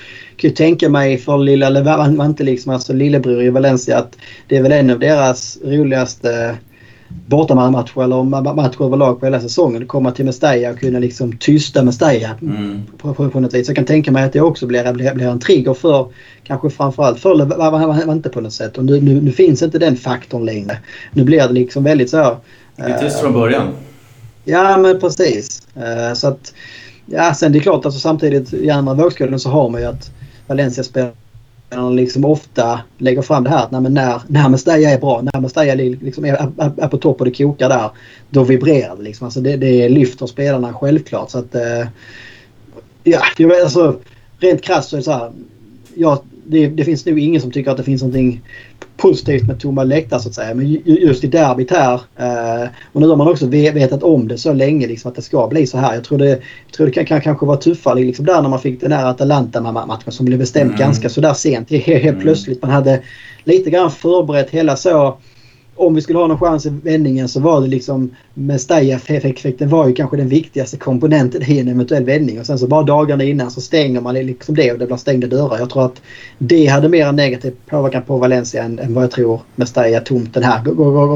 kan 0.43 0.55
tänka 0.55 0.89
mig 0.89 1.19
för 1.19 1.39
lilla 1.39 1.69
Levante, 1.69 2.45
liksom, 2.45 2.73
alltså 2.73 2.93
lillebror 2.93 3.43
i 3.43 3.51
Valencia, 3.51 3.99
att 3.99 4.17
det 4.49 4.57
är 4.57 4.63
väl 4.63 4.73
en 4.73 4.91
av 4.91 4.99
deras 4.99 5.59
roligaste 5.65 6.57
bortamatcher 7.27 8.03
eller 8.03 8.55
matcher 8.55 8.85
överlag 8.85 9.21
på 9.21 9.27
hela 9.27 9.41
säsongen. 9.41 9.87
Komma 9.87 10.11
till 10.11 10.25
Mestalla 10.25 10.71
och 10.71 10.79
kunna 10.79 10.99
liksom 10.99 11.37
tysta 11.37 11.83
Mestalla 11.83 12.31
mm. 12.43 12.83
på, 12.99 13.15
på, 13.15 13.31
på 13.31 13.41
något 13.41 13.55
vis. 13.55 13.69
Jag 13.69 13.77
kan 13.77 13.85
tänka 13.85 14.13
mig 14.13 14.25
att 14.25 14.33
det 14.33 14.41
också 14.41 14.67
blir, 14.67 14.93
blir, 14.93 15.15
blir 15.15 15.29
en 15.29 15.41
trigger 15.41 15.75
för 15.75 16.07
kanske 16.45 16.71
framförallt 16.71 17.21
för 17.21 17.35
Levante 17.35 18.29
på 18.29 18.41
något 18.41 18.53
sätt. 18.53 18.79
Och 18.79 18.85
nu, 18.85 19.01
nu, 19.01 19.21
nu, 19.21 19.33
finns 19.33 19.63
inte 19.63 19.79
den 19.79 19.97
faktorn 19.97 20.45
längre. 20.45 20.79
Nu 21.13 21.25
blir 21.25 21.39
det 21.39 21.53
liksom 21.53 21.85
väldigt 21.85 22.11
så 22.11 22.17
här... 22.17 22.37
Det 22.77 22.83
är 22.83 22.99
tyst 22.99 23.21
från 23.21 23.33
början. 23.33 23.69
Ja 24.45 24.79
men 24.79 25.01
precis. 25.01 25.69
Uh, 25.77 26.15
så 26.15 26.29
att... 26.29 26.55
Ja 27.07 27.35
sen 27.35 27.53
det 27.53 27.59
är 27.59 27.61
klart 27.61 27.87
alltså 27.87 28.01
samtidigt 28.01 28.55
i 28.55 28.71
andra 28.71 28.95
vågskålen 28.95 29.41
så 29.41 29.49
har 29.49 29.69
man 29.69 29.81
ju 29.81 29.87
att 29.87 30.11
Valencia-spelarna 30.47 31.91
liksom 31.91 32.25
ofta 32.25 32.81
lägger 32.99 33.23
fram 33.23 33.45
det 33.45 33.51
här 33.51 33.65
att 33.65 33.71
när, 33.71 33.81
när, 33.81 34.23
när 34.29 34.49
Mestalla 34.49 34.91
är 34.91 34.99
bra, 34.99 35.23
när 35.23 35.41
Mestalla 35.41 35.75
liksom 35.75 36.25
är, 36.25 36.33
är, 36.33 36.73
är, 36.83 36.89
på 36.89 36.99
topp 36.99 37.21
och 37.21 37.25
det 37.25 37.33
kokar 37.33 37.69
där, 37.69 37.91
då 38.31 38.45
vibrerar 38.45 38.97
det. 38.97 39.03
Liksom. 39.03 39.25
Alltså 39.25 39.41
det, 39.41 39.57
det 39.57 39.89
lyfter 39.89 40.27
spelarna 40.27 40.73
självklart. 40.73 41.31
Så 41.31 41.39
att, 41.39 41.55
eh, 41.55 41.87
ja, 43.05 43.21
alltså, 43.63 43.97
rent 44.39 44.63
krasst 44.63 44.89
så 44.89 44.97
är 44.97 44.99
det 44.99 45.05
så 45.05 45.13
här. 45.13 45.33
Ja, 45.95 46.23
det, 46.47 46.67
det, 46.67 46.85
finns 46.85 47.07
nog 47.07 47.19
ingen 47.19 47.41
som 47.41 47.51
tycker 47.51 47.71
att 47.71 47.77
det 47.77 47.83
finns 47.83 48.03
någonting 48.03 48.43
positivt 49.03 49.49
med 49.49 49.61
tomma 49.61 49.85
läktare 49.85 50.21
så 50.21 50.29
att 50.29 50.35
säga. 50.35 50.55
Men 50.55 50.83
just 50.85 51.25
i 51.25 51.27
derbyt 51.27 51.71
här 51.71 51.95
eh, 52.17 52.69
och 52.93 53.01
nu 53.01 53.09
har 53.09 53.17
man 53.17 53.29
också 53.29 53.47
vetat 53.47 54.03
om 54.03 54.29
det 54.29 54.39
så 54.39 54.53
länge 54.53 54.87
liksom, 54.87 55.09
att 55.09 55.15
det 55.15 55.23
ska 55.23 55.49
bli 55.49 55.67
så 55.67 55.79
här. 55.79 55.95
Jag 55.95 56.05
tror 56.05 56.19
det, 56.19 56.29
jag 56.29 56.73
tror 56.77 56.87
det 56.87 56.93
kan, 56.93 57.07
kan 57.07 57.21
kanske 57.21 57.47
vara 57.47 57.57
tuffare 57.57 58.01
liksom, 58.01 58.27
där 58.27 58.43
när 58.43 58.49
man 58.49 58.59
fick 58.59 58.81
den 58.81 58.93
här 58.93 59.11
Atalanta-matchen 59.11 60.13
som 60.13 60.27
blev 60.27 60.39
bestämd 60.39 60.71
mm. 60.71 60.79
ganska 60.79 61.09
sådär 61.09 61.35
sent. 61.35 61.71
Helt 61.71 62.05
mm. 62.05 62.21
plötsligt. 62.21 62.63
Man 62.63 62.71
hade 62.71 63.03
lite 63.45 63.71
grann 63.71 63.91
förberett 63.91 64.51
hela 64.51 64.77
så 64.77 65.19
om 65.77 65.95
vi 65.95 66.01
skulle 66.01 66.19
ha 66.19 66.27
någon 66.27 66.39
chans 66.39 66.67
i 66.67 66.71
vändningen 66.83 67.29
så 67.29 67.41
var 67.41 67.61
det 67.61 67.67
liksom 67.67 68.11
Mestalla-effekten 68.35 69.69
var 69.69 69.89
ju 69.89 69.95
kanske 69.95 70.17
den 70.17 70.29
viktigaste 70.29 70.77
komponenten 70.77 71.43
i 71.43 71.59
en 71.59 71.69
eventuell 71.69 72.05
vändning. 72.05 72.41
Och 72.41 72.47
sen 72.47 72.59
så 72.59 72.67
bara 72.67 72.83
dagarna 72.83 73.25
innan 73.25 73.51
så 73.51 73.61
stänger 73.61 74.01
man 74.01 74.15
liksom 74.15 74.55
det 74.55 74.73
och 74.73 74.79
det 74.79 74.87
blir 74.87 74.97
stängda 74.97 75.27
dörrar. 75.27 75.59
Jag 75.59 75.71
tror 75.71 75.85
att 75.85 76.03
det 76.39 76.67
hade 76.67 76.89
mer 76.89 77.13
negativ 77.13 77.55
påverkan 77.67 78.03
på 78.03 78.17
Valencia 78.17 78.63
än, 78.63 78.79
än 78.79 78.95
vad 78.95 79.05
jag 79.05 79.11
tror 79.11 79.41
Mestalla 79.55 80.01
tomt 80.01 80.35
den 80.35 80.43
här 80.43 80.63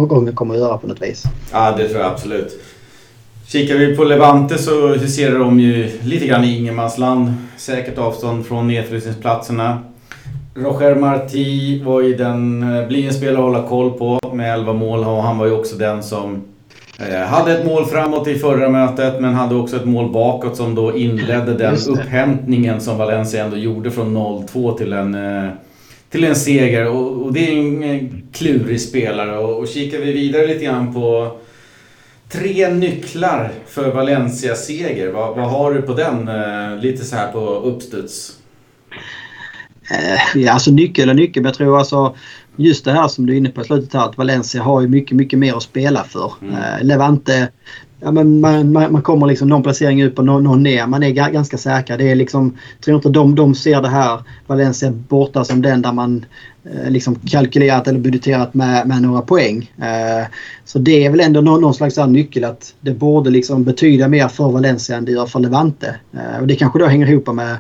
gången 0.07 0.35
kommer 0.35 0.55
att 0.55 0.61
göra 0.61 0.79
på 0.79 0.87
något 0.87 1.03
vis. 1.03 1.25
Ja, 1.53 1.75
det 1.79 1.89
tror 1.89 2.01
jag 2.01 2.13
absolut. 2.13 2.61
Kikar 3.47 3.75
vi 3.75 3.97
på 3.97 4.05
Levante 4.05 4.59
så 4.59 4.99
ser 4.99 5.39
de 5.39 5.61
ju 5.61 5.91
lite 6.03 6.27
grann 6.27 6.45
i 6.45 6.59
ingenmansland. 6.59 7.35
Säkert 7.57 7.99
avstånd 7.99 8.47
från 8.47 8.69
nedfrysningsplatserna. 8.69 9.79
Roger 10.59 10.95
Marti 10.95 11.83
var 11.85 12.01
ju 12.01 12.15
den, 12.15 12.63
eh, 12.63 12.89
blir 12.89 13.07
en 13.07 13.15
spelare 13.15 13.39
att 13.39 13.43
hålla 13.43 13.69
koll 13.69 13.99
på 13.99 14.21
med 14.35 14.55
11 14.55 14.73
mål 14.73 14.99
och 15.01 15.23
han 15.23 15.39
var 15.39 15.47
ju 15.47 15.53
också 15.53 15.77
den 15.77 16.03
som 16.03 16.43
eh, 16.99 17.19
hade 17.19 17.59
ett 17.59 17.67
mål 17.67 17.85
framåt 17.85 18.29
i 18.29 18.35
förra 18.35 18.69
mötet 18.69 19.21
men 19.21 19.35
hade 19.35 19.55
också 19.55 19.77
ett 19.77 19.85
mål 19.85 20.13
bakåt 20.13 20.57
som 20.57 20.75
då 20.75 20.97
inledde 20.97 21.55
den 21.55 21.77
upphämtningen 21.89 22.81
som 22.81 22.99
Valencia 22.99 23.45
ändå 23.45 23.57
gjorde 23.57 23.91
från 23.91 24.17
0-2 24.17 24.79
till 24.79 24.93
en, 24.93 25.15
eh, 25.15 25.51
till 26.11 26.25
en 26.25 26.37
seger. 26.37 26.89
Och, 26.89 27.23
och, 27.23 27.33
det 27.33 27.49
är 27.49 27.53
en 27.53 28.23
klurig 28.33 28.81
spelare. 28.81 29.39
Och, 29.39 29.59
och 29.59 29.69
kikar 29.69 29.99
vi 29.99 30.13
vidare 30.13 30.47
lite 30.47 30.65
grann 30.65 30.95
på 30.95 31.37
tre 32.29 32.69
nycklar 32.69 33.51
för 33.67 33.93
Valencias 33.93 34.67
seger. 34.67 35.13
Vad, 35.13 35.37
vad 35.37 35.51
har 35.51 35.75
du 35.75 35.83
på 35.83 35.93
den? 35.93 36.31
Lite 36.81 37.05
så 37.05 37.17
här 37.17 37.33
på 37.33 37.41
uppstuds. 37.41 38.33
Eh, 39.91 40.41
ja, 40.41 40.53
alltså 40.53 40.71
nyckel 40.71 41.09
och 41.09 41.17
nyckel. 41.17 41.43
Men 41.43 41.49
jag 41.49 41.57
tror 41.57 41.79
alltså 41.79 42.15
just 42.57 42.85
det 42.85 42.93
här 42.93 43.09
som 43.09 43.27
du 43.27 43.33
är 43.33 43.37
inne 43.37 43.49
på 43.49 43.61
i 43.61 43.65
slutet 43.65 43.95
här 43.95 44.05
att 44.05 44.19
Valencia 44.19 44.63
har 44.63 44.81
ju 44.81 44.89
mycket, 44.89 45.17
mycket 45.17 45.39
mer 45.39 45.55
att 45.55 45.63
spela 45.63 46.05
för. 46.05 46.33
Mm. 46.43 46.55
Eh, 46.55 46.85
Levante, 46.85 47.49
ja, 48.01 48.11
men 48.11 48.41
man, 48.41 48.73
man, 48.73 48.93
man, 48.93 49.03
kommer 49.03 49.27
liksom 49.27 49.49
någon 49.49 49.63
placering 49.63 50.05
upp 50.05 50.19
och 50.19 50.25
någon, 50.25 50.45
någon 50.45 50.63
ner. 50.63 50.87
Man 50.87 51.03
är 51.03 51.11
ganska 51.11 51.59
säker. 51.59 51.99
Det 51.99 52.11
är 52.11 52.15
liksom, 52.15 52.57
tror 52.85 52.97
inte 52.97 53.09
de, 53.09 53.35
de 53.35 53.55
ser 53.55 53.83
det 53.83 53.89
här 53.89 54.23
Valencia 54.47 54.91
borta 54.91 55.45
som 55.45 55.63
den 55.63 55.83
där 55.83 55.93
man 55.93 56.25
eh, 56.65 56.91
liksom 56.91 57.15
kalkylerat 57.15 57.89
eller 57.89 58.01
budgeterat 58.01 58.55
med, 58.55 58.89
med 58.89 59.03
några 59.03 59.23
poäng. 59.23 59.73
Eh, 59.79 60.27
så 60.65 60.79
det 60.79 61.07
är 61.07 61.11
väl 61.11 61.21
ändå 61.21 61.41
någon, 61.41 61.61
någon 61.61 61.75
slags 61.75 61.97
nyckel 61.97 62.45
att 62.45 62.75
det 62.81 62.93
borde 62.93 63.31
liksom 63.31 63.65
betyda 63.65 64.09
mer 64.09 64.29
för 64.29 64.51
Valencia 64.51 64.97
än 64.97 65.05
det 65.05 65.13
gör 65.13 65.27
för 65.27 65.41
Levante. 65.41 65.95
Eh, 66.13 66.41
och 66.41 66.47
det 66.47 66.57
kanske 66.57 66.79
då 66.79 66.87
hänger 66.87 67.11
ihop 67.11 67.35
med 67.35 67.57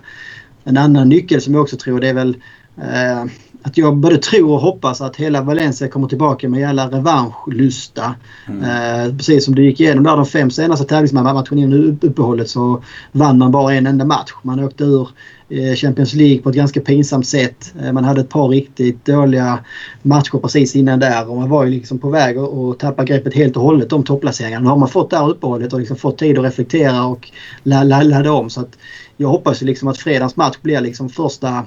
en 0.66 0.76
annan 0.76 1.08
nyckel 1.08 1.40
som 1.40 1.54
jag 1.54 1.62
också 1.62 1.76
tror 1.76 2.00
det 2.00 2.08
är 2.08 2.14
väl 2.14 2.36
eh, 2.76 3.24
att 3.66 3.78
jag 3.78 3.96
både 3.96 4.18
tror 4.18 4.52
och 4.52 4.60
hoppas 4.60 5.00
att 5.00 5.16
hela 5.16 5.42
Valencia 5.42 5.88
kommer 5.88 6.08
tillbaka 6.08 6.48
med 6.48 6.60
jävla 6.60 6.88
revanschlusta. 6.88 8.14
Mm. 8.48 8.62
Eh, 8.62 9.16
precis 9.16 9.44
som 9.44 9.54
du 9.54 9.64
gick 9.64 9.80
igenom 9.80 10.04
där 10.04 10.16
de 10.16 10.26
fem 10.26 10.50
senaste 10.50 10.86
tävlingsmatcherna 10.86 11.44
innan 11.50 11.98
uppehållet 12.02 12.48
så 12.48 12.82
vann 13.12 13.38
man 13.38 13.52
bara 13.52 13.74
en 13.74 13.86
enda 13.86 14.04
match. 14.04 14.32
Man 14.42 14.64
åkte 14.64 14.84
ur 14.84 15.08
eh, 15.48 15.74
Champions 15.74 16.14
League 16.14 16.38
på 16.38 16.48
ett 16.48 16.56
ganska 16.56 16.80
pinsamt 16.80 17.26
sätt. 17.26 17.74
Eh, 17.82 17.92
man 17.92 18.04
hade 18.04 18.20
ett 18.20 18.28
par 18.28 18.48
riktigt 18.48 19.04
dåliga 19.04 19.58
matcher 20.02 20.38
precis 20.38 20.76
innan 20.76 20.98
där 20.98 21.30
och 21.30 21.36
man 21.36 21.50
var 21.50 21.64
ju 21.64 21.70
liksom 21.70 21.98
på 21.98 22.10
väg 22.10 22.38
att 22.38 22.78
tappa 22.78 23.04
greppet 23.04 23.34
helt 23.34 23.56
och 23.56 23.62
hållet 23.62 23.92
om 23.92 24.04
topplaceringarna. 24.04 24.64
Nu 24.64 24.70
har 24.70 24.76
man 24.76 24.88
fått 24.88 25.10
det 25.10 25.16
här 25.16 25.30
uppehållet 25.30 25.72
och 25.72 25.80
liksom 25.80 25.96
fått 25.96 26.18
tid 26.18 26.38
att 26.38 26.44
reflektera 26.44 27.04
och 27.04 27.30
ladda 27.62 28.32
om. 28.32 28.50
Så 28.50 28.60
att 28.60 28.78
jag 29.16 29.28
hoppas 29.28 29.62
ju 29.62 29.66
liksom 29.66 29.88
att 29.88 29.98
fredagens 29.98 30.36
match 30.36 30.56
blir 30.62 30.80
liksom 30.80 31.08
första 31.08 31.64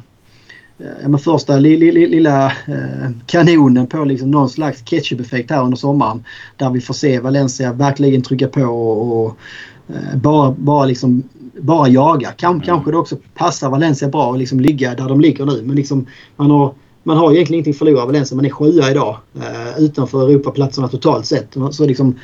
eh, 0.79 1.17
första 1.17 1.57
lilla, 1.57 2.45
eh, 2.45 3.11
kanonen 3.25 3.87
på 3.87 4.03
liksom 4.03 4.31
någon 4.31 4.49
slags 4.49 4.81
ketchup-effekt 4.81 5.51
här 5.51 5.63
under 5.63 5.77
sommaren. 5.77 6.23
Där 6.57 6.69
vi 6.69 6.81
får 6.81 6.93
se 6.93 7.19
Valencia 7.19 7.73
verkligen 7.73 8.21
trycka 8.21 8.47
på 8.47 8.61
och, 8.61 9.25
och 9.25 9.37
eh, 9.87 10.17
bara, 10.17 10.51
bara, 10.51 10.85
liksom, 10.85 11.23
bara 11.61 11.87
jaga. 11.87 12.31
Kam, 12.31 12.51
mm. 12.51 12.65
Kanske 12.65 12.91
det 12.91 12.97
också 12.97 13.17
passar 13.35 13.69
Valencia 13.69 14.07
bra 14.07 14.31
att 14.33 14.39
liksom 14.39 14.59
ligga 14.59 14.95
där 14.95 15.09
de 15.09 15.21
ligger 15.21 15.45
nu. 15.45 15.61
Men 15.61 15.75
liksom, 15.75 16.05
man, 16.35 16.51
har, 16.51 16.73
man 17.03 17.17
har 17.17 17.31
egentligen 17.31 17.55
ingenting 17.55 17.71
att 17.71 17.77
förlora 17.77 18.05
Valencia. 18.05 18.35
Man 18.35 18.45
är 18.45 18.49
sjua 18.49 18.91
idag 18.91 19.17
eh, 19.35 19.83
utanför 19.83 20.29
Europaplatserna 20.29 20.87
totalt 20.87 21.25
sett. 21.25 21.55
Så 21.71 21.85
liksom, 21.85 22.15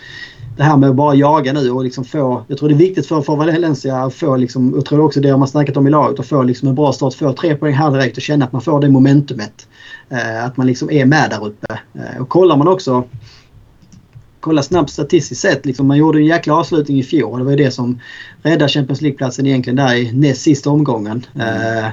det 0.58 0.64
här 0.64 0.78
med 0.78 0.90
att 0.90 0.96
bara 0.96 1.16
jaga 1.16 1.54
nu 1.54 1.72
och 1.72 1.84
liksom 1.84 2.06
få... 2.06 2.44
Jag 2.48 2.58
tror 2.58 2.70
det 2.70 2.76
är 2.76 2.78
viktigt 2.78 3.08
för, 3.08 3.22
för 3.22 3.36
Valencia 3.36 3.98
att 3.98 4.14
få, 4.14 4.36
liksom, 4.36 4.74
jag 4.76 4.86
tror 4.86 5.00
också 5.00 5.20
det 5.20 5.30
har 5.30 5.38
man 5.38 5.48
snackat 5.48 5.78
om 5.78 5.88
i 5.88 5.90
laget, 5.90 6.20
att 6.20 6.28
få 6.28 6.44
liksom 6.44 6.68
en 6.68 6.76
bra 6.76 6.94
start, 6.94 7.14
få 7.14 7.34
tre 7.34 7.56
poäng 7.56 7.74
här 7.74 7.92
direkt 7.92 8.18
och 8.18 8.24
känna 8.24 8.46
att 8.46 8.52
man 8.52 8.62
får 8.62 8.82
det 8.82 8.90
momentumet. 8.90 9.68
Eh, 10.10 10.46
att 10.46 10.58
man 10.58 10.68
liksom 10.68 10.92
är 10.92 11.06
med 11.06 11.30
där 11.30 11.46
uppe. 11.46 11.80
Eh, 11.94 12.22
och 12.22 12.30
kollar 12.30 12.58
man 12.58 12.68
också 12.68 13.04
kolla 14.40 14.64
snabbt 14.64 14.90
statistiskt 14.90 15.42
sett. 15.42 15.66
Liksom, 15.66 15.88
man 15.88 15.98
gjorde 15.98 16.20
en 16.20 16.26
jäkla 16.26 16.56
avslutning 16.56 17.00
i 17.00 17.04
fjol 17.04 17.32
och 17.32 17.38
det 17.38 17.44
var 17.44 17.52
ju 17.52 17.58
det 17.58 17.72
som 17.72 18.00
räddade 18.44 18.70
Champions 18.70 19.02
League-platsen 19.02 19.46
egentligen 19.46 19.78
där 19.78 19.96
i 19.96 20.12
näst 20.12 20.42
sista 20.42 20.70
omgången. 20.70 21.26
Mm. 21.36 21.78
Eh, 21.78 21.92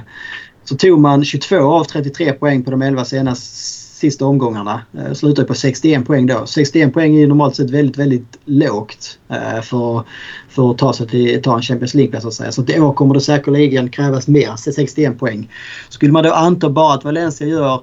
så 0.63 0.75
tog 0.75 0.99
man 0.99 1.25
22 1.25 1.55
av 1.57 1.83
33 1.83 2.33
poäng 2.33 2.63
på 2.63 2.71
de 2.71 2.81
11 2.81 3.05
senaste 3.05 3.82
sista 3.93 4.25
omgångarna. 4.25 4.81
Eh, 4.97 5.13
slutade 5.13 5.47
på 5.47 5.53
61 5.53 6.05
poäng 6.05 6.27
då. 6.27 6.45
61 6.45 6.93
poäng 6.93 7.15
är 7.15 7.19
ju 7.19 7.27
normalt 7.27 7.55
sett 7.55 7.69
väldigt, 7.69 7.97
väldigt 7.97 8.39
lågt 8.45 9.19
eh, 9.29 9.61
för, 9.61 10.03
för 10.49 10.71
att 10.71 10.77
ta 10.77 10.93
sig 10.93 11.07
till 11.07 11.41
ta 11.41 11.55
en 11.55 11.61
Champions 11.61 11.93
League-plats 11.93 12.23
så 12.23 12.27
att 12.27 12.33
säga. 12.33 12.51
Så 12.51 12.65
i 12.67 12.79
år 12.79 12.93
kommer 12.93 13.13
det 13.13 13.21
säkerligen 13.21 13.89
krävas 13.89 14.27
mer, 14.27 14.55
61 14.55 15.19
poäng. 15.19 15.49
Skulle 15.89 16.11
man 16.11 16.23
då 16.23 16.33
anta 16.33 16.69
bara 16.69 16.93
att 16.93 17.03
Valencia 17.03 17.47
gör 17.47 17.81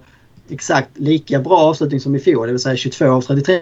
exakt 0.49 0.99
lika 0.99 1.39
bra 1.39 1.59
avslutning 1.59 2.01
som 2.01 2.15
i 2.15 2.19
fjol, 2.19 2.47
det 2.47 2.53
vill 2.53 2.61
säga 2.61 2.77
22 2.77 3.05
av 3.07 3.21
33 3.21 3.61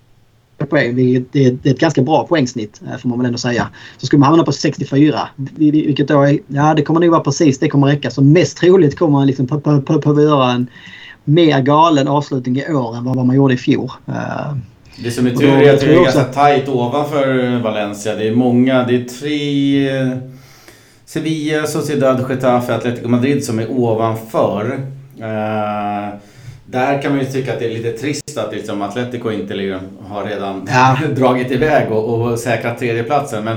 poäng, 0.68 0.94
vilket 0.94 1.36
är, 1.36 1.58
det 1.62 1.68
är 1.68 1.74
ett 1.74 1.80
ganska 1.80 2.02
bra 2.02 2.26
poängsnitt 2.26 2.80
eh, 2.90 2.98
får 2.98 3.08
man 3.08 3.18
väl 3.18 3.26
ändå 3.26 3.38
säga. 3.38 3.68
Så 3.98 4.06
skulle 4.06 4.20
man 4.20 4.28
hamna 4.28 4.44
på 4.44 4.52
64, 4.52 5.28
vilket 5.36 6.08
då 6.08 6.22
är, 6.22 6.38
ja 6.46 6.74
det 6.74 6.82
kommer 6.82 7.00
nog 7.00 7.10
vara 7.10 7.20
precis 7.20 7.58
det 7.58 7.68
kommer 7.68 7.86
räcka. 7.86 8.10
Så 8.10 8.22
mest 8.22 8.56
troligt 8.56 8.98
kommer 8.98 9.12
man 9.12 9.26
liksom 9.26 9.46
behöva 9.46 10.22
göra 10.22 10.52
en 10.52 10.66
mer 11.28 11.60
galen 11.60 12.08
avslutning 12.08 12.56
i 12.56 12.72
år 12.72 12.96
än 12.96 13.04
vad 13.04 13.26
man 13.26 13.36
gjorde 13.36 13.54
i 13.54 13.56
fjol. 13.56 13.90
Eh, 14.06 14.56
det 15.04 15.10
som 15.10 15.26
är 15.26 15.30
tur 15.30 15.48
är 15.48 15.74
att 15.74 15.80
det 15.80 15.94
är 15.94 16.02
ganska 16.04 16.24
tajt 16.24 16.68
ovanför 16.68 17.58
Valencia. 17.58 18.14
Det 18.14 18.28
är 18.28 18.34
många, 18.34 18.84
det 18.84 18.96
är 18.96 19.04
tre... 19.04 19.98
Eh, 19.98 20.16
Sevilla, 21.04 21.66
Sociedad, 21.66 22.26
Getafe, 22.30 22.74
Atletico 22.74 23.08
Madrid 23.08 23.44
som 23.44 23.58
är 23.58 23.70
ovanför. 23.70 24.80
Där 26.70 27.02
kan 27.02 27.12
man 27.12 27.20
ju 27.20 27.26
tycka 27.26 27.52
att 27.52 27.58
det 27.58 27.64
är 27.64 27.70
lite 27.70 27.92
trist 27.92 28.38
att 28.38 28.52
liksom 28.52 28.82
Atletico 28.82 29.30
inte 29.30 29.54
liksom 29.54 29.80
har 30.08 30.24
redan 30.24 30.68
ja. 30.70 30.98
dragit 31.16 31.50
iväg 31.50 31.92
och, 31.92 32.20
och 32.20 32.38
säkrat 32.38 32.78
tredjeplatsen. 32.78 33.44
Men, 33.44 33.56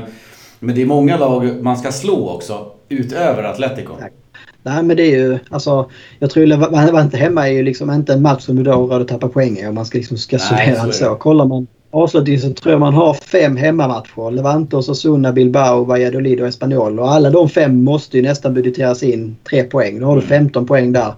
men 0.60 0.76
det 0.76 0.82
är 0.82 0.86
många 0.86 1.18
lag 1.18 1.64
man 1.64 1.78
ska 1.78 1.92
slå 1.92 2.30
också, 2.30 2.72
utöver 2.90 3.44
Atletico. 3.44 3.94
Tack. 4.00 4.21
Nej 4.64 4.84
men 4.84 4.98
det 4.98 5.04
är 5.04 5.18
ju 5.18 5.40
alltså. 5.50 5.90
Jag 6.20 6.30
tror 6.30 6.46
Levante 6.46 7.18
hemma 7.18 7.48
är 7.48 7.54
ju 7.54 7.64
liksom 7.64 7.92
inte 7.92 8.14
en 8.14 8.22
match 8.22 8.44
som 8.44 8.56
du 8.56 8.64
då 8.64 8.72
har 8.72 8.88
råd 8.88 9.02
att 9.02 9.08
tappa 9.08 9.28
poäng 9.28 9.58
i 9.58 9.68
om 9.68 9.76
man 9.76 9.86
ska, 9.86 9.98
liksom, 9.98 10.18
ska 10.18 10.40
summera 10.40 10.86
så. 10.86 10.92
så. 10.92 11.16
Kollar 11.16 11.46
man 11.46 11.68
avslutningsvis 11.92 12.58
så 12.58 12.62
tror 12.62 12.72
jag 12.72 12.80
man 12.80 12.94
har 12.94 13.14
fem 13.14 13.58
hemmamatcher. 13.58 14.32
Levante, 14.32 14.76
Osasuna, 14.76 15.32
Bilbao, 15.32 15.84
Valladolid 15.84 16.42
och 16.42 16.48
Espanyol. 16.48 17.00
Och 17.00 17.12
alla 17.12 17.30
de 17.30 17.50
fem 17.50 17.84
måste 17.84 18.18
ju 18.18 18.24
nästan 18.24 18.54
budgeteras 18.54 19.04
in 19.04 19.36
tre 19.50 19.64
poäng. 19.64 20.00
Då 20.00 20.06
har 20.06 20.16
du 20.16 20.22
15 20.22 20.60
mm. 20.62 20.68
poäng 20.68 20.92
där. 20.92 21.14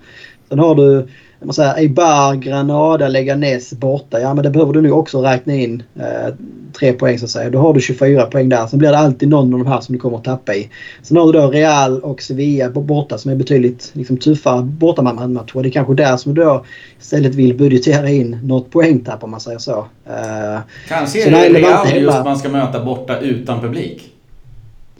Sen 0.49 0.59
har 0.59 0.75
du 0.75 1.07
man 1.43 1.53
säger, 1.53 1.77
Eibar, 1.77 2.35
Granada, 2.35 3.07
Leganes 3.07 3.73
borta. 3.73 4.19
Ja 4.19 4.33
men 4.33 4.43
det 4.43 4.49
behöver 4.49 4.73
du 4.73 4.81
nu 4.81 4.91
också 4.91 5.21
räkna 5.21 5.53
in 5.53 5.83
eh, 5.95 6.33
tre 6.79 6.93
poäng 6.93 7.19
så 7.19 7.25
att 7.25 7.31
säga. 7.31 7.49
Då 7.49 7.59
har 7.59 7.73
du 7.73 7.81
24 7.81 8.25
poäng 8.25 8.49
där. 8.49 8.67
Sen 8.67 8.79
blir 8.79 8.91
det 8.91 8.97
alltid 8.97 9.29
någon 9.29 9.53
av 9.53 9.59
de 9.59 9.67
här 9.67 9.81
som 9.81 9.93
du 9.93 9.99
kommer 9.99 10.17
att 10.17 10.23
tappa 10.23 10.55
i. 10.55 10.69
Sen 11.01 11.17
har 11.17 11.25
du 11.25 11.39
då 11.39 11.47
Real 11.47 11.99
och 11.99 12.21
Sevilla 12.21 12.69
borta 12.69 13.17
som 13.17 13.31
är 13.31 13.35
betydligt 13.35 13.91
liksom, 13.93 14.17
tuffare 14.17 14.61
bortamatcher. 14.61 15.61
Det 15.61 15.69
är 15.69 15.71
kanske 15.71 15.93
där 15.93 16.17
som 16.17 16.33
du 16.33 16.43
då 16.43 16.65
istället 17.01 17.35
vill 17.35 17.57
budgetera 17.57 18.09
in 18.09 18.39
något 18.43 18.71
poängtapp 18.71 19.23
om 19.23 19.31
man 19.31 19.39
säger 19.39 19.59
så. 19.59 19.85
Eh, 20.05 20.59
Kanske 20.87 21.27
är 21.27 21.31
det 21.53 21.59
Real 21.59 22.01
just 22.01 22.23
man 22.23 22.37
ska 22.37 22.49
möta 22.49 22.85
borta 22.85 23.19
utan 23.19 23.61
publik. 23.61 24.09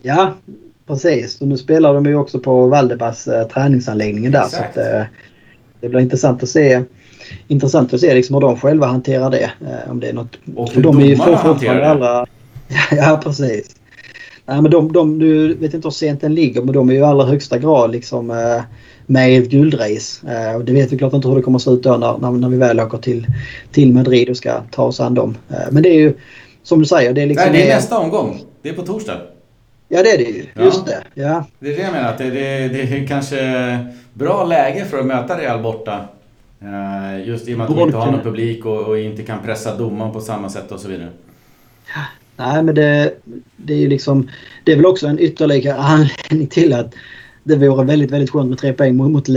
Ja, 0.02 0.34
precis. 0.88 1.42
Och 1.42 1.48
nu 1.48 1.58
spelar 1.58 1.94
de 1.94 2.06
ju 2.06 2.16
också 2.16 2.40
på 2.40 2.68
Valdebas 2.68 3.28
eh, 3.28 3.48
träningsanläggningen 3.48 4.32
där. 4.32 4.46
Exakt. 4.46 4.74
Så 4.74 4.80
att, 4.80 4.88
eh, 4.88 5.02
det 5.84 5.90
blir 5.90 6.00
intressant 6.00 6.44
att 6.44 6.50
se 6.50 6.84
intressant 7.48 7.94
att 7.94 8.00
se 8.00 8.14
liksom 8.14 8.34
hur 8.34 8.42
de 8.42 8.58
själva 8.58 8.88
hanterar 8.88 9.30
det. 9.30 9.52
Eh, 9.62 9.92
om 9.92 10.00
det 10.00 10.10
är 10.10 10.14
något... 10.14 10.38
Och 10.56 10.72
hur 10.72 10.82
de 10.82 11.00
är 11.00 11.06
ju 11.06 11.16
fortfarande 11.16 11.88
alla... 11.88 12.26
ja, 12.92 13.22
precis. 13.24 13.76
Nej, 14.46 14.62
men 14.62 14.72
de, 14.72 14.94
de, 14.94 15.20
du 15.20 15.54
vet 15.54 15.74
inte 15.74 15.88
hur 15.88 15.92
sent 15.92 16.22
den 16.22 16.36
ligger 16.36 16.62
men 16.62 16.74
de 16.74 16.90
är 16.90 16.94
ju 16.94 17.00
i 17.00 17.04
allra 17.04 17.26
högsta 17.26 17.58
grad 17.58 17.92
liksom 17.92 18.32
eh, 18.32 18.62
med 19.06 19.34
i 19.34 19.36
ett 19.36 19.50
guldrace. 19.50 20.28
Eh, 20.28 20.56
och 20.56 20.66
det 20.66 20.74
vet 20.74 20.92
vi 20.92 20.98
klart 20.98 21.14
inte 21.14 21.28
hur 21.28 21.36
det 21.36 21.42
kommer 21.42 21.58
att 21.58 21.62
se 21.62 21.72
ut 21.72 21.84
då 21.84 21.98
när, 21.98 22.32
när, 22.32 22.50
vi 22.50 22.58
väl 22.58 22.80
åker 22.80 22.98
till, 22.98 23.28
till 23.72 23.94
Madrid 23.94 24.30
och 24.30 24.38
ska 24.38 24.62
ta 24.72 24.84
oss 24.84 25.00
an 25.00 25.14
dem. 25.14 25.38
Eh, 25.50 25.72
men 25.72 25.84
det 25.84 25.90
är 25.90 26.00
ju 26.00 26.14
som 26.64 26.80
du 26.80 26.86
säger. 26.86 27.14
Det 27.14 27.22
är, 27.22 27.26
liksom 27.26 27.52
Nej, 27.52 27.62
det 27.62 27.72
är 27.72 27.76
nästa 27.76 28.00
omgång. 28.00 28.42
Det 28.62 28.70
är 28.70 28.74
på 28.74 28.82
torsdag. 28.82 29.18
Ja 29.88 30.04
det 30.04 30.12
är 30.12 30.18
det 30.18 30.24
ju. 30.24 30.46
Just 30.64 30.86
det. 30.86 31.04
Ja. 31.14 31.46
Det 31.60 31.74
är 31.74 31.78
det 31.78 31.84
jag 31.84 31.92
menar. 31.92 32.10
Att 32.10 32.18
det, 32.18 32.30
det, 32.30 32.68
det 32.68 32.82
är 32.82 33.08
kanske 33.08 33.38
bra 34.14 34.46
läge 34.46 34.86
för 34.86 35.00
att 35.00 35.06
möta 35.06 35.38
Real 35.38 35.62
borta. 35.64 36.06
Eh, 36.62 37.28
just 37.28 37.48
i 37.48 37.54
och 37.54 37.58
med 37.58 37.68
att 37.70 37.78
vi 37.78 37.82
inte 37.82 37.98
har 37.98 38.12
någon 38.12 38.24
publik 38.24 38.66
och, 38.66 38.82
och 38.82 39.00
inte 39.00 39.24
kan 39.24 39.40
pressa 39.44 39.78
domaren 39.78 40.14
på 40.14 40.22
samma 40.22 40.50
sätt 40.50 40.72
och 40.72 40.80
så 40.80 40.88
vidare. 40.88 41.10
Nej, 42.38 42.64
men 42.64 42.76
det, 42.76 43.14
det 43.58 43.74
är 43.74 43.78
ju 43.78 43.88
liksom... 43.88 44.30
Det 44.64 44.72
är 44.72 44.76
väl 44.76 44.86
också 44.86 45.08
en 45.08 45.20
ytterligare 45.20 45.78
anledning 45.78 46.48
till 46.48 46.74
att 46.74 46.94
det 47.44 47.56
vore 47.56 47.86
väldigt, 47.86 48.12
väldigt 48.12 48.30
skönt 48.30 48.50
med 48.50 48.58
tre 48.58 48.74
poäng 48.74 48.96
mot 48.96 49.28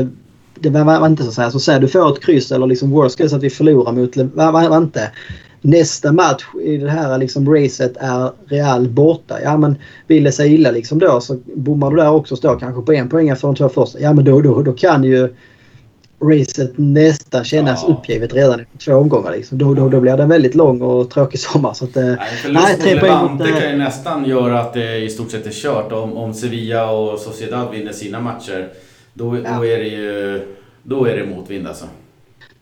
det 0.60 0.70
var 0.70 1.06
inte 1.06 1.22
så 1.22 1.28
att 1.28 1.34
säga. 1.34 1.50
Så 1.50 1.60
säg 1.60 1.80
du 1.80 1.88
får 1.88 2.12
ett 2.12 2.22
kryss 2.22 2.52
eller 2.52 2.66
liksom 2.66 2.90
worst 2.90 3.18
case 3.18 3.36
att 3.36 3.42
vi 3.42 3.50
förlorar 3.50 3.92
mot 3.92 4.16
Levante. 4.16 5.10
Nästa 5.60 6.12
match 6.12 6.44
i 6.64 6.76
det 6.76 6.90
här 6.90 7.18
liksom 7.18 7.54
racet 7.54 7.96
är 7.96 8.30
Real 8.46 8.88
borta. 8.88 9.38
Ja 9.42 9.56
men 9.56 9.76
vill 10.06 10.24
det 10.24 10.32
sig 10.32 10.54
illa 10.54 10.70
liksom 10.70 10.98
då 10.98 11.20
så 11.20 11.38
bommar 11.54 11.90
du 11.90 11.96
där 11.96 12.10
också 12.10 12.36
står 12.36 12.58
kanske 12.58 12.82
på 12.82 12.92
en 12.92 13.08
poäng 13.08 13.36
för 13.36 13.48
de 13.48 13.56
två 13.56 13.68
första. 13.68 14.00
Ja 14.00 14.12
men 14.12 14.24
då, 14.24 14.40
då, 14.40 14.62
då 14.62 14.72
kan 14.72 15.04
ju 15.04 15.34
racet 16.22 16.72
nästa 16.76 17.44
kännas 17.44 17.84
ja. 17.88 17.94
uppgivet 17.94 18.34
redan 18.34 18.60
efter 18.60 18.78
två 18.78 18.94
omgångar. 18.94 19.32
Liksom. 19.32 19.58
Då, 19.58 19.74
då, 19.74 19.88
då 19.88 20.00
blir 20.00 20.16
det 20.16 20.22
en 20.22 20.28
väldigt 20.28 20.54
lång 20.54 20.82
och 20.82 21.10
tråkig 21.10 21.40
sommar. 21.40 21.72
Så 21.72 21.84
att, 21.84 21.96
eh, 21.96 22.04
nej, 22.04 22.18
nej, 22.50 22.78
tre 22.80 23.00
poäng 23.00 23.32
mot... 23.32 23.38
Det 23.38 23.60
kan 23.60 23.70
ju 23.70 23.76
nästan 23.76 24.24
göra 24.24 24.60
att 24.60 24.74
det 24.74 24.96
i 24.96 25.10
stort 25.10 25.30
sett 25.30 25.46
är 25.46 25.50
kört. 25.50 25.92
Om, 25.92 26.16
om 26.16 26.34
Sevilla 26.34 26.90
och 26.90 27.18
Sociedad 27.18 27.70
vinner 27.70 27.92
sina 27.92 28.20
matcher 28.20 28.68
då, 29.16 29.36
ja. 29.36 29.56
då, 29.56 29.66
är 29.66 29.78
det 29.78 29.88
ju 29.88 30.43
då 30.82 31.05
är 31.05 31.16
det 31.16 31.26
motvind 31.26 31.66
alltså. 31.66 31.84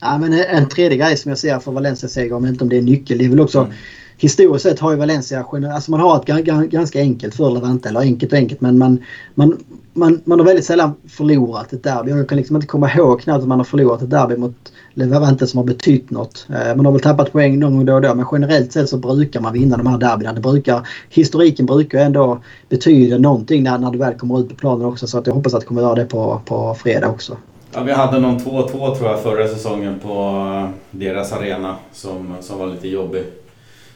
Ja, 0.01 0.19
men 0.19 0.33
en 0.33 0.69
tredje 0.69 0.99
grej 0.99 1.17
som 1.17 1.29
jag 1.29 1.39
ser 1.39 1.59
för 1.59 1.73
Valencia 1.73 2.09
seger, 2.09 2.33
om 2.33 2.47
inte 2.47 2.65
om 2.65 2.71
det 2.71 2.79
är 2.79 2.83
nyckel, 2.83 3.19
det 3.19 3.25
är 3.25 3.29
väl 3.29 3.41
också 3.41 3.59
mm. 3.59 3.73
Historiskt 4.17 4.63
sett 4.63 4.81
har 4.81 4.91
ju 4.91 4.97
Valencia, 4.97 5.45
alltså 5.75 5.91
man 5.91 6.01
har 6.01 6.17
ett 6.17 6.71
ganska 6.71 7.01
enkelt 7.01 7.35
för 7.35 7.51
Levante, 7.51 7.89
eller 7.89 8.01
enkelt 8.01 8.33
och 8.33 8.39
enkelt 8.39 8.61
men 8.61 8.79
man, 8.79 9.03
man, 9.35 9.65
man, 9.95 10.21
man 10.25 10.39
har 10.39 10.47
väldigt 10.47 10.65
sällan 10.65 10.95
förlorat 11.09 11.73
ett 11.73 11.83
derby. 11.83 12.11
Jag 12.11 12.29
kan 12.29 12.39
liksom 12.39 12.57
inte 12.57 12.69
komma 12.69 12.91
ihåg 12.93 13.21
knappt 13.21 13.43
att 13.43 13.49
man 13.49 13.59
har 13.59 13.65
förlorat 13.65 14.03
ett 14.03 14.11
derby 14.11 14.37
mot 14.37 14.55
Levante 14.95 15.47
som 15.47 15.59
har 15.59 15.65
betytt 15.65 16.11
något. 16.11 16.47
Eh, 16.51 16.77
man 16.77 16.87
har 16.87 16.93
väl 16.93 17.01
tappat 17.01 17.33
poäng 17.33 17.59
någon 17.59 17.77
gång 17.77 17.87
då 17.87 17.95
och 17.95 18.01
då 18.01 18.15
men 18.15 18.27
generellt 18.33 18.73
sett 18.73 18.89
så 18.89 18.97
brukar 18.97 19.41
man 19.41 19.53
vinna 19.53 19.77
de 19.77 19.87
här 19.87 19.99
derbyna. 19.99 20.33
Det 20.33 20.41
brukar, 20.41 20.89
historiken 21.09 21.67
brukar 21.67 21.99
ändå 21.99 22.41
betyda 22.69 23.19
någonting 23.19 23.63
när, 23.63 23.79
när 23.79 23.91
du 23.91 23.99
väl 23.99 24.15
kommer 24.15 24.41
ut 24.41 24.49
på 24.49 24.55
planen 24.55 24.87
också 24.87 25.07
så 25.07 25.19
att 25.19 25.27
jag 25.27 25.35
hoppas 25.35 25.55
att 25.55 25.61
det 25.61 25.67
kommer 25.67 25.83
göra 25.83 25.95
det 25.95 26.05
på, 26.05 26.41
på 26.45 26.75
fredag 26.75 27.09
också. 27.09 27.37
Ja, 27.73 27.83
vi 27.83 27.93
hade 27.93 28.19
någon 28.19 28.39
2-2 28.39 28.97
tror 28.97 29.11
jag 29.11 29.23
förra 29.23 29.49
säsongen 29.49 30.01
på 30.03 30.11
eh, 30.11 30.69
deras 30.91 31.33
arena 31.33 31.77
som, 31.93 32.35
som 32.41 32.59
var 32.59 32.67
lite 32.67 32.89
jobbig. 32.89 33.23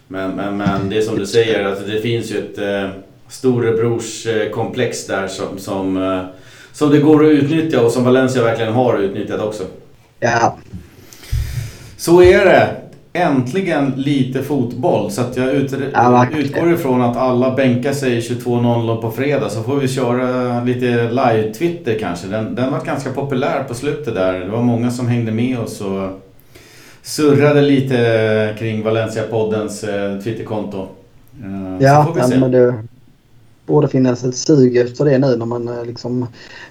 Men, 0.09 0.31
men, 0.31 0.57
men 0.57 0.89
det 0.89 0.99
är 0.99 1.03
som 1.03 1.19
du 1.19 1.27
säger, 1.27 1.65
alltså 1.65 1.87
det 1.87 2.01
finns 2.01 2.31
ju 2.31 2.39
ett 2.39 2.59
eh, 2.59 2.91
storebrorskomplex 3.29 5.07
där 5.07 5.29
som, 5.29 5.59
som, 5.59 5.97
eh, 5.97 6.23
som 6.73 6.91
det 6.91 6.99
går 6.99 7.27
att 7.27 7.33
utnyttja 7.33 7.81
och 7.81 7.91
som 7.91 8.05
Valencia 8.05 8.43
verkligen 8.43 8.73
har 8.73 8.99
utnyttjat 8.99 9.41
också. 9.41 9.65
Ja. 10.21 10.57
Så 11.97 12.23
är 12.23 12.45
det. 12.45 12.69
Äntligen 13.13 13.93
lite 13.97 14.43
fotboll. 14.43 15.11
Så 15.11 15.21
att 15.21 15.37
jag 15.37 15.53
ut, 15.53 15.75
utgår 16.37 16.73
ifrån 16.73 17.03
att 17.03 17.17
alla 17.17 17.55
bänkar 17.55 17.93
sig 17.93 18.21
22.00 18.21 19.01
på 19.01 19.11
fredag. 19.11 19.49
Så 19.49 19.63
får 19.63 19.77
vi 19.77 19.89
köra 19.89 20.65
lite 20.65 21.11
live-Twitter 21.11 21.99
kanske. 22.01 22.27
Den, 22.27 22.55
den 22.55 22.73
var 22.73 22.85
ganska 22.85 23.11
populär 23.11 23.65
på 23.69 23.75
slutet 23.75 24.15
där. 24.15 24.41
Det 24.41 24.51
var 24.51 24.63
många 24.63 24.91
som 24.91 25.09
hängde 25.09 25.33
med 25.33 25.59
oss 25.59 25.81
och 25.81 26.23
surrade 27.03 27.63
lite 27.63 28.55
kring 28.59 28.83
Valencia-poddens 28.83 29.85
eh, 29.85 30.21
Twitterkonto. 30.21 30.89
Eh, 31.43 31.85
ja, 31.87 32.15
men 32.29 32.51
det, 32.51 32.75
borde 33.69 33.89
finnas 33.89 34.25
ett 34.25 34.37
sug 34.37 34.77
efter 34.77 35.05
det 35.05 35.19
nu 35.19 35.37
när 35.37 35.47
man 35.47 35.69
eh, 35.69 35.85
liksom... 35.85 36.27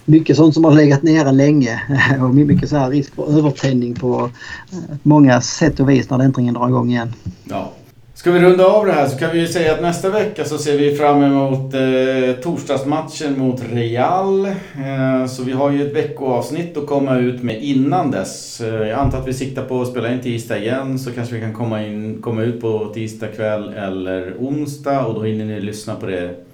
Mycket 0.05 0.37
sånt 0.37 0.53
som 0.53 0.63
har 0.63 0.71
legat 0.71 1.03
nere 1.03 1.31
länge 1.31 1.81
och 2.21 2.35
mycket 2.35 2.69
så 2.69 2.77
här 2.77 2.89
risk 2.89 3.15
för 3.15 3.37
övertändning 3.37 3.95
på 3.95 4.29
eh, 4.71 4.77
många 5.03 5.41
sätt 5.41 5.79
och 5.79 5.89
vis 5.89 6.09
när 6.09 6.19
äntligen 6.19 6.53
drar 6.53 6.67
igång 6.67 6.89
igen. 6.89 7.13
Ja. 7.43 7.71
Ska 8.17 8.31
vi 8.31 8.39
runda 8.39 8.65
av 8.65 8.85
det 8.85 8.91
här 8.91 9.07
så 9.07 9.17
kan 9.17 9.31
vi 9.31 9.39
ju 9.39 9.47
säga 9.47 9.73
att 9.73 9.81
nästa 9.81 10.09
vecka 10.09 10.45
så 10.45 10.57
ser 10.57 10.77
vi 10.77 10.95
fram 10.95 11.23
emot 11.23 11.73
eh, 11.73 12.43
torsdagsmatchen 12.43 13.39
mot 13.39 13.61
Real. 13.71 14.45
Eh, 14.45 15.27
så 15.27 15.43
vi 15.43 15.51
har 15.51 15.71
ju 15.71 15.87
ett 15.87 15.95
veckoavsnitt 15.95 16.77
att 16.77 16.87
komma 16.87 17.17
ut 17.17 17.43
med 17.43 17.63
innan 17.63 18.11
dess. 18.11 18.61
Eh, 18.61 18.87
jag 18.87 18.99
antar 18.99 19.17
att 19.17 19.27
vi 19.27 19.33
siktar 19.33 19.65
på 19.65 19.81
att 19.81 19.87
spela 19.87 20.11
in 20.11 20.21
tisdag 20.21 20.57
igen 20.57 20.99
så 20.99 21.11
kanske 21.11 21.35
vi 21.35 21.41
kan 21.41 21.53
komma, 21.53 21.85
in, 21.85 22.21
komma 22.21 22.41
ut 22.41 22.61
på 22.61 22.91
tisdag 22.93 23.27
kväll 23.27 23.73
eller 23.73 24.33
onsdag 24.39 25.05
och 25.05 25.13
då 25.13 25.23
hinner 25.23 25.45
ni 25.45 25.61
lyssna 25.61 25.95
på 25.95 26.05
det 26.05 26.46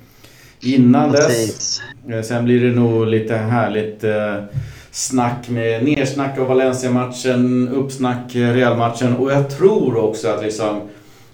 innan 0.64 1.12
dess. 1.12 1.82
Eh, 2.10 2.22
sen 2.22 2.46
blir 2.46 2.62
det 2.62 2.76
nog 2.76 3.08
lite 3.08 3.36
härligt 3.36 4.04
eh, 4.04 4.36
snack 4.92 5.50
med 5.50 5.84
nersnack 5.84 6.40
av 6.40 6.48
Valencia-matchen, 6.48 7.70
uppsnack 7.70 8.36
eh, 8.36 8.54
Real-matchen 8.54 9.16
och 9.16 9.32
jag 9.32 9.58
tror 9.58 9.98
också 9.98 10.28
att 10.28 10.44
liksom 10.44 10.82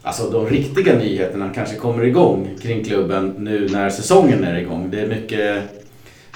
Alltså 0.01 0.29
de 0.29 0.49
riktiga 0.49 0.95
nyheterna 0.95 1.49
kanske 1.55 1.75
kommer 1.75 2.03
igång 2.03 2.49
kring 2.61 2.83
klubben 2.83 3.35
nu 3.37 3.67
när 3.71 3.89
säsongen 3.89 4.43
är 4.43 4.59
igång. 4.59 4.89
Det 4.91 4.99
är 4.99 5.07
mycket, 5.07 5.63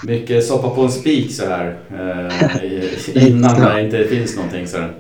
mycket 0.04 0.46
soppa 0.46 0.70
på 0.70 0.82
en 0.82 0.92
spik 0.92 1.34
så 1.34 1.46
här 1.46 1.78
eh, 1.92 3.28
innan 3.28 3.62
det 3.62 3.82
inte 3.82 4.04
finns 4.04 4.36
någonting. 4.36 4.68
Så 4.68 4.78
här. 4.78 4.94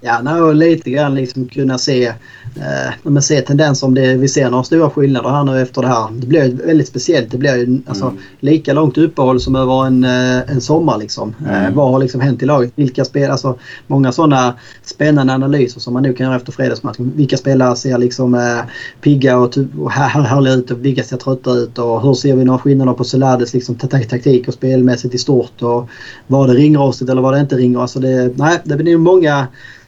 Ja, 0.00 0.22
no, 0.22 0.52
lite 0.52 0.90
grann 0.90 1.14
liksom 1.14 1.48
kunna 1.48 1.78
se 1.78 2.12
eh, 2.56 3.20
se 3.20 3.40
tendenser 3.40 3.86
om 3.86 3.94
det, 3.94 4.14
vi 4.14 4.28
ser 4.28 4.50
några 4.50 4.64
stora 4.64 4.90
skillnader 4.90 5.28
här 5.28 5.44
nu 5.44 5.62
efter 5.62 5.82
det 5.82 5.88
här. 5.88 6.08
Det 6.12 6.26
blir 6.26 6.66
väldigt 6.66 6.88
speciellt. 6.88 7.30
Det 7.30 7.38
blir 7.38 7.56
ju 7.56 7.80
alltså, 7.86 8.04
mm. 8.04 8.18
lika 8.40 8.72
långt 8.72 8.98
uppehåll 8.98 9.40
som 9.40 9.56
över 9.56 9.86
en, 9.86 10.04
eh, 10.04 10.50
en 10.50 10.60
sommar. 10.60 10.98
Liksom. 10.98 11.34
Eh, 11.44 11.50
mm. 11.50 11.64
Eh, 11.64 11.74
vad 11.74 11.92
har 11.92 11.98
liksom 11.98 12.20
hänt 12.20 12.42
i 12.42 12.46
laget? 12.46 12.72
Vilka 12.74 13.04
spel, 13.04 13.30
alltså, 13.30 13.58
många 13.86 14.12
sådana 14.12 14.54
spännande 14.82 15.32
analyser 15.32 15.80
som 15.80 15.94
man 15.94 16.02
nu 16.02 16.12
kan 16.12 16.26
göra 16.26 16.36
efter 16.36 16.52
fredagsmatchen. 16.52 17.12
Vilka 17.16 17.36
spelare 17.36 17.76
ser 17.76 17.98
liksom 17.98 18.34
eh, 18.34 18.60
pigga 19.00 19.38
och, 19.38 19.54
och 19.78 19.90
härliga 19.90 20.54
ut 20.54 20.70
och 20.70 20.84
vilka 20.84 21.02
ser 21.02 21.16
trötta 21.16 21.50
ut? 21.50 21.78
Och 21.78 22.02
hur 22.02 22.14
ser 22.14 22.36
vi 22.36 22.44
några 22.44 22.58
skillnader 22.58 22.92
på 22.92 23.04
Solades 23.04 23.54
liksom, 23.54 23.74
taktik 23.74 24.48
och 24.48 24.54
spelmässigt 24.54 25.14
i 25.14 25.18
stort? 25.18 25.62
Och 25.62 25.88
var 26.26 26.48
det 26.48 26.54
ringrostigt 26.54 27.10
eller 27.10 27.22
var 27.22 27.32
det 27.32 27.40
inte 27.40 27.56
ringrostigt? 27.56 27.76
Alltså 27.86 28.00
det, 28.00 28.32
nej, 28.36 28.60
det 28.64 28.76
blir 28.76 28.96
många 28.96 29.46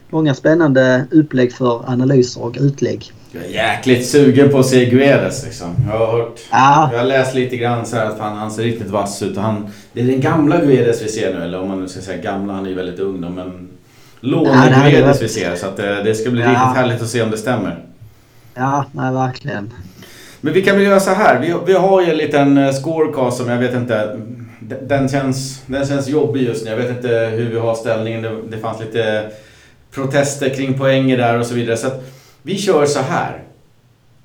många 0.09 0.33
spännande 0.33 1.05
upplägg 1.11 1.53
för 1.53 1.89
analyser 1.89 2.43
och 2.43 2.57
utlägg. 2.59 3.11
Jag 3.31 3.43
är 3.43 3.49
jäkligt 3.49 4.07
sugen 4.07 4.49
på 4.49 4.59
att 4.59 4.65
se 4.65 4.85
Guedes 4.85 5.45
liksom. 5.45 5.75
Jag 5.91 5.97
har 5.97 6.11
hört... 6.17 6.39
Ja. 6.51 6.89
Jag 6.91 6.99
har 6.99 7.05
läst 7.05 7.35
lite 7.35 7.57
grann 7.57 7.85
så 7.85 7.97
att 7.97 8.19
han, 8.19 8.37
han 8.37 8.51
ser 8.51 8.63
riktigt 8.63 8.89
vass 8.89 9.23
ut. 9.23 9.37
Och 9.37 9.43
han, 9.43 9.67
det 9.93 10.01
är 10.01 10.05
den 10.05 10.21
gamla 10.21 10.57
Guedes 10.57 11.03
vi 11.03 11.07
ser 11.07 11.33
nu. 11.33 11.43
Eller 11.43 11.61
om 11.61 11.67
man 11.67 11.81
nu 11.81 11.87
ska 11.87 12.01
säga 12.01 12.21
gamla, 12.21 12.53
han 12.53 12.65
är 12.65 12.69
ju 12.69 12.75
väldigt 12.75 12.99
ung 12.99 13.21
då. 13.21 13.29
Men 13.29 13.69
låne-Guedes 14.19 15.17
ja, 15.21 15.21
vi 15.21 15.29
ser. 15.29 15.55
Så 15.55 15.67
att 15.67 15.77
det, 15.77 15.97
eh, 15.97 16.03
det 16.03 16.15
ska 16.15 16.29
bli 16.29 16.41
ja. 16.41 16.49
riktigt 16.49 16.75
härligt 16.75 17.01
att 17.01 17.07
se 17.07 17.21
om 17.21 17.31
det 17.31 17.37
stämmer. 17.37 17.83
Ja, 18.55 18.85
nej 18.91 19.13
verkligen. 19.13 19.73
Men 20.41 20.53
vi 20.53 20.61
kan 20.61 20.75
väl 20.75 20.85
göra 20.85 20.99
så 20.99 21.11
här. 21.11 21.39
Vi, 21.39 21.55
vi 21.65 21.73
har 21.73 22.01
ju 22.01 22.09
en 22.11 22.17
liten 22.17 22.57
eh, 22.57 22.71
scorecast 22.71 23.37
som 23.37 23.49
jag 23.49 23.57
vet 23.57 23.75
inte... 23.75 24.19
Den 24.81 25.09
känns, 25.09 25.61
den 25.65 25.87
känns 25.87 26.07
jobbig 26.07 26.41
just 26.41 26.65
nu. 26.65 26.71
Jag 26.71 26.77
vet 26.77 26.89
inte 26.89 27.07
hur 27.07 27.49
vi 27.49 27.59
har 27.59 27.75
ställningen. 27.75 28.21
Det, 28.21 28.31
det 28.49 28.57
fanns 28.57 28.79
lite 28.79 29.29
protester 29.91 30.49
kring 30.49 30.79
poänger 30.79 31.17
där 31.17 31.39
och 31.39 31.45
så 31.45 31.53
vidare. 31.53 31.77
Så 31.77 31.87
att 31.87 32.03
vi 32.49 32.57
kör 32.57 32.85
så 32.85 32.99
här. 32.99 33.43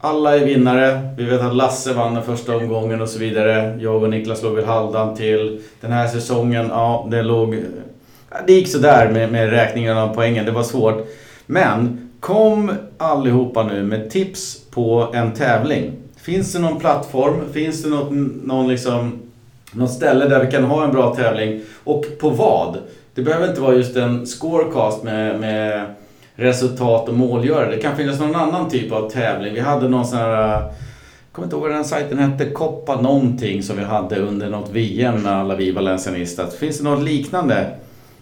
Alla 0.00 0.36
är 0.36 0.44
vinnare. 0.44 1.14
Vi 1.16 1.24
vet 1.24 1.40
att 1.40 1.56
Lasse 1.56 1.92
vann 1.92 2.14
den 2.14 2.22
första 2.22 2.56
omgången 2.56 3.00
och 3.00 3.08
så 3.08 3.18
vidare. 3.18 3.78
Jag 3.80 4.02
och 4.02 4.10
Niklas 4.10 4.42
låg 4.42 4.54
väl 4.54 4.64
halvdan 4.64 5.16
till. 5.16 5.60
Den 5.80 5.92
här 5.92 6.08
säsongen, 6.08 6.66
ja, 6.68 7.08
det 7.10 7.22
låg... 7.22 7.62
Det 8.46 8.52
gick 8.52 8.68
sådär 8.68 9.10
med, 9.10 9.32
med 9.32 9.50
räkningen 9.50 9.98
av 9.98 10.14
poängen. 10.14 10.44
Det 10.44 10.50
var 10.50 10.62
svårt. 10.62 11.06
Men 11.46 12.10
kom 12.20 12.72
allihopa 12.98 13.62
nu 13.62 13.82
med 13.82 14.10
tips 14.10 14.60
på 14.70 15.10
en 15.14 15.32
tävling. 15.32 15.92
Finns 16.16 16.52
det 16.52 16.58
någon 16.58 16.80
plattform? 16.80 17.52
Finns 17.52 17.82
det 17.82 17.88
något, 17.88 18.12
någon 18.44 18.68
liksom, 18.68 19.18
något 19.72 19.90
ställe 19.90 20.28
där 20.28 20.44
vi 20.44 20.50
kan 20.50 20.64
ha 20.64 20.84
en 20.84 20.92
bra 20.92 21.14
tävling? 21.14 21.60
Och 21.84 22.04
på 22.20 22.30
vad? 22.30 22.78
Det 23.14 23.22
behöver 23.22 23.48
inte 23.48 23.60
vara 23.60 23.74
just 23.74 23.96
en 23.96 24.26
scorecast 24.26 25.02
med, 25.02 25.40
med 25.40 25.94
resultat 26.36 27.08
och 27.08 27.14
målgörare. 27.14 27.70
Det 27.70 27.82
kan 27.82 27.96
finnas 27.96 28.20
någon 28.20 28.36
annan 28.36 28.70
typ 28.70 28.92
av 28.92 29.10
tävling. 29.10 29.54
Vi 29.54 29.60
hade 29.60 29.88
någon 29.88 30.06
sån 30.06 30.18
här... 30.18 30.30
Jag 30.30 31.36
kommer 31.36 31.46
inte 31.46 31.56
ihåg 31.56 31.62
vad 31.62 31.72
den 31.72 31.84
sajten 31.84 32.18
hette. 32.18 32.50
Koppa 32.50 33.00
någonting 33.00 33.62
som 33.62 33.76
vi 33.76 33.84
hade 33.84 34.18
under 34.18 34.50
något 34.50 34.70
VM 34.70 35.22
med 35.22 35.32
alla 35.32 35.54
vi 35.54 35.70
valencianistar. 35.70 36.46
Finns 36.46 36.78
det 36.78 36.84
något 36.84 37.02
liknande? 37.04 37.66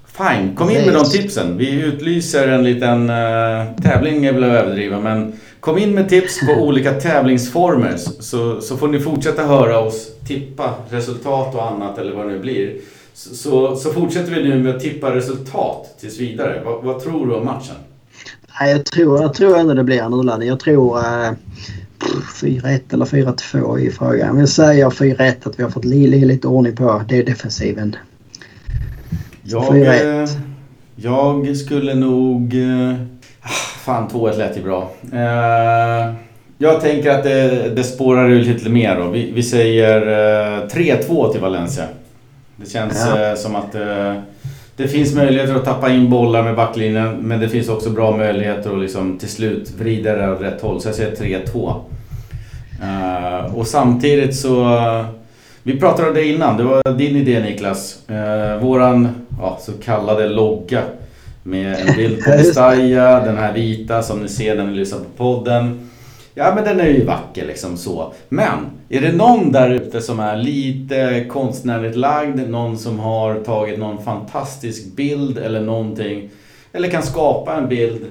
Fine, 0.07 0.57
kom 0.57 0.71
in 0.71 0.85
med 0.85 0.95
de 0.95 1.05
tipsen. 1.05 1.59
Vi 1.59 1.81
utlyser 1.81 2.49
en 2.49 2.65
liten 2.65 3.11
uh, 3.11 3.77
tävling, 3.83 4.25
är 4.25 4.33
väl 4.33 4.45
att 4.45 4.51
överdriva, 4.51 5.01
men 5.01 5.33
kom 5.61 5.79
in 5.79 5.95
med 5.95 6.09
tips 6.09 6.41
på 6.47 6.53
olika 6.63 6.93
tävlingsformer 6.93 7.97
så, 7.97 8.61
så 8.61 8.77
får 8.77 8.89
ni 8.89 9.01
fortsätta 9.01 9.43
höra 9.43 9.79
oss 9.79 10.09
tippa 10.27 10.75
resultat 10.91 11.55
och 11.55 11.71
annat 11.71 11.99
eller 11.99 12.17
vad 12.17 12.27
det 12.27 12.33
nu 12.33 12.39
blir. 12.39 12.77
Så, 13.15 13.77
så 13.77 13.93
fortsätter 13.93 14.33
vi 14.33 14.49
nu 14.49 14.63
med 14.63 14.77
att 14.77 14.83
tippa 14.83 15.15
resultat 15.15 15.97
tills 16.01 16.21
vidare. 16.21 16.63
Vad, 16.65 16.83
vad 16.83 17.03
tror 17.03 17.27
du 17.27 17.35
om 17.35 17.45
matchen? 17.45 17.77
Jag, 18.61 18.85
tror, 18.85 19.23
jag 19.23 19.35
tror 19.35 19.59
ändå 19.59 19.75
det 19.75 19.85
blir 19.85 20.03
en 20.03 20.13
urladdning. 20.15 20.49
Jag 20.49 20.61
tror 20.61 20.99
eh, 20.99 21.31
4-1 22.41 22.81
eller 22.93 23.05
4-2 23.05 23.79
i 23.79 23.91
frågan. 23.91 24.39
Jag 24.39 24.49
säger 24.49 24.91
4-1 24.91 25.35
att 25.45 25.59
vi 25.59 25.63
har 25.63 25.71
fått 25.71 25.85
li, 25.85 26.07
li, 26.07 26.25
lite 26.25 26.49
ordning 26.49 26.77
på 26.77 27.03
det 27.09 27.23
defensiven. 27.23 27.97
Jag, 29.43 29.81
eh, 29.81 30.29
Jag 30.97 31.57
skulle 31.57 31.95
nog... 31.95 32.55
Eh, 32.55 32.95
fan, 33.85 34.09
2-1 34.09 34.39
lät 34.39 34.57
ju 34.59 34.63
bra. 34.63 34.91
Eh, 35.13 36.15
jag 36.59 36.81
tänker 36.81 37.11
att 37.11 37.23
det, 37.25 37.69
det 37.77 37.85
spårar 37.85 38.29
ut 38.29 38.47
lite 38.47 38.71
mer 38.71 38.97
då. 39.01 39.09
Vi, 39.09 39.33
vi 39.33 39.43
säger 39.43 40.01
eh, 40.63 40.67
3-2 40.67 41.33
till 41.33 41.41
Valencia. 41.41 41.85
Det 42.57 42.71
känns 42.71 43.07
Ja. 43.17 43.37
som 43.37 43.57
att 43.57 43.75
det 44.83 44.89
finns 44.89 45.15
möjligheter 45.15 45.55
att 45.55 45.65
tappa 45.65 45.91
in 45.91 46.11
bollar 46.11 46.43
med 46.43 46.57
backlinjen. 46.57 47.17
Men 47.17 47.41
det 47.41 47.49
finns 47.49 47.69
också 47.69 47.91
bra 47.91 48.17
möjligheter 48.17 48.73
att 48.73 48.81
liksom 48.81 49.19
till 49.19 49.29
slut 49.29 49.73
vrida 49.79 50.17
det 50.17 50.33
åt 50.33 50.41
rätt 50.41 50.61
håll. 50.61 50.81
Så 50.81 50.89
jag 50.89 50.95
säger 50.95 51.43
3-2. 51.47 51.75
Eh, 52.83 53.55
och 53.55 53.67
samtidigt 53.67 54.37
så... 54.37 54.79
Vi 55.63 55.81
pratade 55.81 56.09
om 56.09 56.15
det 56.15 56.27
innan. 56.27 56.57
Det 56.57 56.63
var 56.63 56.99
din 56.99 57.17
idé 57.17 57.41
Niklas. 57.41 58.09
Eh, 58.09 58.63
våran 58.63 59.09
ja, 59.41 59.59
så 59.61 59.73
kallade 59.73 60.29
logga. 60.29 60.83
Med 61.43 61.77
en 61.81 61.97
bild 61.97 62.25
på. 62.25 62.31
Mestalla, 62.37 63.21
den 63.21 63.37
här 63.37 63.53
vita 63.53 64.03
som 64.03 64.19
ni 64.19 64.29
ser 64.29 64.57
när 64.57 64.67
ni 64.67 64.73
lyssnar 64.73 64.99
på 64.99 65.05
podden. 65.17 65.91
Ja 66.35 66.55
men 66.55 66.65
den 66.65 66.81
är 66.81 66.89
ju 66.89 67.05
vacker 67.05 67.47
liksom 67.47 67.77
så. 67.77 68.13
Men 68.29 68.71
är 68.89 69.01
det 69.01 69.13
någon 69.13 69.53
där 69.53 69.71
ute 69.71 70.01
som 70.01 70.21
är 70.21 70.37
lite 70.37 71.27
konstnärligt 71.29 71.97
lagd, 71.97 72.51
någon 72.51 72.79
som 72.79 72.99
har 72.99 73.35
tagit 73.35 73.79
någon 73.79 74.05
fantastisk 74.05 74.97
bild 74.97 75.39
eller 75.39 75.61
någonting. 75.61 76.31
Eller 76.73 76.89
kan 76.89 77.03
skapa 77.03 77.55
en 77.55 77.69
bild 77.69 78.07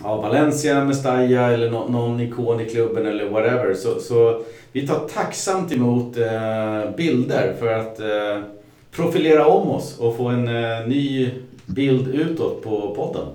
av 0.00 0.22
Valencia, 0.22 0.84
Mestalla 0.84 1.52
eller 1.52 1.70
någon 1.70 2.20
ikon 2.20 2.60
i 2.60 2.64
klubben 2.64 3.06
eller 3.06 3.30
whatever. 3.30 3.74
Så, 3.74 4.00
så 4.00 4.42
vi 4.72 4.86
tar 4.86 5.08
tacksamt 5.14 5.72
emot 5.72 6.16
eh, 6.16 6.96
bilder 6.96 7.54
för 7.58 7.72
att 7.72 8.00
eh, 8.00 8.42
profilera 8.92 9.46
om 9.46 9.70
oss 9.70 9.98
och 9.98 10.16
få 10.16 10.28
en 10.28 10.48
eh, 10.48 10.86
ny 10.86 11.30
bild 11.66 12.08
utåt 12.08 12.62
på 12.62 12.94
podden. 12.94 13.26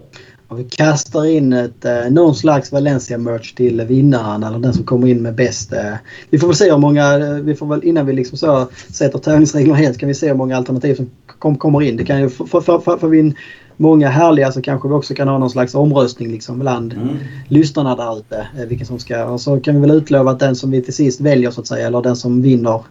Och 0.48 0.60
vi 0.60 0.64
kastar 0.64 1.26
in 1.26 1.54
ett, 1.54 1.86
eh, 1.86 2.10
någon 2.10 2.36
slags 2.36 2.72
Valencia-merch 2.72 3.56
till 3.56 3.82
vinnaren 3.82 4.44
eller 4.44 4.60
den 4.60 4.74
som 4.74 4.84
kommer 4.84 5.08
in 5.08 5.22
med 5.22 5.36
bäst. 5.36 5.74
Eh. 5.74 5.94
Vi 6.30 6.40
får 6.40 6.48
väl 6.48 6.56
se 6.56 6.72
hur 6.72 6.78
många, 6.78 7.18
eh, 7.18 7.34
vi 7.34 7.56
får 7.56 7.68
väl 7.68 7.84
innan 7.84 8.06
vi 8.06 8.14
liksom 8.14 8.38
så 8.38 8.68
sätter 8.94 9.20
tävlingsreglerna 9.20 9.76
helt 9.76 9.98
kan 9.98 10.08
vi 10.08 10.16
se 10.16 10.28
hur 10.28 10.36
många 10.36 10.58
alternativ 10.58 10.96
som 10.96 11.10
kom, 11.40 11.58
kommer 11.58 11.82
in. 11.82 11.98
Det 11.98 12.06
kan 12.06 12.22
ju, 12.22 12.30
för, 12.30 12.46
för, 12.46 12.80
för, 12.80 12.98
för 12.98 13.08
vi 13.08 13.20
in 13.20 13.36
många 13.78 14.10
härliga 14.10 14.52
så 14.52 14.62
kanske 14.62 14.88
vi 14.88 14.94
också 14.94 15.14
kan 15.14 15.28
ha 15.28 15.38
någon 15.38 15.50
slags 15.50 15.76
omröstning 15.76 16.32
liksom 16.32 16.60
bland 16.60 16.94
Mm. 16.94 17.18
lyssnarna 17.48 17.96
där 17.96 18.20
ute. 18.20 18.48
Eh, 18.60 18.66
vilken 18.66 18.88
som 18.88 19.00
ska, 19.00 19.26
och 19.26 19.42
så 19.42 19.60
kan 19.60 19.76
vi 19.76 19.82
väl 19.82 19.92
utlova 19.92 20.32
att 20.32 20.40
den 20.40 20.56
som 20.56 20.72
vi 20.72 20.82
till 20.82 20.94
sist 20.94 21.22
väljer 21.22 21.52
så 21.52 21.62
att 21.62 21.68
säga 21.68 21.88
eller 21.88 22.02
den 22.02 22.16
som 22.16 22.42
vinner 22.42 22.82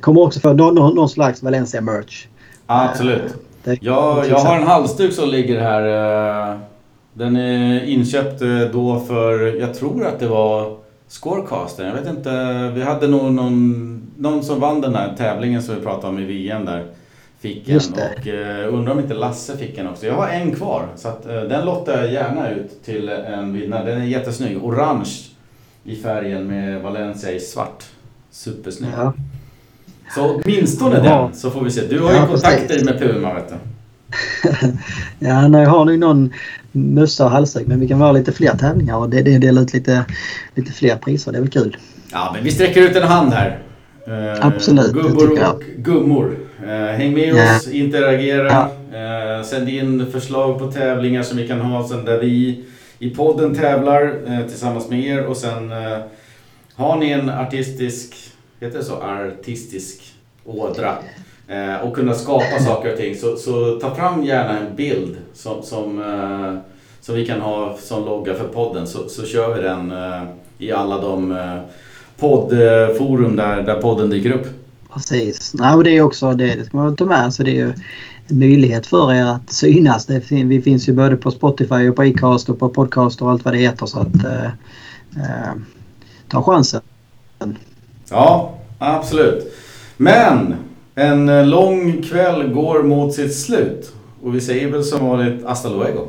kommer 0.00 0.20
också 0.20 0.40
få 0.40 0.52
någon, 0.52 0.74
någon, 0.74 0.94
någon 0.94 1.08
slags 1.08 1.42
Valencia-merch. 1.42 2.26
Absolut. 2.66 3.34
Jag, 3.64 4.28
jag 4.28 4.38
har 4.38 4.56
en 4.56 4.66
halsduk 4.66 5.12
som 5.12 5.28
ligger 5.28 5.60
här. 5.60 6.71
Den 7.14 7.36
är 7.36 7.84
inköpt 7.84 8.42
eh, 8.42 8.60
då 8.72 9.00
för, 9.00 9.60
jag 9.60 9.74
tror 9.74 10.06
att 10.06 10.18
det 10.20 10.28
var 10.28 10.76
Scorecaster. 11.08 11.86
Jag 11.86 11.94
vet 11.94 12.08
inte. 12.08 12.70
Vi 12.74 12.82
hade 12.82 13.08
nog 13.08 13.32
någon, 13.32 14.02
någon 14.18 14.42
som 14.42 14.60
vann 14.60 14.80
den 14.80 14.94
här 14.94 15.14
tävlingen 15.18 15.62
som 15.62 15.74
vi 15.74 15.80
pratade 15.80 16.08
om 16.08 16.18
i 16.18 16.24
VM 16.24 16.64
där. 16.64 16.86
Fick 17.40 17.68
en 17.68 17.76
och 18.20 18.26
eh, 18.28 18.74
undrar 18.74 18.92
om 18.92 18.98
inte 18.98 19.14
Lasse 19.14 19.56
fick 19.56 19.78
en 19.78 19.88
också. 19.88 20.06
Jag 20.06 20.14
har 20.14 20.28
en 20.28 20.54
kvar 20.54 20.86
så 20.96 21.08
att, 21.08 21.26
eh, 21.26 21.34
den 21.42 21.64
lottar 21.66 21.98
jag 22.02 22.12
gärna 22.12 22.50
ut 22.50 22.84
till 22.84 23.08
en 23.08 23.52
vinnare. 23.52 23.90
Den 23.90 24.00
är 24.00 24.06
jättesnygg. 24.06 24.64
Orange 24.64 25.10
i 25.84 25.96
färgen 25.96 26.46
med 26.46 26.82
Valencia 26.82 27.32
i 27.32 27.40
svart. 27.40 27.84
Supersnygg. 28.30 28.90
Ja. 28.96 29.12
Så 30.14 30.40
åtminstone 30.44 30.96
Ja. 30.96 31.02
den 31.22 31.34
så 31.34 31.50
får 31.50 31.60
vi 31.64 31.70
se. 31.70 31.86
Du 31.86 32.00
har 32.00 32.10
ju 32.10 32.16
Ja, 32.16 32.26
kontakter 32.26 32.66
precis. 32.68 32.84
med 32.84 32.98
Puma 32.98 33.34
vet 33.34 33.48
du. 33.48 33.54
Ja, 35.18 35.48
nej, 35.48 35.62
jag 35.62 35.70
har 35.70 35.84
nog 35.84 35.98
någon 35.98 36.32
mössa 36.72 37.24
och 37.24 37.30
halsduk 37.30 37.66
men 37.66 37.80
vi 37.80 37.88
kan 37.88 37.98
vara 37.98 38.12
lite 38.12 38.32
fler 38.32 38.56
tävlingar 38.56 38.96
och 38.96 39.10
det, 39.10 39.22
det 39.22 39.38
delar 39.38 39.62
ut 39.62 39.72
lite, 39.72 40.04
lite 40.54 40.72
fler 40.72 40.96
priser. 40.96 41.32
Det 41.32 41.38
är 41.38 41.42
väl 41.42 41.50
kul. 41.50 41.76
Ja, 42.12 42.30
men 42.34 42.44
vi 42.44 42.50
sträcker 42.50 42.80
ut 42.82 42.96
en 42.96 43.02
hand 43.02 43.32
här. 43.32 43.58
Eh, 44.06 44.46
Absolut, 44.46 44.92
Gubbor 44.92 45.30
och 45.54 45.62
gummor. 45.76 46.36
Eh, 46.66 46.68
häng 46.96 47.14
med 47.14 47.28
Ja. 47.28 47.56
oss, 47.56 47.68
interagera. 47.68 48.68
Eh, 48.92 49.44
sänd 49.44 49.68
in 49.68 50.06
förslag 50.12 50.58
på 50.58 50.72
tävlingar 50.72 51.22
som 51.22 51.36
vi 51.36 51.48
kan 51.48 51.60
ha 51.60 51.88
sen 51.88 52.04
där 52.04 52.20
vi 52.20 52.64
i 52.98 53.10
podden 53.10 53.54
tävlar 53.54 54.14
eh, 54.26 54.46
tillsammans 54.46 54.90
med 54.90 55.04
er. 55.04 55.24
Och 55.24 55.36
sen 55.36 55.70
har 56.74 56.96
ni 56.96 57.10
en 57.10 57.28
artistisk, 57.28 58.14
heter 58.60 58.78
det 58.78 58.84
så? 58.84 58.94
Artistisk 59.02 60.02
ådra. 60.44 60.94
Eh, 61.48 61.76
och 61.76 61.94
kunna 61.94 62.14
skapa 62.14 62.58
saker 62.58 62.92
och 62.92 62.98
ting. 62.98 63.14
Så, 63.16 63.36
så 63.36 63.78
ta 63.80 63.94
fram 63.94 64.24
gärna 64.24 64.58
en 64.58 64.76
bild 64.76 65.16
som, 65.34 65.62
som, 65.62 66.02
eh, 66.02 66.58
som 67.00 67.14
vi 67.14 67.26
kan 67.26 67.40
ha 67.40 67.76
som 67.82 68.04
logga 68.04 68.34
för 68.34 68.48
podden. 68.48 68.86
Så, 68.86 69.08
så 69.08 69.26
kör 69.26 69.54
vi 69.54 69.62
den 69.62 69.92
eh, 69.92 70.22
i 70.58 70.72
alla 70.72 71.00
de 71.00 71.32
eh, 71.32 71.58
poddforum 72.18 73.36
där, 73.36 73.62
där 73.62 73.80
podden 73.80 74.10
dyker 74.10 74.30
upp. 74.30 74.46
Precis. 74.92 75.54
Nej, 75.54 75.74
och 75.74 75.84
det 75.84 75.96
är 75.96 76.02
också 76.02 76.32
det, 76.32 76.54
det 76.54 76.64
ska 76.64 76.76
man 76.76 76.96
ta 76.96 77.04
med. 77.04 77.34
Så 77.34 77.42
det 77.42 77.50
är 77.50 77.54
ju 77.54 77.72
en 78.28 78.38
möjlighet 78.38 78.86
för 78.86 79.12
er 79.12 79.24
att 79.24 79.52
synas. 79.52 80.06
Det, 80.06 80.30
vi 80.30 80.62
finns 80.62 80.88
ju 80.88 80.92
både 80.92 81.16
på 81.16 81.30
Spotify 81.30 81.88
och 81.88 81.96
på 81.96 82.02
Acast 82.02 82.48
och 82.48 82.58
på 82.58 82.68
podcast 82.68 83.22
och 83.22 83.30
allt 83.30 83.44
vad 83.44 83.54
det 83.54 83.58
heter. 83.58 83.86
Så 83.86 83.98
att 83.98 84.24
eh, 84.24 84.44
eh, 85.16 85.52
ta 86.28 86.42
chansen. 86.42 86.80
Ja, 88.10 88.54
absolut. 88.78 89.54
Men 89.96 90.54
en 90.94 91.28
eh, 91.28 91.46
lång 91.46 92.02
kväll 92.02 92.52
går 92.52 92.82
mot 92.82 93.14
sitt 93.14 93.34
slut. 93.34 93.92
Och 94.22 94.34
vi 94.34 94.40
säger 94.40 94.68
väl 94.68 94.84
som 94.84 95.08
vanligt 95.08 95.44
hasta 95.46 95.68
luego. 95.68 96.08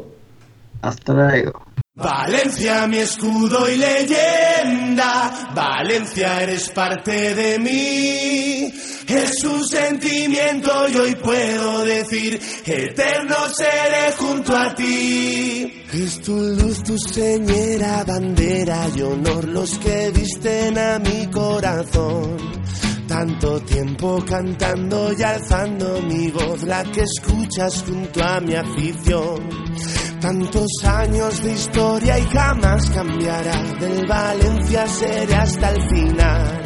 Hasta 0.81 1.14
luego. 1.14 1.51
Valencia, 1.95 2.88
mi 2.88 2.97
escudo 2.97 3.69
y 3.69 3.77
leyenda. 3.77 5.31
Valencia, 5.55 6.41
eres 6.41 6.69
parte 6.69 7.35
de 7.35 7.60
mí. 7.60 8.73
Es 9.07 9.43
un 9.43 9.64
sentimiento 9.64 10.72
y 10.89 10.97
hoy 10.97 11.15
puedo 11.15 11.85
decir, 11.85 12.39
eterno 12.65 13.35
seré 13.53 14.11
junto 14.18 14.55
a 14.55 14.73
ti. 14.73 15.84
Es 15.93 16.19
tu 16.22 16.35
luz, 16.35 16.81
tu 16.84 16.97
señera, 16.97 18.03
bandera 18.05 18.88
y 18.95 19.01
honor 19.01 19.47
los 19.49 19.77
que 19.77 20.11
visten 20.15 20.77
a 20.77 20.97
mi 20.97 21.27
corazón. 21.27 22.38
Tanto 23.14 23.60
tiempo 23.60 24.26
cantando 24.27 25.14
y 25.15 25.22
alzando 25.22 26.02
mi 26.02 26.31
voz, 26.31 26.64
la 26.64 26.84
que 26.84 27.02
escuchas 27.02 27.84
junto 27.88 28.23
a 28.23 28.40
mi 28.40 28.56
afición. 28.56 29.49
Tantos 30.19 30.84
años 30.84 31.44
de 31.44 31.53
historia 31.53 32.18
y 32.18 32.23
jamás 32.23 32.90
cambiará. 32.90 33.56
Del 33.80 34.07
Valencia 34.07 34.88
seré 34.88 35.35
hasta 35.35 35.69
el 35.69 35.90
final. 35.90 36.61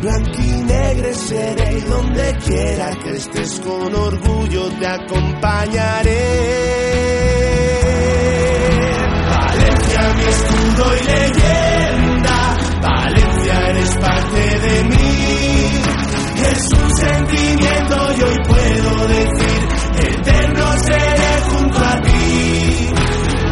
Blanquinegre 0.00 1.12
seré 1.12 1.76
y 1.76 1.80
donde 1.82 2.34
quiera 2.46 2.90
que 3.02 3.10
estés 3.10 3.60
con 3.60 3.94
orgullo 3.94 4.70
te 4.78 4.86
acompañaré. 4.86 6.24
Valencia, 9.28 10.14
mi 10.16 10.24
escudo 10.24 10.96
y 10.96 11.04
leyenda. 11.04 12.56
Valencia, 12.80 13.68
eres 13.68 13.94
parte 13.96 14.60
de 14.60 14.84
mí. 14.84 15.03
Es 15.34 16.72
un 16.72 16.96
sentimiento 16.96 17.96
y 18.16 18.22
hoy 18.22 18.36
puedo 18.46 19.08
decir, 19.08 19.68
eterno 19.98 20.72
seré 20.86 21.40
junto 21.50 21.78
a 21.78 22.00
ti. 22.02 22.90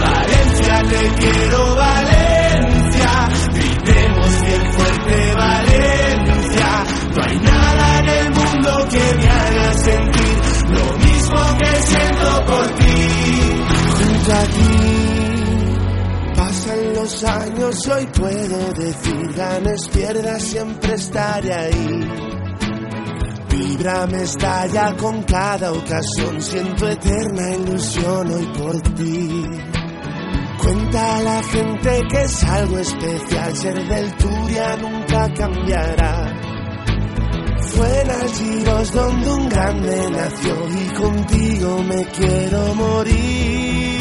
Valencia, 0.01 0.83
te 0.83 1.09
quiero 1.21 1.75
Valencia, 1.77 3.29
gritemos 3.55 4.43
bien 4.43 4.73
fuerte 4.73 5.35
Valencia. 5.35 6.85
No 7.17 7.25
hay 7.25 7.39
nada 7.41 7.99
en 8.01 8.09
el 8.09 8.31
mundo 8.31 8.89
que 8.91 9.15
me 9.17 9.29
haga 9.29 9.73
sentir 9.79 10.37
lo 10.71 10.99
mismo 10.99 11.59
que 11.59 11.83
siento 11.83 12.45
por 12.47 12.67
ti. 12.75 13.09
Junto 13.97 14.33
a 14.33 14.45
ti. 14.45 14.72
Pasan 17.03 17.11
los 17.11 17.25
años, 17.25 17.89
hoy 17.89 18.07
puedo 18.17 18.73
decir, 18.75 19.33
ganes, 19.35 19.89
pierdas, 19.89 20.41
siempre 20.41 20.95
estaré 20.95 21.53
ahí. 21.53 22.01
Vibra 23.51 24.07
me 24.07 24.23
estalla 24.23 24.97
con 24.97 25.21
cada 25.25 25.73
ocasión, 25.73 26.41
siento 26.41 26.89
eterna 26.89 27.55
ilusión 27.57 28.33
hoy 28.33 28.47
por 28.57 28.81
ti. 28.95 29.45
Cuenta 30.63 31.17
a 31.17 31.23
la 31.23 31.43
gente 31.43 32.03
que 32.09 32.23
es 32.23 32.45
algo 32.45 32.79
especial, 32.79 33.57
ser 33.57 33.89
del 33.89 34.17
Turia 34.17 34.77
nunca 34.77 35.35
cambiará. 35.35 36.41
Fue 37.63 38.01
en 38.03 38.11
Algiros 38.11 38.93
donde 38.93 39.31
un 39.31 39.49
grande 39.49 40.09
nació 40.09 40.55
y 40.69 40.95
contigo 40.95 41.83
me 41.83 42.05
quiero 42.13 42.75
morir. 42.77 43.92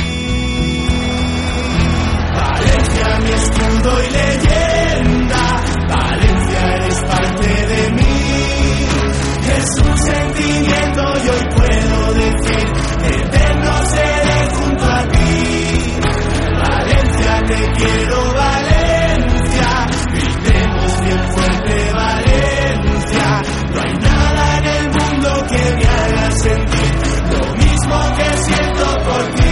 Mi 3.19 3.29
escudo 3.29 4.03
y 4.03 4.09
leyenda, 4.09 5.61
Valencia 5.89 6.75
eres 6.75 6.99
parte 7.03 7.67
de 7.67 7.91
mí, 7.91 8.87
es 9.57 9.67
un 9.85 9.97
sentimiento 9.97 11.01
y 11.23 11.29
hoy 11.29 11.45
puedo 11.55 12.13
decir, 12.13 12.67
eterno 13.03 13.85
seré 13.85 14.55
junto 14.55 14.85
a 14.85 15.07
ti, 15.09 15.99
Valencia 16.67 17.41
te 17.47 17.71
quiero, 17.73 18.33
Valencia, 18.33 19.87
gritemos 20.13 21.01
bien 21.01 21.23
fuerte, 21.31 21.91
Valencia, 21.93 23.41
no 23.73 23.81
hay 23.81 23.93
nada 23.99 24.57
en 24.57 24.65
el 24.65 24.85
mundo 24.89 25.45
que 25.49 25.75
me 25.75 25.85
haga 25.85 26.31
sentir 26.31 26.93
lo 27.29 27.55
mismo 27.55 28.15
que 28.15 28.37
siento 28.37 28.85
por 29.03 29.35
ti. 29.35 29.50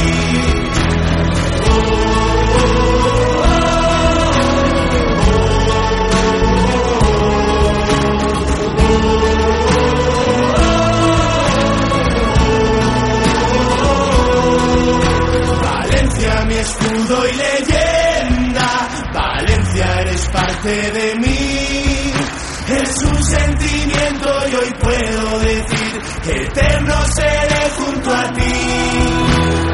escudo 16.59 17.27
y 17.27 17.35
leyenda, 17.35 18.89
Valencia 19.13 20.01
eres 20.01 20.27
parte 20.29 20.91
de 20.91 21.15
mí. 21.15 22.13
Es 22.69 23.03
un 23.03 23.23
sentimiento 23.23 24.29
y 24.51 24.55
hoy 24.55 24.73
puedo 24.79 25.39
decir 25.39 26.01
que 26.23 26.43
eterno 26.43 26.95
seré 27.15 27.69
junto 27.77 28.13
a 28.13 28.31
ti. 28.33 28.53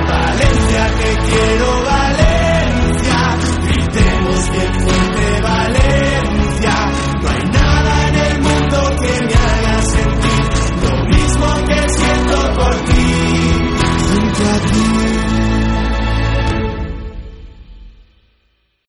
Valencia, 0.08 0.88
te 0.98 1.18
quiero, 1.28 1.84
Valencia. 1.84 2.05